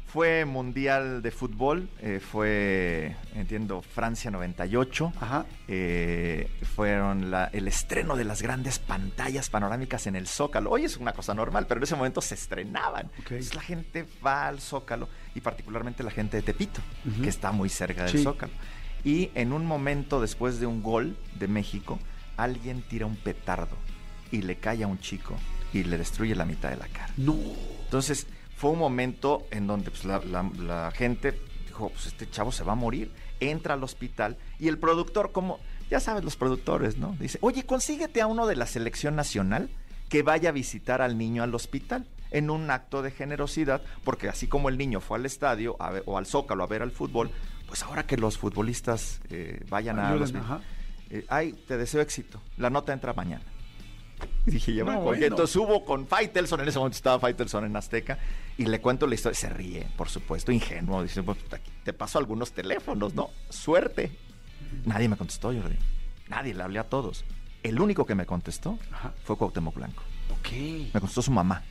Fue 0.06 0.44
Mundial 0.44 1.20
de 1.20 1.30
Fútbol, 1.30 1.90
eh, 2.00 2.20
fue, 2.20 3.16
entiendo, 3.34 3.82
Francia 3.82 4.30
98. 4.30 5.12
Ajá. 5.20 5.46
Eh, 5.68 6.48
fueron 6.74 7.30
la- 7.30 7.46
el 7.52 7.66
estreno 7.68 8.16
de 8.16 8.24
las 8.24 8.40
grandes 8.40 8.78
pantallas 8.78 9.50
panorámicas 9.50 10.06
en 10.06 10.16
el 10.16 10.26
Zócalo. 10.28 10.70
Hoy 10.70 10.84
es 10.84 10.96
una 10.96 11.12
cosa 11.12 11.34
normal, 11.34 11.66
pero 11.66 11.80
en 11.80 11.84
ese 11.84 11.96
momento 11.96 12.20
se 12.20 12.34
estrenaban. 12.34 13.06
Ok. 13.18 13.32
Entonces 13.32 13.54
la 13.56 13.62
gente 13.62 14.06
va 14.24 14.46
al 14.46 14.60
Zócalo 14.60 15.08
y 15.34 15.40
particularmente 15.40 16.02
la 16.02 16.10
gente 16.12 16.36
de 16.38 16.42
Tepito, 16.44 16.80
que 17.22 17.28
está 17.28 17.50
muy 17.52 17.68
cerca 17.68 18.04
del 18.04 18.12
Sí. 18.12 18.22
Zócalo. 18.22 18.52
Y 19.04 19.30
en 19.34 19.52
un 19.52 19.66
momento 19.66 20.20
después 20.20 20.60
de 20.60 20.66
un 20.66 20.82
gol 20.82 21.16
de 21.38 21.48
México, 21.48 21.98
alguien 22.36 22.80
tira 22.82 23.06
un 23.06 23.16
petardo 23.16 23.76
y 24.30 24.42
le 24.42 24.56
cae 24.56 24.84
a 24.84 24.86
un 24.86 24.98
chico 25.00 25.34
y 25.72 25.82
le 25.82 25.98
destruye 25.98 26.34
la 26.34 26.44
mitad 26.44 26.70
de 26.70 26.76
la 26.76 26.88
cara. 26.88 27.10
No. 27.16 27.36
Entonces 27.84 28.26
fue 28.56 28.70
un 28.70 28.78
momento 28.78 29.46
en 29.50 29.66
donde 29.66 29.90
pues, 29.90 30.04
la, 30.04 30.18
la- 30.24 30.50
la 30.58 30.90
gente 30.90 31.38
dijo, 31.66 31.90
pues 31.90 32.06
este 32.06 32.28
chavo 32.30 32.50
se 32.52 32.64
va 32.64 32.72
a 32.72 32.76
morir, 32.76 33.12
entra 33.40 33.74
al 33.74 33.84
hospital 33.84 34.36
y 34.58 34.68
el 34.68 34.78
productor, 34.78 35.30
como 35.32 35.60
ya 35.90 36.00
sabes 36.00 36.24
los 36.24 36.36
productores, 36.36 36.96
¿no? 36.96 37.14
Dice, 37.20 37.38
oye, 37.42 37.64
consíguete 37.64 38.20
a 38.20 38.26
uno 38.26 38.46
de 38.46 38.56
la 38.56 38.66
selección 38.66 39.14
nacional 39.14 39.68
que 40.08 40.22
vaya 40.22 40.48
a 40.48 40.52
visitar 40.52 41.02
al 41.02 41.18
niño 41.18 41.42
al 41.42 41.54
hospital 41.54 42.06
en 42.30 42.50
un 42.50 42.70
acto 42.70 43.02
de 43.02 43.10
generosidad, 43.12 43.82
porque 44.04 44.28
así 44.28 44.46
como 44.48 44.68
el 44.68 44.78
niño 44.78 45.00
fue 45.00 45.18
al 45.18 45.26
estadio 45.26 45.76
a 45.78 45.90
ver- 45.90 46.02
o 46.06 46.18
al 46.18 46.26
Zócalo 46.26 46.64
a 46.64 46.66
ver 46.66 46.82
al 46.82 46.90
fútbol, 46.90 47.30
pues 47.68 47.82
ahora 47.82 48.06
que 48.06 48.16
los 48.16 48.38
futbolistas 48.38 49.20
eh, 49.30 49.60
vayan 49.68 49.98
a... 49.98 50.10
Ayuden, 50.10 50.36
ajá. 50.38 50.60
ay, 51.28 51.52
te 51.68 51.76
deseo 51.76 52.00
éxito. 52.00 52.40
La 52.56 52.70
nota 52.70 52.92
entra 52.92 53.12
mañana. 53.12 53.44
Y 54.46 54.50
dije, 54.52 54.74
ya 54.74 54.84
No, 54.84 55.00
bueno. 55.02 55.24
Entonces 55.24 55.54
hubo 55.56 55.84
con 55.84 56.06
Faitelson, 56.06 56.60
en 56.60 56.68
ese 56.68 56.78
momento 56.78 56.96
estaba 56.96 57.18
Faitelson 57.20 57.64
en 57.64 57.76
Azteca, 57.76 58.18
y 58.58 58.66
le 58.66 58.80
cuento 58.80 59.06
la 59.06 59.14
historia. 59.14 59.38
Se 59.38 59.48
ríe, 59.48 59.86
por 59.96 60.08
supuesto, 60.08 60.52
ingenuo. 60.52 61.02
Dice, 61.02 61.22
pues 61.22 61.38
aquí 61.52 61.70
te 61.84 61.92
paso 61.92 62.18
algunos 62.18 62.52
teléfonos, 62.52 63.14
¿no? 63.14 63.30
Suerte. 63.50 64.12
Nadie 64.84 65.08
me 65.08 65.16
contestó, 65.16 65.52
Jordi. 65.52 65.76
Nadie, 66.28 66.54
le 66.54 66.62
hablé 66.62 66.78
a 66.78 66.84
todos. 66.84 67.24
El 67.62 67.80
único 67.80 68.06
que 68.06 68.14
me 68.14 68.26
contestó 68.26 68.78
Ajá. 68.92 69.12
fue 69.24 69.36
Cuauhtémoc 69.36 69.74
Blanco. 69.74 70.02
Ok. 70.40 70.52
Me 70.92 71.00
contestó 71.00 71.22
su 71.22 71.30
mamá. 71.30 71.62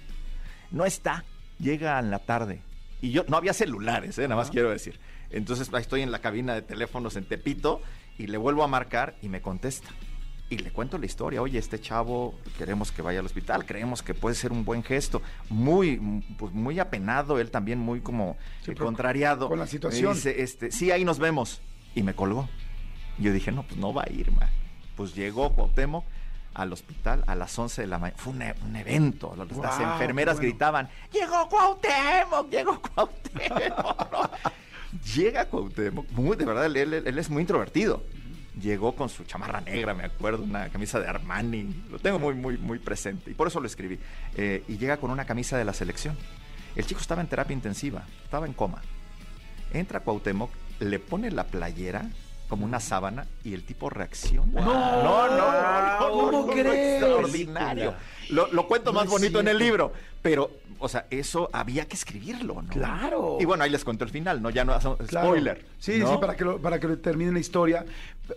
No 0.71 0.85
está, 0.85 1.23
llega 1.59 1.99
en 1.99 2.11
la 2.11 2.19
tarde. 2.19 2.61
Y 3.01 3.11
yo, 3.11 3.23
no 3.27 3.37
había 3.37 3.53
celulares, 3.53 4.17
¿eh? 4.17 4.23
nada 4.23 4.35
más 4.35 4.49
quiero 4.51 4.69
decir. 4.69 4.99
Entonces 5.29 5.69
ahí 5.73 5.81
estoy 5.81 6.01
en 6.01 6.11
la 6.11 6.19
cabina 6.19 6.53
de 6.53 6.61
teléfonos 6.61 7.15
en 7.15 7.25
Tepito 7.25 7.81
y 8.17 8.27
le 8.27 8.37
vuelvo 8.37 8.63
a 8.63 8.67
marcar 8.67 9.15
y 9.21 9.29
me 9.29 9.41
contesta. 9.41 9.89
Y 10.47 10.59
le 10.59 10.71
cuento 10.71 10.97
la 10.99 11.07
historia. 11.07 11.41
Oye, 11.41 11.57
este 11.57 11.81
chavo 11.81 12.35
queremos 12.57 12.91
que 12.91 13.01
vaya 13.01 13.19
al 13.19 13.25
hospital, 13.25 13.65
creemos 13.65 14.03
que 14.03 14.13
puede 14.13 14.35
ser 14.35 14.51
un 14.51 14.63
buen 14.63 14.83
gesto. 14.83 15.21
Muy, 15.49 15.97
pues 16.37 16.53
muy 16.53 16.79
apenado, 16.79 17.39
él 17.39 17.49
también 17.49 17.79
muy 17.79 17.99
como 18.01 18.37
Sí, 18.63 18.71
eh, 18.71 18.75
contrariado. 18.75 19.47
con 19.49 19.57
la 19.57 19.65
Me 19.65 19.71
situación. 19.71 20.13
dice, 20.13 20.43
este, 20.43 20.71
sí, 20.71 20.91
ahí 20.91 21.03
nos 21.03 21.17
vemos. 21.17 21.61
Y 21.95 22.03
me 22.03 22.13
colgó. 22.13 22.47
Yo 23.17 23.33
dije, 23.33 23.51
no, 23.51 23.63
pues 23.63 23.77
no 23.79 23.91
va 23.93 24.03
a 24.03 24.11
ir, 24.11 24.31
man. 24.31 24.49
Pues 24.95 25.15
llegó 25.15 25.51
Cuauhtémoc 25.53 26.05
al 26.53 26.71
hospital 26.73 27.23
a 27.27 27.33
las 27.35 27.57
11 27.57 27.81
de 27.81 27.87
la 27.87 27.97
mañana. 27.97 28.17
Fue 28.21 28.31
un, 28.33 28.41
e- 28.43 28.55
un 28.63 28.75
evento. 28.75 29.33
Las 29.35 29.47
Guau, 29.47 29.81
enfermeras 29.93 30.35
bueno. 30.35 30.49
gritaban, 30.49 30.89
llegó 31.11 31.49
Cuauhtémoc, 31.49 32.49
llegó 32.51 32.81
Cuauhtémoc. 32.81 34.29
Llega 35.15 35.45
Cuauhtémoc, 35.45 36.09
muy, 36.11 36.37
de 36.37 36.45
verdad, 36.45 36.65
él, 36.67 36.77
él- 36.77 36.93
él 37.05 37.17
es 37.19 37.29
muy 37.29 37.41
introvertido. 37.41 38.03
Llegó 38.61 38.95
con 38.95 39.09
su 39.09 39.25
chamarra 39.25 39.61
negra, 39.61 39.93
me 39.93 40.05
acuerdo, 40.05 40.43
una 40.43 40.69
camisa 40.69 40.99
de 40.99 41.07
Armani. 41.07 41.83
Lo 41.91 41.99
tengo 41.99 42.19
muy, 42.19 42.33
muy, 42.35 42.57
muy 42.57 42.79
presente. 42.79 43.31
Y 43.31 43.33
por 43.33 43.47
eso 43.47 43.59
lo 43.59 43.67
escribí. 43.67 43.99
Eh, 44.37 44.63
y 44.67 44.77
llega 44.77 44.97
con 44.97 45.11
una 45.11 45.25
camisa 45.25 45.57
de 45.57 45.65
la 45.65 45.73
selección. 45.73 46.17
El 46.75 46.85
chico 46.85 47.01
estaba 47.01 47.21
en 47.21 47.27
terapia 47.27 47.53
intensiva, 47.53 48.03
estaba 48.23 48.45
en 48.45 48.53
coma. 48.53 48.81
Entra 49.73 49.99
Cuauhtémoc, 50.01 50.51
le 50.79 50.99
pone 50.99 51.31
la 51.31 51.45
playera 51.45 52.09
como 52.47 52.65
una 52.65 52.79
sábana 52.79 53.25
y 53.43 53.53
el 53.53 53.63
tipo 53.63 53.89
reacciona. 53.89 54.61
No, 54.61 55.03
no, 55.03 55.27
no, 55.29 55.99
no, 55.99 56.31
¿cómo 56.31 56.47
crees? 56.47 57.01
Extraordinario. 57.01 57.95
Lo, 58.29 58.47
lo 58.51 58.67
cuento 58.67 58.91
No 58.91 58.99
más 58.99 59.09
bonito 59.09 59.39
en 59.39 59.47
el 59.47 59.57
libro, 59.57 59.91
pero, 60.21 60.51
o 60.79 60.87
sea, 60.87 61.07
eso 61.09 61.49
había 61.53 61.87
que 61.87 61.95
escribirlo, 61.95 62.61
¿no? 62.61 62.69
Claro. 62.69 63.37
Y 63.39 63.45
bueno, 63.45 63.63
ahí 63.63 63.69
les 63.69 63.83
cuento 63.83 64.03
el 64.03 64.11
final, 64.11 64.41
¿no? 64.41 64.49
Ya 64.49 64.63
no 64.63 64.79
spoiler. 64.79 65.65
Sí, 65.79 65.99
¿no? 65.99 66.11
sí, 66.11 66.17
para 66.19 66.35
que, 66.35 66.43
lo, 66.43 66.61
para 66.61 66.79
que 66.79 66.87
termine 66.97 67.31
la 67.31 67.39
historia. 67.39 67.85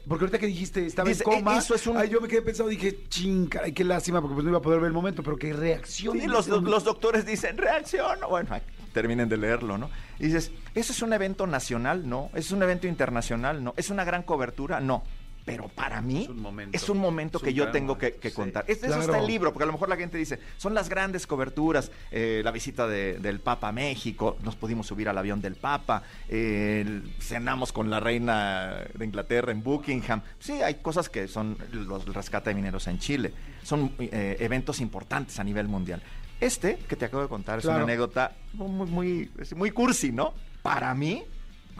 Porque 0.07 0.24
ahorita 0.24 0.39
que 0.39 0.47
dijiste, 0.47 0.84
estaba 0.86 1.09
Dice, 1.09 1.22
en 1.24 1.30
coma. 1.39 1.55
"Eh, 1.55 1.59
eso 1.59 1.74
es 1.74 1.86
un- 1.86 1.97
Ay, 1.97 2.09
yo 2.11 2.20
me 2.20 2.28
quedé 2.28 2.43
pensando, 2.43 2.70
dije, 2.70 3.07
ching, 3.09 3.47
caray, 3.49 3.72
qué 3.72 3.84
lástima, 3.84 4.20
porque 4.20 4.34
pues 4.34 4.45
no 4.45 4.51
iba 4.51 4.59
a 4.59 4.62
poder 4.62 4.80
ver 4.80 4.89
el 4.89 4.93
momento, 4.93 5.22
pero 5.22 5.36
qué 5.36 5.53
reacción. 5.53 6.18
Sí, 6.20 6.26
los, 6.26 6.47
los 6.49 6.84
doctores 6.84 7.24
dicen 7.24 7.57
reacción. 7.57 8.18
Bueno, 8.28 8.49
ay, 8.53 8.62
terminen 8.93 9.28
de 9.28 9.36
leerlo, 9.36 9.78
¿no? 9.78 9.89
Y 10.18 10.24
dices, 10.26 10.51
¿eso 10.74 10.93
es 10.93 11.03
un 11.03 11.12
evento 11.12 11.47
nacional? 11.47 12.09
No. 12.09 12.30
¿Es 12.34 12.51
un 12.51 12.62
evento 12.62 12.86
internacional? 12.86 13.62
No. 13.64 13.72
¿Es 13.76 13.91
una 13.91 14.05
gran 14.05 14.22
cobertura? 14.22 14.80
No. 14.80 15.03
Pero 15.49 15.68
para 15.68 16.01
mí 16.03 16.22
Es 16.24 16.28
un 16.28 16.40
momento. 16.40 16.76
es 16.76 16.88
un 16.88 16.99
momento 16.99 17.38
Es 17.38 17.44
que 17.44 17.51
un 17.51 17.57
yo 17.57 17.70
tengo 17.70 17.96
que, 17.99 18.07
momento, 18.07 18.20
que 18.20 18.30
sí. 18.30 18.34
contar. 18.36 18.64
Es- 18.68 18.78
Eso 18.78 18.86
Claro. 18.86 19.01
está 19.03 19.16
en 19.16 19.22
el 19.22 19.26
libro, 19.26 19.53
porque 19.53 19.64
a 19.64 19.66
lo 19.66 19.72
mejor 19.72 19.88
la 19.88 19.96
gente 19.96 20.18
dice, 20.18 20.38
son 20.57 20.74
las 20.74 20.88
grandes 20.88 21.26
coberturas, 21.26 21.90
eh, 22.11 22.42
la 22.44 22.51
visita 22.51 22.86
de- 22.86 23.18
del 23.18 23.40
Papa 23.40 23.68
a 23.68 23.72
México, 23.72 24.36
nos 24.42 24.57
pudimos 24.57 24.86
subir 24.86 25.09
al 25.09 25.18
avión 25.18 25.40
del 25.40 25.55
Papa, 25.57 26.03
eh, 26.28 26.84
el- 26.86 27.14
cenamos 27.20 27.72
con 27.72 27.90
la 27.90 28.01
reina 28.01 28.84
de 28.94 29.05
Inglaterra 29.05 29.53
en 29.53 29.62
Buckingham. 29.62 30.22
Sí, 30.38 30.53
hay 30.62 30.76
cosas 30.76 31.09
que 31.09 31.28
son 31.28 31.57
los 31.72 32.07
el 32.07 32.14
rescate 32.14 32.51
de 32.51 32.55
mineros 32.55 32.86
en 32.86 32.99
Chile. 32.99 33.32
Son 33.62 33.92
eh, 33.99 34.36
eventos 34.40 34.80
importantes 34.80 35.38
a 35.38 35.44
nivel 35.44 35.68
mundial. 35.68 36.03
Este 36.40 36.76
que 36.88 36.94
te 36.96 37.07
acabo 37.07 37.22
de 37.22 37.28
contar 37.28 37.59
es 37.59 37.64
Claro. 37.64 37.78
una 37.78 37.84
anécdota 37.92 38.32
muy, 38.55 39.30
muy 39.57 39.70
cursi, 39.72 40.12
¿no? 40.12 40.34
Para 40.62 40.94
mí, 40.94 41.24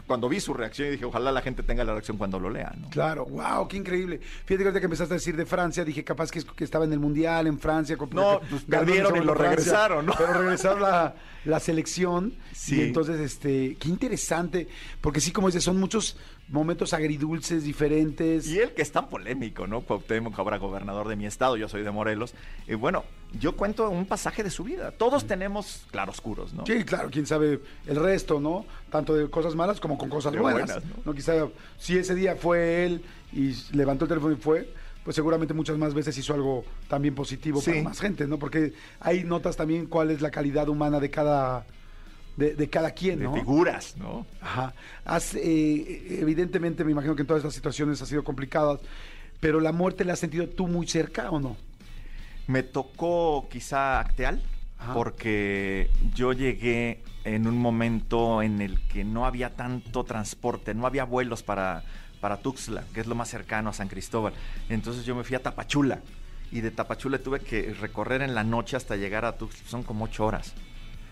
cuando 0.09 0.27
vi 0.27 0.41
su 0.41 0.53
reacción, 0.53 0.89
y 0.89 0.91
dije, 0.91 1.05
ojalá 1.05 1.31
la 1.31 1.41
gente 1.41 1.63
tenga 1.63 1.85
la 1.85 1.93
reacción 1.93 2.17
cuando 2.17 2.37
lo 2.39 2.49
lea, 2.49 2.73
¿no? 2.77 2.89
Claro, 2.89 3.25
wow, 3.27 3.67
qué 3.69 3.77
increíble. 3.77 4.19
Fíjate 4.45 4.79
que 4.79 4.85
empezaste 4.85 5.13
a 5.13 5.17
decir 5.17 5.37
de 5.37 5.45
Francia, 5.45 5.85
dije 5.85 6.03
capaz 6.03 6.31
que, 6.31 6.39
es- 6.39 6.45
que 6.45 6.63
estaba 6.65 6.83
en 6.83 6.91
el 6.91 6.99
Mundial, 6.99 7.47
en 7.47 7.59
Francia. 7.59 7.95
con- 7.95 8.09
No, 8.09 8.41
pues, 8.49 8.63
perdieron 8.63 9.15
y 9.15 9.19
lo 9.23 9.33
Francia, 9.35 9.49
regresaron, 9.55 10.05
¿no? 10.07 10.13
Pero 10.17 10.33
regresaron 10.33 10.81
la, 10.81 11.15
la 11.45 11.59
selección. 11.59 12.33
Sí. 12.53 12.75
Y 12.77 12.81
entonces, 12.81 13.19
este, 13.21 13.77
qué 13.79 13.87
interesante, 13.87 14.67
porque 14.99 15.21
sí, 15.21 15.31
como 15.31 15.47
dices, 15.47 15.63
son 15.63 15.79
muchos 15.79 16.17
momentos 16.49 16.93
agridulces, 16.93 17.63
diferentes. 17.63 18.47
Y 18.47 18.59
él 18.59 18.73
que 18.73 18.81
es 18.81 18.91
tan 18.91 19.07
polémico, 19.09 19.67
¿no? 19.67 19.81
Cuauhtémoc, 19.81 20.37
ahora 20.39 20.57
gobernador 20.57 21.07
de 21.07 21.15
mi 21.15 21.25
estado, 21.25 21.57
yo 21.57 21.69
soy 21.69 21.83
de 21.83 21.91
Morelos. 21.91 22.33
Y 22.67 22.73
bueno, 22.75 23.03
yo 23.39 23.55
cuento 23.55 23.89
un 23.89 24.05
pasaje 24.05 24.43
de 24.43 24.49
su 24.49 24.63
vida. 24.63 24.91
Todos 24.91 25.25
tenemos 25.27 25.85
claroscuros, 25.91 26.53
¿no? 26.53 26.65
Sí, 26.65 26.83
claro, 26.83 27.09
quién 27.11 27.25
sabe 27.25 27.59
el 27.85 27.95
resto, 27.95 28.39
¿no? 28.39 28.65
Tanto 28.89 29.13
de 29.13 29.29
cosas 29.29 29.55
malas 29.55 29.79
como 29.79 29.97
con 29.97 30.09
cosas 30.09 30.35
buenas. 30.35 30.67
buenas, 30.67 30.83
¿no? 30.85 31.03
¿no? 31.05 31.13
Quizá 31.13 31.33
si 31.77 31.97
ese 31.97 32.15
día 32.15 32.35
fue 32.35 32.85
él 32.85 33.03
y 33.31 33.53
levantó 33.75 34.05
el 34.05 34.09
teléfono 34.09 34.33
y 34.33 34.37
fue, 34.37 34.73
pues 35.03 35.15
seguramente 35.15 35.53
muchas 35.53 35.77
más 35.77 35.93
veces 35.93 36.17
hizo 36.17 36.33
algo 36.33 36.65
también 36.87 37.13
positivo 37.15 37.61
Sí. 37.61 37.71
para 37.71 37.83
más 37.83 37.99
gente, 37.99 38.27
¿no? 38.27 38.39
Porque 38.39 38.73
ahí 38.99 39.23
notas 39.23 39.55
también 39.55 39.85
cuál 39.85 40.09
es 40.11 40.21
la 40.21 40.31
calidad 40.31 40.67
humana 40.67 40.99
de 40.99 41.09
cada 41.11 41.65
de, 42.39 42.55
de 42.55 42.69
cada 42.69 42.91
quien, 42.91 43.19
De 43.19 43.25
¿no? 43.25 43.33
figuras, 43.35 43.95
¿no? 43.97 44.25
Ajá. 44.41 44.73
Has, 45.05 45.35
eh, 45.35 46.17
evidentemente, 46.21 46.83
me 46.83 46.91
imagino 46.91 47.15
que 47.15 47.21
en 47.21 47.27
todas 47.27 47.41
estas 47.41 47.53
situaciones 47.53 48.01
ha 48.01 48.05
sido 48.05 48.23
complicadas, 48.23 48.79
pero 49.39 49.59
la 49.59 49.71
muerte 49.71 50.05
la 50.05 50.13
has 50.13 50.19
sentido 50.19 50.47
tú 50.47 50.67
muy 50.67 50.87
cerca 50.87 51.29
o 51.29 51.39
no? 51.39 51.57
Me 52.47 52.63
tocó 52.63 53.47
quizá 53.49 53.99
Acteal, 53.99 54.41
Ajá. 54.79 54.93
porque 54.93 55.89
yo 56.15 56.33
llegué 56.33 57.03
en 57.25 57.45
un 57.45 57.57
momento 57.57 58.41
en 58.41 58.61
el 58.61 58.79
que 58.87 59.03
no 59.03 59.25
había 59.25 59.55
tanto 59.55 60.03
transporte, 60.05 60.73
no 60.73 60.87
había 60.87 61.03
vuelos 61.03 61.43
para, 61.43 61.83
para 62.21 62.37
Tuxtla, 62.37 62.85
que 62.93 63.01
es 63.01 63.07
lo 63.07 63.15
más 63.15 63.29
cercano 63.29 63.69
a 63.69 63.73
San 63.73 63.89
Cristóbal. 63.89 64.33
Entonces 64.69 65.05
yo 65.05 65.13
me 65.13 65.23
fui 65.23 65.35
a 65.35 65.43
Tapachula 65.43 65.99
y 66.51 66.61
de 66.61 66.71
Tapachula 66.71 67.19
tuve 67.19 67.41
que 67.41 67.73
recorrer 67.73 68.21
en 68.21 68.33
la 68.33 68.43
noche 68.43 68.77
hasta 68.77 68.95
llegar 68.95 69.25
a 69.25 69.37
Tuxtla. 69.37 69.67
Son 69.67 69.83
como 69.83 70.05
ocho 70.05 70.25
horas 70.25 70.53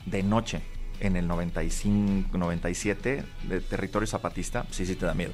de 0.06 0.24
noche 0.24 0.62
en 1.00 1.16
el 1.16 1.28
95, 1.28 2.38
97 2.38 3.24
de 3.48 3.62
territorio 3.62 4.08
zapatista. 4.08 4.66
Sí, 4.72 4.86
sí 4.86 4.96
te 4.96 5.06
da 5.06 5.14
miedo. 5.14 5.32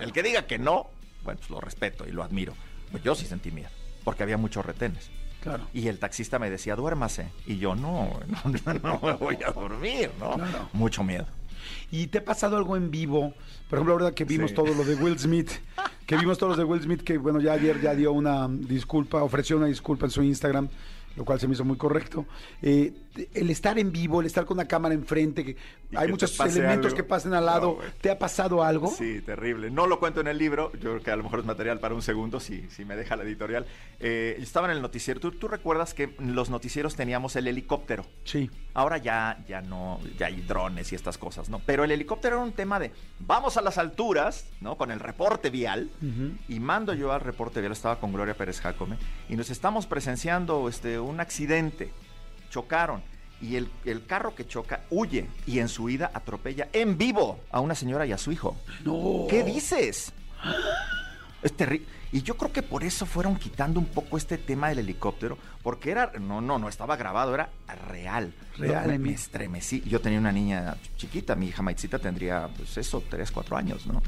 El 0.00 0.12
que 0.12 0.22
diga 0.22 0.46
que 0.46 0.58
no, 0.58 0.86
bueno, 1.24 1.38
pues 1.40 1.50
lo 1.50 1.60
respeto 1.60 2.06
y 2.06 2.12
lo 2.12 2.22
admiro. 2.22 2.54
Pues 2.90 3.02
yo 3.02 3.14
sí 3.14 3.26
sentí 3.26 3.50
miedo, 3.50 3.68
porque 4.04 4.22
había 4.22 4.36
muchos 4.36 4.64
retenes. 4.64 5.10
Claro. 5.42 5.64
Y 5.74 5.88
el 5.88 5.98
taxista 5.98 6.38
me 6.38 6.48
decía, 6.48 6.74
duérmase. 6.74 7.26
Y 7.46 7.58
yo, 7.58 7.74
no, 7.74 8.18
no, 8.64 8.74
no 8.82 9.00
me 9.02 9.12
voy 9.14 9.38
a 9.46 9.50
dormir, 9.52 10.10
¿no? 10.18 10.34
Claro. 10.36 10.68
Mucho 10.72 11.04
miedo. 11.04 11.26
¿Y 11.90 12.06
te 12.08 12.18
ha 12.18 12.24
pasado 12.24 12.56
algo 12.56 12.76
en 12.76 12.90
vivo? 12.90 13.34
Por 13.68 13.78
ejemplo, 13.78 13.94
ahora 13.94 14.12
que 14.12 14.24
vimos 14.24 14.50
Sí. 14.50 14.56
todo 14.56 14.74
lo 14.74 14.84
de 14.84 14.94
Will 14.94 15.18
Smith, 15.18 15.50
que 16.06 16.16
vimos 16.16 16.38
todo 16.38 16.50
lo 16.50 16.56
de 16.56 16.64
Will 16.64 16.82
Smith, 16.82 17.02
que 17.02 17.18
bueno, 17.18 17.40
ya 17.40 17.52
ayer 17.54 17.80
ya 17.80 17.94
dio 17.94 18.12
una 18.12 18.48
disculpa, 18.48 19.22
ofreció 19.22 19.56
una 19.56 19.66
disculpa 19.66 20.06
en 20.06 20.10
su 20.10 20.22
Instagram, 20.22 20.68
lo 21.16 21.24
cual 21.24 21.40
se 21.40 21.46
me 21.48 21.54
hizo 21.54 21.64
muy 21.64 21.76
correcto. 21.76 22.26
Eh, 22.62 22.92
el 23.32 23.50
estar 23.50 23.78
en 23.78 23.92
vivo, 23.92 24.20
el 24.20 24.26
estar 24.26 24.44
con 24.44 24.56
una 24.58 24.66
cámara 24.66 24.94
enfrente, 24.94 25.44
que 25.44 25.56
Y 25.90 25.96
hay 25.96 26.06
que 26.06 26.12
muchos 26.12 26.38
elementos 26.40 26.86
algo. 26.86 26.96
que 26.96 27.04
pasen 27.04 27.34
al 27.34 27.46
lado, 27.46 27.78
No. 27.80 27.92
¿te 28.00 28.10
ha 28.10 28.18
pasado 28.18 28.62
algo? 28.62 28.88
Sí, 28.90 29.20
terrible. 29.20 29.70
No 29.70 29.86
lo 29.86 29.98
cuento 30.00 30.20
en 30.20 30.26
el 30.26 30.38
libro, 30.38 30.72
yo 30.74 30.90
creo 30.92 31.02
que 31.02 31.10
a 31.10 31.16
lo 31.16 31.22
mejor 31.22 31.40
es 31.40 31.44
material 31.44 31.78
para 31.80 31.94
un 31.94 32.02
segundo, 32.02 32.40
si, 32.40 32.68
si 32.70 32.84
me 32.84 32.96
deja 32.96 33.16
la 33.16 33.22
editorial. 33.24 33.66
Eh, 34.00 34.36
estaba 34.40 34.66
en 34.68 34.76
el 34.76 34.82
noticiero. 34.82 35.20
¿Tú, 35.20 35.30
tú 35.32 35.48
recuerdas 35.48 35.94
que 35.94 36.14
en 36.18 36.34
los 36.34 36.50
noticieros 36.50 36.96
teníamos 36.96 37.36
el 37.36 37.46
helicóptero? 37.46 38.04
Sí. 38.24 38.50
Ahora 38.74 38.98
ya, 38.98 39.44
ya 39.48 39.60
no, 39.62 40.00
ya 40.18 40.26
hay 40.26 40.40
drones 40.40 40.90
y 40.92 40.96
estas 40.96 41.16
cosas, 41.16 41.48
¿no? 41.48 41.60
Pero 41.64 41.84
el 41.84 41.92
helicóptero 41.92 42.36
era 42.36 42.44
un 42.44 42.52
tema 42.52 42.80
de 42.80 42.90
vamos 43.20 43.56
a 43.56 43.60
las 43.62 43.78
alturas, 43.78 44.46
¿no? 44.60 44.76
Con 44.76 44.90
el 44.90 44.98
reporte 44.98 45.50
vial. 45.50 45.90
Y 46.48 46.58
mando 46.60 46.92
yo 46.94 47.12
al 47.12 47.20
reporte 47.20 47.60
vial, 47.60 47.72
estaba 47.72 48.00
con 48.00 48.12
Gloria 48.12 48.34
Pérez 48.34 48.60
Jacome, 48.60 48.96
y 49.28 49.36
nos 49.36 49.50
estamos 49.50 49.86
presenciando 49.86 50.68
este, 50.68 50.98
un 50.98 51.20
accidente. 51.20 51.92
Chocaron. 52.54 53.02
Y 53.40 53.56
el, 53.56 53.68
el 53.84 54.06
carro 54.06 54.32
que 54.36 54.46
choca 54.46 54.84
huye 54.90 55.26
y 55.44 55.58
en 55.58 55.68
su 55.68 55.90
ida 55.90 56.12
atropella 56.14 56.68
en 56.72 56.96
vivo 56.96 57.40
a 57.50 57.58
una 57.58 57.74
señora 57.74 58.06
y 58.06 58.12
a 58.12 58.18
su 58.18 58.30
hijo. 58.30 58.56
No. 58.84 59.26
¿Qué 59.28 59.42
dices? 59.42 60.12
Es 61.42 61.52
terrible. 61.56 61.88
Y 62.12 62.22
yo 62.22 62.36
creo 62.36 62.52
que 62.52 62.62
por 62.62 62.84
eso 62.84 63.06
fueron 63.06 63.34
quitando 63.34 63.80
un 63.80 63.86
poco 63.86 64.16
este 64.16 64.38
tema 64.38 64.68
del 64.68 64.78
helicóptero, 64.78 65.36
porque 65.64 65.90
era, 65.90 66.12
no, 66.20 66.40
no, 66.40 66.60
no 66.60 66.68
estaba 66.68 66.96
grabado, 66.96 67.34
era 67.34 67.50
real. 67.88 68.32
Real, 68.56 68.92
Yo 68.92 68.98
me, 69.00 69.10
estremecí. 69.10 69.82
Yo 69.84 70.00
tenía 70.00 70.20
una 70.20 70.30
niña 70.30 70.76
chiquita, 70.96 71.34
mi 71.34 71.48
hija 71.48 71.60
Maitzita 71.60 71.98
tendría, 71.98 72.48
pues 72.56 72.78
eso, 72.78 73.02
tres, 73.10 73.32
cuatro 73.32 73.56
años, 73.56 73.84
¿no? 73.84 74.00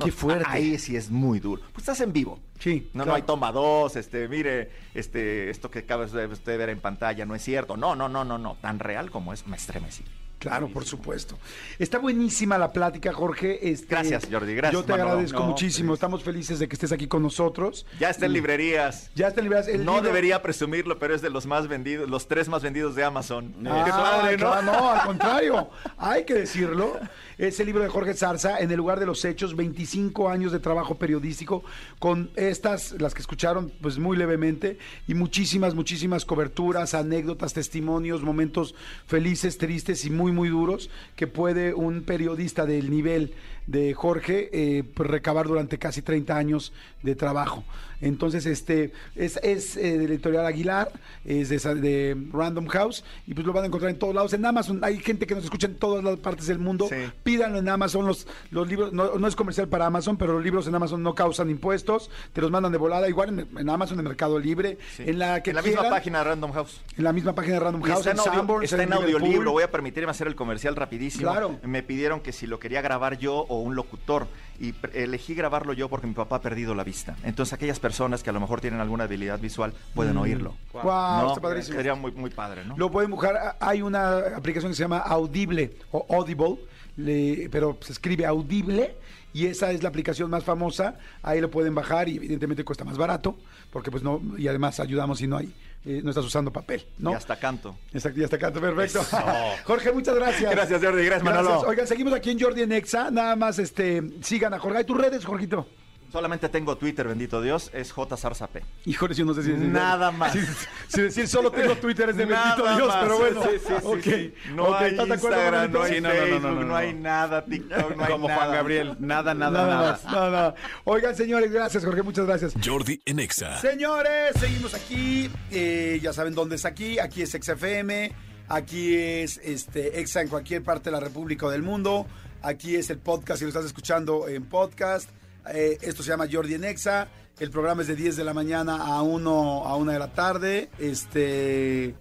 No, 0.00 0.04
Qué 0.06 0.12
fuerte. 0.12 0.44
Ahí 0.48 0.78
sí 0.78 0.96
es 0.96 1.10
muy 1.10 1.38
duro. 1.40 1.62
Pues 1.72 1.82
estás 1.82 2.00
en 2.00 2.12
vivo. 2.12 2.40
Sí, 2.58 2.90
No, 2.92 3.04
no 3.04 3.14
hay 3.14 3.22
toma 3.22 3.52
dos, 3.52 3.96
este, 3.96 4.28
mire, 4.28 4.70
este, 4.94 5.48
esto 5.50 5.70
que 5.70 5.80
acabas 5.80 6.12
de 6.12 6.26
usted 6.26 6.58
ver 6.58 6.68
en 6.70 6.80
pantalla 6.80 7.24
no 7.24 7.34
es 7.34 7.42
cierto. 7.42 7.76
No, 7.76 7.94
no, 7.94 8.08
no, 8.08 8.24
no, 8.24 8.38
no. 8.38 8.56
Tan 8.60 8.78
real 8.78 9.10
como 9.10 9.32
es, 9.32 9.46
me 9.46 9.56
estremecí. 9.56 10.04
Claro, 10.38 10.68
por 10.70 10.86
supuesto. 10.86 11.38
Está 11.78 11.98
buenísima 11.98 12.56
la 12.56 12.72
plática, 12.72 13.12
Jorge. 13.12 13.68
Este, 13.70 13.88
Gracias, 13.94 14.26
Jordi, 14.30 14.54
gracias, 14.54 14.80
Yo 14.80 14.86
te 14.86 14.92
Manolo. 14.92 15.10
agradezco 15.10 15.38
No, 15.40 15.46
muchísimo. 15.48 15.88
feliz. 15.88 15.96
Estamos 15.98 16.22
felices 16.24 16.58
de 16.58 16.66
que 16.66 16.76
estés 16.76 16.92
aquí 16.92 17.06
con 17.08 17.22
nosotros. 17.22 17.84
Ya 17.98 18.08
está 18.08 18.24
en 18.24 18.32
librerías. 18.32 19.10
Ya 19.14 19.28
está 19.28 19.42
libras- 19.42 19.68
el 19.68 19.84
No 19.84 19.96
libro- 19.96 20.06
debería 20.08 20.40
presumirlo, 20.40 20.98
pero 20.98 21.14
es 21.14 21.20
de 21.20 21.28
los 21.28 21.44
más 21.44 21.68
vendidos, 21.68 22.08
los 22.08 22.26
tres 22.26 22.48
más 22.48 22.62
vendidos 22.62 22.94
de 22.94 23.04
Amazon. 23.04 23.54
Ah, 23.66 23.82
Qué 23.84 23.90
padre, 23.90 24.32
¿no? 24.38 24.46
claro, 24.50 24.62
no, 24.62 24.90
al 24.90 25.06
contrario. 25.06 25.68
Hay 25.98 26.24
que 26.24 26.32
decirlo. 26.32 26.98
Es 27.40 27.58
el 27.58 27.64
libro 27.64 27.82
de 27.82 27.88
Jorge 27.88 28.12
Zarza, 28.12 28.58
En 28.58 28.70
el 28.70 28.76
lugar 28.76 29.00
de 29.00 29.06
los 29.06 29.24
hechos, 29.24 29.56
25 29.56 30.28
años 30.28 30.52
de 30.52 30.58
trabajo 30.58 30.96
periodístico, 30.96 31.64
con 31.98 32.30
estas, 32.36 33.00
las 33.00 33.14
que 33.14 33.22
escucharon, 33.22 33.72
pues 33.80 33.98
muy 33.98 34.18
levemente, 34.18 34.76
y 35.08 35.14
muchísimas, 35.14 35.74
muchísimas 35.74 36.26
coberturas, 36.26 36.92
anécdotas, 36.92 37.54
testimonios, 37.54 38.20
momentos 38.20 38.74
felices, 39.06 39.56
tristes 39.56 40.04
y 40.04 40.10
muy, 40.10 40.32
muy 40.32 40.50
duros, 40.50 40.90
que 41.16 41.26
puede 41.26 41.72
un 41.72 42.02
periodista 42.02 42.66
del 42.66 42.90
nivel 42.90 43.32
de 43.66 43.94
Jorge 43.94 44.50
eh, 44.52 44.82
pues, 44.94 45.08
recabar 45.08 45.46
durante 45.46 45.78
casi 45.78 46.02
30 46.02 46.36
años 46.36 46.72
de 47.02 47.14
trabajo. 47.14 47.64
Entonces, 48.02 48.46
este 48.46 48.92
es, 49.14 49.38
es 49.42 49.76
eh, 49.76 49.98
de 49.98 50.04
editorial 50.06 50.46
Aguilar, 50.46 50.90
es 51.26 51.50
de, 51.50 51.58
de 51.74 52.16
Random 52.32 52.66
House, 52.68 53.04
y 53.26 53.34
pues 53.34 53.46
lo 53.46 53.52
van 53.52 53.64
a 53.64 53.66
encontrar 53.66 53.90
en 53.90 53.98
todos 53.98 54.14
lados. 54.14 54.32
En 54.32 54.44
Amazon, 54.46 54.80
hay 54.82 54.98
gente 55.00 55.26
que 55.26 55.34
nos 55.34 55.44
escucha 55.44 55.66
en 55.66 55.74
todas 55.74 56.02
las 56.02 56.18
partes 56.18 56.46
del 56.46 56.58
mundo. 56.58 56.86
Sí. 56.88 56.96
Pídanlo 57.22 57.58
en 57.58 57.68
Amazon, 57.68 58.06
los, 58.06 58.26
los 58.50 58.66
libros, 58.66 58.94
no, 58.94 59.18
no 59.18 59.26
es 59.26 59.36
comercial 59.36 59.68
para 59.68 59.84
Amazon, 59.84 60.16
pero 60.16 60.32
los 60.32 60.42
libros 60.42 60.66
en 60.66 60.74
Amazon 60.74 61.02
no 61.02 61.14
causan 61.14 61.50
impuestos, 61.50 62.10
te 62.32 62.40
los 62.40 62.50
mandan 62.50 62.72
de 62.72 62.78
volada, 62.78 63.06
igual 63.06 63.38
en, 63.38 63.58
en 63.58 63.68
Amazon, 63.68 63.98
en 63.98 64.04
Mercado 64.06 64.38
Libre, 64.38 64.78
Sí. 64.96 65.02
en 65.06 65.18
la 65.18 65.42
que 65.42 65.50
en 65.50 65.56
la 65.56 65.62
misma 65.62 65.82
página 65.90 66.18
de 66.18 66.24
Random 66.24 66.52
House. 66.52 66.80
en 66.96 67.04
la 67.04 67.12
misma 67.12 67.34
página 67.34 67.54
de 67.54 67.60
Random 67.60 67.82
Y 67.82 67.88
House, 67.90 67.98
está 67.98 68.10
en, 68.12 68.18
audio- 68.18 68.32
Sanborns, 68.32 68.64
está 68.72 68.82
en 68.82 68.88
Liverpool. 68.90 69.14
audiolibro. 69.14 69.52
Voy 69.52 69.62
a 69.62 69.70
permitirme 69.70 70.10
hacer 70.10 70.26
el 70.26 70.34
comercial 70.36 70.74
rapidísimo. 70.74 71.30
Claro. 71.30 71.58
Me 71.64 71.82
pidieron 71.82 72.20
que 72.20 72.32
si 72.32 72.46
lo 72.46 72.58
quería 72.58 72.80
grabar 72.80 73.18
yo 73.18 73.44
o 73.50 73.60
un 73.60 73.74
locutor. 73.74 74.26
Y 74.58 74.74
elegí 74.92 75.34
grabarlo 75.34 75.72
yo 75.72 75.88
porque 75.88 76.06
mi 76.06 76.12
papá 76.12 76.36
ha 76.36 76.40
perdido 76.42 76.74
la 76.74 76.84
vista. 76.84 77.16
Entonces, 77.24 77.52
aquellas 77.54 77.80
personas 77.80 78.22
que 78.22 78.28
a 78.28 78.32
lo 78.34 78.40
mejor 78.40 78.60
tienen 78.60 78.78
alguna 78.80 79.04
habilidad 79.04 79.38
visual 79.40 79.72
pueden 79.94 80.16
oírlo. 80.18 80.54
Wow, 80.74 80.82
¿no? 80.84 81.28
está 81.28 81.40
padrísimo. 81.40 81.76
Sería 81.76 81.94
muy, 81.94 82.12
muy 82.12 82.28
padre, 82.30 82.64
¿no? 82.66 82.76
Lo 82.76 82.90
pueden 82.90 83.10
buscar. 83.10 83.56
Hay 83.58 83.80
una 83.80 84.18
aplicación 84.36 84.70
que 84.72 84.76
se 84.76 84.82
llama 84.82 84.98
Audible 84.98 85.72
o 85.92 86.04
Audible, 86.14 86.56
le- 86.96 87.48
pero 87.50 87.78
se 87.80 87.92
escribe 87.92 88.26
Audible 88.26 88.94
y 89.32 89.46
esa 89.46 89.70
es 89.72 89.82
la 89.82 89.88
aplicación 89.88 90.30
más 90.30 90.44
famosa. 90.44 90.98
Ahí 91.22 91.40
lo 91.40 91.50
pueden 91.50 91.74
bajar 91.74 92.08
y 92.08 92.16
evidentemente 92.16 92.64
cuesta 92.64 92.84
más 92.84 92.98
barato 92.98 93.36
porque 93.70 93.90
pues 93.90 94.02
no 94.02 94.20
y 94.36 94.48
además 94.48 94.80
ayudamos 94.80 95.18
si 95.18 95.26
no 95.26 95.36
hay 95.36 95.52
eh, 95.82 96.02
no 96.04 96.10
estás 96.10 96.26
usando 96.26 96.52
papel, 96.52 96.86
¿no? 96.98 97.12
Y 97.12 97.14
hasta 97.14 97.36
canto. 97.36 97.74
Exacto, 97.94 98.18
ya 98.18 98.24
está 98.24 98.36
acá, 98.36 98.52
perfecto. 98.52 99.02
Jorge, 99.64 99.92
muchas 99.92 100.14
gracias. 100.14 100.50
Gracias, 100.50 100.82
Jordi. 100.82 101.06
Gracias, 101.06 101.24
Manolo. 101.24 101.60
Oigan, 101.60 101.86
seguimos 101.86 102.12
aquí 102.12 102.30
en 102.30 102.38
Jordi 102.38 102.62
en 102.62 102.72
Exa. 102.72 103.10
Nada 103.10 103.34
más 103.34 103.58
este, 103.58 104.02
sigan 104.20 104.52
a 104.52 104.58
Jorge. 104.58 104.78
¿Hay 104.78 104.84
tus 104.84 104.98
redes, 104.98 105.24
Jorgito? 105.24 105.66
Solamente 106.10 106.48
tengo 106.48 106.76
Twitter, 106.76 107.06
bendito 107.06 107.40
Dios, 107.40 107.70
es 107.72 107.92
JZarzap. 107.92 108.56
Híjole, 108.84 109.14
yo 109.14 109.24
no 109.24 109.32
sé 109.34 109.42
si 109.44 109.52
decir. 109.52 109.66
Nada 109.68 110.10
más. 110.10 110.32
Si, 110.32 110.40
si 110.88 111.02
decir 111.02 111.28
solo 111.28 111.50
tengo 111.52 111.76
Twitter 111.76 112.10
es 112.10 112.16
de 112.16 112.26
Nada 112.26 112.56
bendito 112.56 112.76
Dios, 112.76 112.88
más. 112.88 112.96
pero 113.02 113.18
bueno. 113.18 113.42
Sí, 113.44 113.48
sí, 113.58 113.66
sí, 113.78 113.82
ok. 113.84 114.02
sí. 114.02 114.34
No 114.54 114.74
hay 114.74 114.90
¿estás 114.90 115.08
de 115.08 115.14
acuerdo, 115.14 115.36
Instagram, 115.38 115.72
no 115.72 115.82
hay 115.82 115.94
Sí, 115.94 116.00
no, 116.00 116.08
no, 116.08 116.14
no, 116.14 116.20
Facebook, 116.26 116.40
no, 116.50 116.64
no, 116.64 116.76
hay 116.76 116.94
nada, 116.94 117.44
TikTok, 117.44 117.96
no 117.96 118.04
hay 118.04 118.10
Como 118.12 118.28
nada. 118.28 118.40
Juan 118.40 118.52
Gabriel, 118.52 118.96
nada, 118.98 119.34
nada, 119.34 119.50
Nada 119.52 119.66
nada. 119.76 119.90
más, 119.92 120.04
nada, 120.04 120.30
nada. 120.30 120.54
Oigan, 120.84 121.14
señores, 121.14 121.52
gracias, 121.52 121.84
Jorge, 121.84 122.02
muchas 122.02 122.26
gracias. 122.26 122.54
Jordi 122.64 123.00
en 123.06 123.20
Exa. 123.20 123.58
Señores, 123.60 124.32
seguimos 124.38 124.74
aquí. 124.74 125.30
eh, 125.50 126.00
ya 126.02 126.12
saben 126.12 126.34
dónde 126.34 126.56
es 126.56 126.64
aquí. 126.64 126.98
Aquí 126.98 127.22
es 127.22 127.30
XFM. 127.30 128.12
Aquí 128.48 128.96
es 128.96 129.38
este, 129.44 130.00
Exa 130.00 130.22
en 130.22 130.28
cualquier 130.28 130.62
parte 130.64 130.86
de 130.86 130.92
la 130.92 131.00
República 131.00 131.46
o 131.46 131.50
del 131.50 131.62
mundo. 131.62 132.06
Aquí 132.42 132.74
es 132.74 132.90
el 132.90 132.98
podcast, 132.98 133.38
si 133.38 133.44
lo 133.44 133.48
estás 133.50 133.64
escuchando 133.64 134.26
en 134.28 134.44
podcast. 134.44 135.08
Eh, 135.52 135.78
esto 135.82 136.02
se 136.02 136.10
llama 136.10 136.26
Jordi 136.30 136.54
en 136.54 136.64
Exa. 136.64 137.08
El 137.38 137.50
programa 137.50 137.82
es 137.82 137.88
de 137.88 137.96
10 137.96 138.16
de 138.16 138.24
la 138.24 138.34
mañana 138.34 138.76
a 138.76 139.02
1, 139.02 139.66
a 139.66 139.76
1 139.76 139.92
de 139.92 139.98
la 139.98 140.12
tarde. 140.12 140.68
Este. 140.78 141.84
eh, 141.86 141.94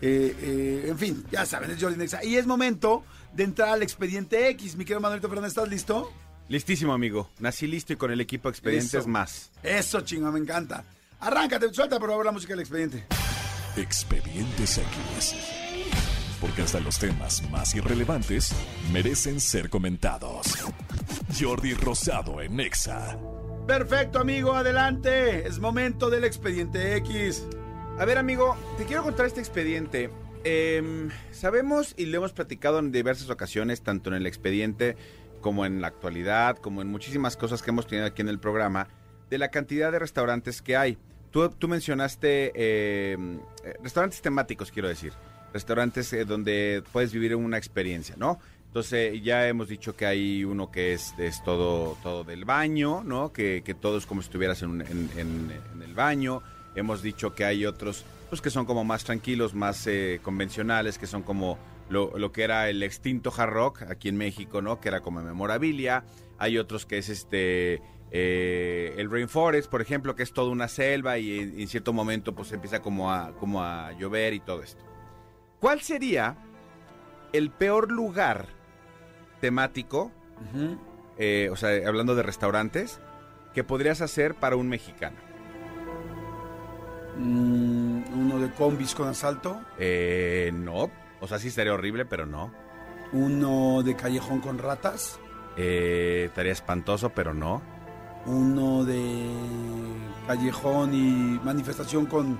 eh, 0.00 0.84
en 0.88 0.98
fin, 0.98 1.24
ya 1.30 1.46
saben, 1.46 1.70
es 1.70 1.80
Jordi 1.80 1.94
en 1.94 2.02
Exa. 2.02 2.22
Y 2.24 2.36
es 2.36 2.46
momento 2.46 3.04
de 3.32 3.44
entrar 3.44 3.70
al 3.70 3.82
expediente 3.82 4.48
X. 4.50 4.76
Mi 4.76 4.84
querido 4.84 5.00
Manuelito 5.00 5.28
Fernández, 5.28 5.50
¿estás 5.52 5.68
listo? 5.68 6.12
Listísimo, 6.48 6.92
amigo. 6.92 7.30
Nací 7.40 7.66
listo 7.66 7.92
y 7.92 7.96
con 7.96 8.10
el 8.12 8.20
equipo 8.20 8.48
Expedientes 8.48 8.94
Eso. 8.94 9.08
más. 9.08 9.50
Eso, 9.62 10.00
chingo, 10.02 10.30
me 10.30 10.38
encanta. 10.38 10.84
Arráncate, 11.18 11.72
suelta 11.72 11.98
por 11.98 12.10
favor 12.10 12.24
la 12.26 12.32
música 12.32 12.52
del 12.52 12.60
expediente. 12.60 13.06
Expedientes 13.76 14.78
X. 14.78 15.65
Porque 16.40 16.62
hasta 16.62 16.80
los 16.80 16.98
temas 16.98 17.48
más 17.50 17.74
irrelevantes 17.74 18.54
merecen 18.92 19.40
ser 19.40 19.70
comentados. 19.70 20.58
Jordi 21.38 21.74
Rosado 21.74 22.42
en 22.42 22.60
Exa. 22.60 23.18
Perfecto, 23.66 24.20
amigo, 24.20 24.54
adelante. 24.54 25.46
Es 25.46 25.58
momento 25.58 26.08
del 26.10 26.24
expediente 26.24 26.96
X. 26.96 27.44
A 27.98 28.04
ver, 28.04 28.18
amigo, 28.18 28.56
te 28.76 28.84
quiero 28.84 29.02
contar 29.02 29.26
este 29.26 29.40
expediente. 29.40 30.10
Em, 30.44 31.10
sabemos 31.32 31.94
y 31.96 32.06
lo 32.06 32.18
hemos 32.18 32.32
platicado 32.32 32.78
en 32.78 32.92
diversas 32.92 33.30
ocasiones, 33.30 33.82
tanto 33.82 34.10
en 34.10 34.16
el 34.16 34.26
expediente 34.26 34.96
como 35.40 35.66
en 35.66 35.80
la 35.80 35.88
actualidad, 35.88 36.58
como 36.58 36.82
en 36.82 36.88
muchísimas 36.88 37.36
cosas 37.36 37.62
que 37.62 37.70
hemos 37.70 37.86
tenido 37.86 38.06
aquí 38.06 38.22
en 38.22 38.28
el 38.28 38.38
programa, 38.38 38.86
de 39.30 39.38
la 39.38 39.50
cantidad 39.50 39.90
de 39.90 39.98
restaurantes 39.98 40.62
que 40.62 40.76
hay. 40.76 40.98
Tú, 41.30 41.48
tú 41.48 41.66
mencionaste 41.66 43.12
em, 43.12 43.40
eh, 43.64 43.74
restaurantes 43.82 44.22
temáticos, 44.22 44.70
quiero 44.70 44.88
decir. 44.88 45.12
Restaurantes 45.52 46.12
eh, 46.12 46.24
donde 46.24 46.82
puedes 46.92 47.12
vivir 47.12 47.34
una 47.36 47.58
experiencia, 47.58 48.14
¿no? 48.18 48.38
Entonces 48.66 49.22
ya 49.22 49.48
hemos 49.48 49.68
dicho 49.68 49.96
que 49.96 50.04
hay 50.04 50.44
uno 50.44 50.70
que 50.70 50.92
es, 50.92 51.14
es 51.18 51.42
todo, 51.42 51.96
todo 52.02 52.24
del 52.24 52.44
baño, 52.44 53.02
¿no? 53.04 53.32
Que, 53.32 53.62
que 53.64 53.72
todo 53.74 53.96
es 53.96 54.04
como 54.04 54.20
si 54.20 54.26
estuvieras 54.26 54.60
en, 54.62 54.68
un- 54.70 54.80
en- 54.82 55.10
en- 55.16 55.82
el 55.82 55.94
baño. 55.94 56.42
Hemos 56.74 57.00
dicho 57.02 57.34
que 57.34 57.44
hay 57.46 57.64
otros 57.64 58.04
pues 58.28 58.42
que 58.42 58.50
son 58.50 58.66
como 58.66 58.84
más 58.84 59.04
tranquilos, 59.04 59.54
más 59.54 59.86
eh, 59.86 60.20
convencionales, 60.22 60.98
que 60.98 61.06
son 61.06 61.22
como 61.22 61.58
lo, 61.88 62.18
lo 62.18 62.32
que 62.32 62.42
era 62.42 62.68
el 62.68 62.82
extinto 62.82 63.32
hard 63.34 63.50
rock 63.50 63.82
aquí 63.82 64.08
en 64.10 64.16
México, 64.18 64.60
¿no? 64.60 64.78
Que 64.80 64.88
era 64.88 65.00
como 65.00 65.22
memorabilia. 65.22 66.04
Hay 66.36 66.58
otros 66.58 66.84
que 66.84 66.98
es 66.98 67.08
este 67.08 67.80
eh, 68.10 68.94
el 68.98 69.10
rainforest, 69.10 69.70
por 69.70 69.80
ejemplo, 69.80 70.14
que 70.16 70.22
es 70.22 70.32
toda 70.32 70.50
una 70.50 70.68
selva 70.68 71.16
y 71.18 71.38
en, 71.38 71.60
en 71.60 71.68
cierto 71.68 71.92
momento 71.94 72.34
pues 72.34 72.52
empieza 72.52 72.82
como 72.82 73.10
a, 73.12 73.32
como 73.36 73.62
a 73.62 73.92
llover 73.92 74.34
y 74.34 74.40
todo 74.40 74.62
esto. 74.62 74.84
¿Cuál 75.60 75.80
sería 75.80 76.36
el 77.32 77.50
peor 77.50 77.90
lugar 77.90 78.46
temático, 79.40 80.10
eh, 81.18 81.48
o 81.50 81.56
sea, 81.56 81.70
hablando 81.88 82.14
de 82.14 82.22
restaurantes, 82.22 83.00
que 83.54 83.64
podrías 83.64 84.00
hacer 84.00 84.34
para 84.34 84.56
un 84.56 84.68
mexicano? 84.68 85.16
Mm, 87.18 88.02
uno 88.14 88.38
de 88.38 88.50
combis 88.52 88.94
con 88.94 89.08
asalto. 89.08 89.60
Eh, 89.78 90.50
no. 90.54 90.90
O 91.20 91.26
sea, 91.26 91.38
sí 91.38 91.48
estaría 91.48 91.72
horrible, 91.72 92.04
pero 92.04 92.26
no. 92.26 92.52
Uno 93.12 93.82
de 93.82 93.96
callejón 93.96 94.40
con 94.40 94.58
ratas. 94.58 95.18
Eh, 95.56 96.24
estaría 96.26 96.52
espantoso, 96.52 97.10
pero 97.10 97.32
no. 97.32 97.62
Uno 98.26 98.84
de 98.84 99.30
callejón 100.26 100.92
y 100.94 101.40
manifestación 101.42 102.04
con. 102.06 102.38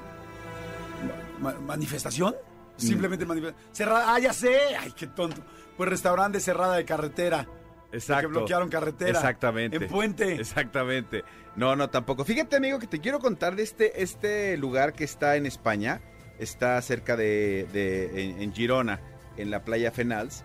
ma- 1.41 1.55
¿Manifestación? 1.67 2.35
Simplemente 2.77 3.25
manifestación. 3.27 3.75
Cerrada. 3.75 4.15
Ah, 4.15 4.19
ya 4.19 4.33
sé. 4.33 4.59
Ay, 4.79 4.93
qué 4.93 5.07
tonto. 5.07 5.43
Pues 5.77 5.89
restaurante 5.89 6.41
cerrada 6.41 6.77
de 6.77 6.85
carretera. 6.85 7.47
Que 7.91 8.27
bloquearon 8.27 8.69
carretera. 8.69 9.11
Exactamente. 9.11 9.77
En 9.77 9.87
puente. 9.89 10.35
Exactamente. 10.35 11.25
No, 11.55 11.77
no, 11.77 11.89
tampoco. 11.89 12.25
Fíjate, 12.25 12.57
amigo, 12.57 12.79
que 12.79 12.87
te 12.87 13.01
quiero 13.01 13.19
contar 13.21 13.57
de 13.57 13.63
este, 13.63 14.03
este 14.03 14.57
lugar 14.59 14.93
que 14.93 15.05
está 15.05 15.37
en 15.37 15.47
España. 15.47 16.01
Está 16.39 16.81
cerca 16.83 17.17
de, 17.17 17.67
de- 17.73 18.23
en, 18.25 18.43
en 18.43 18.53
Girona, 18.53 19.01
en 19.39 19.51
la 19.51 19.65
playa 19.65 19.91
Fenals. 19.91 20.43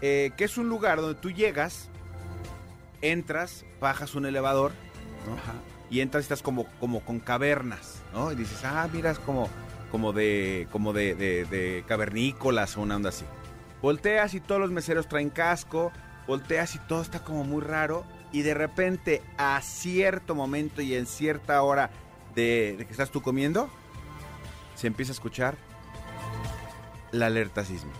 eh, 0.00 0.30
que 0.36 0.44
es 0.44 0.56
un 0.56 0.68
lugar 0.70 1.00
donde 1.02 1.20
tú 1.20 1.30
llegas, 1.30 1.90
entras, 3.02 3.64
bajas 3.80 4.14
un 4.14 4.26
elevador, 4.26 4.72
¿no? 5.26 5.36
y 5.90 6.00
entras 6.00 6.22
y 6.22 6.24
estás 6.24 6.42
como, 6.42 6.66
como 6.80 7.00
con 7.04 7.20
cavernas, 7.20 8.02
¿no? 8.12 8.32
Y 8.32 8.34
dices, 8.36 8.64
ah, 8.64 8.88
mira, 8.92 9.10
es 9.10 9.18
como, 9.18 9.48
como 9.96 10.12
de, 10.12 10.68
como 10.72 10.92
de, 10.92 11.14
de- 11.14 11.46
de 11.46 11.82
cavernícolas 11.88 12.76
o 12.76 12.82
una 12.82 12.96
onda 12.96 13.08
así. 13.08 13.24
Volteas 13.80 14.34
y 14.34 14.40
todos 14.40 14.60
los 14.60 14.70
meseros 14.70 15.08
traen 15.08 15.30
casco, 15.30 15.90
volteas 16.26 16.74
y 16.74 16.78
todo 16.80 17.00
está 17.00 17.20
como 17.24 17.44
muy 17.44 17.62
raro, 17.62 18.04
y 18.30 18.42
de 18.42 18.52
repente, 18.52 19.22
a 19.38 19.58
cierto 19.62 20.34
momento 20.34 20.82
y 20.82 20.94
en 20.94 21.06
cierta 21.06 21.62
hora 21.62 21.88
de, 22.34 22.74
de 22.76 22.84
que 22.84 22.90
estás 22.92 23.10
tú 23.10 23.22
comiendo, 23.22 23.70
se 24.74 24.86
empieza 24.86 25.12
a 25.12 25.14
escuchar 25.14 25.56
la 27.10 27.26
alerta 27.28 27.64
sísmica. 27.64 27.96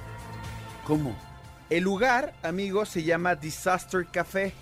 ¿Cómo? 0.85 1.17
El 1.71 1.85
lugar, 1.85 2.35
amigo, 2.43 2.85
se 2.85 3.05
llama 3.05 3.37
Disaster 3.37 4.05
Café. 4.13 4.53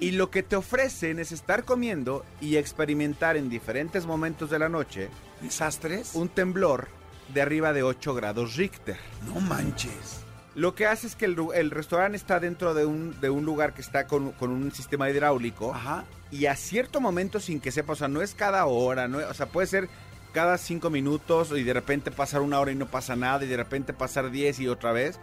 Y 0.00 0.12
lo 0.12 0.30
que 0.30 0.42
te 0.42 0.56
ofrecen 0.56 1.18
es 1.18 1.30
estar 1.30 1.64
comiendo 1.64 2.24
y 2.40 2.56
experimentar 2.56 3.36
en 3.36 3.48
diferentes 3.50 4.06
momentos 4.06 4.48
de 4.50 4.58
la 4.58 4.68
noche 4.68 5.08
¿Desastres? 5.44 6.14
un 6.14 6.28
temblor 6.28 6.88
de 7.32 7.42
arriba 7.42 7.72
de 7.72 7.82
8 7.82 8.14
grados 8.14 8.56
Richter. 8.56 8.96
No 9.26 9.40
manches. 9.40 10.24
Lo 10.54 10.74
que 10.74 10.86
hace 10.86 11.06
es 11.06 11.16
que 11.16 11.24
el, 11.24 11.70
restaurante 11.70 12.16
está 12.16 12.38
dentro 12.38 12.74
de 12.74 12.86
un, 12.86 13.20
de 13.20 13.28
un 13.28 13.44
lugar 13.44 13.74
que 13.74 13.80
está 13.80 14.06
con, 14.06 14.32
con 14.32 14.50
un 14.50 14.70
sistema 14.72 15.10
hidráulico 15.10 15.74
Ajá. 15.74 16.04
y 16.30 16.46
a 16.46 16.54
cierto 16.54 17.00
momento 17.00 17.40
sin 17.40 17.60
que 17.60 17.72
sepa, 17.72 17.94
o 17.94 17.96
sea, 17.96 18.08
no 18.08 18.22
es 18.22 18.34
cada 18.34 18.64
hora, 18.66 19.08
no, 19.08 19.18
o 19.18 19.34
sea, 19.34 19.46
puede 19.46 19.66
ser 19.66 19.88
cada 20.32 20.56
cinco 20.56 20.90
minutos 20.90 21.52
y 21.52 21.62
de 21.64 21.72
repente 21.72 22.10
pasar 22.10 22.40
una 22.40 22.60
hora 22.60 22.70
y 22.70 22.76
no 22.76 22.86
pasa 22.86 23.16
nada 23.16 23.44
y 23.44 23.48
de 23.48 23.56
repente 23.56 23.92
pasar 23.92 24.30
diez 24.30 24.60
y 24.60 24.68
otra 24.68 24.92
vez. 24.92 25.18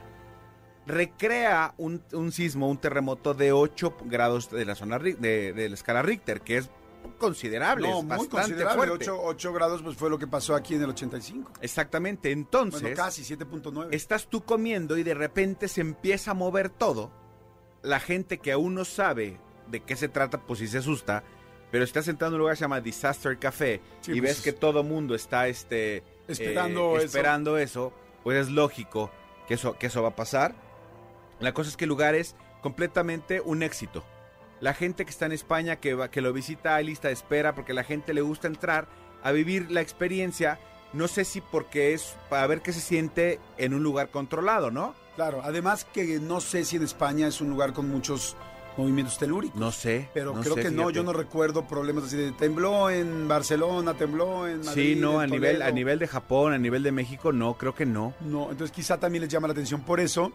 Recrea 0.85 1.73
un, 1.77 2.03
un 2.11 2.31
sismo, 2.31 2.69
un 2.69 2.77
terremoto 2.77 3.33
de 3.33 3.53
8 3.53 3.97
grados 4.05 4.49
de 4.51 4.65
la 4.65 4.75
zona 4.75 4.99
de 4.99 5.53
la 5.55 5.73
escala 5.75 6.01
Richter, 6.01 6.41
que 6.41 6.57
es 6.57 6.69
considerable, 7.17 7.87
No, 7.89 7.99
es 7.99 8.03
muy 8.05 8.27
considerable. 8.27 8.87
fuerte. 8.87 9.09
8, 9.11 9.53
grados 9.53 9.81
pues 9.81 9.95
fue 9.97 10.09
lo 10.09 10.17
que 10.17 10.27
pasó 10.27 10.55
aquí 10.55 10.75
en 10.75 10.83
el 10.83 10.89
85. 10.89 11.51
Exactamente, 11.61 12.31
entonces 12.31 12.81
bueno, 12.81 12.95
casi 12.95 13.23
7.9. 13.23 13.89
estás 13.91 14.27
tú 14.27 14.41
comiendo 14.43 14.97
y 14.97 15.03
de 15.03 15.13
repente 15.13 15.67
se 15.67 15.81
empieza 15.81 16.31
a 16.31 16.33
mover 16.33 16.69
todo. 16.69 17.11
La 17.83 17.99
gente 17.99 18.37
que 18.39 18.51
aún 18.51 18.75
no 18.75 18.85
sabe 18.85 19.39
de 19.67 19.81
qué 19.81 19.95
se 19.95 20.07
trata, 20.09 20.41
pues 20.41 20.59
sí 20.59 20.67
se 20.67 20.79
asusta. 20.79 21.23
Pero 21.71 21.83
estás 21.85 22.03
sentado 22.05 22.29
en 22.29 22.33
un 22.33 22.39
lugar 22.39 22.53
que 22.53 22.57
se 22.57 22.63
llama 22.65 22.81
Disaster 22.81 23.39
Café 23.39 23.79
Sí, 24.01 24.11
y 24.11 24.19
pues, 24.19 24.35
ves 24.35 24.41
que 24.41 24.51
todo 24.51 24.83
mundo 24.83 25.15
está 25.15 25.47
este, 25.47 26.03
Esperando 26.27 26.97
eso. 26.97 27.05
esperando 27.05 27.57
eso, 27.57 27.93
pues 28.23 28.37
es 28.45 28.49
lógico 28.51 29.09
que 29.47 29.53
eso, 29.53 29.77
que 29.77 29.87
eso 29.87 30.01
va 30.03 30.09
a 30.09 30.15
pasar. 30.15 30.53
La 31.39 31.53
cosa 31.53 31.69
es 31.69 31.77
que 31.77 31.85
el 31.85 31.89
lugar 31.89 32.13
es 32.13 32.35
completamente 32.61 33.39
un 33.41 33.63
éxito. 33.63 34.03
La 34.61 34.73
gente 34.73 35.05
que 35.05 35.11
está 35.11 35.25
en 35.25 35.31
España, 35.31 35.77
que, 35.77 35.95
va, 35.95 36.09
que 36.09 36.21
lo 36.21 36.31
visita, 36.31 36.75
hay 36.75 36.85
lista 36.85 37.07
de 37.07 37.15
espera, 37.15 37.55
porque 37.55 37.73
la 37.73 37.83
gente 37.83 38.13
le 38.13 38.21
gusta 38.21 38.47
entrar 38.47 38.87
a 39.23 39.31
vivir 39.31 39.71
la 39.71 39.81
experiencia. 39.81 40.59
No 40.93 41.07
sé 41.07 41.25
si 41.25 41.41
porque 41.41 41.93
es 41.93 42.15
para 42.29 42.45
ver 42.47 42.61
qué 42.61 42.71
se 42.71 42.79
siente 42.79 43.39
en 43.57 43.73
un 43.73 43.81
lugar 43.81 44.09
controlado, 44.09 44.71
¿no? 44.71 44.93
Claro, 45.15 45.41
además 45.43 45.85
que 45.85 46.19
no 46.19 46.41
sé 46.41 46.63
si 46.63 46.77
en 46.77 46.83
España 46.83 47.27
es 47.27 47.41
un 47.41 47.49
lugar 47.49 47.73
con 47.73 47.89
muchos 47.89 48.35
movimientos 48.77 49.17
telúricos. 49.17 49.59
No 49.59 49.71
sé. 49.71 50.09
Pero 50.13 50.33
no 50.33 50.41
creo 50.41 50.55
sé, 50.55 50.63
que 50.63 50.71
no, 50.71 50.89
yo 50.89 51.03
no 51.03 51.13
recuerdo 51.13 51.67
problemas 51.67 52.05
así 52.05 52.17
de 52.17 52.31
tembló 52.31 52.89
en 52.89 53.27
Barcelona, 53.27 53.95
tembló 53.95 54.47
en 54.47 54.59
Madrid. 54.59 54.93
Sí, 54.93 54.99
no, 54.99 55.19
a 55.19 55.27
nivel, 55.27 55.61
a 55.61 55.71
nivel 55.71 55.99
de 55.99 56.07
Japón, 56.07 56.53
a 56.53 56.57
nivel 56.57 56.83
de 56.83 56.91
México, 56.91 57.31
no, 57.31 57.57
creo 57.57 57.73
que 57.73 57.85
no. 57.85 58.13
No, 58.21 58.51
entonces 58.51 58.71
quizá 58.71 58.99
también 58.99 59.23
les 59.23 59.31
llama 59.31 59.47
la 59.47 59.53
atención 59.53 59.81
por 59.81 59.99
eso. 59.99 60.31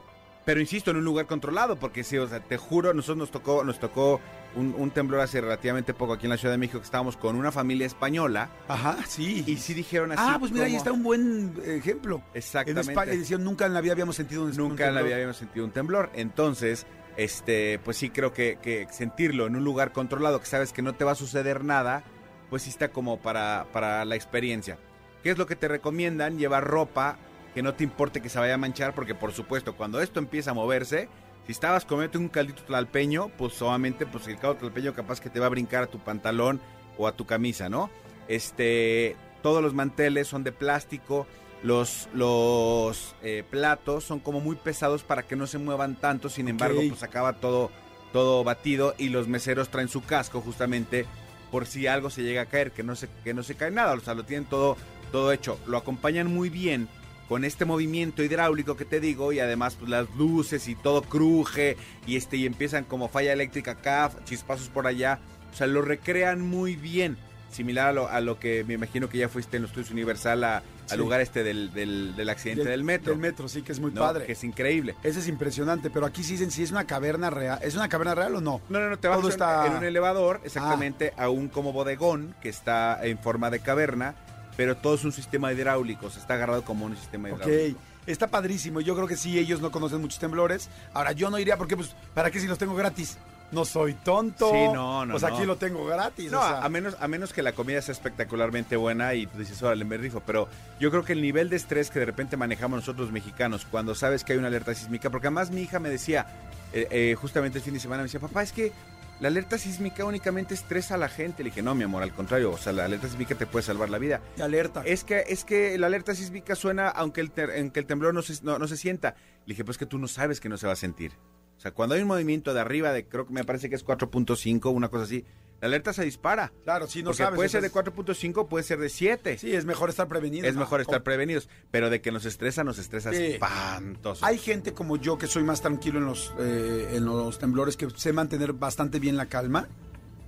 Pero 0.47 0.61
insisto, 0.61 0.93
en 0.93 0.97
un 0.99 1.05
lugar 1.05 1.27
controlado, 1.27 1.77
porque 1.77 2.03
sí, 2.05 2.17
o 2.17 2.27
sea, 2.29 2.41
te 2.41 2.57
juro, 2.57 2.95
nosotros 2.95 3.19
nos 3.19 3.31
tocó, 3.31 3.65
nos 3.65 3.79
tocó 3.79 4.21
un, 4.55 4.75
un 4.79 4.91
temblor 4.93 5.21
hace 5.21 5.41
relativamente 5.41 5.93
poco 5.93 6.13
aquí 6.15 6.25
en 6.27 6.31
la 6.31 6.37
Ciudad 6.39 6.55
de 6.55 6.59
México, 6.59 6.79
que 6.79 6.85
estábamos 6.85 7.17
con 7.19 7.35
una 7.37 7.51
familia 7.53 7.85
española, 7.87 8.49
Ajá, 8.69 8.97
sí. 9.09 9.43
y 9.47 9.57
sí 9.57 9.75
dijeron 9.75 10.13
así. 10.13 10.23
ah, 10.25 10.37
pues 10.39 10.53
mira, 10.53 10.65
ahí 10.67 10.77
está 10.77 10.93
un 10.93 11.03
buen 11.03 11.53
ejemplo. 11.65 12.23
En 12.33 12.39
Exactamente. 12.39 12.93
España 12.93 13.13
decían, 13.13 13.43
nunca 13.45 13.67
en 13.67 13.75
la 13.75 13.81
vida 13.81 13.93
habíamos 13.93 14.15
sentido 14.17 14.45
un 14.45 14.57
Nunca 14.57 14.85
en 14.87 14.95
la 14.95 15.01
temblor". 15.01 15.05
vida 15.05 15.15
habíamos 15.17 15.37
sentido 15.37 15.65
un 15.67 15.73
temblor. 15.73 16.11
Entonces, 16.15 16.87
este, 17.17 17.81
pues 17.85 17.97
sí 17.97 18.11
creo 18.11 18.33
que, 18.33 18.59
que 18.63 18.87
sentirlo 18.93 19.47
en 19.49 19.57
un 19.57 19.65
lugar 19.65 19.91
controlado, 19.93 20.39
que 20.39 20.47
sabes 20.47 20.73
que 20.73 20.81
no 20.81 20.95
te 20.95 21.05
va 21.05 21.13
a 21.13 21.17
suceder 21.17 21.65
nada, 21.65 22.05
pues 22.51 22.63
sí 22.63 22.71
está 22.71 22.89
como 22.93 23.19
para, 23.19 23.67
para 23.73 24.05
la 24.05 24.15
experiencia. 24.15 24.79
¿Qué 25.25 25.31
es 25.33 25.39
lo 25.39 25.47
que 25.47 25.57
te 25.57 25.67
recomiendan? 25.67 26.39
Llevar 26.39 26.63
ropa 26.65 27.19
que 27.57 27.63
no 27.63 27.73
te 27.73 27.85
importe 27.85 28.21
que 28.21 28.29
se 28.29 28.39
vaya 28.39 28.53
a 28.53 28.59
manchar, 28.59 28.95
porque 28.95 29.15
por 29.15 29.33
supuesto, 29.33 29.79
cuando 29.79 30.03
esto 30.03 30.19
empieza 30.19 30.51
a 30.51 30.55
moverse, 30.55 31.09
si 31.47 31.53
estabas 31.53 31.87
comiendo 31.87 32.19
un 32.19 32.29
caldito 32.29 32.63
tlalpeño, 32.65 33.31
pues 33.39 33.63
obviamente, 33.63 34.05
pues 34.05 34.29
el 34.29 34.37
caldo 34.37 34.57
tlalpeño 34.57 34.93
capaz 34.93 35.23
que 35.23 35.31
te 35.31 35.41
va 35.41 35.47
a 35.47 35.49
brincar 35.49 35.85
a 35.85 35.87
tu 35.87 35.99
pantalón 35.99 36.61
o 36.99 37.09
a 37.09 37.13
tu 37.13 37.25
camisa, 37.25 37.71
¿no? 37.71 37.89
Este, 38.29 39.17
todos 39.43 39.63
los 39.63 39.73
manteles 39.73 40.29
son 40.29 40.45
de 40.45 40.53
plástico, 40.53 41.27
los, 41.63 42.11
los 42.13 43.17
eh, 43.23 43.43
platos 43.49 44.05
son 44.05 44.21
como 44.21 44.41
muy 44.41 44.57
pesados 44.57 45.03
para 45.03 45.23
que 45.23 45.35
no 45.35 45.47
se 45.47 45.57
muevan 45.57 45.97
tanto, 45.97 46.29
sin 46.29 46.49
embargo, 46.49 46.83
pues 46.87 47.03
acaba 47.05 47.41
todo, 47.41 47.71
todo 48.13 48.45
batido 48.45 48.95
y 48.99 49.09
los 49.09 49.29
meseros 49.29 49.71
traen 49.71 49.89
su 49.89 50.05
casco 50.05 50.43
justamente 50.43 51.07
por 51.51 51.65
si 51.65 51.87
algo 51.87 52.11
se 52.11 52.23
llega 52.23 52.43
a 52.43 52.47
caer, 52.47 52.73
que 52.73 52.83
no 52.83 52.97
se, 52.97 53.09
que 53.25 53.33
no 53.33 53.43
se 53.43 53.55
cae 53.55 53.71
nada, 53.71 53.95
o 53.95 54.01
sea, 54.01 54.13
lo 54.13 54.25
tienen 54.27 54.45
todo, 54.45 54.77
todo 55.11 55.33
hecho. 55.33 55.59
Lo 55.67 55.79
acompañan 55.79 56.27
muy 56.27 56.51
bien 56.51 56.87
con 57.29 57.45
este 57.45 57.65
movimiento 57.65 58.23
hidráulico 58.23 58.77
que 58.77 58.85
te 58.85 59.01
digo 59.01 59.33
y 59.33 59.41
además 59.41 59.75
pues, 59.79 59.91
las 59.91 60.09
luces 60.17 60.69
y 60.69 60.75
todo 60.75 61.03
cruje 61.03 61.77
y 62.07 62.17
este 62.17 62.37
y 62.37 62.47
empiezan 62.47 62.85
como 62.85 63.09
falla 63.09 63.33
eléctrica 63.33 63.73
acá, 63.73 64.11
chispazos 64.25 64.69
por 64.69 64.87
allá, 64.87 65.19
o 65.53 65.57
sea, 65.57 65.67
lo 65.67 65.83
recrean 65.83 66.41
muy 66.41 66.77
bien, 66.77 67.17
similar 67.51 67.89
a 67.89 67.93
lo, 67.93 68.09
a 68.09 68.21
lo 68.21 68.39
que 68.39 68.63
me 68.65 68.75
imagino 68.75 69.09
que 69.09 69.19
ya 69.19 69.29
fuiste 69.29 69.57
en 69.57 69.63
los 69.63 69.71
estudios 69.71 69.91
Universal 69.91 70.45
a- 70.45 70.63
al 70.89 70.99
lugar 71.01 71.21
este 71.21 71.43
del, 71.43 71.73
del, 71.73 72.15
del 72.15 72.29
accidente 72.29 72.69
del, 72.69 72.85
metro. 72.85 73.11
Del 73.11 73.21
metro, 73.21 73.49
sí, 73.49 73.63
que 73.63 73.73
es 73.73 73.81
muy 73.81 73.91
¿no? 73.91 74.03
padre. 74.03 74.25
Que 74.25 74.33
es 74.33 74.45
increíble. 74.45 74.95
Ese 75.03 75.19
es 75.19 75.27
impresionante, 75.27 75.91
pero 75.91 76.07
aquí 76.07 76.23
sí 76.23 76.35
dicen 76.35 76.53
si 76.53 76.63
es 76.63 76.71
una 76.71 76.87
caverna 76.87 77.29
real. 77.29 77.59
¿Es 77.61 77.75
una 77.75 77.89
caverna 77.89 78.15
real 78.15 78.37
o 78.37 78.41
no? 78.41 78.61
No, 78.69 78.79
no, 78.79 78.89
no, 78.91 78.97
te 78.97 79.09
vas 79.09 79.17
Todo 79.19 79.27
en- 79.27 79.33
está- 79.33 79.63
Ah. 79.65 79.67
en 79.67 79.73
un 79.79 79.85
elevador, 79.85 80.41
exactamente, 80.45 81.13
a 81.17 81.29
un 81.29 81.49
como 81.49 81.73
bodegón 81.73 82.37
que 82.41 82.49
está 82.51 83.05
en 83.05 83.19
forma 83.19 83.51
de 83.51 83.59
caverna, 83.59 84.15
pero 84.57 84.77
todo 84.77 84.95
es 84.95 85.05
un 85.05 85.13
sistema 85.13 85.53
hidráulico, 85.53 86.11
se 86.11 86.19
está 86.19 86.35
agarrado 86.35 86.63
como 86.65 86.87
un 86.87 86.97
sistema 86.97 87.29
Ok, 87.31 87.43
hidráulico. 87.47 87.81
está 88.07 88.27
padrísimo. 88.29 88.81
Yo 88.81 88.95
creo 88.95 89.07
que 89.07 89.17
sí, 89.17 89.39
ellos 89.39 89.61
no 89.61 89.71
conocen 89.71 90.01
muchos 90.01 90.19
temblores. 90.19 90.69
Ahora, 90.95 91.13
yo 91.13 91.31
no 91.31 91.39
iría 91.39 91.57
porque, 91.57 91.77
pues, 91.77 91.95
¿para 92.15 92.31
qué 92.31 92.41
si 92.41 92.47
los 92.47 92.59
tengo 92.59 92.75
gratis? 92.75 93.19
No 93.53 93.65
soy 93.65 93.95
tonto. 93.95 94.51
Sí, 94.51 94.59
no, 94.75 95.07
no, 95.07 95.13
Pues 95.13 95.23
no. 95.23 95.29
aquí 95.29 95.45
lo 95.47 95.55
tengo 95.57 95.85
gratis. 95.87 96.33
No, 96.33 96.41
o 96.41 96.43
sea. 96.43 96.65
a, 96.65 96.69
menos, 96.69 96.97
a 96.99 97.07
menos 97.07 97.33
que 97.33 97.43
la 97.43 97.53
comida 97.53 97.81
sea 97.81 97.93
espectacularmente 97.93 98.75
buena 98.75 99.15
y 99.15 99.29
tú 99.29 99.39
dices, 99.39 99.63
órale, 99.63 99.85
me 99.85 99.97
rifo. 99.97 100.21
Pero 100.27 100.49
yo 100.81 100.91
creo 100.91 101.05
que 101.05 101.13
el 101.13 101.23
nivel 101.23 101.49
de 101.49 101.55
estrés 101.55 101.91
que 101.91 102.01
de 102.01 102.07
repente 102.07 102.37
manejamos 102.37 102.79
nosotros 102.81 103.13
mexicanos 103.13 103.65
cuando 103.71 103.95
sabes 103.95 104.25
que 104.25 104.33
hay 104.33 104.39
una 104.41 104.49
alerta 104.49 104.75
sísmica, 104.75 105.11
porque 105.11 105.29
además 105.29 105.53
mi 105.53 105.61
hija 105.63 105.79
me 105.79 105.89
decía, 105.91 106.27
eh, 106.73 106.89
eh, 106.91 107.15
justamente 107.21 107.59
el 107.59 107.65
fin 107.65 107.75
de 107.75 107.79
semana, 107.81 108.03
me 108.03 108.07
decía, 108.09 108.19
papá, 108.19 108.43
es 108.43 108.51
que 108.51 108.73
la 109.21 109.29
alerta 109.29 109.57
sísmica 109.59 110.05
únicamente 110.05 110.55
estresa 110.55 110.95
a 110.95 110.99
la 110.99 111.09
gente. 111.09 111.43
Le 111.43 111.51
dije, 111.51 111.63
no, 111.63 111.75
mi 111.75 111.85
amor, 111.85 112.03
al 112.03 112.13
contrario, 112.13 112.51
o 112.53 112.59
sea, 112.59 112.73
la 112.73 112.85
alerta 112.85 113.09
sísmica 113.09 113.35
te 113.35 113.47
puede 113.47 113.63
salvar 113.63 113.89
la 113.91 113.99
vida. 113.99 114.21
Y 114.37 114.43
alerta. 114.43 114.83
Es 114.85 115.05
que, 115.05 115.25
es 115.29 115.45
que 115.45 115.79
la 115.79 115.87
alerta 115.87 116.15
sísmica 116.15 116.55
suena 116.55 116.89
aunque 116.89 117.21
el, 117.21 117.31
ter- 117.31 117.51
aunque 117.59 117.81
el 117.81 117.87
temblor 117.87 118.13
no 118.15 118.23
se, 118.23 118.43
no, 118.45 118.59
no 118.59 118.69
se 118.69 118.77
sienta. 118.77 119.15
Le 119.47 119.53
dije, 119.53 119.65
pues 119.65 119.79
que 119.79 119.87
tú 119.87 119.99
no 119.99 120.09
sabes 120.09 120.41
que 120.41 120.49
no 120.49 120.57
se 120.59 120.67
va 120.67 120.75
a 120.75 120.77
sentir. 120.77 121.13
O 121.57 121.61
sea, 121.61 121.71
cuando 121.73 121.95
hay 121.95 122.03
un 122.03 122.09
movimiento 122.09 122.53
de 122.53 122.61
arriba 122.61 122.93
de, 122.93 123.07
creo 123.07 123.27
que 123.27 123.33
me 123.33 123.43
parece 123.45 123.71
que 123.71 123.77
es 123.77 123.85
4.5, 123.85 124.71
una 124.73 124.89
cosa 124.89 125.05
así, 125.05 125.25
la 125.67 125.77
alerta 125.77 125.93
se 125.93 126.05
dispara. 126.05 126.53
Claro, 126.65 126.87
sí, 126.87 127.01
no 127.03 127.07
Porque 127.11 127.19
sabes. 127.25 127.37
puede 127.37 127.49
ser 127.49 127.61
de 127.61 127.67
entonces- 127.69 127.95
4.5, 127.95 128.49
puede 128.49 128.65
ser 128.65 128.79
de 128.79 128.89
7. 128.89 129.39
Sí, 129.39 129.53
es 129.55 129.65
mejor 129.65 129.91
estar 129.91 130.09
prevenido. 130.09 130.47
es 130.47 130.55
mejor 130.57 130.81
estar 130.81 131.03
prevenidos. 131.03 131.49
Pero 131.71 131.91
de 131.91 132.01
que 132.01 132.13
nos 132.13 132.25
estresa, 132.25 132.65
nos 132.65 132.79
estresa 132.79 133.13
Sí. 133.13 133.23
espantoso. 133.25 134.25
Hay 134.25 134.39
gente 134.39 134.73
como 134.73 134.97
yo 134.97 135.19
que 135.19 135.27
soy 135.27 135.43
más 135.43 135.61
tranquilo 135.61 135.99
en 135.99 136.07
los, 136.07 136.33
eh, 136.39 136.91
en 136.95 137.05
los 137.05 137.39
temblores, 137.39 137.77
que 137.77 137.89
sé 137.97 138.13
mantener 138.13 138.53
bastante 138.53 138.99
bien 138.99 139.17
la 139.17 139.27
calma. 139.27 139.69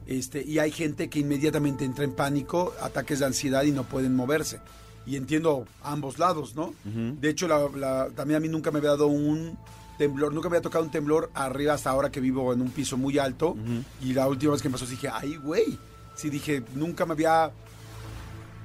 Este, 0.07 0.43
y 0.43 0.59
hay 0.59 0.71
gente 0.71 1.09
que 1.11 1.19
inmediatamente 1.19 1.85
entra 1.85 2.05
en 2.05 2.13
pánico, 2.13 2.75
ataques 2.81 3.19
de 3.19 3.27
ansiedad 3.27 3.63
y 3.65 3.73
no 3.73 3.85
pueden 3.85 4.17
moverse. 4.17 4.59
Y 5.07 5.17
entiendo 5.17 5.67
ambos 5.83 6.19
lados, 6.19 6.55
¿no? 6.55 6.75
De 6.85 7.29
hecho, 7.31 7.47
la- 7.49 7.69
la- 7.77 8.09
también 8.15 8.37
a 8.39 8.41
mí 8.41 8.49
nunca 8.49 8.71
me 8.71 8.79
había 8.79 8.91
dado 8.91 9.07
un 9.07 9.59
temblor, 9.99 10.33
nunca 10.33 10.49
me 10.49 10.57
había 10.57 10.63
tocado 10.63 10.85
un 10.85 10.91
temblor 10.91 11.31
arriba 11.35 11.75
hasta 11.75 11.91
ahora 11.91 12.11
que 12.11 12.21
vivo 12.21 12.53
en 12.53 12.63
un 12.63 12.71
piso 12.71 12.97
muy 12.97 13.19
alto. 13.19 13.57
Y 14.01 14.15
la 14.15 14.29
última 14.29 14.53
vez 14.53 14.63
que 14.63 14.69
me 14.69 14.73
pasó 14.73 14.87
dije, 14.87 15.09
ay, 15.13 15.37
güey. 15.37 15.79
Sí, 16.15 16.31
dije, 16.31 16.63
nunca 16.75 17.07
me 17.07 17.13
había 17.13 17.53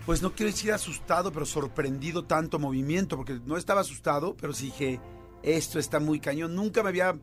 pues 0.05 0.21
no 0.21 0.33
quiero 0.33 0.51
decir 0.51 0.71
asustado, 0.73 1.31
pero 1.31 1.45
sorprendido 1.45 2.25
tanto 2.25 2.59
movimiento, 2.59 3.15
porque 3.15 3.39
no 3.45 3.55
estaba 3.55 3.81
asustado, 3.81 4.35
pero 4.39 4.51
sí 4.51 4.65
dije, 4.65 4.99
esto 5.43 5.79
está 5.79 5.99
muy 5.99 6.19
cañón. 6.19 6.55
Nunca 6.55 6.83
me 6.83 6.89
había 6.89 7.15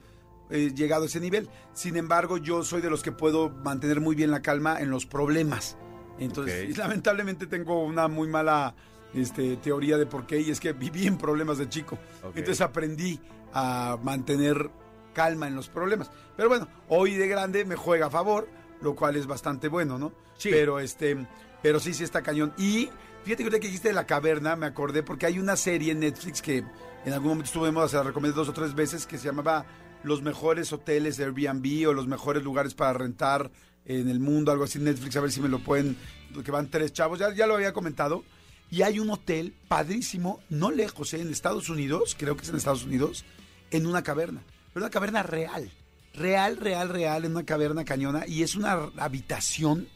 eh, 0.50 0.72
llegado 0.74 1.02
a 1.02 1.06
ese 1.06 1.20
nivel. 1.20 1.48
Sin 1.74 1.96
embargo, 1.96 2.38
yo 2.38 2.64
soy 2.64 2.80
de 2.80 2.88
los 2.88 3.02
que 3.02 3.12
puedo 3.12 3.50
mantener 3.50 4.00
muy 4.00 4.14
bien 4.14 4.30
la 4.30 4.40
calma 4.40 4.80
en 4.80 4.90
los 4.90 5.04
problemas. 5.04 5.76
Entonces, 6.18 6.76
lamentablemente 6.78 7.46
tengo 7.46 7.84
una 7.84 8.08
muy 8.08 8.28
mala 8.28 8.74
este, 9.14 9.56
teoría 9.56 9.98
de 9.98 10.06
por 10.06 10.26
qué, 10.26 10.40
y 10.40 10.50
es 10.50 10.60
que 10.60 10.72
viví 10.72 11.06
en 11.06 11.18
problemas 11.18 11.58
de 11.58 11.68
chico. 11.68 11.98
Entonces 12.34 12.60
aprendí 12.60 13.20
a 13.52 13.98
mantener 14.02 14.70
calma 15.12 15.46
en 15.46 15.56
los 15.56 15.68
problemas. 15.68 16.10
Pero 16.36 16.48
bueno, 16.48 16.68
hoy 16.88 17.14
de 17.14 17.28
grande 17.28 17.64
me 17.64 17.76
juega 17.76 18.06
a 18.06 18.10
favor, 18.10 18.48
lo 18.80 18.94
cual 18.94 19.16
es 19.16 19.26
bastante 19.26 19.68
bueno, 19.68 19.98
¿no? 19.98 20.12
Sí. 20.38 20.50
Pero 20.50 20.80
este, 20.80 21.26
pero 21.62 21.80
sí, 21.80 21.94
sí 21.94 22.04
está 22.04 22.22
cañón. 22.22 22.52
Y 22.56 22.88
fíjate 23.24 23.44
que 23.44 23.66
dijiste 23.66 23.88
de 23.88 23.94
la 23.94 24.06
caverna, 24.06 24.56
me 24.56 24.66
acordé, 24.66 25.02
porque 25.02 25.26
hay 25.26 25.38
una 25.38 25.56
serie 25.56 25.92
en 25.92 26.00
Netflix 26.00 26.40
que 26.40 26.64
en 27.04 27.12
algún 27.12 27.30
momento 27.30 27.46
estuvimos, 27.46 27.90
se 27.90 27.96
la 27.96 28.02
recomendé 28.02 28.36
dos 28.36 28.48
o 28.48 28.52
tres 28.52 28.74
veces, 28.74 29.06
que 29.06 29.18
se 29.18 29.26
llamaba 29.26 29.66
Los 30.02 30.22
mejores 30.22 30.72
hoteles 30.72 31.16
de 31.16 31.24
Airbnb 31.24 31.88
o 31.88 31.92
los 31.92 32.06
mejores 32.06 32.42
lugares 32.42 32.74
para 32.74 32.92
rentar 32.92 33.50
en 33.84 34.08
el 34.08 34.20
mundo, 34.20 34.52
algo 34.52 34.64
así 34.64 34.78
Netflix, 34.78 35.16
a 35.16 35.20
ver 35.20 35.32
si 35.32 35.40
me 35.40 35.48
lo 35.48 35.58
pueden, 35.58 35.96
que 36.44 36.50
van 36.50 36.70
tres 36.70 36.92
chavos, 36.92 37.18
ya, 37.18 37.34
ya 37.34 37.46
lo 37.46 37.54
había 37.54 37.72
comentado. 37.72 38.22
Y 38.70 38.82
hay 38.82 38.98
un 39.00 39.10
hotel 39.10 39.54
padrísimo, 39.68 40.40
no 40.48 40.70
lejos, 40.70 41.12
¿eh? 41.14 41.20
en 41.20 41.30
Estados 41.30 41.68
Unidos, 41.68 42.16
creo 42.18 42.36
que 42.36 42.44
es 42.44 42.50
en 42.50 42.56
Estados 42.56 42.84
Unidos, 42.84 43.24
en 43.70 43.86
una 43.86 44.02
caverna. 44.02 44.42
Pero 44.72 44.84
una 44.86 44.90
caverna 44.90 45.22
real. 45.24 45.70
Real, 46.14 46.56
real, 46.56 46.88
real, 46.88 47.24
en 47.24 47.32
una 47.32 47.44
caverna 47.44 47.84
cañona. 47.84 48.24
Y 48.26 48.42
es 48.42 48.54
una 48.54 48.72
habitación. 48.96 49.88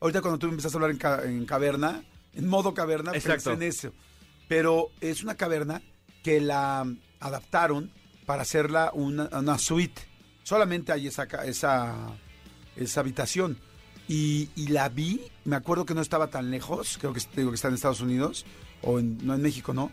Ahorita 0.00 0.20
cuando 0.20 0.38
tú 0.38 0.46
empezaste 0.48 0.76
a 0.76 0.78
hablar 0.78 0.90
en, 0.90 0.98
ca- 0.98 1.24
en 1.24 1.46
caverna, 1.46 2.04
en 2.34 2.46
modo 2.46 2.74
caverna, 2.74 3.12
Exacto. 3.14 3.50
pensé 3.50 3.52
en 3.52 3.62
eso. 3.62 3.92
Pero 4.46 4.90
es 5.00 5.22
una 5.22 5.34
caverna 5.34 5.82
que 6.22 6.40
la 6.40 6.86
adaptaron 7.20 7.90
para 8.26 8.42
hacerla 8.42 8.90
una, 8.92 9.28
una 9.32 9.58
suite. 9.58 10.02
Solamente 10.42 10.92
hay 10.92 11.06
esa, 11.06 11.24
esa, 11.44 11.94
esa 12.76 13.00
habitación. 13.00 13.58
Y, 14.08 14.48
la 14.68 14.88
vi, 14.88 15.20
me 15.44 15.56
acuerdo 15.56 15.84
que 15.84 15.94
no 15.94 16.00
estaba 16.00 16.28
tan 16.28 16.50
lejos, 16.50 16.96
creo 16.98 17.12
que 17.12 17.20
digo 17.36 17.50
que 17.50 17.56
está 17.56 17.68
en 17.68 17.74
Estados 17.74 18.00
Unidos, 18.00 18.46
o 18.82 18.98
en- 18.98 19.18
no 19.26 19.34
en 19.34 19.42
México, 19.42 19.74
¿no? 19.74 19.90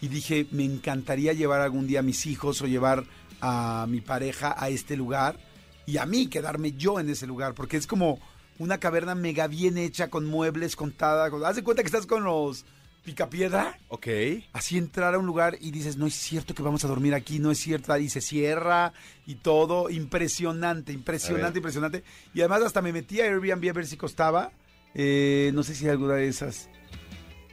Y 0.00 0.08
dije, 0.08 0.46
me 0.52 0.64
encantaría 0.64 1.32
llevar 1.34 1.60
algún 1.60 1.86
día 1.86 2.00
a 2.00 2.02
mis 2.02 2.24
hijos 2.26 2.62
o 2.62 2.66
llevar 2.66 3.04
a 3.40 3.86
mi 3.88 4.00
pareja 4.00 4.54
a 4.56 4.68
este 4.70 4.96
lugar 4.96 5.38
y 5.86 5.98
a 5.98 6.06
mí 6.06 6.28
quedarme 6.28 6.72
yo 6.72 6.98
en 6.98 7.10
ese 7.10 7.26
lugar, 7.26 7.54
porque 7.54 7.76
es 7.76 7.86
como 7.86 8.18
una 8.58 8.78
caverna 8.78 9.14
mega 9.14 9.46
bien 9.48 9.76
hecha, 9.76 10.08
con 10.08 10.24
muebles, 10.26 10.74
contada. 10.74 11.30
Con... 11.30 11.44
Haz 11.44 11.56
de 11.56 11.62
cuenta 11.62 11.82
que 11.82 11.86
estás 11.88 12.06
con 12.06 12.24
los 12.24 12.64
picapiedra 13.12 13.78
Ok. 13.88 14.06
así 14.52 14.76
entrar 14.76 15.14
a 15.14 15.18
un 15.18 15.24
lugar 15.26 15.56
y 15.60 15.70
dices, 15.70 15.96
no 15.96 16.06
es 16.06 16.14
cierto 16.14 16.54
que 16.54 16.62
vamos 16.62 16.84
a 16.84 16.88
dormir 16.88 17.14
aquí, 17.14 17.38
no 17.38 17.50
es 17.50 17.58
cierto, 17.58 17.96
y 17.96 18.10
se 18.10 18.20
cierra 18.20 18.92
y 19.26 19.36
todo, 19.36 19.88
impresionante, 19.88 20.92
impresionante, 20.92 21.58
impresionante. 21.58 22.04
Y 22.34 22.40
además 22.40 22.62
hasta 22.62 22.82
me 22.82 22.92
metí 22.92 23.20
a 23.20 23.24
Airbnb 23.24 23.70
a 23.70 23.72
ver 23.72 23.86
si 23.86 23.96
costaba, 23.96 24.52
eh, 24.94 25.50
no 25.54 25.62
sé 25.62 25.74
si 25.74 25.84
hay 25.86 25.92
alguna 25.92 26.14
de 26.14 26.28
esas. 26.28 26.68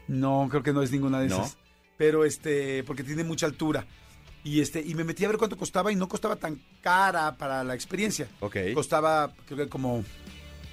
No, 0.09 0.47
creo 0.51 0.61
que 0.61 0.73
no 0.73 0.81
es 0.81 0.91
ninguna 0.91 1.19
de 1.21 1.29
¿No? 1.29 1.37
esas. 1.37 1.57
Pero 1.97 2.25
este, 2.25 2.83
porque 2.83 3.03
tiene 3.03 3.23
mucha 3.23 3.45
altura. 3.45 3.85
Y 4.43 4.59
este, 4.59 4.81
y 4.81 4.93
me 4.93 5.03
metí 5.05 5.23
a 5.23 5.29
ver 5.29 5.37
cuánto 5.37 5.57
costaba 5.57 5.91
y 5.91 5.95
no 5.95 6.07
costaba 6.09 6.35
tan 6.35 6.61
cara 6.81 7.37
para 7.37 7.63
la 7.63 7.73
experiencia. 7.73 8.27
Ok. 8.41 8.57
Costaba, 8.73 9.33
creo 9.45 9.57
que 9.57 9.69
como, 9.69 10.03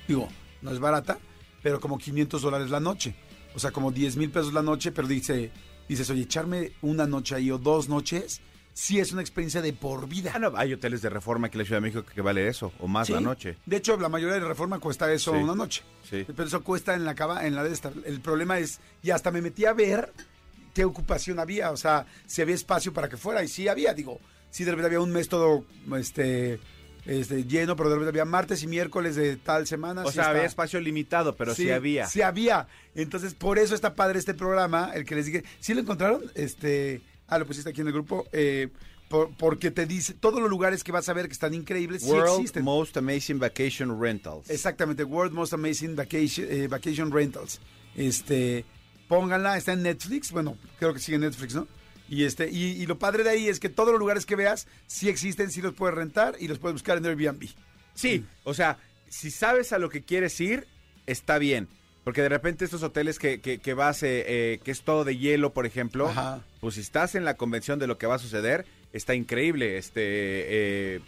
digo, 0.09 0.29
no 0.61 0.73
es 0.73 0.79
barata, 0.81 1.19
pero 1.63 1.81
como 1.81 1.97
500 1.99 2.43
dólares 2.43 2.69
la 2.71 2.81
noche. 2.81 3.15
O 3.55 3.59
sea, 3.59 3.71
como 3.71 3.91
10 3.91 4.17
mil 4.17 4.31
pesos 4.31 4.53
la 4.53 4.63
noche, 4.63 4.93
pero 4.93 5.07
dice, 5.09 5.51
dices, 5.89 6.09
oye, 6.11 6.23
echarme 6.23 6.73
una 6.83 7.07
noche 7.07 7.35
ahí 7.35 7.51
o 7.51 7.59
dos 7.59 7.89
noches, 7.89 8.41
sí 8.73 8.99
es 8.99 9.13
una 9.13 9.21
experiencia 9.21 9.61
de 9.61 9.73
por 9.75 10.09
vida. 10.09 10.33
Ah, 10.35 10.39
no, 10.39 10.53
hay 10.57 10.73
hoteles 10.73 11.03
de 11.03 11.11
reforma 11.11 11.49
aquí 11.49 11.57
en 11.57 11.59
la 11.61 11.65
Ciudad 11.67 11.81
de 11.83 11.89
México 11.89 12.05
que 12.15 12.21
vale 12.23 12.49
eso, 12.49 12.73
o 12.79 12.89
más 12.89 13.07
Sí. 13.09 13.13
la 13.13 13.21
noche. 13.21 13.59
De 13.67 13.77
hecho, 13.77 13.97
la 13.99 14.09
mayoría 14.09 14.35
de 14.41 14.41
reforma 14.49 14.79
cuesta 14.79 15.13
eso 15.13 15.33
Sí. 15.33 15.39
una 15.39 15.55
noche. 15.55 15.83
Sí. 16.09 16.25
Pero 16.27 16.45
eso 16.45 16.63
cuesta 16.65 16.95
en 16.95 17.05
la 17.05 17.15
cava, 17.15 17.47
en 17.47 17.55
la 17.55 17.63
de 17.65 17.73
esta. 17.73 17.93
El 18.07 18.21
problema 18.21 18.59
es, 18.59 18.81
y 19.03 19.11
hasta 19.11 19.31
me 19.31 19.43
metí 19.43 19.67
a 19.67 19.75
ver 19.75 20.13
qué 20.75 20.85
ocupación 20.87 21.39
había, 21.39 21.71
o 21.71 21.77
sea, 21.77 22.07
si 22.27 22.41
había 22.41 22.55
espacio 22.55 22.95
para 22.95 23.09
que 23.11 23.19
fuera, 23.19 23.45
y 23.45 23.49
sí 23.49 23.69
había, 23.69 23.93
digo, 23.93 24.19
sí 24.51 24.65
de 24.65 24.71
repente 24.71 24.87
había 24.87 25.01
un 25.01 25.13
mes 25.13 25.29
todo 25.29 25.67
este, 25.99 26.59
este 27.05 27.45
lleno, 27.45 27.75
pero 27.77 27.89
de 27.91 27.97
repente 27.97 28.11
había 28.11 28.25
martes 28.25 28.63
y 28.63 28.67
miércoles 28.67 29.17
de 29.17 29.37
tal 29.37 29.67
semana. 29.67 30.03
O 30.05 30.09
sí 30.09 30.15
sea, 30.15 30.23
está- 30.25 30.31
había 30.31 30.45
espacio 30.45 30.81
limitado, 30.81 31.37
pero 31.37 31.55
sí, 31.55 31.71
había. 31.71 32.07
Sí 32.07 32.23
había. 32.23 32.69
Entonces, 32.95 33.35
por 33.35 33.59
eso 33.59 33.75
está 33.75 33.95
padre 33.95 34.19
este 34.19 34.35
programa, 34.35 34.91
el 34.95 35.05
que 35.05 35.15
les 35.15 35.27
dije, 35.27 35.45
¿sí 35.61 35.75
lo 35.75 35.81
encontraron? 35.81 36.23
Este, 36.35 37.03
ah, 37.27 37.39
lo 37.39 37.47
pusiste 37.47 37.71
aquí 37.71 37.81
en 37.81 37.87
el 37.89 37.93
grupo, 37.93 38.27
eh, 38.33 38.69
por- 39.09 39.35
porque 39.37 39.71
te 39.71 39.85
dice, 39.85 40.15
todos 40.15 40.41
los 40.41 40.49
lugares 40.49 40.83
que 40.85 40.93
vas 40.93 41.09
a 41.09 41.13
ver 41.13 41.27
que 41.27 41.33
están 41.33 41.53
increíbles, 41.55 42.03
sí 42.03 42.09
World 42.09 42.37
existen. 42.41 42.65
Most 42.65 42.97
Amazing 42.97 43.39
Vacation 43.39 44.01
Rentals. 44.01 44.49
Exactamente, 44.49 45.05
World 45.05 45.33
Most 45.35 45.53
Amazing 45.53 45.97
Vacation, 45.97 46.47
eh, 46.49 46.67
Vacation 46.69 47.11
Rentals. 47.13 47.61
Este, 47.95 48.65
pónganla, 49.09 49.57
está 49.59 49.75
en 49.75 49.83
Netflix, 49.83 50.31
bueno, 50.33 50.57
creo 50.79 50.95
que 50.95 51.01
sigue 51.01 51.17
en 51.17 51.23
Netflix, 51.23 51.55
¿no? 51.55 51.67
Y 52.13 52.25
este, 52.25 52.51
y, 52.51 52.73
y 52.73 52.85
lo 52.85 52.99
padre 52.99 53.25
de 53.25 53.31
ahí 53.31 53.49
es 53.49 53.59
que 53.59 53.71
todos 53.71 53.89
los 53.89 53.99
lugares 53.99 54.27
que 54.27 54.37
veas 54.37 54.69
sí 54.87 55.09
existen, 55.09 55.51
sí 55.51 55.63
los 55.63 55.73
puedes 55.73 55.97
rentar 55.97 56.37
y 56.39 56.47
los 56.47 56.59
puedes 56.59 56.75
buscar 56.75 56.99
en 56.99 57.07
Airbnb. 57.07 57.49
Sí, 57.95 58.27
o 58.45 58.53
sea, 58.53 58.77
si 59.09 59.31
sabes 59.31 59.73
a 59.73 59.79
lo 59.79 59.89
que 59.89 60.03
quieres 60.03 60.39
ir, 60.39 60.67
está 61.07 61.39
bien. 61.39 61.69
Porque 62.05 62.21
de 62.21 62.29
repente 62.29 62.67
estos 62.67 62.83
hoteles 62.83 63.19
que, 63.19 63.41
que, 63.41 63.61
que 63.61 63.73
vas, 63.73 64.03
eh, 64.03 64.25
eh, 64.27 64.61
que 64.63 64.73
es 64.73 64.83
todo 64.83 65.05
de 65.05 65.17
hielo, 65.17 65.55
por 65.55 65.65
ejemplo, 65.65 66.07
Ajá. 66.07 66.45
pues 66.61 66.75
si 66.75 66.83
estás 66.83 67.15
en 67.15 67.25
la 67.25 67.39
convención 67.39 67.79
de 67.79 67.87
lo 67.87 67.97
que 67.97 68.07
va 68.07 68.17
a 68.17 68.19
suceder, 68.19 68.67
está 68.93 69.15
increíble. 69.15 69.79
Este, 69.79 70.03
eh, 70.03 70.97
eh, 70.97 71.03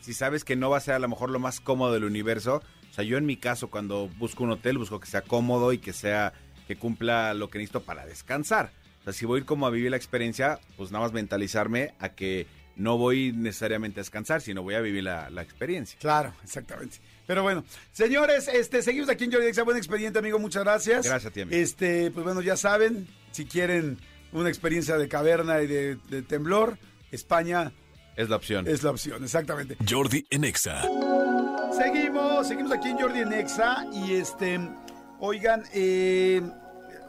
si 0.00 0.14
sabes 0.14 0.42
que 0.42 0.56
no 0.56 0.68
va 0.68 0.78
a 0.78 0.80
ser 0.80 0.94
a 0.94 0.98
lo 0.98 1.06
mejor 1.06 1.30
lo 1.30 1.38
más 1.38 1.60
cómodo 1.60 1.92
del 1.92 2.02
universo, 2.02 2.60
o 2.90 2.92
sea, 2.92 3.04
yo 3.04 3.18
en 3.18 3.24
mi 3.24 3.36
caso 3.36 3.68
cuando 3.68 4.08
busco 4.18 4.42
un 4.42 4.50
hotel 4.50 4.78
busco 4.78 4.98
que 4.98 5.06
sea 5.06 5.22
cómodo 5.22 5.72
y 5.72 5.78
que 5.78 5.92
sea, 5.92 6.32
que 6.66 6.74
cumpla 6.74 7.34
lo 7.34 7.50
que 7.50 7.58
necesito 7.58 7.82
para 7.84 8.04
descansar. 8.04 8.72
Sea, 9.12 9.18
si 9.18 9.26
voy 9.26 9.38
a 9.38 9.40
ir 9.40 9.46
como 9.46 9.66
a 9.66 9.70
vivir 9.70 9.90
la 9.90 9.96
experiencia, 9.96 10.58
pues 10.76 10.90
nada 10.90 11.04
más 11.04 11.12
mentalizarme 11.12 11.94
a 11.98 12.10
que 12.10 12.46
no 12.76 12.96
voy 12.96 13.32
necesariamente 13.32 14.00
a 14.00 14.02
descansar, 14.02 14.40
sino 14.40 14.62
voy 14.62 14.74
a 14.74 14.80
vivir 14.80 15.04
la, 15.04 15.28
la 15.30 15.42
experiencia. 15.42 15.98
Claro, 16.00 16.32
exactamente. 16.42 16.98
Pero 17.26 17.42
bueno, 17.42 17.64
señores, 17.92 18.48
este, 18.48 18.82
seguimos 18.82 19.08
aquí 19.10 19.24
en 19.24 19.32
Jordi 19.32 19.46
Exa. 19.46 19.62
Buen 19.64 19.76
expediente, 19.76 20.18
amigo. 20.18 20.38
Muchas 20.38 20.64
gracias. 20.64 21.06
Gracias 21.06 21.30
a 21.30 21.34
ti, 21.34 21.42
amigo. 21.42 21.56
Este, 21.60 22.10
pues 22.10 22.24
bueno, 22.24 22.40
ya 22.40 22.56
saben, 22.56 23.06
si 23.32 23.44
quieren 23.44 23.98
una 24.32 24.48
experiencia 24.48 24.96
de 24.96 25.08
caverna 25.08 25.60
y 25.62 25.66
de, 25.66 25.96
de 26.08 26.22
temblor, 26.22 26.78
España 27.10 27.72
Es 28.16 28.28
la 28.28 28.36
opción. 28.36 28.66
es 28.66 28.82
la 28.82 28.90
opción, 28.90 29.22
exactamente. 29.24 29.76
Jordi 29.88 30.24
en 30.30 30.44
Exa. 30.44 30.82
Seguimos, 31.76 32.48
seguimos 32.48 32.72
aquí 32.72 32.88
en 32.88 32.98
Jordi 32.98 33.20
en 33.20 33.32
Exa 33.32 33.86
y 33.92 34.14
este, 34.14 34.58
oigan, 35.18 35.64
eh, 35.72 36.40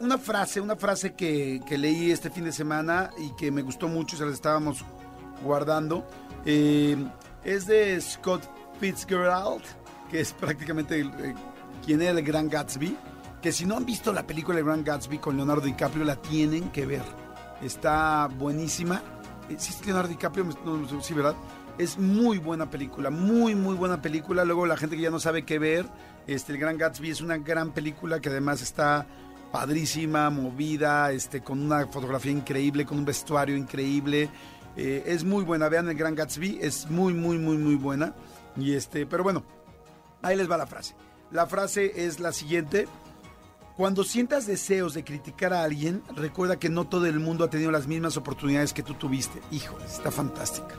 una 0.02 0.18
frase, 0.18 0.60
una 0.60 0.76
frase 0.76 1.14
que, 1.14 1.62
que 1.66 1.78
leí 1.78 2.12
este 2.12 2.30
fin 2.30 2.46
de 2.46 2.52
semana 2.52 3.12
y 3.18 3.36
que 3.36 3.52
me 3.52 3.62
gustó 3.62 3.88
mucho, 3.88 4.18
se 4.18 4.26
la 4.26 4.32
estábamos 4.32 4.84
guardando, 5.44 6.06
eh, 6.46 6.98
es 7.44 7.68
de 7.68 8.00
Scott 8.02 8.44
Fitzgerald, 8.80 9.64
que 10.10 10.22
es 10.22 10.34
prácticamente 10.34 11.00
el, 11.00 11.08
eh, 11.20 11.36
quien 11.86 12.02
era 12.02 12.18
el 12.20 12.26
Gran 12.26 12.50
Gatsby, 12.50 12.98
que 13.42 13.52
si 13.52 13.66
no 13.66 13.78
han 13.78 13.86
visto 13.86 14.14
la 14.14 14.26
película 14.26 14.60
El 14.60 14.66
Gran 14.66 14.84
Gatsby 14.84 15.18
con 15.18 15.38
Leonardo 15.38 15.62
DiCaprio, 15.62 16.04
la 16.04 16.16
tienen 16.16 16.70
que 16.72 16.86
ver. 16.86 17.04
Está 17.62 18.28
buenísima. 18.28 19.02
Eh, 19.50 19.56
Sí, 19.58 19.74
es 19.78 19.86
Leonardo 19.86 20.10
DiCaprio, 20.10 20.46
no, 20.66 21.02
sí, 21.02 21.14
¿verdad? 21.14 21.36
Es 21.78 21.98
muy 21.98 22.38
buena 22.38 22.70
película, 22.70 23.10
muy, 23.10 23.56
muy 23.56 23.76
buena 23.76 24.02
película. 24.02 24.46
Luego 24.46 24.66
la 24.66 24.78
gente 24.78 24.96
que 24.96 25.02
ya 25.02 25.10
no 25.10 25.20
sabe 25.20 25.44
qué 25.44 25.58
ver, 25.58 25.86
este, 26.28 26.54
El 26.54 26.60
Gran 26.60 26.78
Gatsby 26.78 27.10
es 27.10 27.22
una 27.22 27.38
gran 27.38 27.72
película 27.72 28.20
que 28.20 28.30
además 28.30 28.62
está 28.62 29.08
padrísima, 29.52 30.30
movida, 30.30 31.12
este, 31.12 31.42
con 31.42 31.62
una 31.62 31.88
fotografía 31.88 32.32
increíble, 32.32 32.86
con 32.86 33.00
un 33.00 33.06
vestuario 33.06 33.56
increíble. 33.56 34.30
Eh, 34.76 35.04
es 35.06 35.24
muy 35.24 35.44
buena, 35.44 35.70
vean 35.70 35.90
El 35.90 35.96
Gran 35.96 36.16
Gatsby, 36.16 36.60
es 36.62 36.90
muy, 36.90 37.14
muy, 37.14 37.38
muy, 37.38 37.58
muy 37.58 37.76
buena. 37.76 38.16
Y 38.56 38.74
este, 38.74 39.06
pero 39.06 39.24
bueno, 39.24 39.44
ahí 40.22 40.36
les 40.36 40.50
va 40.50 40.58
la 40.58 40.68
frase. 40.68 40.96
La 41.32 41.48
frase 41.48 42.06
es 42.06 42.20
la 42.20 42.32
siguiente. 42.32 42.88
Cuando 43.78 44.04
sientas 44.04 44.46
deseos 44.46 44.94
de 44.94 45.04
criticar 45.04 45.54
a 45.54 45.64
alguien, 45.64 46.04
recuerda 46.16 46.60
que 46.60 46.70
no 46.70 46.88
todo 46.88 47.06
el 47.06 47.20
mundo 47.20 47.44
ha 47.44 47.50
tenido 47.50 47.72
las 47.72 47.88
mismas 47.88 48.18
oportunidades 48.18 48.74
que 48.74 48.84
tú 48.84 48.94
tuviste. 48.94 49.42
Híjole, 49.50 49.86
está 49.86 50.12
fantástica. 50.12 50.76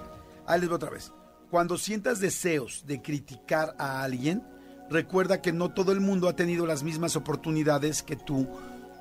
Ahí 0.46 0.60
les 0.60 0.70
va 0.70 0.76
otra 0.76 0.90
vez. 0.90 1.12
Cuando 1.50 1.76
sientas 1.78 2.20
deseos 2.20 2.84
de 2.86 3.02
criticar 3.02 3.74
a 3.78 4.02
alguien, 4.02 4.42
recuerda 4.92 5.42
que 5.42 5.52
no 5.52 5.70
todo 5.70 5.92
el 5.92 6.00
mundo 6.00 6.28
ha 6.28 6.36
tenido 6.36 6.66
las 6.66 6.82
mismas 6.82 7.16
oportunidades 7.16 8.02
que 8.02 8.16
tú 8.16 8.48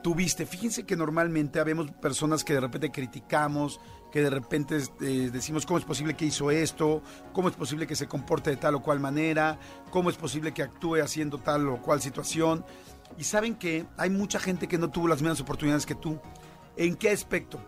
tuviste. 0.01 0.45
Fíjense 0.45 0.85
que 0.85 0.95
normalmente 0.95 1.59
habemos 1.59 1.91
personas 1.91 2.43
que 2.43 2.53
de 2.53 2.61
repente 2.61 2.91
criticamos, 2.91 3.79
que 4.11 4.21
de 4.21 4.29
repente 4.29 4.77
eh, 5.01 5.29
decimos 5.31 5.65
cómo 5.65 5.79
es 5.79 5.85
posible 5.85 6.15
que 6.15 6.25
hizo 6.25 6.51
esto, 6.51 7.01
cómo 7.33 7.49
es 7.49 7.55
posible 7.55 7.87
que 7.87 7.95
se 7.95 8.07
comporte 8.07 8.49
de 8.49 8.57
tal 8.57 8.75
o 8.75 8.81
cual 8.81 8.99
manera, 8.99 9.59
cómo 9.89 10.09
es 10.09 10.17
posible 10.17 10.53
que 10.53 10.63
actúe 10.63 10.97
haciendo 10.97 11.37
tal 11.37 11.67
o 11.69 11.81
cual 11.81 12.01
situación. 12.01 12.65
Y 13.17 13.23
saben 13.23 13.55
que 13.55 13.85
hay 13.97 14.09
mucha 14.09 14.39
gente 14.39 14.67
que 14.67 14.77
no 14.77 14.89
tuvo 14.89 15.07
las 15.07 15.21
mismas 15.21 15.41
oportunidades 15.41 15.85
que 15.85 15.95
tú. 15.95 16.19
¿En 16.75 16.95
qué 16.95 17.11
aspecto? 17.11 17.59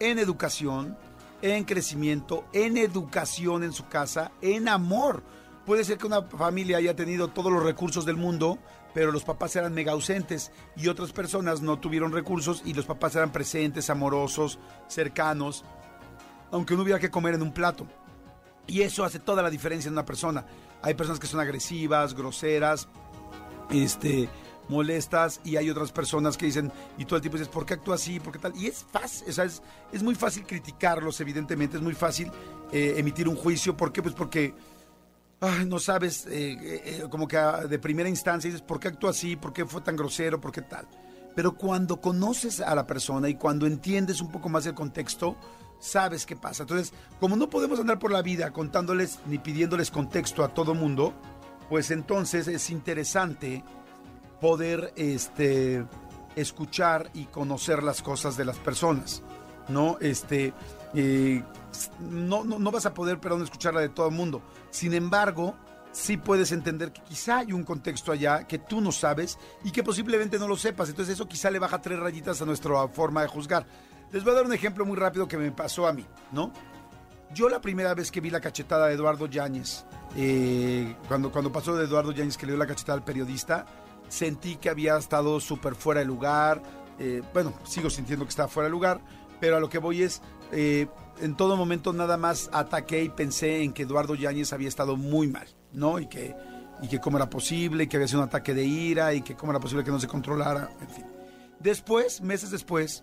En 0.00 0.18
educación, 0.18 0.96
en 1.42 1.64
crecimiento, 1.64 2.44
en 2.52 2.76
educación 2.76 3.62
en 3.62 3.72
su 3.72 3.86
casa, 3.88 4.32
en 4.40 4.68
amor. 4.68 5.22
Puede 5.68 5.84
ser 5.84 5.98
que 5.98 6.06
una 6.06 6.22
familia 6.22 6.78
haya 6.78 6.96
tenido 6.96 7.28
todos 7.28 7.52
los 7.52 7.62
recursos 7.62 8.06
del 8.06 8.16
mundo, 8.16 8.58
pero 8.94 9.12
los 9.12 9.22
papás 9.22 9.54
eran 9.54 9.74
mega 9.74 9.92
ausentes 9.92 10.50
y 10.74 10.88
otras 10.88 11.12
personas 11.12 11.60
no 11.60 11.78
tuvieron 11.78 12.10
recursos 12.10 12.62
y 12.64 12.72
los 12.72 12.86
papás 12.86 13.16
eran 13.16 13.32
presentes, 13.32 13.90
amorosos, 13.90 14.58
cercanos, 14.86 15.66
aunque 16.52 16.74
no 16.74 16.84
hubiera 16.84 16.98
que 16.98 17.10
comer 17.10 17.34
en 17.34 17.42
un 17.42 17.52
plato. 17.52 17.86
Y 18.66 18.80
eso 18.80 19.04
hace 19.04 19.18
toda 19.18 19.42
la 19.42 19.50
diferencia 19.50 19.88
en 19.88 19.92
una 19.92 20.06
persona. 20.06 20.46
Hay 20.80 20.94
personas 20.94 21.20
que 21.20 21.26
son 21.26 21.38
agresivas, 21.38 22.14
groseras, 22.14 22.88
este, 23.68 24.30
molestas 24.70 25.38
y 25.44 25.56
hay 25.56 25.68
otras 25.68 25.92
personas 25.92 26.38
que 26.38 26.46
dicen, 26.46 26.72
y 26.96 27.04
todo 27.04 27.16
el 27.16 27.20
tiempo 27.20 27.36
dices, 27.36 27.52
¿por 27.52 27.66
qué 27.66 27.74
actúa 27.74 27.96
así? 27.96 28.20
¿Por 28.20 28.32
qué 28.32 28.38
tal? 28.38 28.56
Y 28.56 28.68
es 28.68 28.86
fácil, 28.90 29.28
o 29.28 29.42
es, 29.42 29.62
es 29.92 30.02
muy 30.02 30.14
fácil 30.14 30.46
criticarlos, 30.46 31.20
evidentemente, 31.20 31.76
es 31.76 31.82
muy 31.82 31.94
fácil 31.94 32.32
eh, 32.72 32.94
emitir 32.96 33.28
un 33.28 33.36
juicio. 33.36 33.76
¿Por 33.76 33.92
qué? 33.92 34.02
Pues 34.02 34.14
porque 34.14 34.54
no 35.66 35.78
sabes, 35.78 36.26
eh, 36.26 36.52
eh, 36.52 36.82
eh, 36.84 37.04
como 37.08 37.28
que 37.28 37.36
de 37.36 37.78
primera 37.78 38.08
instancia 38.08 38.50
dices, 38.50 38.62
¿por 38.62 38.80
qué 38.80 38.88
actúa 38.88 39.10
así? 39.10 39.36
¿Por 39.36 39.52
qué 39.52 39.64
fue 39.64 39.80
tan 39.80 39.96
grosero? 39.96 40.40
¿Por 40.40 40.52
qué 40.52 40.62
tal? 40.62 40.86
Pero 41.34 41.56
cuando 41.56 42.00
conoces 42.00 42.60
a 42.60 42.74
la 42.74 42.86
persona 42.86 43.28
y 43.28 43.34
cuando 43.34 43.66
entiendes 43.66 44.20
un 44.20 44.32
poco 44.32 44.48
más 44.48 44.66
el 44.66 44.74
contexto, 44.74 45.36
sabes 45.78 46.26
qué 46.26 46.34
pasa. 46.34 46.64
Entonces, 46.64 46.92
como 47.20 47.36
no 47.36 47.48
podemos 47.48 47.78
andar 47.78 48.00
por 48.00 48.10
la 48.10 48.22
vida 48.22 48.50
contándoles 48.50 49.20
ni 49.26 49.38
pidiéndoles 49.38 49.92
contexto 49.92 50.42
a 50.42 50.52
todo 50.52 50.74
mundo, 50.74 51.14
pues 51.68 51.92
entonces 51.92 52.48
es 52.48 52.70
interesante 52.70 53.62
poder 54.40 54.92
este, 54.96 55.84
escuchar 56.34 57.10
y 57.14 57.26
conocer 57.26 57.84
las 57.84 58.02
cosas 58.02 58.36
de 58.36 58.44
las 58.44 58.58
personas, 58.58 59.22
¿no? 59.68 59.98
Este, 60.00 60.52
no, 60.94 62.44
no, 62.44 62.58
no 62.58 62.70
vas 62.70 62.86
a 62.86 62.94
poder, 62.94 63.20
perdón, 63.20 63.42
escucharla 63.42 63.80
de 63.80 63.88
todo 63.88 64.08
el 64.08 64.14
mundo. 64.14 64.42
Sin 64.70 64.94
embargo, 64.94 65.54
sí 65.92 66.16
puedes 66.16 66.52
entender 66.52 66.92
que 66.92 67.02
quizá 67.02 67.38
hay 67.38 67.52
un 67.52 67.64
contexto 67.64 68.12
allá 68.12 68.46
que 68.46 68.58
tú 68.58 68.80
no 68.80 68.92
sabes 68.92 69.38
y 69.64 69.70
que 69.70 69.82
posiblemente 69.82 70.38
no 70.38 70.48
lo 70.48 70.56
sepas. 70.56 70.88
Entonces 70.88 71.14
eso 71.14 71.26
quizá 71.26 71.50
le 71.50 71.58
baja 71.58 71.80
tres 71.80 71.98
rayitas 71.98 72.40
a 72.40 72.44
nuestra 72.44 72.88
forma 72.88 73.22
de 73.22 73.28
juzgar. 73.28 73.66
Les 74.12 74.24
voy 74.24 74.32
a 74.32 74.36
dar 74.36 74.46
un 74.46 74.52
ejemplo 74.52 74.86
muy 74.86 74.96
rápido 74.96 75.28
que 75.28 75.36
me 75.36 75.50
pasó 75.52 75.86
a 75.86 75.92
mí, 75.92 76.06
¿no? 76.32 76.52
Yo 77.34 77.50
la 77.50 77.60
primera 77.60 77.92
vez 77.94 78.10
que 78.10 78.22
vi 78.22 78.30
la 78.30 78.40
cachetada 78.40 78.86
de 78.86 78.94
Eduardo 78.94 79.26
Yáñez, 79.26 79.84
eh, 80.16 80.96
cuando, 81.08 81.30
cuando 81.30 81.52
pasó 81.52 81.76
de 81.76 81.84
Eduardo 81.84 82.12
Yáñez 82.12 82.38
que 82.38 82.46
le 82.46 82.52
dio 82.52 82.58
la 82.58 82.66
cachetada 82.66 82.96
al 82.96 83.04
periodista, 83.04 83.66
sentí 84.08 84.56
que 84.56 84.70
había 84.70 84.96
estado 84.96 85.38
súper 85.40 85.74
fuera 85.74 86.00
de 86.00 86.06
lugar. 86.06 86.62
eh, 86.98 87.22
bueno, 87.34 87.52
sigo 87.64 87.90
sintiendo 87.90 88.24
que 88.24 88.30
estaba 88.30 88.48
fuera 88.48 88.68
de 88.68 88.70
lugar, 88.70 89.00
pero 89.40 89.56
a 89.56 89.60
lo 89.60 89.68
que 89.68 89.78
voy 89.78 90.02
es, 90.02 90.22
eh, 90.52 90.86
en 91.20 91.36
todo 91.36 91.56
momento 91.56 91.92
nada 91.92 92.16
más 92.16 92.48
ataqué 92.52 93.02
y 93.04 93.08
pensé 93.08 93.62
en 93.62 93.72
que 93.72 93.82
Eduardo 93.82 94.14
Yáñez 94.14 94.52
había 94.52 94.68
estado 94.68 94.96
muy 94.96 95.26
mal, 95.28 95.46
¿no? 95.72 95.98
Y 95.98 96.06
que, 96.06 96.34
y 96.82 96.88
que 96.88 97.00
cómo 97.00 97.16
era 97.16 97.28
posible, 97.28 97.88
que 97.88 97.96
había 97.96 98.06
sido 98.08 98.20
un 98.20 98.26
ataque 98.28 98.54
de 98.54 98.64
ira 98.64 99.12
y 99.14 99.22
que 99.22 99.34
cómo 99.34 99.52
era 99.52 99.60
posible 99.60 99.84
que 99.84 99.90
no 99.90 99.98
se 100.00 100.06
controlara, 100.08 100.70
en 100.80 100.88
fin. 100.88 101.04
Después, 101.60 102.20
meses 102.20 102.50
después, 102.50 103.02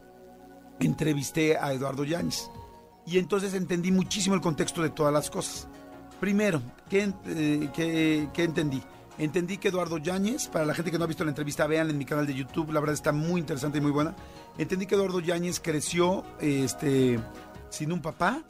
entrevisté 0.79 1.57
a 1.57 1.73
Eduardo 1.73 2.03
Yáñez 2.03 2.49
y 3.05 3.17
entonces 3.17 3.53
entendí 3.53 3.91
muchísimo 3.91 4.35
el 4.35 4.41
contexto 4.41 4.81
de 4.81 4.89
todas 4.89 5.13
las 5.13 5.29
cosas. 5.29 5.67
Primero, 6.19 6.61
¿qué, 6.89 7.11
eh, 7.27 7.69
qué- 7.73 8.29
qué 8.33 8.43
entendí? 8.43 8.81
Entendí 9.17 9.57
que 9.57 9.69
Eduardo 9.69 9.97
Yáñez, 9.97 10.47
para 10.47 10.65
la 10.65 10.73
gente 10.73 10.91
que 10.91 10.97
no 10.97 11.05
ha 11.05 11.07
visto 11.07 11.23
la 11.23 11.31
entrevista, 11.31 11.67
vean 11.67 11.89
en 11.89 11.97
mi 11.97 12.05
canal 12.05 12.27
de 12.27 12.33
YouTube, 12.33 12.71
la 12.71 12.81
verdad 12.81 12.93
está 12.93 13.13
muy 13.13 13.39
interesante 13.39 13.77
y 13.77 13.81
muy 13.81 13.91
buena. 13.91 14.13
Entendí 14.57 14.85
que 14.85 14.95
Eduardo 14.95 15.21
Yáñez 15.21 15.61
creció 15.61 16.25
este, 16.41 17.19
sin 17.69 17.93
un 17.93 18.01
papá, 18.01 18.43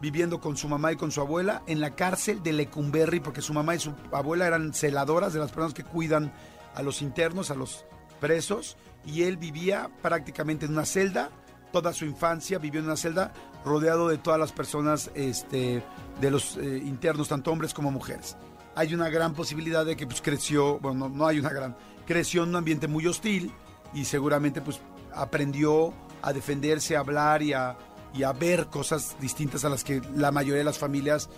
viviendo 0.00 0.40
con 0.40 0.56
su 0.56 0.68
mamá 0.68 0.92
y 0.92 0.96
con 0.96 1.10
su 1.10 1.20
abuela 1.20 1.62
en 1.66 1.80
la 1.80 1.96
cárcel 1.96 2.42
de 2.42 2.52
Lecumberri, 2.52 3.20
porque 3.20 3.40
su 3.40 3.52
mamá 3.52 3.74
y 3.74 3.80
su 3.80 3.92
abuela 4.12 4.46
eran 4.46 4.72
celadoras 4.72 5.32
de 5.32 5.40
las 5.40 5.50
personas 5.50 5.74
que 5.74 5.82
cuidan 5.82 6.32
a 6.74 6.82
los 6.82 7.02
internos, 7.02 7.50
a 7.50 7.54
los 7.54 7.84
presos, 8.20 8.76
y 9.04 9.22
él 9.22 9.36
vivía 9.36 9.90
prácticamente 10.00 10.66
en 10.66 10.72
una 10.72 10.84
celda, 10.84 11.30
toda 11.72 11.92
su 11.92 12.04
infancia 12.04 12.58
vivió 12.58 12.80
en 12.80 12.86
una 12.86 12.96
celda 12.96 13.32
rodeado 13.64 14.08
de 14.08 14.18
todas 14.18 14.38
las 14.38 14.52
personas 14.52 15.10
este, 15.14 15.82
de 16.20 16.30
los 16.30 16.56
eh, 16.56 16.78
internos, 16.84 17.28
tanto 17.28 17.50
hombres 17.50 17.74
como 17.74 17.90
mujeres. 17.90 18.36
Hay 18.76 18.94
una 18.94 19.08
gran 19.08 19.34
posibilidad 19.34 19.84
de 19.84 19.96
que 19.96 20.06
pues, 20.06 20.20
creció, 20.20 20.78
bueno, 20.80 21.08
no, 21.08 21.26
hay 21.26 21.38
una 21.38 21.50
gran, 21.50 21.76
creció 22.06 22.42
en 22.42 22.50
un 22.50 22.56
ambiente 22.56 22.88
muy 22.88 23.06
hostil 23.06 23.52
y 23.92 24.04
seguramente 24.04 24.60
pues 24.60 24.80
aprendió 25.12 25.92
a 26.22 26.32
defenderse, 26.32 26.96
a 26.96 27.00
hablar 27.00 27.42
y 27.42 27.52
a, 27.52 27.76
y 28.14 28.22
a 28.22 28.32
ver 28.32 28.66
cosas 28.66 29.16
distintas 29.20 29.64
a 29.64 29.68
las 29.68 29.84
que 29.84 30.00
la 30.16 30.32
mayoría 30.32 30.58
de 30.58 30.64
las 30.64 30.78
familias 30.78 31.28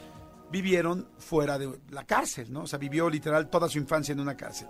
vivieron 0.51 1.09
fuera 1.19 1.59
de 1.59 1.79
la 1.91 2.05
cárcel, 2.05 2.53
¿no? 2.53 2.63
O 2.63 2.67
sea, 2.67 2.79
vivió 2.79 3.11
literal 3.11 3.51
toda 3.51 3.69
su 3.69 3.79
infancia 3.79 4.13
en 4.13 4.21
una 4.21 4.37
cárcel. 4.37 4.69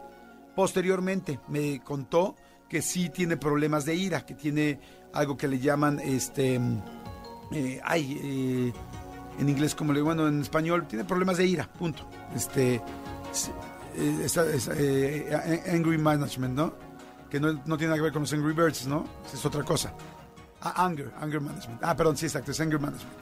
Posteriormente 0.55 1.39
me 1.49 1.81
contó 1.83 2.35
que 2.69 2.83
sí 2.83 3.11
tiene 3.11 3.37
problemas 3.37 3.85
de 3.85 3.95
ira, 3.95 4.25
que 4.25 4.35
tiene 4.35 4.81
algo 5.13 5.37
que 5.37 5.49
le 5.49 5.59
llaman, 5.59 6.01
este, 6.01 6.61
eh, 7.53 7.81
ay, 7.85 8.21
eh, 8.23 8.73
en 9.39 9.49
inglés 9.49 9.75
como 9.75 9.93
le 9.93 10.01
bueno, 10.03 10.27
en 10.29 10.41
español, 10.41 10.87
tiene 10.89 11.05
problemas 11.05 11.37
de 11.37 11.47
ira, 11.47 11.69
punto. 11.73 12.09
Este, 12.35 12.81
es- 13.33 13.51
eh, 14.69 15.27
eh, 15.31 15.71
angry 15.75 15.99
management, 15.99 16.55
¿no? 16.55 16.75
Que 17.31 17.41
no, 17.41 17.53
no 17.65 17.77
tiene 17.77 17.87
nada 17.89 17.97
que 17.97 18.03
ver 18.03 18.13
con 18.13 18.23
los 18.23 18.33
Angry 18.33 18.53
Birds, 18.53 18.87
¿no? 18.87 19.05
Es 19.33 19.45
otra 19.45 19.63
cosa. 19.65 19.93
Ah, 20.61 20.85
anger, 20.85 21.13
anger 21.21 21.41
management. 21.41 21.83
Ah, 21.83 21.97
perdón, 21.97 22.17
sí, 22.17 22.27
exacto, 22.27 22.51
es 22.53 22.61
anger 22.61 22.79
management. 22.81 23.13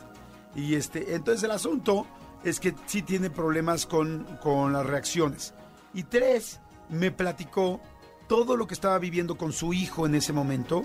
Y 0.55 0.75
este, 0.75 1.15
entonces 1.15 1.43
el 1.45 1.51
asunto 1.51 2.07
es 2.45 2.61
que 2.61 2.75
sí 2.87 3.03
tiene 3.03 3.31
problemas 3.31 3.87
con, 3.87 4.25
con 4.43 4.73
las 4.73 4.85
reacciones. 4.87 5.55
Y 5.95 6.05
tres, 6.05 6.61
me 6.91 7.11
platicó 7.11 7.81
todo 8.29 8.57
lo 8.57 8.67
que 8.67 8.75
estaba 8.75 8.99
viviendo 8.99 9.37
con 9.37 9.53
su 9.53 9.73
hijo 9.73 10.07
en 10.07 10.15
ese 10.15 10.33
momento, 10.33 10.83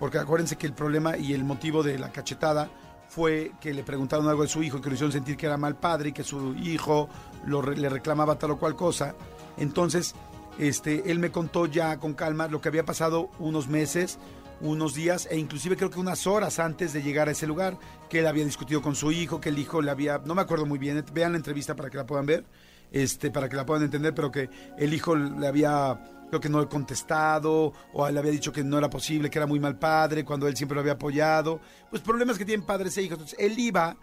porque 0.00 0.18
acuérdense 0.18 0.56
que 0.56 0.66
el 0.66 0.72
problema 0.74 1.16
y 1.16 1.32
el 1.34 1.44
motivo 1.44 1.82
de 1.82 1.98
la 1.98 2.10
cachetada 2.10 2.68
fue 3.16 3.52
que 3.62 3.72
le 3.72 3.82
preguntaron 3.82 4.28
algo 4.28 4.42
de 4.42 4.48
su 4.48 4.62
hijo, 4.62 4.78
que 4.82 4.90
lo 4.90 4.94
hicieron 4.94 5.10
sentir 5.10 5.38
que 5.38 5.46
era 5.46 5.56
mal 5.56 5.74
padre 5.74 6.10
y 6.10 6.12
que 6.12 6.22
su 6.22 6.54
hijo 6.56 7.08
le 7.46 7.88
reclamaba 7.88 8.38
tal 8.38 8.50
o 8.50 8.58
cual 8.58 8.76
cosa. 8.76 9.14
Entonces, 9.56 10.14
este, 10.58 11.10
él 11.10 11.18
me 11.18 11.30
contó 11.30 11.64
ya 11.64 11.96
con 11.96 12.12
calma 12.12 12.46
lo 12.46 12.60
que 12.60 12.68
había 12.68 12.84
pasado 12.84 13.30
unos 13.38 13.68
meses, 13.68 14.18
unos 14.60 14.94
días 14.94 15.28
e 15.30 15.38
inclusive 15.38 15.78
creo 15.78 15.88
que 15.88 15.98
unas 15.98 16.26
horas 16.26 16.58
antes 16.58 16.92
de 16.92 17.02
llegar 17.02 17.28
a 17.28 17.30
ese 17.30 17.46
lugar, 17.46 17.78
que 18.10 18.18
él 18.18 18.26
había 18.26 18.44
discutido 18.44 18.82
con 18.82 18.94
su 18.94 19.10
hijo, 19.10 19.40
que 19.40 19.48
el 19.48 19.58
hijo 19.58 19.80
le 19.80 19.90
había, 19.90 20.18
no 20.18 20.34
me 20.34 20.42
acuerdo 20.42 20.66
muy 20.66 20.78
bien, 20.78 21.02
vean 21.14 21.32
la 21.32 21.38
entrevista 21.38 21.74
para 21.74 21.88
que 21.88 21.96
la 21.96 22.04
puedan 22.04 22.26
ver, 22.26 22.44
este, 22.92 23.30
para 23.30 23.48
que 23.48 23.56
la 23.56 23.64
puedan 23.64 23.84
entender, 23.84 24.14
pero 24.14 24.30
que 24.30 24.50
el 24.76 24.92
hijo 24.92 25.16
le 25.16 25.46
había, 25.46 25.98
creo 26.28 26.40
que 26.40 26.48
no 26.48 26.60
he 26.60 26.68
contestado, 26.68 27.72
o 27.92 28.10
le 28.10 28.18
había 28.18 28.32
dicho 28.32 28.52
que 28.52 28.64
no 28.64 28.78
era 28.78 28.90
posible, 28.90 29.30
que 29.30 29.38
era 29.38 29.46
muy 29.46 29.60
mal 29.60 29.78
padre, 29.78 30.24
cuando 30.24 30.48
él 30.48 30.56
siempre 30.56 30.74
lo 30.74 30.80
había 30.80 30.94
apoyado, 30.94 31.60
pues 31.90 32.02
problemas 32.02 32.38
que 32.38 32.44
tienen 32.44 32.66
padres 32.66 32.96
e 32.98 33.02
hijos. 33.02 33.18
Entonces, 33.18 33.38
él 33.38 33.58
iba 33.58 33.96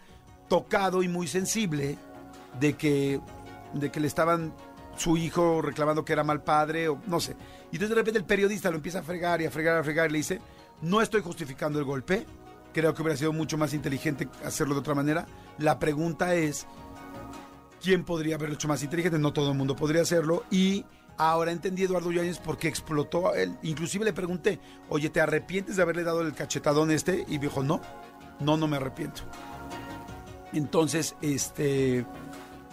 tocado 0.48 1.04
y 1.04 1.08
muy 1.08 1.28
sensible 1.28 1.98
de 2.60 2.74
que, 2.74 3.20
de 3.74 3.92
que 3.92 4.00
le 4.00 4.08
estaban 4.08 4.54
su 4.98 5.18
hijo 5.18 5.62
reclamando 5.62 6.06
que 6.06 6.14
era 6.14 6.24
mal 6.24 6.44
padre 6.44 6.90
o 6.90 7.02
no 7.08 7.20
sé. 7.20 7.36
Y 7.72 7.76
entonces 7.76 7.90
de 7.90 7.96
repente 7.96 8.20
el 8.20 8.26
periodista 8.26 8.70
lo 8.70 8.78
empieza 8.78 9.00
a 9.00 9.04
fregar 9.04 9.42
y 9.42 9.46
a 9.46 9.52
fregar, 9.52 9.78
a 9.78 9.84
fregar 9.84 10.10
y 10.10 10.14
le 10.14 10.18
dice, 10.20 10.40
no 10.82 11.02
estoy 11.02 11.22
justificando 11.22 11.80
el 11.80 11.86
golpe, 11.86 12.26
creo 12.74 12.94
que 12.94 13.02
hubiera 13.02 13.18
sido 13.18 13.34
mucho 13.34 13.58
más 13.58 13.74
inteligente 13.74 14.28
hacerlo 14.46 14.76
de 14.76 14.82
otra 14.82 14.96
manera. 14.96 15.26
La 15.58 15.80
pregunta 15.80 16.36
es, 16.36 16.68
¿quién 17.82 18.04
podría 18.04 18.36
haberlo 18.36 18.56
hecho 18.56 18.68
más 18.68 18.84
inteligente? 18.84 19.18
No 19.18 19.34
todo 19.34 19.52
el 19.52 19.58
mundo 19.58 19.76
podría 19.76 20.02
hacerlo 20.02 20.44
y... 20.52 20.86
Ahora 21.18 21.52
entendí 21.52 21.84
Eduardo 21.84 22.12
Yáñez 22.12 22.40
por 22.40 22.58
qué 22.58 22.68
explotó 22.68 23.30
a 23.30 23.38
él. 23.38 23.56
Inclusive 23.62 24.06
le 24.06 24.14
pregunté, 24.14 24.60
oye, 24.90 25.10
¿te 25.10 25.22
arrepientes 25.22 25.76
de 25.76 25.82
haberle 25.82 26.04
dado 26.04 26.22
el 26.22 26.34
cachetadón 26.34 26.92
este? 26.92 27.26
Y 27.28 27.38
dijo, 27.38 27.64
no, 27.64 27.82
no, 28.40 28.58
no 28.58 28.68
me 28.68 28.78
arrepiento. 28.78 29.22
Entonces, 30.54 31.16
este, 31.22 32.06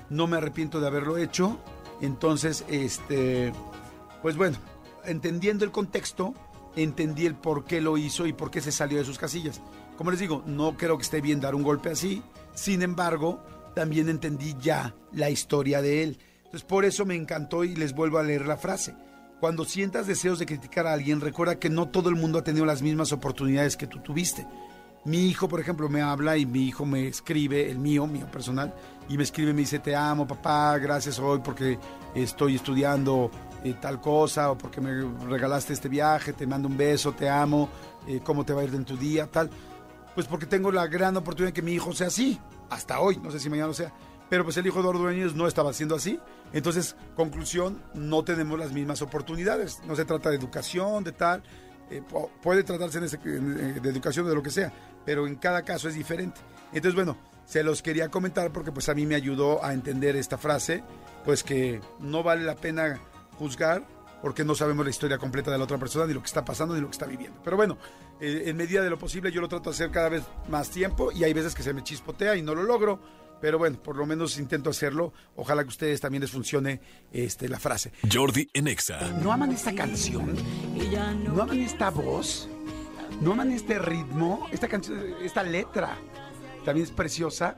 no 0.09 0.26
me 0.26 0.36
arrepiento 0.36 0.80
de 0.80 0.86
haberlo 0.86 1.16
hecho. 1.16 1.59
Entonces, 2.01 2.64
este, 2.68 3.53
pues 4.22 4.36
bueno, 4.36 4.57
entendiendo 5.05 5.64
el 5.64 5.70
contexto, 5.70 6.34
entendí 6.76 7.26
el 7.26 7.34
por 7.34 7.64
qué 7.64 7.80
lo 7.80 7.99
hizo 7.99 8.26
y 8.26 8.32
por 8.32 8.51
qué 8.51 8.61
se 8.61 8.72
salió 8.72 8.99
de 8.99 9.05
sus 9.05 9.18
casillas. 9.18 9.61
Como 9.97 10.11
les 10.11 10.20
digo, 10.20 10.43
no 10.47 10.76
creo 10.76 10.97
que 10.97 11.03
esté 11.03 11.20
bien 11.20 11.41
dar 11.41 11.55
un 11.55 11.62
golpe 11.62 11.91
así. 11.91 12.22
Sin 12.55 12.82
embargo, 12.82 13.45
también 13.74 14.09
entendí 14.09 14.57
ya 14.59 14.95
la 15.12 15.30
historia 15.30 15.82
de 15.82 16.03
él. 16.03 16.18
Entonces, 16.51 16.66
por 16.66 16.84
eso 16.84 17.07
me 17.07 17.14
encantó 17.14 17.62
y 17.62 17.76
les 17.76 17.94
vuelvo 17.94 18.18
a 18.18 18.24
leer 18.24 18.44
la 18.44 18.57
frase. 18.57 18.96
Cuando 19.38 19.64
sientas 19.64 20.09
deseos 20.09 20.40
de 20.40 20.46
criticar 20.46 20.84
a 20.88 20.92
alguien, 20.92 21.20
recuerda 21.20 21.61
que 21.61 21.70
no 21.70 21.88
todo 21.88 22.09
el 22.09 22.16
mundo 22.16 22.40
ha 22.40 22.42
tenido 22.42 22.66
las 22.66 22.82
mismas 22.82 23.12
oportunidades 23.12 23.76
que 23.76 23.86
tú 23.86 24.01
tuviste. 24.01 24.48
Mi 25.05 25.28
hijo, 25.28 25.48
por 25.48 25.61
ejemplo, 25.61 25.88
me 25.88 26.03
habla 26.03 26.36
y 26.36 26.46
mi 26.46 26.66
hijo 26.66 26.84
me 26.84 27.07
escribe, 27.07 27.70
el 27.70 27.78
mío, 27.78 28.09
mío 28.09 28.26
personal, 28.32 28.74
y 29.09 29.16
me 29.16 29.22
escribe 29.22 29.53
me 29.53 29.61
dice, 29.61 29.78
te 29.78 29.94
amo, 29.94 30.26
papá, 30.26 30.76
gracias 30.78 31.20
hoy 31.20 31.38
porque 31.38 31.78
estoy 32.16 32.57
estudiando 32.57 33.30
eh, 33.62 33.76
tal 33.80 34.01
cosa, 34.01 34.51
o 34.51 34.59
porque 34.59 34.80
me 34.80 34.90
regalaste 35.28 35.72
este 35.72 35.88
viaje, 35.88 36.32
te 36.32 36.48
mando 36.48 36.66
un 36.66 36.76
beso, 36.76 37.12
te 37.12 37.28
amo, 37.28 37.68
eh, 38.09 38.20
cómo 38.24 38.44
te 38.44 38.53
va 38.53 38.62
a 38.62 38.64
ir 38.64 38.74
en 38.74 38.84
tu 38.84 38.96
día, 38.96 39.28
tal. 39.28 39.48
Pues 40.16 40.26
porque 40.26 40.46
tengo 40.46 40.72
la 40.72 40.88
gran 40.88 41.16
oportunidad 41.16 41.51
de 41.51 41.55
que 41.55 41.62
mi 41.62 41.74
hijo 41.74 41.92
sea 41.92 42.09
así, 42.09 42.40
hasta 42.70 42.98
hoy, 42.98 43.18
no 43.22 43.30
sé 43.30 43.38
si 43.38 43.48
mañana 43.48 43.68
lo 43.68 43.74
sea. 43.74 43.94
Pero 44.31 44.45
pues 44.45 44.57
el 44.57 44.66
hijo 44.66 44.83
de 44.83 44.89
Eduardo 44.89 45.35
no 45.35 45.47
estaba 45.47 45.72
siendo 45.72 45.97
así. 45.97 46.18
Entonces, 46.53 46.97
conclusión, 47.16 47.83
no 47.95 48.24
tenemos 48.24 48.59
las 48.59 48.72
mismas 48.72 49.03
oportunidades. 49.03 49.81
No 49.87 49.97
se 49.97 50.05
trata 50.05 50.31
de 50.31 50.37
educación, 50.37 51.05
de 51.05 51.12
tal. 51.12 51.43
Eh, 51.91 52.03
puede 52.41 52.62
tratarse 52.62 52.99
eh, 52.99 53.28
de 53.83 53.89
educación 53.91 54.26
de 54.28 54.35
lo 54.35 54.43
que 54.43 54.51
sea, 54.51 54.72
pero 55.05 55.26
en 55.26 55.35
cada 55.35 55.62
caso 55.62 55.89
es 55.89 55.97
diferente. 55.97 56.41
Entonces, 56.72 56.95
bueno, 56.95 57.16
se 57.45 57.64
los 57.64 57.83
quería 57.83 58.09
comentar 58.09 58.53
porque 58.53 58.70
pues 58.70 58.89
a 58.89 58.95
mí 58.95 59.07
me 59.07 59.16
ayudó 59.16 59.64
a 59.64 59.72
entender 59.72 60.14
esta 60.14 60.39
frase, 60.39 60.85
pues 61.24 61.43
que 61.43 61.81
no 61.99 62.22
vale 62.22 62.45
la 62.45 62.55
pena 62.55 63.01
juzgar 63.37 63.83
porque 64.22 64.45
no 64.45 64.55
sabemos 64.55 64.85
la 64.85 64.91
historia 64.91 65.18
completa 65.18 65.51
de 65.51 65.59
la 65.59 65.64
otra 65.64 65.78
persona, 65.78 66.07
ni 66.07 66.14
lo 66.14 66.20
que 66.20 66.26
está 66.26 66.45
pasando, 66.45 66.74
ni 66.74 66.81
lo 66.81 66.89
que 66.89 66.93
está 66.93 67.07
viviendo. 67.07 67.41
Pero 67.43 67.57
bueno, 67.57 67.78
eh, 68.20 68.45
en 68.47 68.57
medida 68.57 68.83
de 68.83 68.91
lo 68.91 68.99
posible 68.99 69.33
yo 69.33 69.41
lo 69.41 69.49
trato 69.49 69.70
de 69.70 69.74
hacer 69.74 69.91
cada 69.91 70.09
vez 70.09 70.22
más 70.49 70.70
tiempo 70.70 71.11
y 71.11 71.24
hay 71.24 71.33
veces 71.33 71.55
que 71.55 71.62
se 71.62 71.72
me 71.72 71.83
chispotea 71.83 72.37
y 72.37 72.43
no 72.43 72.55
lo 72.55 72.62
logro. 72.62 73.01
Pero 73.41 73.59
bueno, 73.59 73.78
por 73.82 73.97
lo 73.97 74.07
menos 74.07 74.38
intento 74.38 74.70
hacerlo. 74.70 75.12
Ojalá 75.36 75.62
que 75.62 75.68
a 75.68 75.70
ustedes 75.70 76.01
también 76.01 76.20
les 76.20 76.30
funcione 76.30 76.80
este, 77.12 77.49
la 77.49 77.59
frase. 77.59 77.93
Jordi 78.11 78.49
en 78.53 78.68
Exa. 78.68 79.01
¿No 79.22 79.32
aman 79.32 79.53
esta 79.53 79.74
canción? 79.74 80.36
¿No 81.24 81.43
aman 81.43 81.61
esta 81.61 81.91
voz? 81.91 82.49
¿No 83.20 83.32
aman 83.32 83.51
este 83.53 83.78
ritmo? 83.78 84.47
Esta 84.53 84.68
canción, 84.68 84.99
esta 85.22 85.43
letra 85.43 85.97
también 86.64 86.86
es 86.86 86.93
preciosa. 86.93 87.57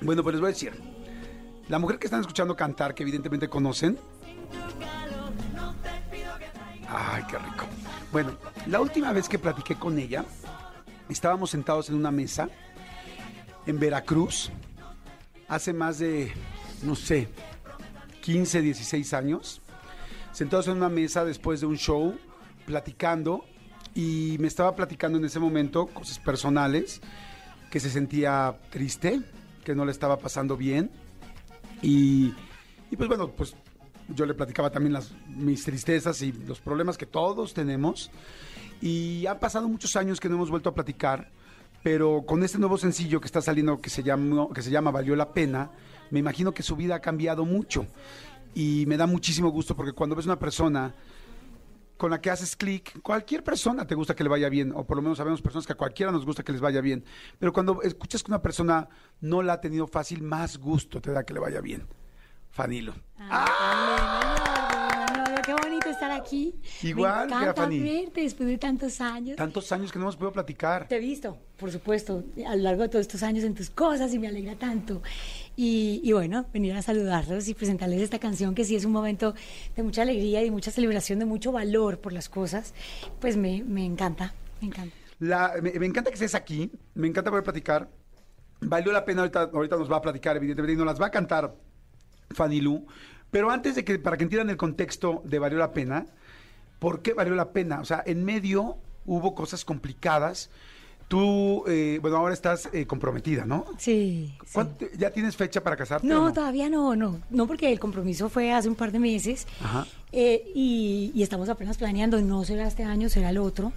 Bueno, 0.00 0.22
pues 0.22 0.34
les 0.34 0.40
voy 0.40 0.50
a 0.50 0.52
decir. 0.52 0.72
La 1.68 1.78
mujer 1.78 1.98
que 1.98 2.06
están 2.06 2.20
escuchando 2.20 2.56
cantar, 2.56 2.94
que 2.94 3.02
evidentemente 3.02 3.48
conocen. 3.48 3.98
Ay, 6.88 7.22
qué 7.28 7.38
rico. 7.38 7.66
Bueno, 8.12 8.36
la 8.66 8.80
última 8.80 9.12
vez 9.12 9.28
que 9.28 9.38
platiqué 9.38 9.76
con 9.76 9.98
ella, 9.98 10.24
estábamos 11.08 11.50
sentados 11.50 11.88
en 11.88 11.96
una 11.96 12.10
mesa 12.10 12.48
en 13.66 13.78
Veracruz 13.78 14.50
hace 15.52 15.74
más 15.74 15.98
de, 15.98 16.32
no 16.82 16.94
sé, 16.94 17.28
15, 18.22 18.62
16 18.62 19.12
años, 19.12 19.60
sentados 20.32 20.66
en 20.68 20.78
una 20.78 20.88
mesa 20.88 21.26
después 21.26 21.60
de 21.60 21.66
un 21.66 21.76
show, 21.76 22.18
platicando, 22.64 23.44
y 23.94 24.38
me 24.40 24.48
estaba 24.48 24.74
platicando 24.74 25.18
en 25.18 25.26
ese 25.26 25.38
momento 25.38 25.86
cosas 25.88 26.18
personales, 26.18 27.02
que 27.70 27.80
se 27.80 27.90
sentía 27.90 28.56
triste, 28.70 29.20
que 29.62 29.74
no 29.74 29.84
le 29.84 29.92
estaba 29.92 30.18
pasando 30.18 30.56
bien, 30.56 30.90
y, 31.82 32.32
pues 32.96 33.08
bueno, 33.08 33.28
pues 33.28 33.54
yo 34.08 34.24
le 34.24 34.32
platicaba 34.32 34.70
también 34.70 34.94
las, 34.94 35.12
mis 35.28 35.64
tristezas 35.64 36.22
y 36.22 36.32
los 36.32 36.60
problemas 36.60 36.96
que 36.96 37.04
todos 37.04 37.52
tenemos, 37.52 38.10
y 38.80 39.26
han 39.26 39.38
pasado 39.38 39.68
muchos 39.68 39.96
años 39.96 40.18
que 40.18 40.30
no 40.30 40.36
hemos 40.36 40.48
vuelto 40.48 40.70
a 40.70 40.74
platicar, 40.74 41.30
pero 41.82 42.24
con 42.26 42.42
este 42.42 42.58
nuevo 42.58 42.78
sencillo 42.78 43.20
que 43.20 43.26
está 43.26 43.42
saliendo 43.42 43.80
que 43.80 43.90
se 43.90 44.02
llama, 44.02 44.48
que 44.54 44.62
se 44.62 44.70
llama 44.70 44.90
Valió 44.90 45.16
la 45.16 45.32
Pena, 45.32 45.70
me 46.10 46.18
imagino 46.18 46.52
que 46.52 46.62
su 46.62 46.76
vida 46.76 46.96
ha 46.96 47.00
cambiado 47.00 47.44
mucho. 47.44 47.86
Y 48.54 48.84
me 48.86 48.96
da 48.96 49.06
muchísimo 49.06 49.50
gusto 49.50 49.74
porque 49.74 49.92
cuando 49.92 50.14
ves 50.14 50.26
una 50.26 50.38
persona 50.38 50.94
con 51.96 52.10
la 52.10 52.20
que 52.20 52.30
haces 52.30 52.56
clic, 52.56 53.00
cualquier 53.00 53.44
persona 53.44 53.86
te 53.86 53.94
gusta 53.94 54.14
que 54.14 54.24
le 54.24 54.28
vaya 54.28 54.48
bien, 54.48 54.72
o 54.74 54.84
por 54.84 54.96
lo 54.96 55.02
menos 55.02 55.18
sabemos 55.18 55.40
personas 55.40 55.66
que 55.66 55.72
a 55.72 55.76
cualquiera 55.76 56.10
nos 56.10 56.26
gusta 56.26 56.42
que 56.42 56.52
les 56.52 56.60
vaya 56.60 56.80
bien, 56.80 57.04
pero 57.38 57.52
cuando 57.52 57.80
escuchas 57.82 58.24
que 58.24 58.30
una 58.32 58.42
persona 58.42 58.88
no 59.20 59.40
la 59.40 59.54
ha 59.54 59.60
tenido 59.60 59.86
fácil, 59.86 60.20
más 60.20 60.58
gusto 60.58 61.00
te 61.00 61.12
da 61.12 61.24
que 61.24 61.32
le 61.32 61.40
vaya 61.40 61.60
bien. 61.60 61.86
Fanilo. 62.50 62.92
Ah, 63.18 64.41
estar 65.92 66.10
aquí. 66.10 66.54
Igual 66.82 67.28
Me 67.28 67.34
encanta 67.36 67.62
Fanny. 67.62 67.78
verte 67.80 68.20
después 68.22 68.48
de 68.48 68.58
tantos 68.58 69.00
años. 69.00 69.36
Tantos 69.36 69.70
años 69.72 69.92
que 69.92 69.98
no 69.98 70.04
hemos 70.06 70.16
podido 70.16 70.32
platicar. 70.32 70.88
Te 70.88 70.96
he 70.96 71.00
visto, 71.00 71.38
por 71.56 71.70
supuesto, 71.70 72.24
a 72.46 72.56
lo 72.56 72.62
largo 72.62 72.82
de 72.82 72.88
todos 72.88 73.02
estos 73.02 73.22
años 73.22 73.44
en 73.44 73.54
tus 73.54 73.70
cosas 73.70 74.12
y 74.14 74.18
me 74.18 74.28
alegra 74.28 74.56
tanto. 74.56 75.02
Y, 75.56 76.00
y 76.02 76.12
bueno, 76.12 76.46
venir 76.52 76.72
a 76.74 76.82
saludarlos 76.82 77.46
y 77.48 77.54
presentarles 77.54 78.00
esta 78.02 78.18
canción 78.18 78.54
que 78.54 78.64
sí 78.64 78.74
es 78.76 78.84
un 78.84 78.92
momento 78.92 79.34
de 79.76 79.82
mucha 79.82 80.02
alegría 80.02 80.42
y 80.44 80.50
mucha 80.50 80.70
celebración, 80.70 81.18
de 81.18 81.24
mucho 81.24 81.52
valor 81.52 82.00
por 82.00 82.12
las 82.12 82.28
cosas, 82.28 82.74
pues 83.20 83.36
me, 83.36 83.62
me 83.64 83.84
encanta, 83.84 84.34
me 84.60 84.68
encanta. 84.68 84.96
La- 85.18 85.54
me, 85.62 85.72
me 85.78 85.86
encanta 85.86 86.10
que 86.10 86.14
estés 86.14 86.34
aquí, 86.34 86.70
me 86.94 87.06
encanta 87.06 87.30
poder 87.30 87.44
platicar. 87.44 87.88
Valió 88.60 88.92
la 88.92 89.04
pena, 89.04 89.22
ahorita, 89.22 89.50
ahorita 89.52 89.76
nos 89.76 89.90
va 89.90 89.96
a 89.96 90.02
platicar, 90.02 90.36
evidentemente, 90.36 90.72
y 90.72 90.76
nos 90.76 90.86
las 90.86 91.00
va 91.00 91.06
a 91.06 91.10
cantar 91.10 91.54
Fanny 92.30 92.60
Lu. 92.60 92.86
Pero 93.32 93.50
antes 93.50 93.74
de 93.74 93.84
que, 93.84 93.98
para 93.98 94.16
que 94.16 94.22
entiendan 94.22 94.50
el 94.50 94.56
contexto 94.56 95.22
de 95.24 95.40
Valió 95.40 95.58
la 95.58 95.72
pena, 95.72 96.06
¿por 96.78 97.02
qué 97.02 97.14
valió 97.14 97.34
la 97.34 97.50
pena? 97.50 97.80
O 97.80 97.84
sea, 97.84 98.02
en 98.06 98.24
medio 98.24 98.76
hubo 99.06 99.34
cosas 99.34 99.64
complicadas. 99.64 100.50
Tú, 101.08 101.64
eh, 101.66 101.98
bueno, 102.00 102.16
ahora 102.18 102.32
estás 102.32 102.70
eh, 102.72 102.86
comprometida, 102.86 103.44
¿no? 103.44 103.66
Sí. 103.76 104.32
sí. 104.44 104.50
¿Cuánto- 104.52 104.86
¿Ya 104.96 105.10
tienes 105.10 105.36
fecha 105.36 105.62
para 105.62 105.76
casarte? 105.76 106.06
No, 106.06 106.26
no? 106.28 106.32
todavía 106.32 106.70
no, 106.70 106.94
no, 106.96 107.20
no 107.28 107.46
porque 107.46 107.70
el 107.72 107.78
compromiso 107.80 108.30
fue 108.30 108.52
hace 108.52 108.68
un 108.68 108.76
par 108.76 108.92
de 108.92 108.98
meses 108.98 109.46
Ajá. 109.62 109.86
eh, 110.12 110.42
y, 110.54 111.10
y 111.14 111.22
estamos 111.22 111.48
apenas 111.50 111.76
planeando, 111.76 112.18
no 112.22 112.44
será 112.44 112.66
este 112.66 112.84
año, 112.84 113.08
será 113.10 113.28
el 113.30 113.38
otro. 113.38 113.72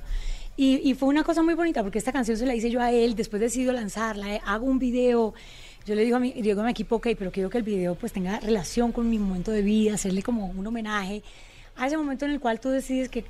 Y, 0.56 0.76
y 0.90 0.94
fue 0.94 1.10
una 1.10 1.24
cosa 1.26 1.44
muy 1.44 1.54
bonita 1.56 1.82
porque 1.84 1.98
esta 1.98 2.14
canción 2.14 2.38
se 2.38 2.46
la 2.46 2.56
hice 2.56 2.70
yo 2.70 2.80
a 2.82 2.92
él, 2.92 3.16
después 3.16 3.42
decido 3.42 3.74
lanzarla, 3.74 4.38
hago 4.46 4.66
un 4.66 4.80
video, 4.80 5.34
yo 5.86 5.96
le 5.96 6.04
digo 6.04 6.18
a 6.18 6.20
mi, 6.20 6.32
digo 6.34 6.62
a 6.62 6.64
mi 6.64 6.72
equipo, 6.72 6.96
ok, 6.96 7.10
pero 7.18 7.32
quiero 7.32 7.50
que 7.50 7.58
el 7.58 7.64
video 7.64 7.96
pues 7.96 8.12
tenga 8.12 8.40
relación 8.40 8.92
con 8.92 9.10
mi 9.10 9.20
momento 9.20 9.52
de 9.52 9.62
vida, 9.62 9.94
hacerle 9.94 10.24
como 10.24 10.48
un 10.48 10.66
homenaje 10.66 11.22
a 11.76 11.88
ese 11.88 11.98
momento 11.98 12.26
en 12.26 12.32
el 12.32 12.40
cual 12.40 12.60
tú 12.60 12.70
decides 12.70 13.10
que 13.10 13.26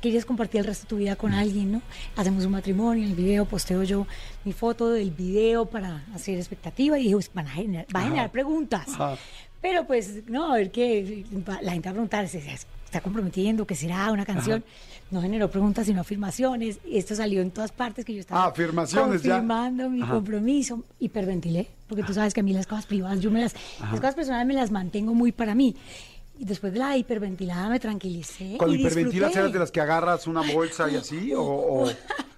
quieres 0.00 0.24
compartir 0.24 0.60
el 0.60 0.66
resto 0.66 0.84
de 0.84 0.88
tu 0.88 0.96
vida 0.96 1.16
con 1.16 1.32
alguien, 1.32 1.72
¿no? 1.72 1.82
Hacemos 2.16 2.44
un 2.44 2.52
matrimonio, 2.52 3.04
el 3.06 3.14
video 3.14 3.46
posteo 3.46 3.82
yo 3.82 4.06
mi 4.44 4.52
foto 4.52 4.90
del 4.90 5.10
video 5.10 5.66
para 5.66 6.04
hacer 6.14 6.36
expectativa 6.36 6.98
y 6.98 7.04
dije, 7.04 7.14
"Pues, 7.14 7.30
van 7.34 7.46
a 7.46 7.50
generar, 7.50 7.86
va 7.94 8.00
a 8.00 8.04
generar 8.04 8.30
preguntas. 8.30 8.88
Ajá. 8.88 9.16
Pero 9.60 9.86
pues, 9.86 10.28
no, 10.28 10.52
a 10.52 10.56
ver 10.56 10.70
qué, 10.70 11.24
la 11.62 11.72
gente 11.72 11.88
va 11.88 11.90
a 11.90 11.94
preguntar, 11.94 12.28
¿se 12.28 12.38
está 12.38 13.00
comprometiendo? 13.00 13.66
¿Qué 13.66 13.74
será 13.74 14.12
una 14.12 14.24
canción? 14.24 14.62
No 15.10 15.22
generó 15.22 15.50
preguntas, 15.50 15.86
sino 15.86 16.02
afirmaciones. 16.02 16.78
Esto 16.90 17.14
salió 17.14 17.40
en 17.40 17.50
todas 17.50 17.72
partes 17.72 18.04
que 18.04 18.12
yo 18.14 18.20
estaba 18.20 18.44
Ah, 18.44 18.48
afirmaciones 18.48 19.22
ya. 19.22 19.32
confirmando 19.36 19.88
mi 19.88 20.02
Ajá. 20.02 20.12
compromiso. 20.14 20.82
Hiperventilé, 21.00 21.68
porque 21.88 22.02
tú 22.02 22.12
sabes 22.12 22.34
que 22.34 22.40
a 22.40 22.42
mí 22.42 22.52
las 22.52 22.66
cosas 22.66 22.84
privadas, 22.86 23.20
yo 23.20 23.30
me 23.30 23.40
las, 23.40 23.54
las 23.80 24.00
cosas 24.00 24.14
personales 24.14 24.46
me 24.46 24.54
las 24.54 24.70
mantengo 24.70 25.14
muy 25.14 25.32
para 25.32 25.54
mí. 25.54 25.74
Y 26.38 26.44
después 26.44 26.72
de 26.72 26.78
la 26.78 26.96
hiperventilada 26.96 27.68
me 27.68 27.80
tranquilicé. 27.80 28.56
Cuando 28.58 28.76
y 28.76 28.80
hiperventilas 28.80 29.34
eras 29.34 29.52
de 29.52 29.58
las 29.58 29.70
que 29.72 29.80
agarras 29.80 30.26
una 30.26 30.42
bolsa 30.42 30.88
y 30.90 30.96
así, 30.96 31.32
o, 31.34 31.42
o 31.42 31.88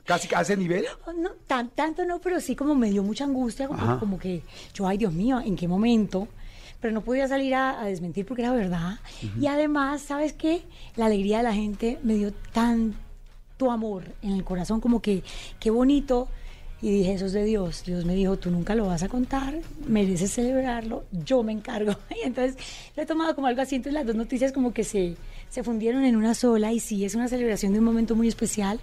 casi 0.05 0.29
a 0.35 0.41
ese 0.43 0.57
nivel. 0.57 0.87
No, 1.19 1.31
tan, 1.47 1.71
tanto 1.71 2.05
no, 2.05 2.19
pero 2.21 2.41
sí 2.41 2.55
como 2.55 2.75
me 2.77 2.89
dio 2.89 3.03
mucha 3.03 3.25
angustia, 3.25 3.67
como, 3.67 3.99
como 3.99 4.19
que 4.19 4.43
yo, 4.73 4.87
ay 4.87 4.97
Dios 4.97 5.13
mío, 5.13 5.41
¿en 5.41 5.57
qué 5.57 5.67
momento? 5.69 6.29
Pero 6.81 6.95
no 6.95 7.03
podía 7.03 7.29
salir 7.29 7.55
a, 7.55 7.81
a 7.81 7.85
desmentir 7.85 8.25
porque 8.27 8.43
era 8.43 8.53
verdad. 8.53 8.99
Y 9.39 9.47
además, 9.47 10.03
¿sabes 10.03 10.33
qué? 10.33 10.63
La 10.97 11.07
alegría 11.07 11.39
de 11.39 11.43
la 11.43 11.53
gente 11.53 11.99
me 12.03 12.15
dio 12.15 12.33
tanto 12.53 13.71
amor 13.71 14.05
en 14.23 14.33
el 14.33 14.45
corazón, 14.45 14.81
como 14.81 15.01
que 15.01 15.23
qué 15.59 15.71
bonito. 15.71 16.29
Y 16.83 16.91
dije, 16.91 17.13
eso 17.13 17.27
es 17.27 17.33
de 17.33 17.45
Dios. 17.45 17.85
Dios 17.85 18.07
me 18.07 18.15
dijo, 18.15 18.39
tú 18.39 18.51
nunca 18.51 18.75
lo 18.75 18.87
vas 18.87 19.03
a 19.03 19.09
contar, 19.09 19.59
mereces 19.87 20.33
celebrarlo, 20.33 21.05
yo 21.13 21.43
me 21.43 21.53
encargo. 21.53 21.95
Y 22.23 22.27
entonces 22.27 22.57
lo 22.97 23.03
he 23.03 23.07
tomado 23.07 23.35
como 23.35 23.49
algo 23.49 23.61
así. 23.61 23.77
Entonces 23.77 23.95
las 23.95 24.07
dos 24.07 24.17
noticias 24.17 24.53
como 24.53 24.73
que 24.73 24.85
se, 24.85 25.17
se 25.51 25.63
fundieron 25.63 26.05
en 26.05 26.17
una 26.17 26.35
sola 26.35 26.73
y 26.73 26.81
sí, 26.81 27.05
es 27.05 27.15
una 27.15 27.29
celebración 27.29 27.75
de 27.75 27.81
un 27.81 27.85
momento 27.85 28.17
muy 28.17 28.29
especial 28.29 28.81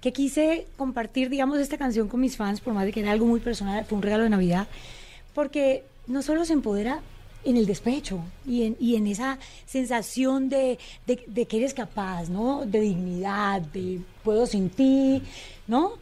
que 0.00 0.12
quise 0.12 0.66
compartir, 0.76 1.30
digamos, 1.30 1.58
esta 1.58 1.78
canción 1.78 2.08
con 2.08 2.20
mis 2.20 2.36
fans, 2.36 2.60
por 2.60 2.74
más 2.74 2.84
de 2.84 2.92
que 2.92 3.00
era 3.00 3.12
algo 3.12 3.26
muy 3.26 3.40
personal, 3.40 3.84
fue 3.84 3.96
un 3.96 4.02
regalo 4.02 4.24
de 4.24 4.30
Navidad, 4.30 4.68
porque 5.34 5.84
no 6.06 6.22
solo 6.22 6.44
se 6.44 6.52
empodera 6.52 7.00
en 7.46 7.56
el 7.56 7.64
despecho 7.66 8.20
y 8.46 8.64
en, 8.64 8.76
y 8.80 8.96
en 8.96 9.06
esa 9.06 9.38
sensación 9.66 10.48
de, 10.48 10.78
de- 11.06 11.24
de 11.26 11.46
que 11.46 11.58
eres 11.58 11.74
capaz, 11.74 12.28
¿no? 12.28 12.64
De 12.66 12.80
dignidad, 12.80 13.60
de 13.62 14.00
puedo 14.24 14.46
sin 14.46 14.68
ti, 14.70 15.22
¿no? 15.66 15.92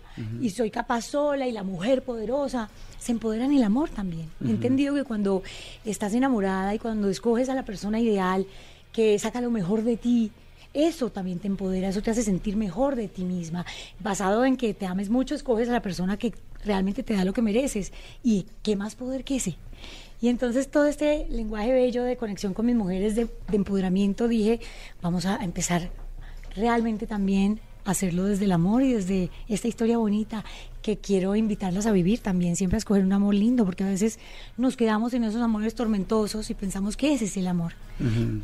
Y 0.40 0.50
soy 0.50 0.70
capaz 0.70 1.02
sola 1.06 1.46
y 1.48 1.52
la 1.52 1.62
mujer 1.64 2.02
poderosa. 2.04 2.70
Se 3.00 3.10
empodera 3.12 3.44
en 3.46 3.52
el 3.52 3.64
amor 3.64 3.90
también. 3.90 4.30
He 4.44 4.50
entendido 4.50 4.94
que 4.94 5.02
cuando 5.04 5.42
estás 5.84 6.14
enamorada 6.14 6.72
y 6.74 6.78
cuando 6.78 7.10
escoges 7.10 7.48
a 7.48 7.54
la 7.54 7.64
persona 7.64 8.00
ideal 8.00 8.46
que 8.92 9.18
saca 9.18 9.40
lo 9.40 9.50
mejor 9.50 9.82
de 9.82 9.96
ti, 9.96 10.30
eso 10.72 11.10
también 11.10 11.38
te 11.40 11.48
empodera, 11.48 11.88
eso 11.88 12.00
te 12.00 12.10
hace 12.12 12.22
sentir 12.22 12.56
mejor 12.56 12.94
de 12.96 13.08
ti 13.08 13.24
misma. 13.24 13.66
Basado 14.00 14.44
en 14.44 14.56
que 14.56 14.72
te 14.72 14.86
ames 14.86 15.10
mucho, 15.10 15.34
escoges 15.34 15.68
a 15.68 15.72
la 15.72 15.82
persona 15.82 16.16
que 16.16 16.32
realmente 16.64 17.02
te 17.02 17.14
da 17.14 17.24
lo 17.24 17.32
que 17.32 17.42
mereces. 17.42 17.92
¿Y 18.22 18.46
qué 18.62 18.76
más 18.76 18.94
poder 18.94 19.24
que 19.24 19.36
ese? 19.36 19.56
Y 20.24 20.30
entonces 20.30 20.70
todo 20.70 20.86
este 20.86 21.26
lenguaje 21.28 21.70
bello 21.70 22.02
de 22.02 22.16
conexión 22.16 22.54
con 22.54 22.64
mis 22.64 22.74
mujeres, 22.74 23.14
de, 23.14 23.26
de 23.26 23.56
empoderamiento, 23.56 24.26
dije, 24.26 24.58
vamos 25.02 25.26
a 25.26 25.36
empezar 25.44 25.90
realmente 26.56 27.06
también 27.06 27.60
a 27.84 27.90
hacerlo 27.90 28.24
desde 28.24 28.46
el 28.46 28.52
amor 28.52 28.82
y 28.82 28.94
desde 28.94 29.28
esta 29.48 29.68
historia 29.68 29.98
bonita 29.98 30.42
que 30.80 30.96
quiero 30.96 31.36
invitarlas 31.36 31.84
a 31.84 31.92
vivir 31.92 32.20
también, 32.20 32.56
siempre 32.56 32.76
a 32.76 32.78
escoger 32.78 33.04
un 33.04 33.12
amor 33.12 33.34
lindo, 33.34 33.66
porque 33.66 33.84
a 33.84 33.86
veces 33.86 34.18
nos 34.56 34.78
quedamos 34.78 35.12
en 35.12 35.24
esos 35.24 35.42
amores 35.42 35.74
tormentosos 35.74 36.48
y 36.48 36.54
pensamos 36.54 36.96
que 36.96 37.12
ese 37.12 37.26
es 37.26 37.36
el 37.36 37.46
amor. 37.46 37.74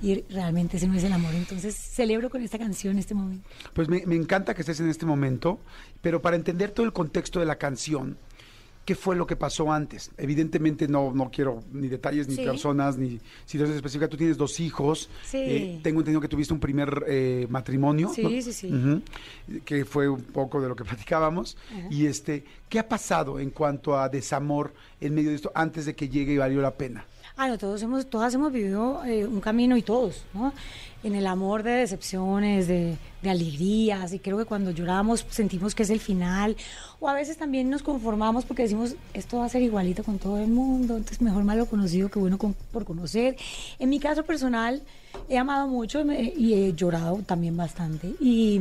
Y 0.03 0.23
realmente 0.29 0.77
ese 0.77 0.87
no 0.87 0.97
es 0.97 1.05
el 1.05 1.15
amor. 1.15 1.35
Entonces 1.35 1.75
celebro 1.75 2.29
con 2.29 2.43
esta 2.43 2.59
canción 2.59 2.99
este 2.99 3.15
momento. 3.15 3.49
Pues 3.73 3.89
me, 3.89 4.05
me 4.05 4.17
encanta 4.17 4.53
que 4.53 4.61
estés 4.61 4.81
en 4.81 4.91
este 4.91 5.07
momento, 5.07 5.59
pero 6.03 6.21
para 6.21 6.37
entender 6.37 6.73
todo 6.73 6.85
el 6.85 6.93
contexto 6.93 7.41
de 7.41 7.47
la 7.47 7.57
canción, 7.57 8.19
¿qué 8.85 8.95
fue 8.95 9.15
lo 9.15 9.27
que 9.27 9.37
pasó 9.37 9.71
antes? 9.73 10.11
Evidentemente 10.17 10.89
no, 10.89 11.13
no 11.13 11.31
quiero 11.31 11.63
ni 11.73 11.89
detalles, 11.89 12.29
ni 12.29 12.37
Sí. 12.37 12.45
personas, 12.45 12.97
ni 12.99 13.21
situaciones 13.47 13.77
específicas. 13.77 14.09
Tú 14.11 14.17
tienes 14.17 14.37
dos 14.37 14.59
hijos. 14.61 15.09
Sí. 15.25 15.39
Eh, 15.39 15.81
tengo 15.83 16.01
entendido 16.01 16.21
que 16.21 16.29
tuviste 16.29 16.53
un 16.55 16.61
primer 16.61 17.05
eh, 17.07 17.47
matrimonio. 17.51 18.11
Sí, 18.15 18.23
¿no? 18.23 18.31
sí, 18.31 18.53
sí. 18.53 19.03
Que 19.65 19.85
fue 19.85 20.09
un 20.09 20.23
poco 20.23 20.61
de 20.61 20.69
lo 20.69 20.75
que 20.77 20.85
platicábamos. 20.91 21.57
Y 21.91 22.07
este, 22.07 22.45
¿qué 22.69 22.79
ha 22.79 22.89
pasado 22.89 23.39
en 23.39 23.51
cuanto 23.51 23.99
a 23.99 24.09
desamor 24.09 24.73
en 25.01 25.15
medio 25.15 25.31
de 25.31 25.37
esto 25.37 25.53
antes 25.55 25.87
de 25.87 25.95
que 25.95 26.09
llegue 26.09 26.33
y 26.35 26.39
valió 26.39 26.61
la 26.61 26.75
pena? 26.75 27.05
Ah, 27.37 27.49
no, 27.49 27.57
todos 27.57 27.81
hemos, 27.83 28.11
todas 28.11 28.35
hemos 28.35 28.53
vivido 28.53 29.03
eh, 29.05 29.25
un 29.27 29.41
camino 29.41 29.77
y 29.77 29.83
todos, 29.83 30.25
¿no? 30.35 30.53
En 31.03 31.15
el 31.15 31.27
amor 31.27 31.63
de 31.63 31.71
decepciones, 31.71 32.69
de, 32.69 32.97
alegrías, 33.25 34.13
y 34.13 34.19
creo 34.19 34.37
que 34.39 34.45
cuando 34.45 34.71
lloramos 34.71 35.25
sentimos 35.31 35.75
que 35.75 35.83
es 35.83 35.91
el 35.91 36.01
final, 36.01 36.57
o 37.01 37.09
a 37.09 37.15
veces 37.15 37.37
también 37.37 37.71
nos 37.71 37.83
conformamos 37.83 38.45
porque 38.45 38.63
decimos, 38.63 38.97
esto 39.15 39.39
va 39.39 39.47
a 39.47 39.49
ser 39.49 39.63
igualito 39.63 40.05
con 40.05 40.19
todo 40.19 40.39
el 40.39 40.49
mundo, 40.49 40.97
entonces 40.97 41.23
mejor 41.23 41.45
malo 41.45 41.67
conocido 41.67 42.11
que 42.11 42.19
bueno 42.19 42.39
por 42.39 42.85
conocer. 42.85 43.37
En 43.79 43.89
mi 43.89 43.99
caso 43.99 44.25
personal, 44.25 44.83
he 45.29 45.39
amado 45.39 45.69
mucho 45.69 46.03
y 46.13 46.55
he 46.55 46.73
llorado 46.75 47.19
también 47.27 47.57
bastante, 47.57 48.15
y... 48.21 48.61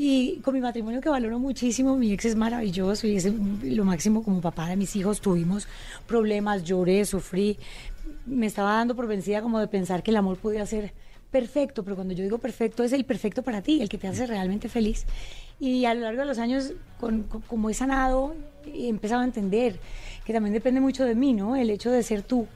Y 0.00 0.36
con 0.42 0.54
mi 0.54 0.60
matrimonio 0.60 1.00
que 1.00 1.08
valoro 1.08 1.40
muchísimo, 1.40 1.96
mi 1.96 2.12
ex 2.12 2.26
es 2.26 2.36
maravilloso 2.36 3.08
y 3.08 3.16
es 3.16 3.26
lo 3.64 3.84
máximo 3.84 4.22
como 4.22 4.40
papá 4.40 4.68
de 4.68 4.76
mis 4.76 4.94
hijos. 4.94 5.20
Tuvimos 5.20 5.66
problemas, 6.06 6.62
lloré, 6.62 7.04
sufrí. 7.04 7.58
Me 8.24 8.46
estaba 8.46 8.74
dando 8.74 8.94
por 8.94 9.08
vencida 9.08 9.42
como 9.42 9.58
de 9.58 9.66
pensar 9.66 10.04
que 10.04 10.12
el 10.12 10.16
amor 10.18 10.36
podía 10.36 10.64
ser 10.66 10.92
perfecto, 11.30 11.84
pero 11.84 11.96
cuando 11.96 12.14
yo 12.14 12.24
digo 12.24 12.38
perfecto 12.38 12.82
es 12.82 12.92
el 12.92 13.04
perfecto 13.04 13.42
para 13.42 13.62
ti, 13.62 13.80
el 13.80 13.88
que 13.88 13.98
te 13.98 14.08
hace 14.08 14.26
realmente 14.26 14.68
feliz. 14.68 15.06
Y 15.60 15.84
a 15.84 15.94
lo 15.94 16.02
largo 16.02 16.20
de 16.20 16.26
los 16.26 16.38
años, 16.38 16.72
como 17.48 17.70
he 17.70 17.74
sanado, 17.74 18.34
he 18.66 18.88
empezado 18.88 19.22
a 19.22 19.24
entender 19.24 19.78
que 20.24 20.32
también 20.32 20.54
depende 20.54 20.80
mucho 20.80 21.04
de 21.04 21.14
mí, 21.14 21.32
¿no? 21.32 21.56
El 21.56 21.70
hecho 21.70 21.90
de 21.90 22.02
ser 22.02 22.22
tú, 22.22 22.46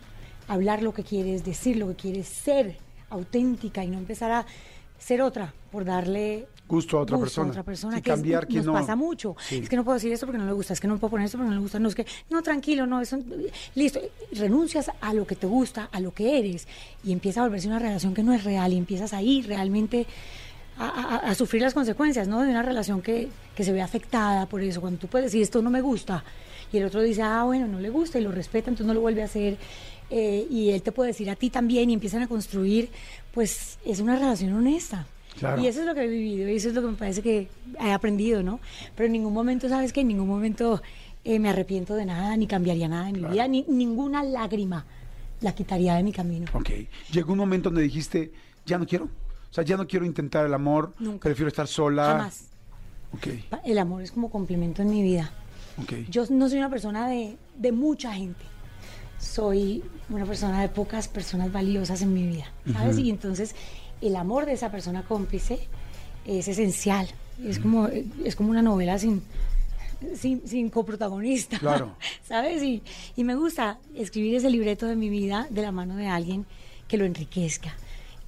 hablar 0.48 0.82
lo 0.82 0.94
que 0.94 1.02
quieres, 1.02 1.44
decir 1.44 1.76
lo 1.76 1.88
que 1.88 1.94
quieres, 1.96 2.28
ser 2.28 2.76
auténtica 3.10 3.84
y 3.84 3.88
no 3.88 3.98
empezar 3.98 4.30
a 4.30 4.46
ser 4.98 5.20
otra 5.20 5.52
por 5.70 5.84
darle 5.84 6.46
Gusto 6.72 6.96
a 6.98 7.02
otra 7.02 7.16
gusto 7.18 7.24
persona. 7.26 7.50
otra 7.50 7.62
persona 7.62 7.98
Y 7.98 8.02
que 8.02 8.10
es- 8.10 8.16
cambiar 8.16 8.46
quien 8.46 8.58
nos 8.64 8.66
no- 8.66 8.72
pasa 8.72 8.96
mucho. 8.96 9.36
Sí. 9.46 9.58
Es 9.58 9.68
que 9.68 9.76
no 9.76 9.84
puedo 9.84 9.94
decir 9.96 10.10
esto 10.12 10.24
porque 10.26 10.38
no 10.38 10.46
le 10.46 10.52
gusta, 10.52 10.72
es 10.72 10.80
que 10.80 10.88
no 10.88 10.96
puedo 10.98 11.10
poner 11.10 11.26
esto 11.26 11.36
porque 11.36 11.50
no 11.50 11.54
le 11.56 11.60
gusta, 11.60 11.78
no 11.78 11.88
es 11.88 11.94
que 11.94 12.06
no 12.30 12.42
tranquilo, 12.42 12.86
no, 12.86 13.00
eso 13.02 13.18
listo, 13.74 14.00
renuncias 14.32 14.90
a 15.00 15.12
lo 15.12 15.26
que 15.26 15.36
te 15.36 15.46
gusta, 15.46 15.88
a 15.92 16.00
lo 16.00 16.12
que 16.14 16.38
eres 16.38 16.66
y 17.04 17.12
empieza 17.12 17.40
a 17.40 17.44
volverse 17.44 17.68
una 17.68 17.78
relación 17.78 18.14
que 18.14 18.22
no 18.22 18.32
es 18.32 18.42
real 18.44 18.72
y 18.72 18.78
empiezas 18.78 19.12
ahí 19.12 19.42
realmente 19.42 20.06
a, 20.78 20.86
a- 20.86 21.16
a 21.30 21.34
sufrir 21.34 21.60
las 21.60 21.74
consecuencias, 21.74 22.26
¿no? 22.28 22.40
De 22.40 22.48
una 22.50 22.62
relación 22.62 23.02
que, 23.02 23.28
que 23.54 23.64
se 23.64 23.72
ve 23.72 23.82
afectada 23.82 24.46
por 24.46 24.62
eso. 24.62 24.80
Cuando 24.80 24.98
tú 24.98 25.06
puedes 25.08 25.26
decir 25.26 25.42
esto 25.42 25.60
no 25.60 25.68
me 25.68 25.82
gusta 25.82 26.24
y 26.72 26.78
el 26.78 26.84
otro 26.86 27.02
dice, 27.02 27.20
ah, 27.20 27.42
bueno, 27.44 27.68
no 27.68 27.80
le 27.80 27.90
gusta 27.90 28.18
y 28.18 28.22
lo 28.22 28.32
respeta, 28.32 28.70
entonces 28.70 28.86
no 28.86 28.94
lo 28.94 29.00
vuelve 29.02 29.20
a 29.20 29.26
hacer. 29.26 29.58
eh, 30.14 30.46
y 30.50 30.70
él 30.70 30.82
te 30.82 30.92
puede 30.92 31.08
decir 31.08 31.28
a 31.30 31.36
ti 31.36 31.48
también 31.50 31.88
y 31.90 31.94
empiezan 31.94 32.22
a 32.22 32.28
construir, 32.28 32.90
pues 33.32 33.78
es 33.84 33.98
una 34.00 34.16
relación 34.16 34.52
honesta. 34.54 35.06
Claro. 35.38 35.60
Y 35.62 35.66
eso 35.66 35.80
es 35.80 35.86
lo 35.86 35.94
que 35.94 36.04
he 36.04 36.08
vivido 36.08 36.48
y 36.48 36.56
eso 36.56 36.68
es 36.68 36.74
lo 36.74 36.82
que 36.82 36.88
me 36.88 36.94
parece 36.96 37.22
que 37.22 37.48
he 37.80 37.92
aprendido, 37.92 38.42
¿no? 38.42 38.60
Pero 38.96 39.06
en 39.06 39.12
ningún 39.12 39.32
momento, 39.32 39.68
¿sabes 39.68 39.92
qué? 39.92 40.00
En 40.02 40.08
ningún 40.08 40.28
momento 40.28 40.82
eh, 41.24 41.38
me 41.38 41.48
arrepiento 41.48 41.94
de 41.94 42.04
nada, 42.04 42.36
ni 42.36 42.46
cambiaría 42.46 42.88
nada 42.88 43.08
en 43.08 43.20
mi 43.22 43.28
vida, 43.28 43.48
ni 43.48 43.64
ninguna 43.68 44.22
lágrima 44.22 44.84
la 45.40 45.54
quitaría 45.54 45.94
de 45.94 46.02
mi 46.02 46.12
camino. 46.12 46.46
Ok. 46.52 46.70
Llegó 47.12 47.32
un 47.32 47.38
momento 47.38 47.70
donde 47.70 47.82
dijiste, 47.82 48.32
ya 48.66 48.78
no 48.78 48.86
quiero. 48.86 49.06
O 49.06 49.54
sea, 49.54 49.64
ya 49.64 49.76
no 49.76 49.86
quiero 49.86 50.04
intentar 50.06 50.46
el 50.46 50.54
amor. 50.54 50.94
Nunca. 50.98 51.24
Prefiero 51.24 51.48
estar 51.48 51.66
sola. 51.66 52.04
Jamás. 52.06 52.44
Ok, 53.14 53.26
Pa- 53.50 53.60
El 53.64 53.78
amor 53.78 54.02
es 54.02 54.10
como 54.12 54.30
complemento 54.30 54.80
en 54.82 54.90
mi 54.90 55.02
vida. 55.02 55.30
ok. 55.82 56.08
Yo 56.08 56.24
no 56.30 56.48
soy 56.48 56.58
una 56.58 56.70
persona 56.70 57.08
de, 57.08 57.36
de 57.56 57.72
mucha 57.72 58.12
gente. 58.14 58.40
Soy 59.18 59.84
una 60.08 60.24
persona 60.26 60.60
de 60.60 60.68
pocas 60.68 61.06
personas 61.08 61.52
valiosas 61.52 62.02
en 62.02 62.12
mi 62.12 62.26
vida, 62.26 62.46
¿sabes? 62.72 62.98
Y 62.98 63.08
entonces 63.08 63.54
el 64.02 64.16
amor 64.16 64.46
de 64.46 64.52
esa 64.52 64.70
persona 64.70 65.04
cómplice 65.04 65.60
es 66.26 66.48
esencial. 66.48 67.08
Es 67.44 67.58
como, 67.58 67.88
es 67.88 68.36
como 68.36 68.50
una 68.50 68.62
novela 68.62 68.98
sin, 68.98 69.22
sin, 70.14 70.46
sin 70.46 70.70
coprotagonista. 70.70 71.58
Claro. 71.58 71.96
¿Sabes? 72.28 72.62
Y, 72.62 72.82
y 73.16 73.24
me 73.24 73.34
gusta 73.34 73.78
escribir 73.94 74.36
ese 74.36 74.50
libreto 74.50 74.86
de 74.86 74.96
mi 74.96 75.08
vida 75.08 75.46
de 75.50 75.62
la 75.62 75.72
mano 75.72 75.96
de 75.96 76.08
alguien 76.08 76.46
que 76.88 76.98
lo 76.98 77.04
enriquezca. 77.04 77.74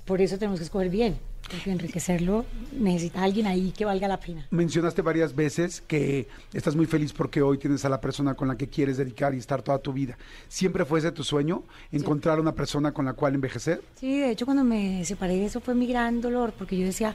Por 0.04 0.20
eso 0.20 0.38
tenemos 0.38 0.60
que 0.60 0.64
escoger 0.64 0.90
bien, 0.90 1.18
porque 1.50 1.70
enriquecerlo 1.70 2.44
necesita 2.72 3.22
alguien 3.22 3.46
ahí 3.46 3.72
que 3.72 3.84
valga 3.84 4.08
la 4.08 4.18
pena. 4.18 4.46
Mencionaste 4.50 5.02
varias 5.02 5.34
veces 5.34 5.80
que 5.80 6.28
estás 6.52 6.74
muy 6.74 6.86
feliz 6.86 7.12
porque 7.12 7.42
hoy 7.42 7.58
tienes 7.58 7.84
a 7.84 7.88
la 7.88 8.00
persona 8.00 8.34
con 8.34 8.48
la 8.48 8.56
que 8.56 8.68
quieres 8.68 8.96
dedicar 8.96 9.34
y 9.34 9.38
estar 9.38 9.62
toda 9.62 9.78
tu 9.78 9.92
vida. 9.92 10.16
¿Siempre 10.48 10.84
fue 10.84 10.98
ese 10.98 11.12
tu 11.12 11.24
sueño? 11.24 11.64
¿Encontrar 11.92 12.40
una 12.40 12.54
persona 12.54 12.92
con 12.92 13.04
la 13.04 13.12
cual 13.12 13.34
envejecer? 13.34 13.82
Sí, 13.96 14.18
de 14.18 14.30
hecho 14.30 14.46
cuando 14.46 14.64
me 14.64 15.04
separé 15.04 15.44
eso 15.44 15.60
fue 15.60 15.74
mi 15.74 15.86
gran 15.86 16.20
dolor, 16.20 16.52
porque 16.56 16.78
yo 16.78 16.86
decía, 16.86 17.14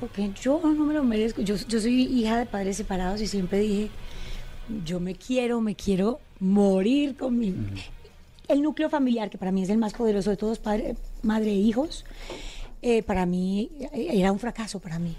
porque 0.00 0.30
yo 0.40 0.60
no 0.64 0.84
me 0.84 0.94
lo 0.94 1.04
merezco. 1.04 1.42
Yo, 1.42 1.56
yo 1.56 1.80
soy 1.80 2.02
hija 2.02 2.38
de 2.38 2.46
padres 2.46 2.76
separados 2.76 3.20
y 3.20 3.26
siempre 3.26 3.58
dije, 3.60 3.90
yo 4.84 5.00
me 5.00 5.14
quiero, 5.14 5.60
me 5.60 5.74
quiero 5.74 6.20
morir 6.40 7.16
con 7.16 7.38
mi... 7.38 7.54
El 8.48 8.62
núcleo 8.62 8.88
familiar, 8.88 9.28
que 9.28 9.36
para 9.36 9.52
mí 9.52 9.62
es 9.62 9.68
el 9.68 9.76
más 9.76 9.92
poderoso 9.92 10.30
de 10.30 10.38
todos, 10.38 10.58
padre, 10.58 10.96
madre 11.22 11.50
e 11.50 11.56
hijos, 11.56 12.06
eh, 12.82 13.02
para 13.02 13.26
mí 13.26 13.70
eh, 13.92 14.08
era 14.12 14.32
un 14.32 14.38
fracaso 14.38 14.78
para 14.80 14.98
mí. 14.98 15.14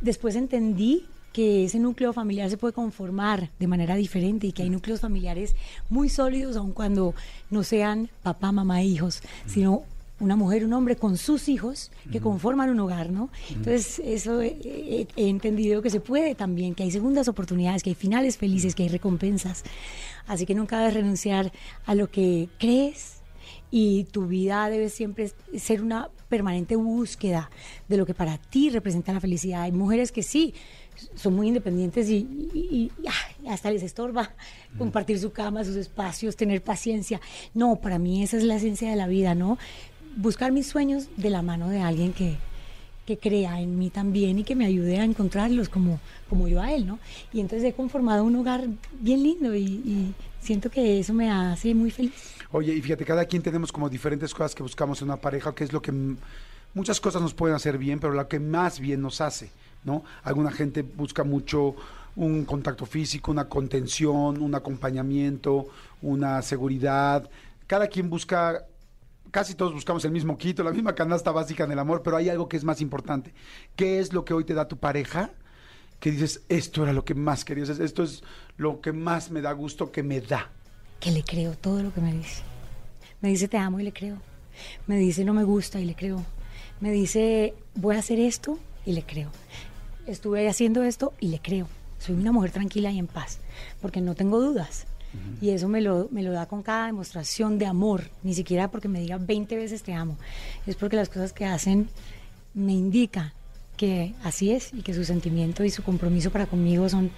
Después 0.00 0.36
entendí 0.36 1.04
que 1.32 1.64
ese 1.64 1.78
núcleo 1.78 2.12
familiar 2.12 2.48
se 2.50 2.56
puede 2.56 2.72
conformar 2.74 3.50
de 3.58 3.66
manera 3.66 3.96
diferente 3.96 4.46
y 4.46 4.52
que 4.52 4.62
hay 4.62 4.70
núcleos 4.70 5.00
familiares 5.00 5.54
muy 5.90 6.08
sólidos, 6.08 6.56
aun 6.56 6.72
cuando 6.72 7.14
no 7.50 7.64
sean 7.64 8.08
papá, 8.22 8.52
mamá, 8.52 8.82
hijos, 8.82 9.20
sino 9.46 9.82
una 10.20 10.36
mujer, 10.36 10.64
un 10.64 10.72
hombre 10.74 10.94
con 10.94 11.16
sus 11.18 11.48
hijos 11.48 11.90
que 12.12 12.20
conforman 12.20 12.70
un 12.70 12.78
hogar, 12.78 13.10
¿no? 13.10 13.30
Entonces, 13.50 14.00
eso 14.04 14.40
he, 14.42 14.56
he- 14.64 15.08
he 15.16 15.28
entendido 15.28 15.82
que 15.82 15.90
se 15.90 15.98
puede 15.98 16.36
también, 16.36 16.76
que 16.76 16.84
hay 16.84 16.92
segundas 16.92 17.26
oportunidades, 17.26 17.82
que 17.82 17.90
hay 17.90 17.96
finales 17.96 18.36
felices, 18.38 18.76
que 18.76 18.84
hay 18.84 18.88
recompensas. 18.88 19.64
Así 20.28 20.46
que 20.46 20.54
nunca 20.54 20.78
debes 20.78 20.94
renunciar 20.94 21.50
a 21.84 21.96
lo 21.96 22.10
que 22.12 22.48
crees 22.60 23.16
y 23.72 24.04
tu 24.04 24.26
vida 24.28 24.70
debe 24.70 24.88
siempre 24.88 25.32
ser 25.58 25.82
una 25.82 26.08
permanente 26.36 26.74
búsqueda 26.76 27.50
de 27.88 27.96
lo 27.96 28.04
que 28.06 28.14
para 28.14 28.38
ti 28.38 28.70
representa 28.70 29.12
la 29.12 29.20
felicidad. 29.20 29.62
Hay 29.62 29.72
mujeres 29.72 30.10
que 30.12 30.22
sí 30.22 30.54
son 31.14 31.34
muy 31.34 31.48
independientes 31.48 32.08
y, 32.08 32.16
y- 32.54 32.68
y, 32.78 32.92
ah, 33.08 33.52
hasta 33.52 33.70
les 33.70 33.82
estorba 33.82 34.32
compartir 34.78 35.18
su 35.18 35.30
cama, 35.32 35.64
sus 35.64 35.76
espacios, 35.76 36.36
tener 36.36 36.62
paciencia. 36.62 37.20
No, 37.54 37.76
para 37.76 37.98
mí 37.98 38.22
esa 38.22 38.36
es 38.36 38.44
la 38.44 38.56
esencia 38.56 38.90
de 38.90 38.96
la 38.96 39.06
vida, 39.06 39.34
¿no? 39.34 39.58
Buscar 40.16 40.50
mis 40.52 40.66
sueños 40.66 41.08
de 41.16 41.30
la 41.30 41.42
mano 41.42 41.68
de 41.68 41.80
alguien 41.80 42.12
que, 42.12 42.36
que 43.06 43.18
crea 43.18 43.60
en 43.60 43.78
mí 43.78 43.90
también 43.90 44.38
y 44.38 44.44
que 44.44 44.54
me 44.54 44.66
ayude 44.66 44.98
a 44.98 45.04
encontrarlos 45.04 45.68
como, 45.68 46.00
como 46.28 46.48
yo 46.48 46.60
a 46.60 46.72
él, 46.72 46.86
¿no? 46.86 46.98
Y 47.32 47.40
entonces 47.40 47.68
he 47.68 47.72
conformado 47.72 48.24
un 48.24 48.36
hogar 48.36 48.66
bien 49.00 49.22
lindo 49.22 49.54
y, 49.54 49.64
y 49.64 50.14
siento 50.40 50.70
que 50.70 51.00
eso 51.00 51.12
me 51.12 51.30
hace 51.30 51.74
muy 51.74 51.90
feliz. 51.90 52.12
Oye, 52.50 52.72
y 52.72 52.80
fíjate, 52.80 53.04
cada 53.04 53.24
quien 53.24 53.42
tenemos 53.42 53.72
como 53.72 53.88
diferentes 53.88 54.32
cosas 54.32 54.54
que 54.54 54.62
buscamos 54.62 55.00
en 55.02 55.08
una 55.08 55.16
pareja, 55.16 55.54
que 55.54 55.64
es 55.64 55.72
lo 55.72 55.82
que 55.82 55.92
muchas 56.74 57.00
cosas 57.00 57.22
nos 57.22 57.34
pueden 57.34 57.56
hacer 57.56 57.78
bien, 57.78 57.98
pero 57.98 58.12
lo 58.12 58.28
que 58.28 58.40
más 58.40 58.80
bien 58.80 59.00
nos 59.00 59.20
hace, 59.20 59.50
¿no? 59.84 60.04
Alguna 60.22 60.50
gente 60.50 60.82
busca 60.82 61.24
mucho 61.24 61.74
un 62.16 62.44
contacto 62.44 62.86
físico, 62.86 63.30
una 63.30 63.48
contención, 63.48 64.40
un 64.40 64.54
acompañamiento, 64.54 65.66
una 66.02 66.42
seguridad. 66.42 67.28
Cada 67.66 67.88
quien 67.88 68.08
busca, 68.08 68.66
casi 69.34 69.56
todos 69.56 69.74
buscamos 69.74 70.04
el 70.04 70.12
mismo 70.12 70.38
quito, 70.38 70.62
la 70.62 70.70
misma 70.70 70.94
canasta 70.94 71.32
básica 71.32 71.64
en 71.64 71.72
el 71.72 71.78
amor, 71.80 72.02
pero 72.04 72.16
hay 72.16 72.28
algo 72.28 72.48
que 72.48 72.56
es 72.56 72.62
más 72.62 72.80
importante. 72.80 73.34
¿Qué 73.74 73.98
es 73.98 74.12
lo 74.12 74.24
que 74.24 74.32
hoy 74.32 74.44
te 74.44 74.54
da 74.54 74.68
tu 74.68 74.76
pareja? 74.76 75.32
Que 75.98 76.12
dices, 76.12 76.42
esto 76.48 76.84
era 76.84 76.92
lo 76.92 77.04
que 77.04 77.16
más 77.16 77.44
querías, 77.44 77.68
esto 77.68 78.04
es 78.04 78.22
lo 78.56 78.80
que 78.80 78.92
más 78.92 79.32
me 79.32 79.40
da 79.40 79.50
gusto 79.50 79.90
que 79.90 80.04
me 80.04 80.20
da. 80.20 80.52
que 81.00 81.10
le 81.10 81.24
creo 81.24 81.56
todo 81.56 81.82
lo 81.82 81.92
que 81.92 82.00
me 82.00 82.12
dice. 82.12 82.44
Me 83.22 83.28
dice 83.30 83.48
te 83.48 83.58
amo 83.58 83.80
y 83.80 83.82
le 83.82 83.92
creo. 83.92 84.18
Me 84.86 84.98
dice 84.98 85.24
no 85.24 85.34
me 85.34 85.42
gusta 85.42 85.80
y 85.80 85.84
le 85.84 85.96
creo. 85.96 86.24
Me 86.78 86.92
dice 86.92 87.54
voy 87.74 87.96
a 87.96 87.98
hacer 87.98 88.20
esto 88.20 88.60
y 88.86 88.92
le 88.92 89.02
creo. 89.02 89.30
Estuve 90.06 90.48
haciendo 90.48 90.84
esto 90.84 91.12
y 91.18 91.26
le 91.26 91.40
creo. 91.40 91.66
Soy 91.98 92.14
una 92.14 92.30
mujer 92.30 92.52
tranquila 92.52 92.92
y 92.92 93.00
en 93.00 93.08
paz, 93.08 93.40
porque 93.82 94.00
no 94.00 94.14
tengo 94.14 94.40
dudas. 94.40 94.86
Y 95.40 95.50
eso 95.50 95.68
me 95.68 95.80
lo, 95.80 96.08
me 96.10 96.22
lo 96.22 96.32
da 96.32 96.46
con 96.46 96.62
cada 96.62 96.86
demostración 96.86 97.58
de 97.58 97.66
amor, 97.66 98.10
ni 98.22 98.34
siquiera 98.34 98.70
porque 98.70 98.88
me 98.88 99.00
diga 99.00 99.18
20 99.18 99.56
veces 99.56 99.82
te 99.82 99.92
amo. 99.92 100.16
Es 100.66 100.76
porque 100.76 100.96
las 100.96 101.08
cosas 101.08 101.32
que 101.32 101.44
hacen 101.44 101.88
me 102.54 102.72
indican 102.72 103.32
que 103.76 104.14
así 104.22 104.52
es 104.52 104.72
y 104.72 104.82
que 104.82 104.94
su 104.94 105.04
sentimiento 105.04 105.64
y 105.64 105.70
su 105.70 105.82
compromiso 105.82 106.30
para 106.30 106.46
conmigo 106.46 106.88
son 106.88 107.10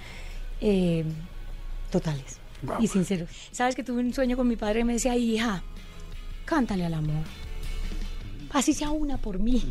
eh, 0.60 1.04
totales 1.90 2.38
Guau. 2.62 2.82
y 2.82 2.86
sinceros. 2.88 3.28
Sabes 3.52 3.74
que 3.74 3.84
tuve 3.84 4.00
un 4.00 4.12
sueño 4.12 4.36
con 4.36 4.48
mi 4.48 4.56
padre 4.56 4.80
y 4.80 4.84
me 4.84 4.94
decía, 4.94 5.14
hija, 5.16 5.62
cántale 6.44 6.86
al 6.86 6.94
amor. 6.94 7.24
Así 8.50 8.74
sea 8.74 8.90
una 8.90 9.18
por 9.18 9.38
mí. 9.38 9.62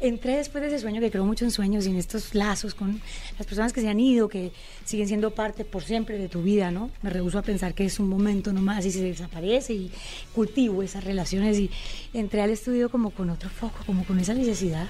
Entré 0.00 0.36
después 0.36 0.62
de 0.62 0.68
ese 0.68 0.78
sueño, 0.78 1.00
que 1.00 1.10
creo 1.10 1.24
mucho 1.24 1.44
en 1.44 1.50
sueños 1.50 1.86
y 1.86 1.90
en 1.90 1.96
estos 1.96 2.34
lazos 2.34 2.74
con 2.74 3.00
las 3.38 3.46
personas 3.46 3.72
que 3.72 3.80
se 3.80 3.88
han 3.88 4.00
ido, 4.00 4.28
que 4.28 4.52
siguen 4.84 5.08
siendo 5.08 5.34
parte 5.34 5.64
por 5.64 5.82
siempre 5.82 6.18
de 6.18 6.28
tu 6.28 6.42
vida, 6.42 6.70
¿no? 6.70 6.90
Me 7.02 7.10
rehuso 7.10 7.38
a 7.38 7.42
pensar 7.42 7.74
que 7.74 7.84
es 7.84 7.98
un 7.98 8.08
momento 8.08 8.52
nomás 8.52 8.84
y 8.86 8.92
se 8.92 9.02
desaparece 9.02 9.74
y 9.74 9.90
cultivo 10.34 10.82
esas 10.82 11.04
relaciones 11.04 11.58
y 11.58 11.70
entré 12.12 12.42
al 12.42 12.50
estudio 12.50 12.90
como 12.90 13.10
con 13.10 13.30
otro 13.30 13.48
foco, 13.50 13.78
como 13.86 14.04
con 14.04 14.18
esa 14.18 14.34
necesidad 14.34 14.88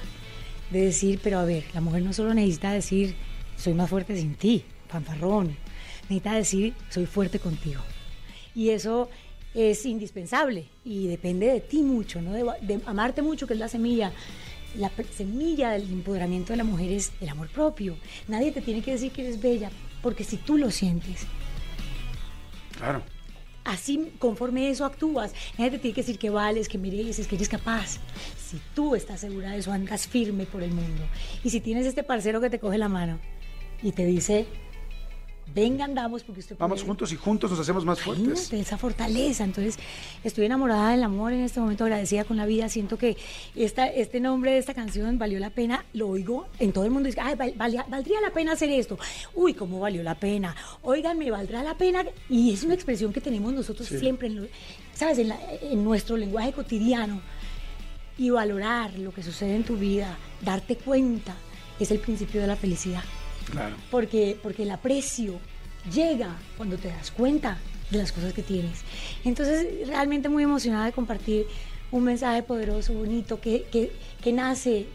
de 0.70 0.86
decir, 0.86 1.20
pero 1.22 1.38
a 1.38 1.44
ver, 1.44 1.64
la 1.74 1.80
mujer 1.80 2.02
no 2.02 2.12
solo 2.12 2.34
necesita 2.34 2.72
decir, 2.72 3.14
soy 3.56 3.74
más 3.74 3.90
fuerte 3.90 4.16
sin 4.16 4.34
ti, 4.34 4.64
fanfarrón, 4.88 5.56
necesita 6.08 6.34
decir, 6.34 6.74
soy 6.90 7.06
fuerte 7.06 7.38
contigo. 7.38 7.80
Y 8.54 8.70
eso 8.70 9.08
es 9.54 9.86
indispensable 9.86 10.66
y 10.84 11.06
depende 11.06 11.46
de 11.46 11.60
ti 11.60 11.82
mucho, 11.82 12.20
¿no? 12.20 12.32
de, 12.32 12.44
de 12.62 12.80
amarte 12.86 13.22
mucho, 13.22 13.46
que 13.46 13.54
es 13.54 13.58
la 13.60 13.68
semilla. 13.68 14.12
La 14.76 14.90
semilla 15.16 15.70
del 15.70 15.82
empoderamiento 15.92 16.52
de 16.52 16.56
la 16.56 16.64
mujer 16.64 16.90
es 16.90 17.12
el 17.20 17.28
amor 17.28 17.48
propio. 17.48 17.96
Nadie 18.26 18.50
te 18.50 18.60
tiene 18.60 18.82
que 18.82 18.90
decir 18.92 19.12
que 19.12 19.22
eres 19.22 19.40
bella, 19.40 19.70
porque 20.02 20.24
si 20.24 20.36
tú 20.36 20.58
lo 20.58 20.70
sientes, 20.72 21.26
Claro. 22.76 23.02
así 23.64 24.12
conforme 24.18 24.68
eso 24.68 24.84
actúas. 24.84 25.32
Nadie 25.58 25.70
te 25.72 25.78
tiene 25.78 25.94
que 25.94 26.00
decir 26.00 26.18
que 26.18 26.28
vales, 26.30 26.68
que 26.68 26.76
mereces, 26.78 27.28
que 27.28 27.36
eres 27.36 27.48
capaz. 27.48 27.98
Si 28.36 28.60
tú 28.74 28.94
estás 28.96 29.20
segura 29.20 29.50
de 29.52 29.58
eso, 29.58 29.70
andas 29.72 30.06
firme 30.08 30.44
por 30.46 30.62
el 30.62 30.72
mundo. 30.72 31.02
Y 31.44 31.50
si 31.50 31.60
tienes 31.60 31.86
este 31.86 32.02
parcero 32.02 32.40
que 32.40 32.50
te 32.50 32.58
coge 32.58 32.76
la 32.78 32.88
mano 32.88 33.20
y 33.82 33.92
te 33.92 34.04
dice, 34.04 34.46
venga, 35.52 35.84
andamos, 35.84 36.22
porque 36.22 36.40
usted 36.40 36.56
Vamos 36.58 36.78
puede. 36.80 36.86
juntos 36.88 37.12
y 37.12 37.16
juntos 37.16 37.50
nos 37.50 37.60
hacemos 37.60 37.84
más 37.84 38.00
fuertes. 38.00 38.24
Imagínate 38.26 38.60
esa 38.60 38.78
fortaleza. 38.78 39.44
Entonces, 39.44 39.78
estoy 40.22 40.46
enamorada 40.46 40.90
del 40.90 41.02
amor 41.02 41.32
en 41.32 41.40
este 41.40 41.60
momento, 41.60 41.84
agradecida 41.84 42.24
con 42.24 42.36
la 42.36 42.46
vida. 42.46 42.68
Siento 42.68 42.96
que 42.98 43.16
esta, 43.54 43.86
este 43.86 44.20
nombre 44.20 44.52
de 44.52 44.58
esta 44.58 44.74
canción 44.74 45.18
valió 45.18 45.38
la 45.40 45.50
pena. 45.50 45.84
Lo 45.92 46.08
oigo 46.08 46.46
en 46.58 46.72
todo 46.72 46.84
el 46.84 46.90
mundo. 46.90 47.06
Dice, 47.08 47.20
Ay, 47.20 47.34
val- 47.34 47.54
valdría 47.88 48.20
la 48.20 48.30
pena 48.30 48.52
hacer 48.52 48.70
esto. 48.70 48.98
Uy, 49.34 49.54
cómo 49.54 49.80
valió 49.80 50.02
la 50.02 50.14
pena. 50.14 50.54
Oigan, 50.82 51.18
me 51.18 51.30
valdrá 51.30 51.62
la 51.62 51.76
pena. 51.76 52.04
Y 52.28 52.52
es 52.52 52.62
una 52.64 52.74
expresión 52.74 53.12
que 53.12 53.20
tenemos 53.20 53.52
nosotros 53.52 53.88
siempre, 53.88 54.28
en 54.28 54.36
lo- 54.42 54.48
¿sabes? 54.94 55.18
En, 55.18 55.28
la- 55.28 55.40
en 55.62 55.82
nuestro 55.84 56.16
lenguaje 56.16 56.52
cotidiano. 56.52 57.20
Y 58.16 58.30
valorar 58.30 58.96
lo 58.98 59.12
que 59.12 59.22
sucede 59.24 59.56
en 59.56 59.64
tu 59.64 59.76
vida, 59.76 60.16
darte 60.40 60.76
cuenta, 60.76 61.34
es 61.80 61.90
el 61.90 61.98
principio 61.98 62.40
de 62.40 62.46
la 62.46 62.54
felicidad 62.56 63.02
Claro. 63.50 63.76
porque, 63.90 64.38
porque 64.42 64.64
el 64.64 64.70
aprecio 64.70 65.38
llega 65.92 66.36
cuando 66.56 66.76
te 66.76 66.88
das 66.88 67.10
cuenta 67.10 67.58
de 67.90 67.98
las 67.98 68.12
cosas 68.12 68.32
que 68.32 68.42
tienes. 68.42 68.80
Entonces, 69.24 69.86
realmente 69.86 70.28
muy 70.28 70.42
emocionada 70.42 70.86
de 70.86 70.92
compartir 70.92 71.46
un 71.90 72.04
mensaje 72.04 72.42
poderoso, 72.42 72.92
bonito, 72.94 73.40
que, 73.40 73.66
que, 73.70 73.92
que 74.20 74.32
nace 74.32 74.86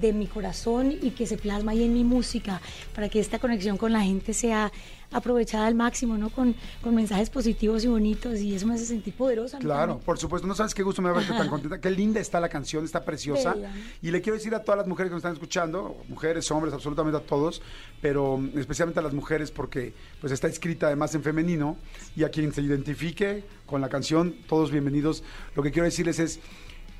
de 0.00 0.12
mi 0.12 0.26
corazón 0.26 0.92
y 0.92 1.10
que 1.10 1.26
se 1.26 1.36
plasma 1.36 1.72
ahí 1.72 1.84
en 1.84 1.92
mi 1.92 2.04
música, 2.04 2.60
para 2.94 3.08
que 3.08 3.20
esta 3.20 3.38
conexión 3.38 3.76
con 3.76 3.92
la 3.92 4.02
gente 4.02 4.32
sea 4.32 4.70
aprovechada 5.12 5.66
al 5.66 5.74
máximo, 5.74 6.16
¿no? 6.16 6.30
Con, 6.30 6.54
con 6.82 6.94
mensajes 6.94 7.30
positivos 7.30 7.84
y 7.84 7.88
bonitos, 7.88 8.38
y 8.38 8.54
eso 8.54 8.66
me 8.66 8.74
hace 8.74 8.86
sentir 8.86 9.14
poderosa. 9.14 9.58
Claro, 9.58 9.98
por 9.98 10.18
supuesto. 10.18 10.46
No 10.46 10.54
sabes 10.54 10.74
qué 10.74 10.82
gusto 10.82 11.02
me 11.02 11.08
da 11.08 11.16
verte 11.16 11.32
tan 11.32 11.48
contenta. 11.50 11.80
Qué 11.80 11.90
linda 11.90 12.20
está 12.20 12.40
la 12.40 12.48
canción, 12.48 12.84
está 12.84 13.04
preciosa. 13.04 13.54
Bella. 13.54 13.72
Y 14.02 14.10
le 14.10 14.20
quiero 14.20 14.36
decir 14.36 14.54
a 14.54 14.62
todas 14.62 14.78
las 14.78 14.86
mujeres 14.86 15.10
que 15.10 15.14
nos 15.14 15.20
están 15.20 15.32
escuchando, 15.32 15.96
mujeres, 16.08 16.50
hombres, 16.50 16.72
absolutamente 16.72 17.18
a 17.18 17.22
todos, 17.22 17.60
pero 18.00 18.40
especialmente 18.54 19.00
a 19.00 19.02
las 19.02 19.12
mujeres 19.12 19.50
porque 19.50 19.92
pues 20.20 20.32
está 20.32 20.46
escrita 20.46 20.86
además 20.86 21.14
en 21.14 21.22
femenino 21.22 21.76
y 22.16 22.24
a 22.24 22.30
quien 22.30 22.52
se 22.52 22.62
identifique 22.62 23.44
con 23.66 23.80
la 23.80 23.88
canción, 23.88 24.34
todos 24.48 24.70
bienvenidos. 24.70 25.22
Lo 25.56 25.62
que 25.62 25.70
quiero 25.72 25.84
decirles 25.84 26.18
es, 26.18 26.40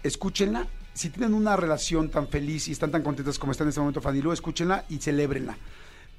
escúchenla. 0.02 0.66
Si 0.94 1.10
tienen 1.10 1.34
una 1.34 1.56
relación 1.56 2.10
tan 2.10 2.28
feliz 2.28 2.68
y 2.68 2.72
están 2.72 2.90
tan 2.90 3.02
contentas 3.02 3.38
como 3.38 3.52
está 3.52 3.64
en 3.64 3.68
este 3.68 3.80
momento 3.80 4.00
Fanny 4.00 4.22
escúchenla 4.32 4.84
y 4.88 4.98
celébrenla. 4.98 5.56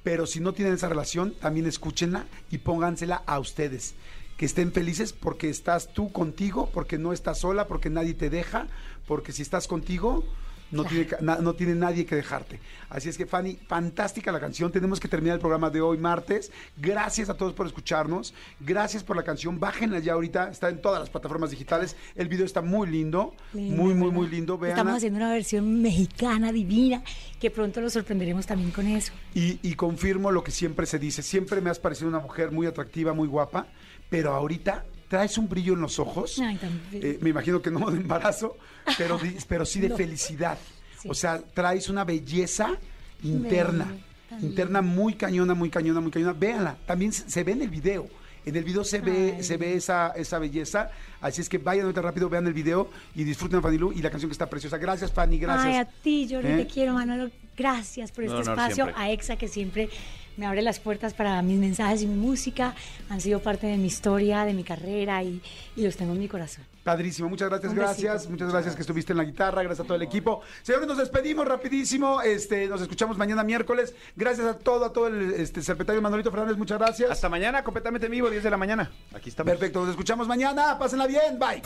Pero 0.02 0.26
si 0.26 0.40
no 0.40 0.52
tienen 0.52 0.74
esa 0.74 0.88
relación, 0.88 1.34
también 1.34 1.66
escúchenla 1.66 2.26
y 2.50 2.58
póngansela 2.58 3.22
a 3.26 3.38
ustedes. 3.38 3.94
Que 4.36 4.46
estén 4.46 4.72
felices 4.72 5.12
porque 5.12 5.48
estás 5.50 5.92
tú 5.92 6.10
contigo, 6.10 6.70
porque 6.72 6.98
no 6.98 7.12
estás 7.12 7.40
sola, 7.40 7.68
porque 7.68 7.90
nadie 7.90 8.14
te 8.14 8.30
deja, 8.30 8.66
porque 9.06 9.32
si 9.32 9.42
estás 9.42 9.68
contigo, 9.68 10.24
no, 10.72 10.84
tiene, 10.84 11.06
na- 11.20 11.36
no 11.36 11.54
tiene 11.54 11.74
nadie 11.74 12.04
que 12.04 12.16
dejarte. 12.16 12.58
Así 12.90 13.08
es 13.08 13.16
que, 13.16 13.24
Fanny, 13.26 13.58
fantástica 13.68 14.32
la 14.32 14.40
canción. 14.40 14.72
Tenemos 14.72 14.98
que 14.98 15.08
terminar 15.08 15.36
el 15.36 15.40
programa 15.40 15.70
de 15.70 15.80
hoy, 15.80 15.98
martes. 15.98 16.50
Gracias 16.76 17.28
a 17.30 17.34
todos 17.34 17.52
por 17.52 17.66
escucharnos. 17.66 18.34
Gracias 18.60 19.04
por 19.04 19.16
la 19.16 19.22
canción. 19.22 19.60
Bájenla 19.60 20.00
ya 20.00 20.14
ahorita. 20.14 20.50
Está 20.50 20.68
en 20.68 20.82
todas 20.82 21.00
las 21.00 21.08
plataformas 21.10 21.50
digitales. 21.50 21.96
El 22.16 22.28
video 22.28 22.44
está 22.44 22.60
muy 22.62 22.88
lindo. 22.88 23.34
Lindo, 23.54 23.82
muy, 23.82 23.94
muy, 23.94 24.10
muy 24.10 24.28
lindo. 24.28 24.58
Vean. 24.58 24.72
Estamos 24.72 24.96
haciendo 24.96 25.18
una 25.18 25.30
versión 25.30 25.80
mexicana 25.80 26.52
divina, 26.52 27.02
que 27.40 27.50
pronto 27.50 27.80
lo 27.80 27.88
sorprenderemos 27.90 28.46
también 28.46 28.70
con 28.72 28.86
eso. 28.86 29.12
Y, 29.34 29.58
y 29.62 29.74
confirmo 29.74 30.30
lo 30.30 30.42
que 30.42 30.50
siempre 30.50 30.86
se 30.86 30.98
dice. 30.98 31.22
Siempre 31.22 31.60
me 31.60 31.70
has 31.70 31.78
parecido 31.78 32.08
una 32.08 32.20
mujer 32.20 32.50
muy 32.50 32.66
atractiva, 32.66 33.12
muy 33.12 33.28
guapa, 33.28 33.66
pero 34.10 34.32
ahorita 34.34 34.84
traes 35.08 35.36
un 35.38 35.48
brillo 35.48 35.74
en 35.74 35.80
los 35.82 35.98
ojos. 35.98 36.38
Ay. 36.40 36.58
Eh, 36.92 37.18
me 37.20 37.30
imagino 37.30 37.60
que 37.60 37.70
no 37.70 37.90
de 37.90 37.98
embarazo, 37.98 38.56
pero, 38.98 39.18
pero 39.48 39.64
sí 39.64 39.80
de 39.80 39.88
No. 39.90 39.96
felicidad. 39.96 40.58
Sí. 41.00 41.08
O 41.10 41.14
sea, 41.14 41.40
traes 41.54 41.88
una 41.88 42.04
belleza 42.04 42.76
interna, 43.22 43.86
interna 44.40 44.82
muy 44.82 45.14
cañona, 45.14 45.54
muy 45.54 45.70
cañona, 45.70 46.00
muy 46.00 46.10
cañona. 46.10 46.32
Véanla, 46.32 46.76
también 46.86 47.12
se 47.12 47.28
se 47.28 47.44
ve 47.44 47.52
en 47.52 47.62
el 47.62 47.70
video. 47.70 48.08
En 48.44 48.56
el 48.56 48.64
video 48.64 48.82
se 48.82 48.98
ve, 49.00 49.34
Ay. 49.36 49.44
se 49.44 49.56
ve 49.56 49.74
esa, 49.74 50.08
esa 50.16 50.40
belleza. 50.40 50.90
Así 51.20 51.40
es 51.40 51.48
que 51.48 51.58
vayan 51.58 51.84
ahorita 51.84 52.02
rápido, 52.02 52.28
vean 52.28 52.44
el 52.48 52.52
video 52.52 52.90
y 53.14 53.22
disfruten 53.22 53.62
Fanny 53.62 53.78
Lu 53.78 53.92
y 53.92 54.02
la 54.02 54.10
canción 54.10 54.28
que 54.28 54.32
está 54.32 54.50
preciosa. 54.50 54.78
Gracias, 54.78 55.12
Fanny, 55.12 55.38
gracias. 55.38 55.66
Ay, 55.66 55.76
a 55.76 55.84
ti, 55.84 56.26
yo 56.26 56.40
¿Eh? 56.40 56.56
te 56.56 56.66
quiero, 56.66 56.94
Manolo. 56.94 57.30
Gracias 57.56 58.10
por 58.10 58.24
este 58.24 58.40
espacio. 58.40 58.74
siempre. 58.86 58.94
A 59.00 59.10
EXA, 59.12 59.36
que 59.36 59.46
siempre 59.46 59.90
me 60.36 60.46
abre 60.46 60.60
las 60.62 60.80
puertas 60.80 61.14
para 61.14 61.40
mis 61.42 61.58
mensajes 61.60 62.02
y 62.02 62.08
mi 62.08 62.16
música. 62.16 62.74
Han 63.10 63.20
sido 63.20 63.40
parte 63.40 63.68
de 63.68 63.76
mi 63.76 63.86
historia, 63.86 64.44
de 64.44 64.54
mi 64.54 64.64
carrera 64.64 65.22
y, 65.22 65.40
y 65.76 65.82
los 65.84 65.96
tengo 65.96 66.12
en 66.14 66.18
mi 66.18 66.26
corazón. 66.26 66.64
Padrísimo, 66.84 67.28
muchas 67.28 67.48
gracias, 67.48 67.74
gracias, 67.74 68.28
muchas 68.28 68.50
gracias 68.50 68.74
que 68.74 68.80
estuviste 68.80 69.12
en 69.12 69.18
la 69.18 69.24
guitarra, 69.24 69.62
gracias 69.62 69.84
a 69.84 69.84
todo 69.84 69.94
el 69.94 70.02
equipo. 70.02 70.40
Señores, 70.62 70.88
nos 70.88 70.98
despedimos 70.98 71.46
rapidísimo, 71.46 72.20
este, 72.22 72.66
nos 72.66 72.82
escuchamos 72.82 73.16
mañana 73.16 73.44
miércoles. 73.44 73.94
Gracias 74.16 74.46
a 74.46 74.58
todo, 74.58 74.86
a 74.86 74.92
todo 74.92 75.06
el 75.06 75.34
este, 75.34 75.62
secretario 75.62 76.02
Manolito 76.02 76.30
Fernández, 76.30 76.56
muchas 76.56 76.78
gracias. 76.78 77.10
Hasta 77.10 77.28
mañana, 77.28 77.62
completamente 77.62 78.06
en 78.06 78.12
vivo, 78.12 78.30
10 78.30 78.42
de 78.42 78.50
la 78.50 78.56
mañana. 78.56 78.90
Aquí 79.14 79.28
estamos. 79.28 79.52
Perfecto, 79.52 79.80
nos 79.80 79.90
escuchamos 79.90 80.26
mañana, 80.26 80.76
pásenla 80.78 81.06
bien, 81.06 81.38
bye. 81.38 81.62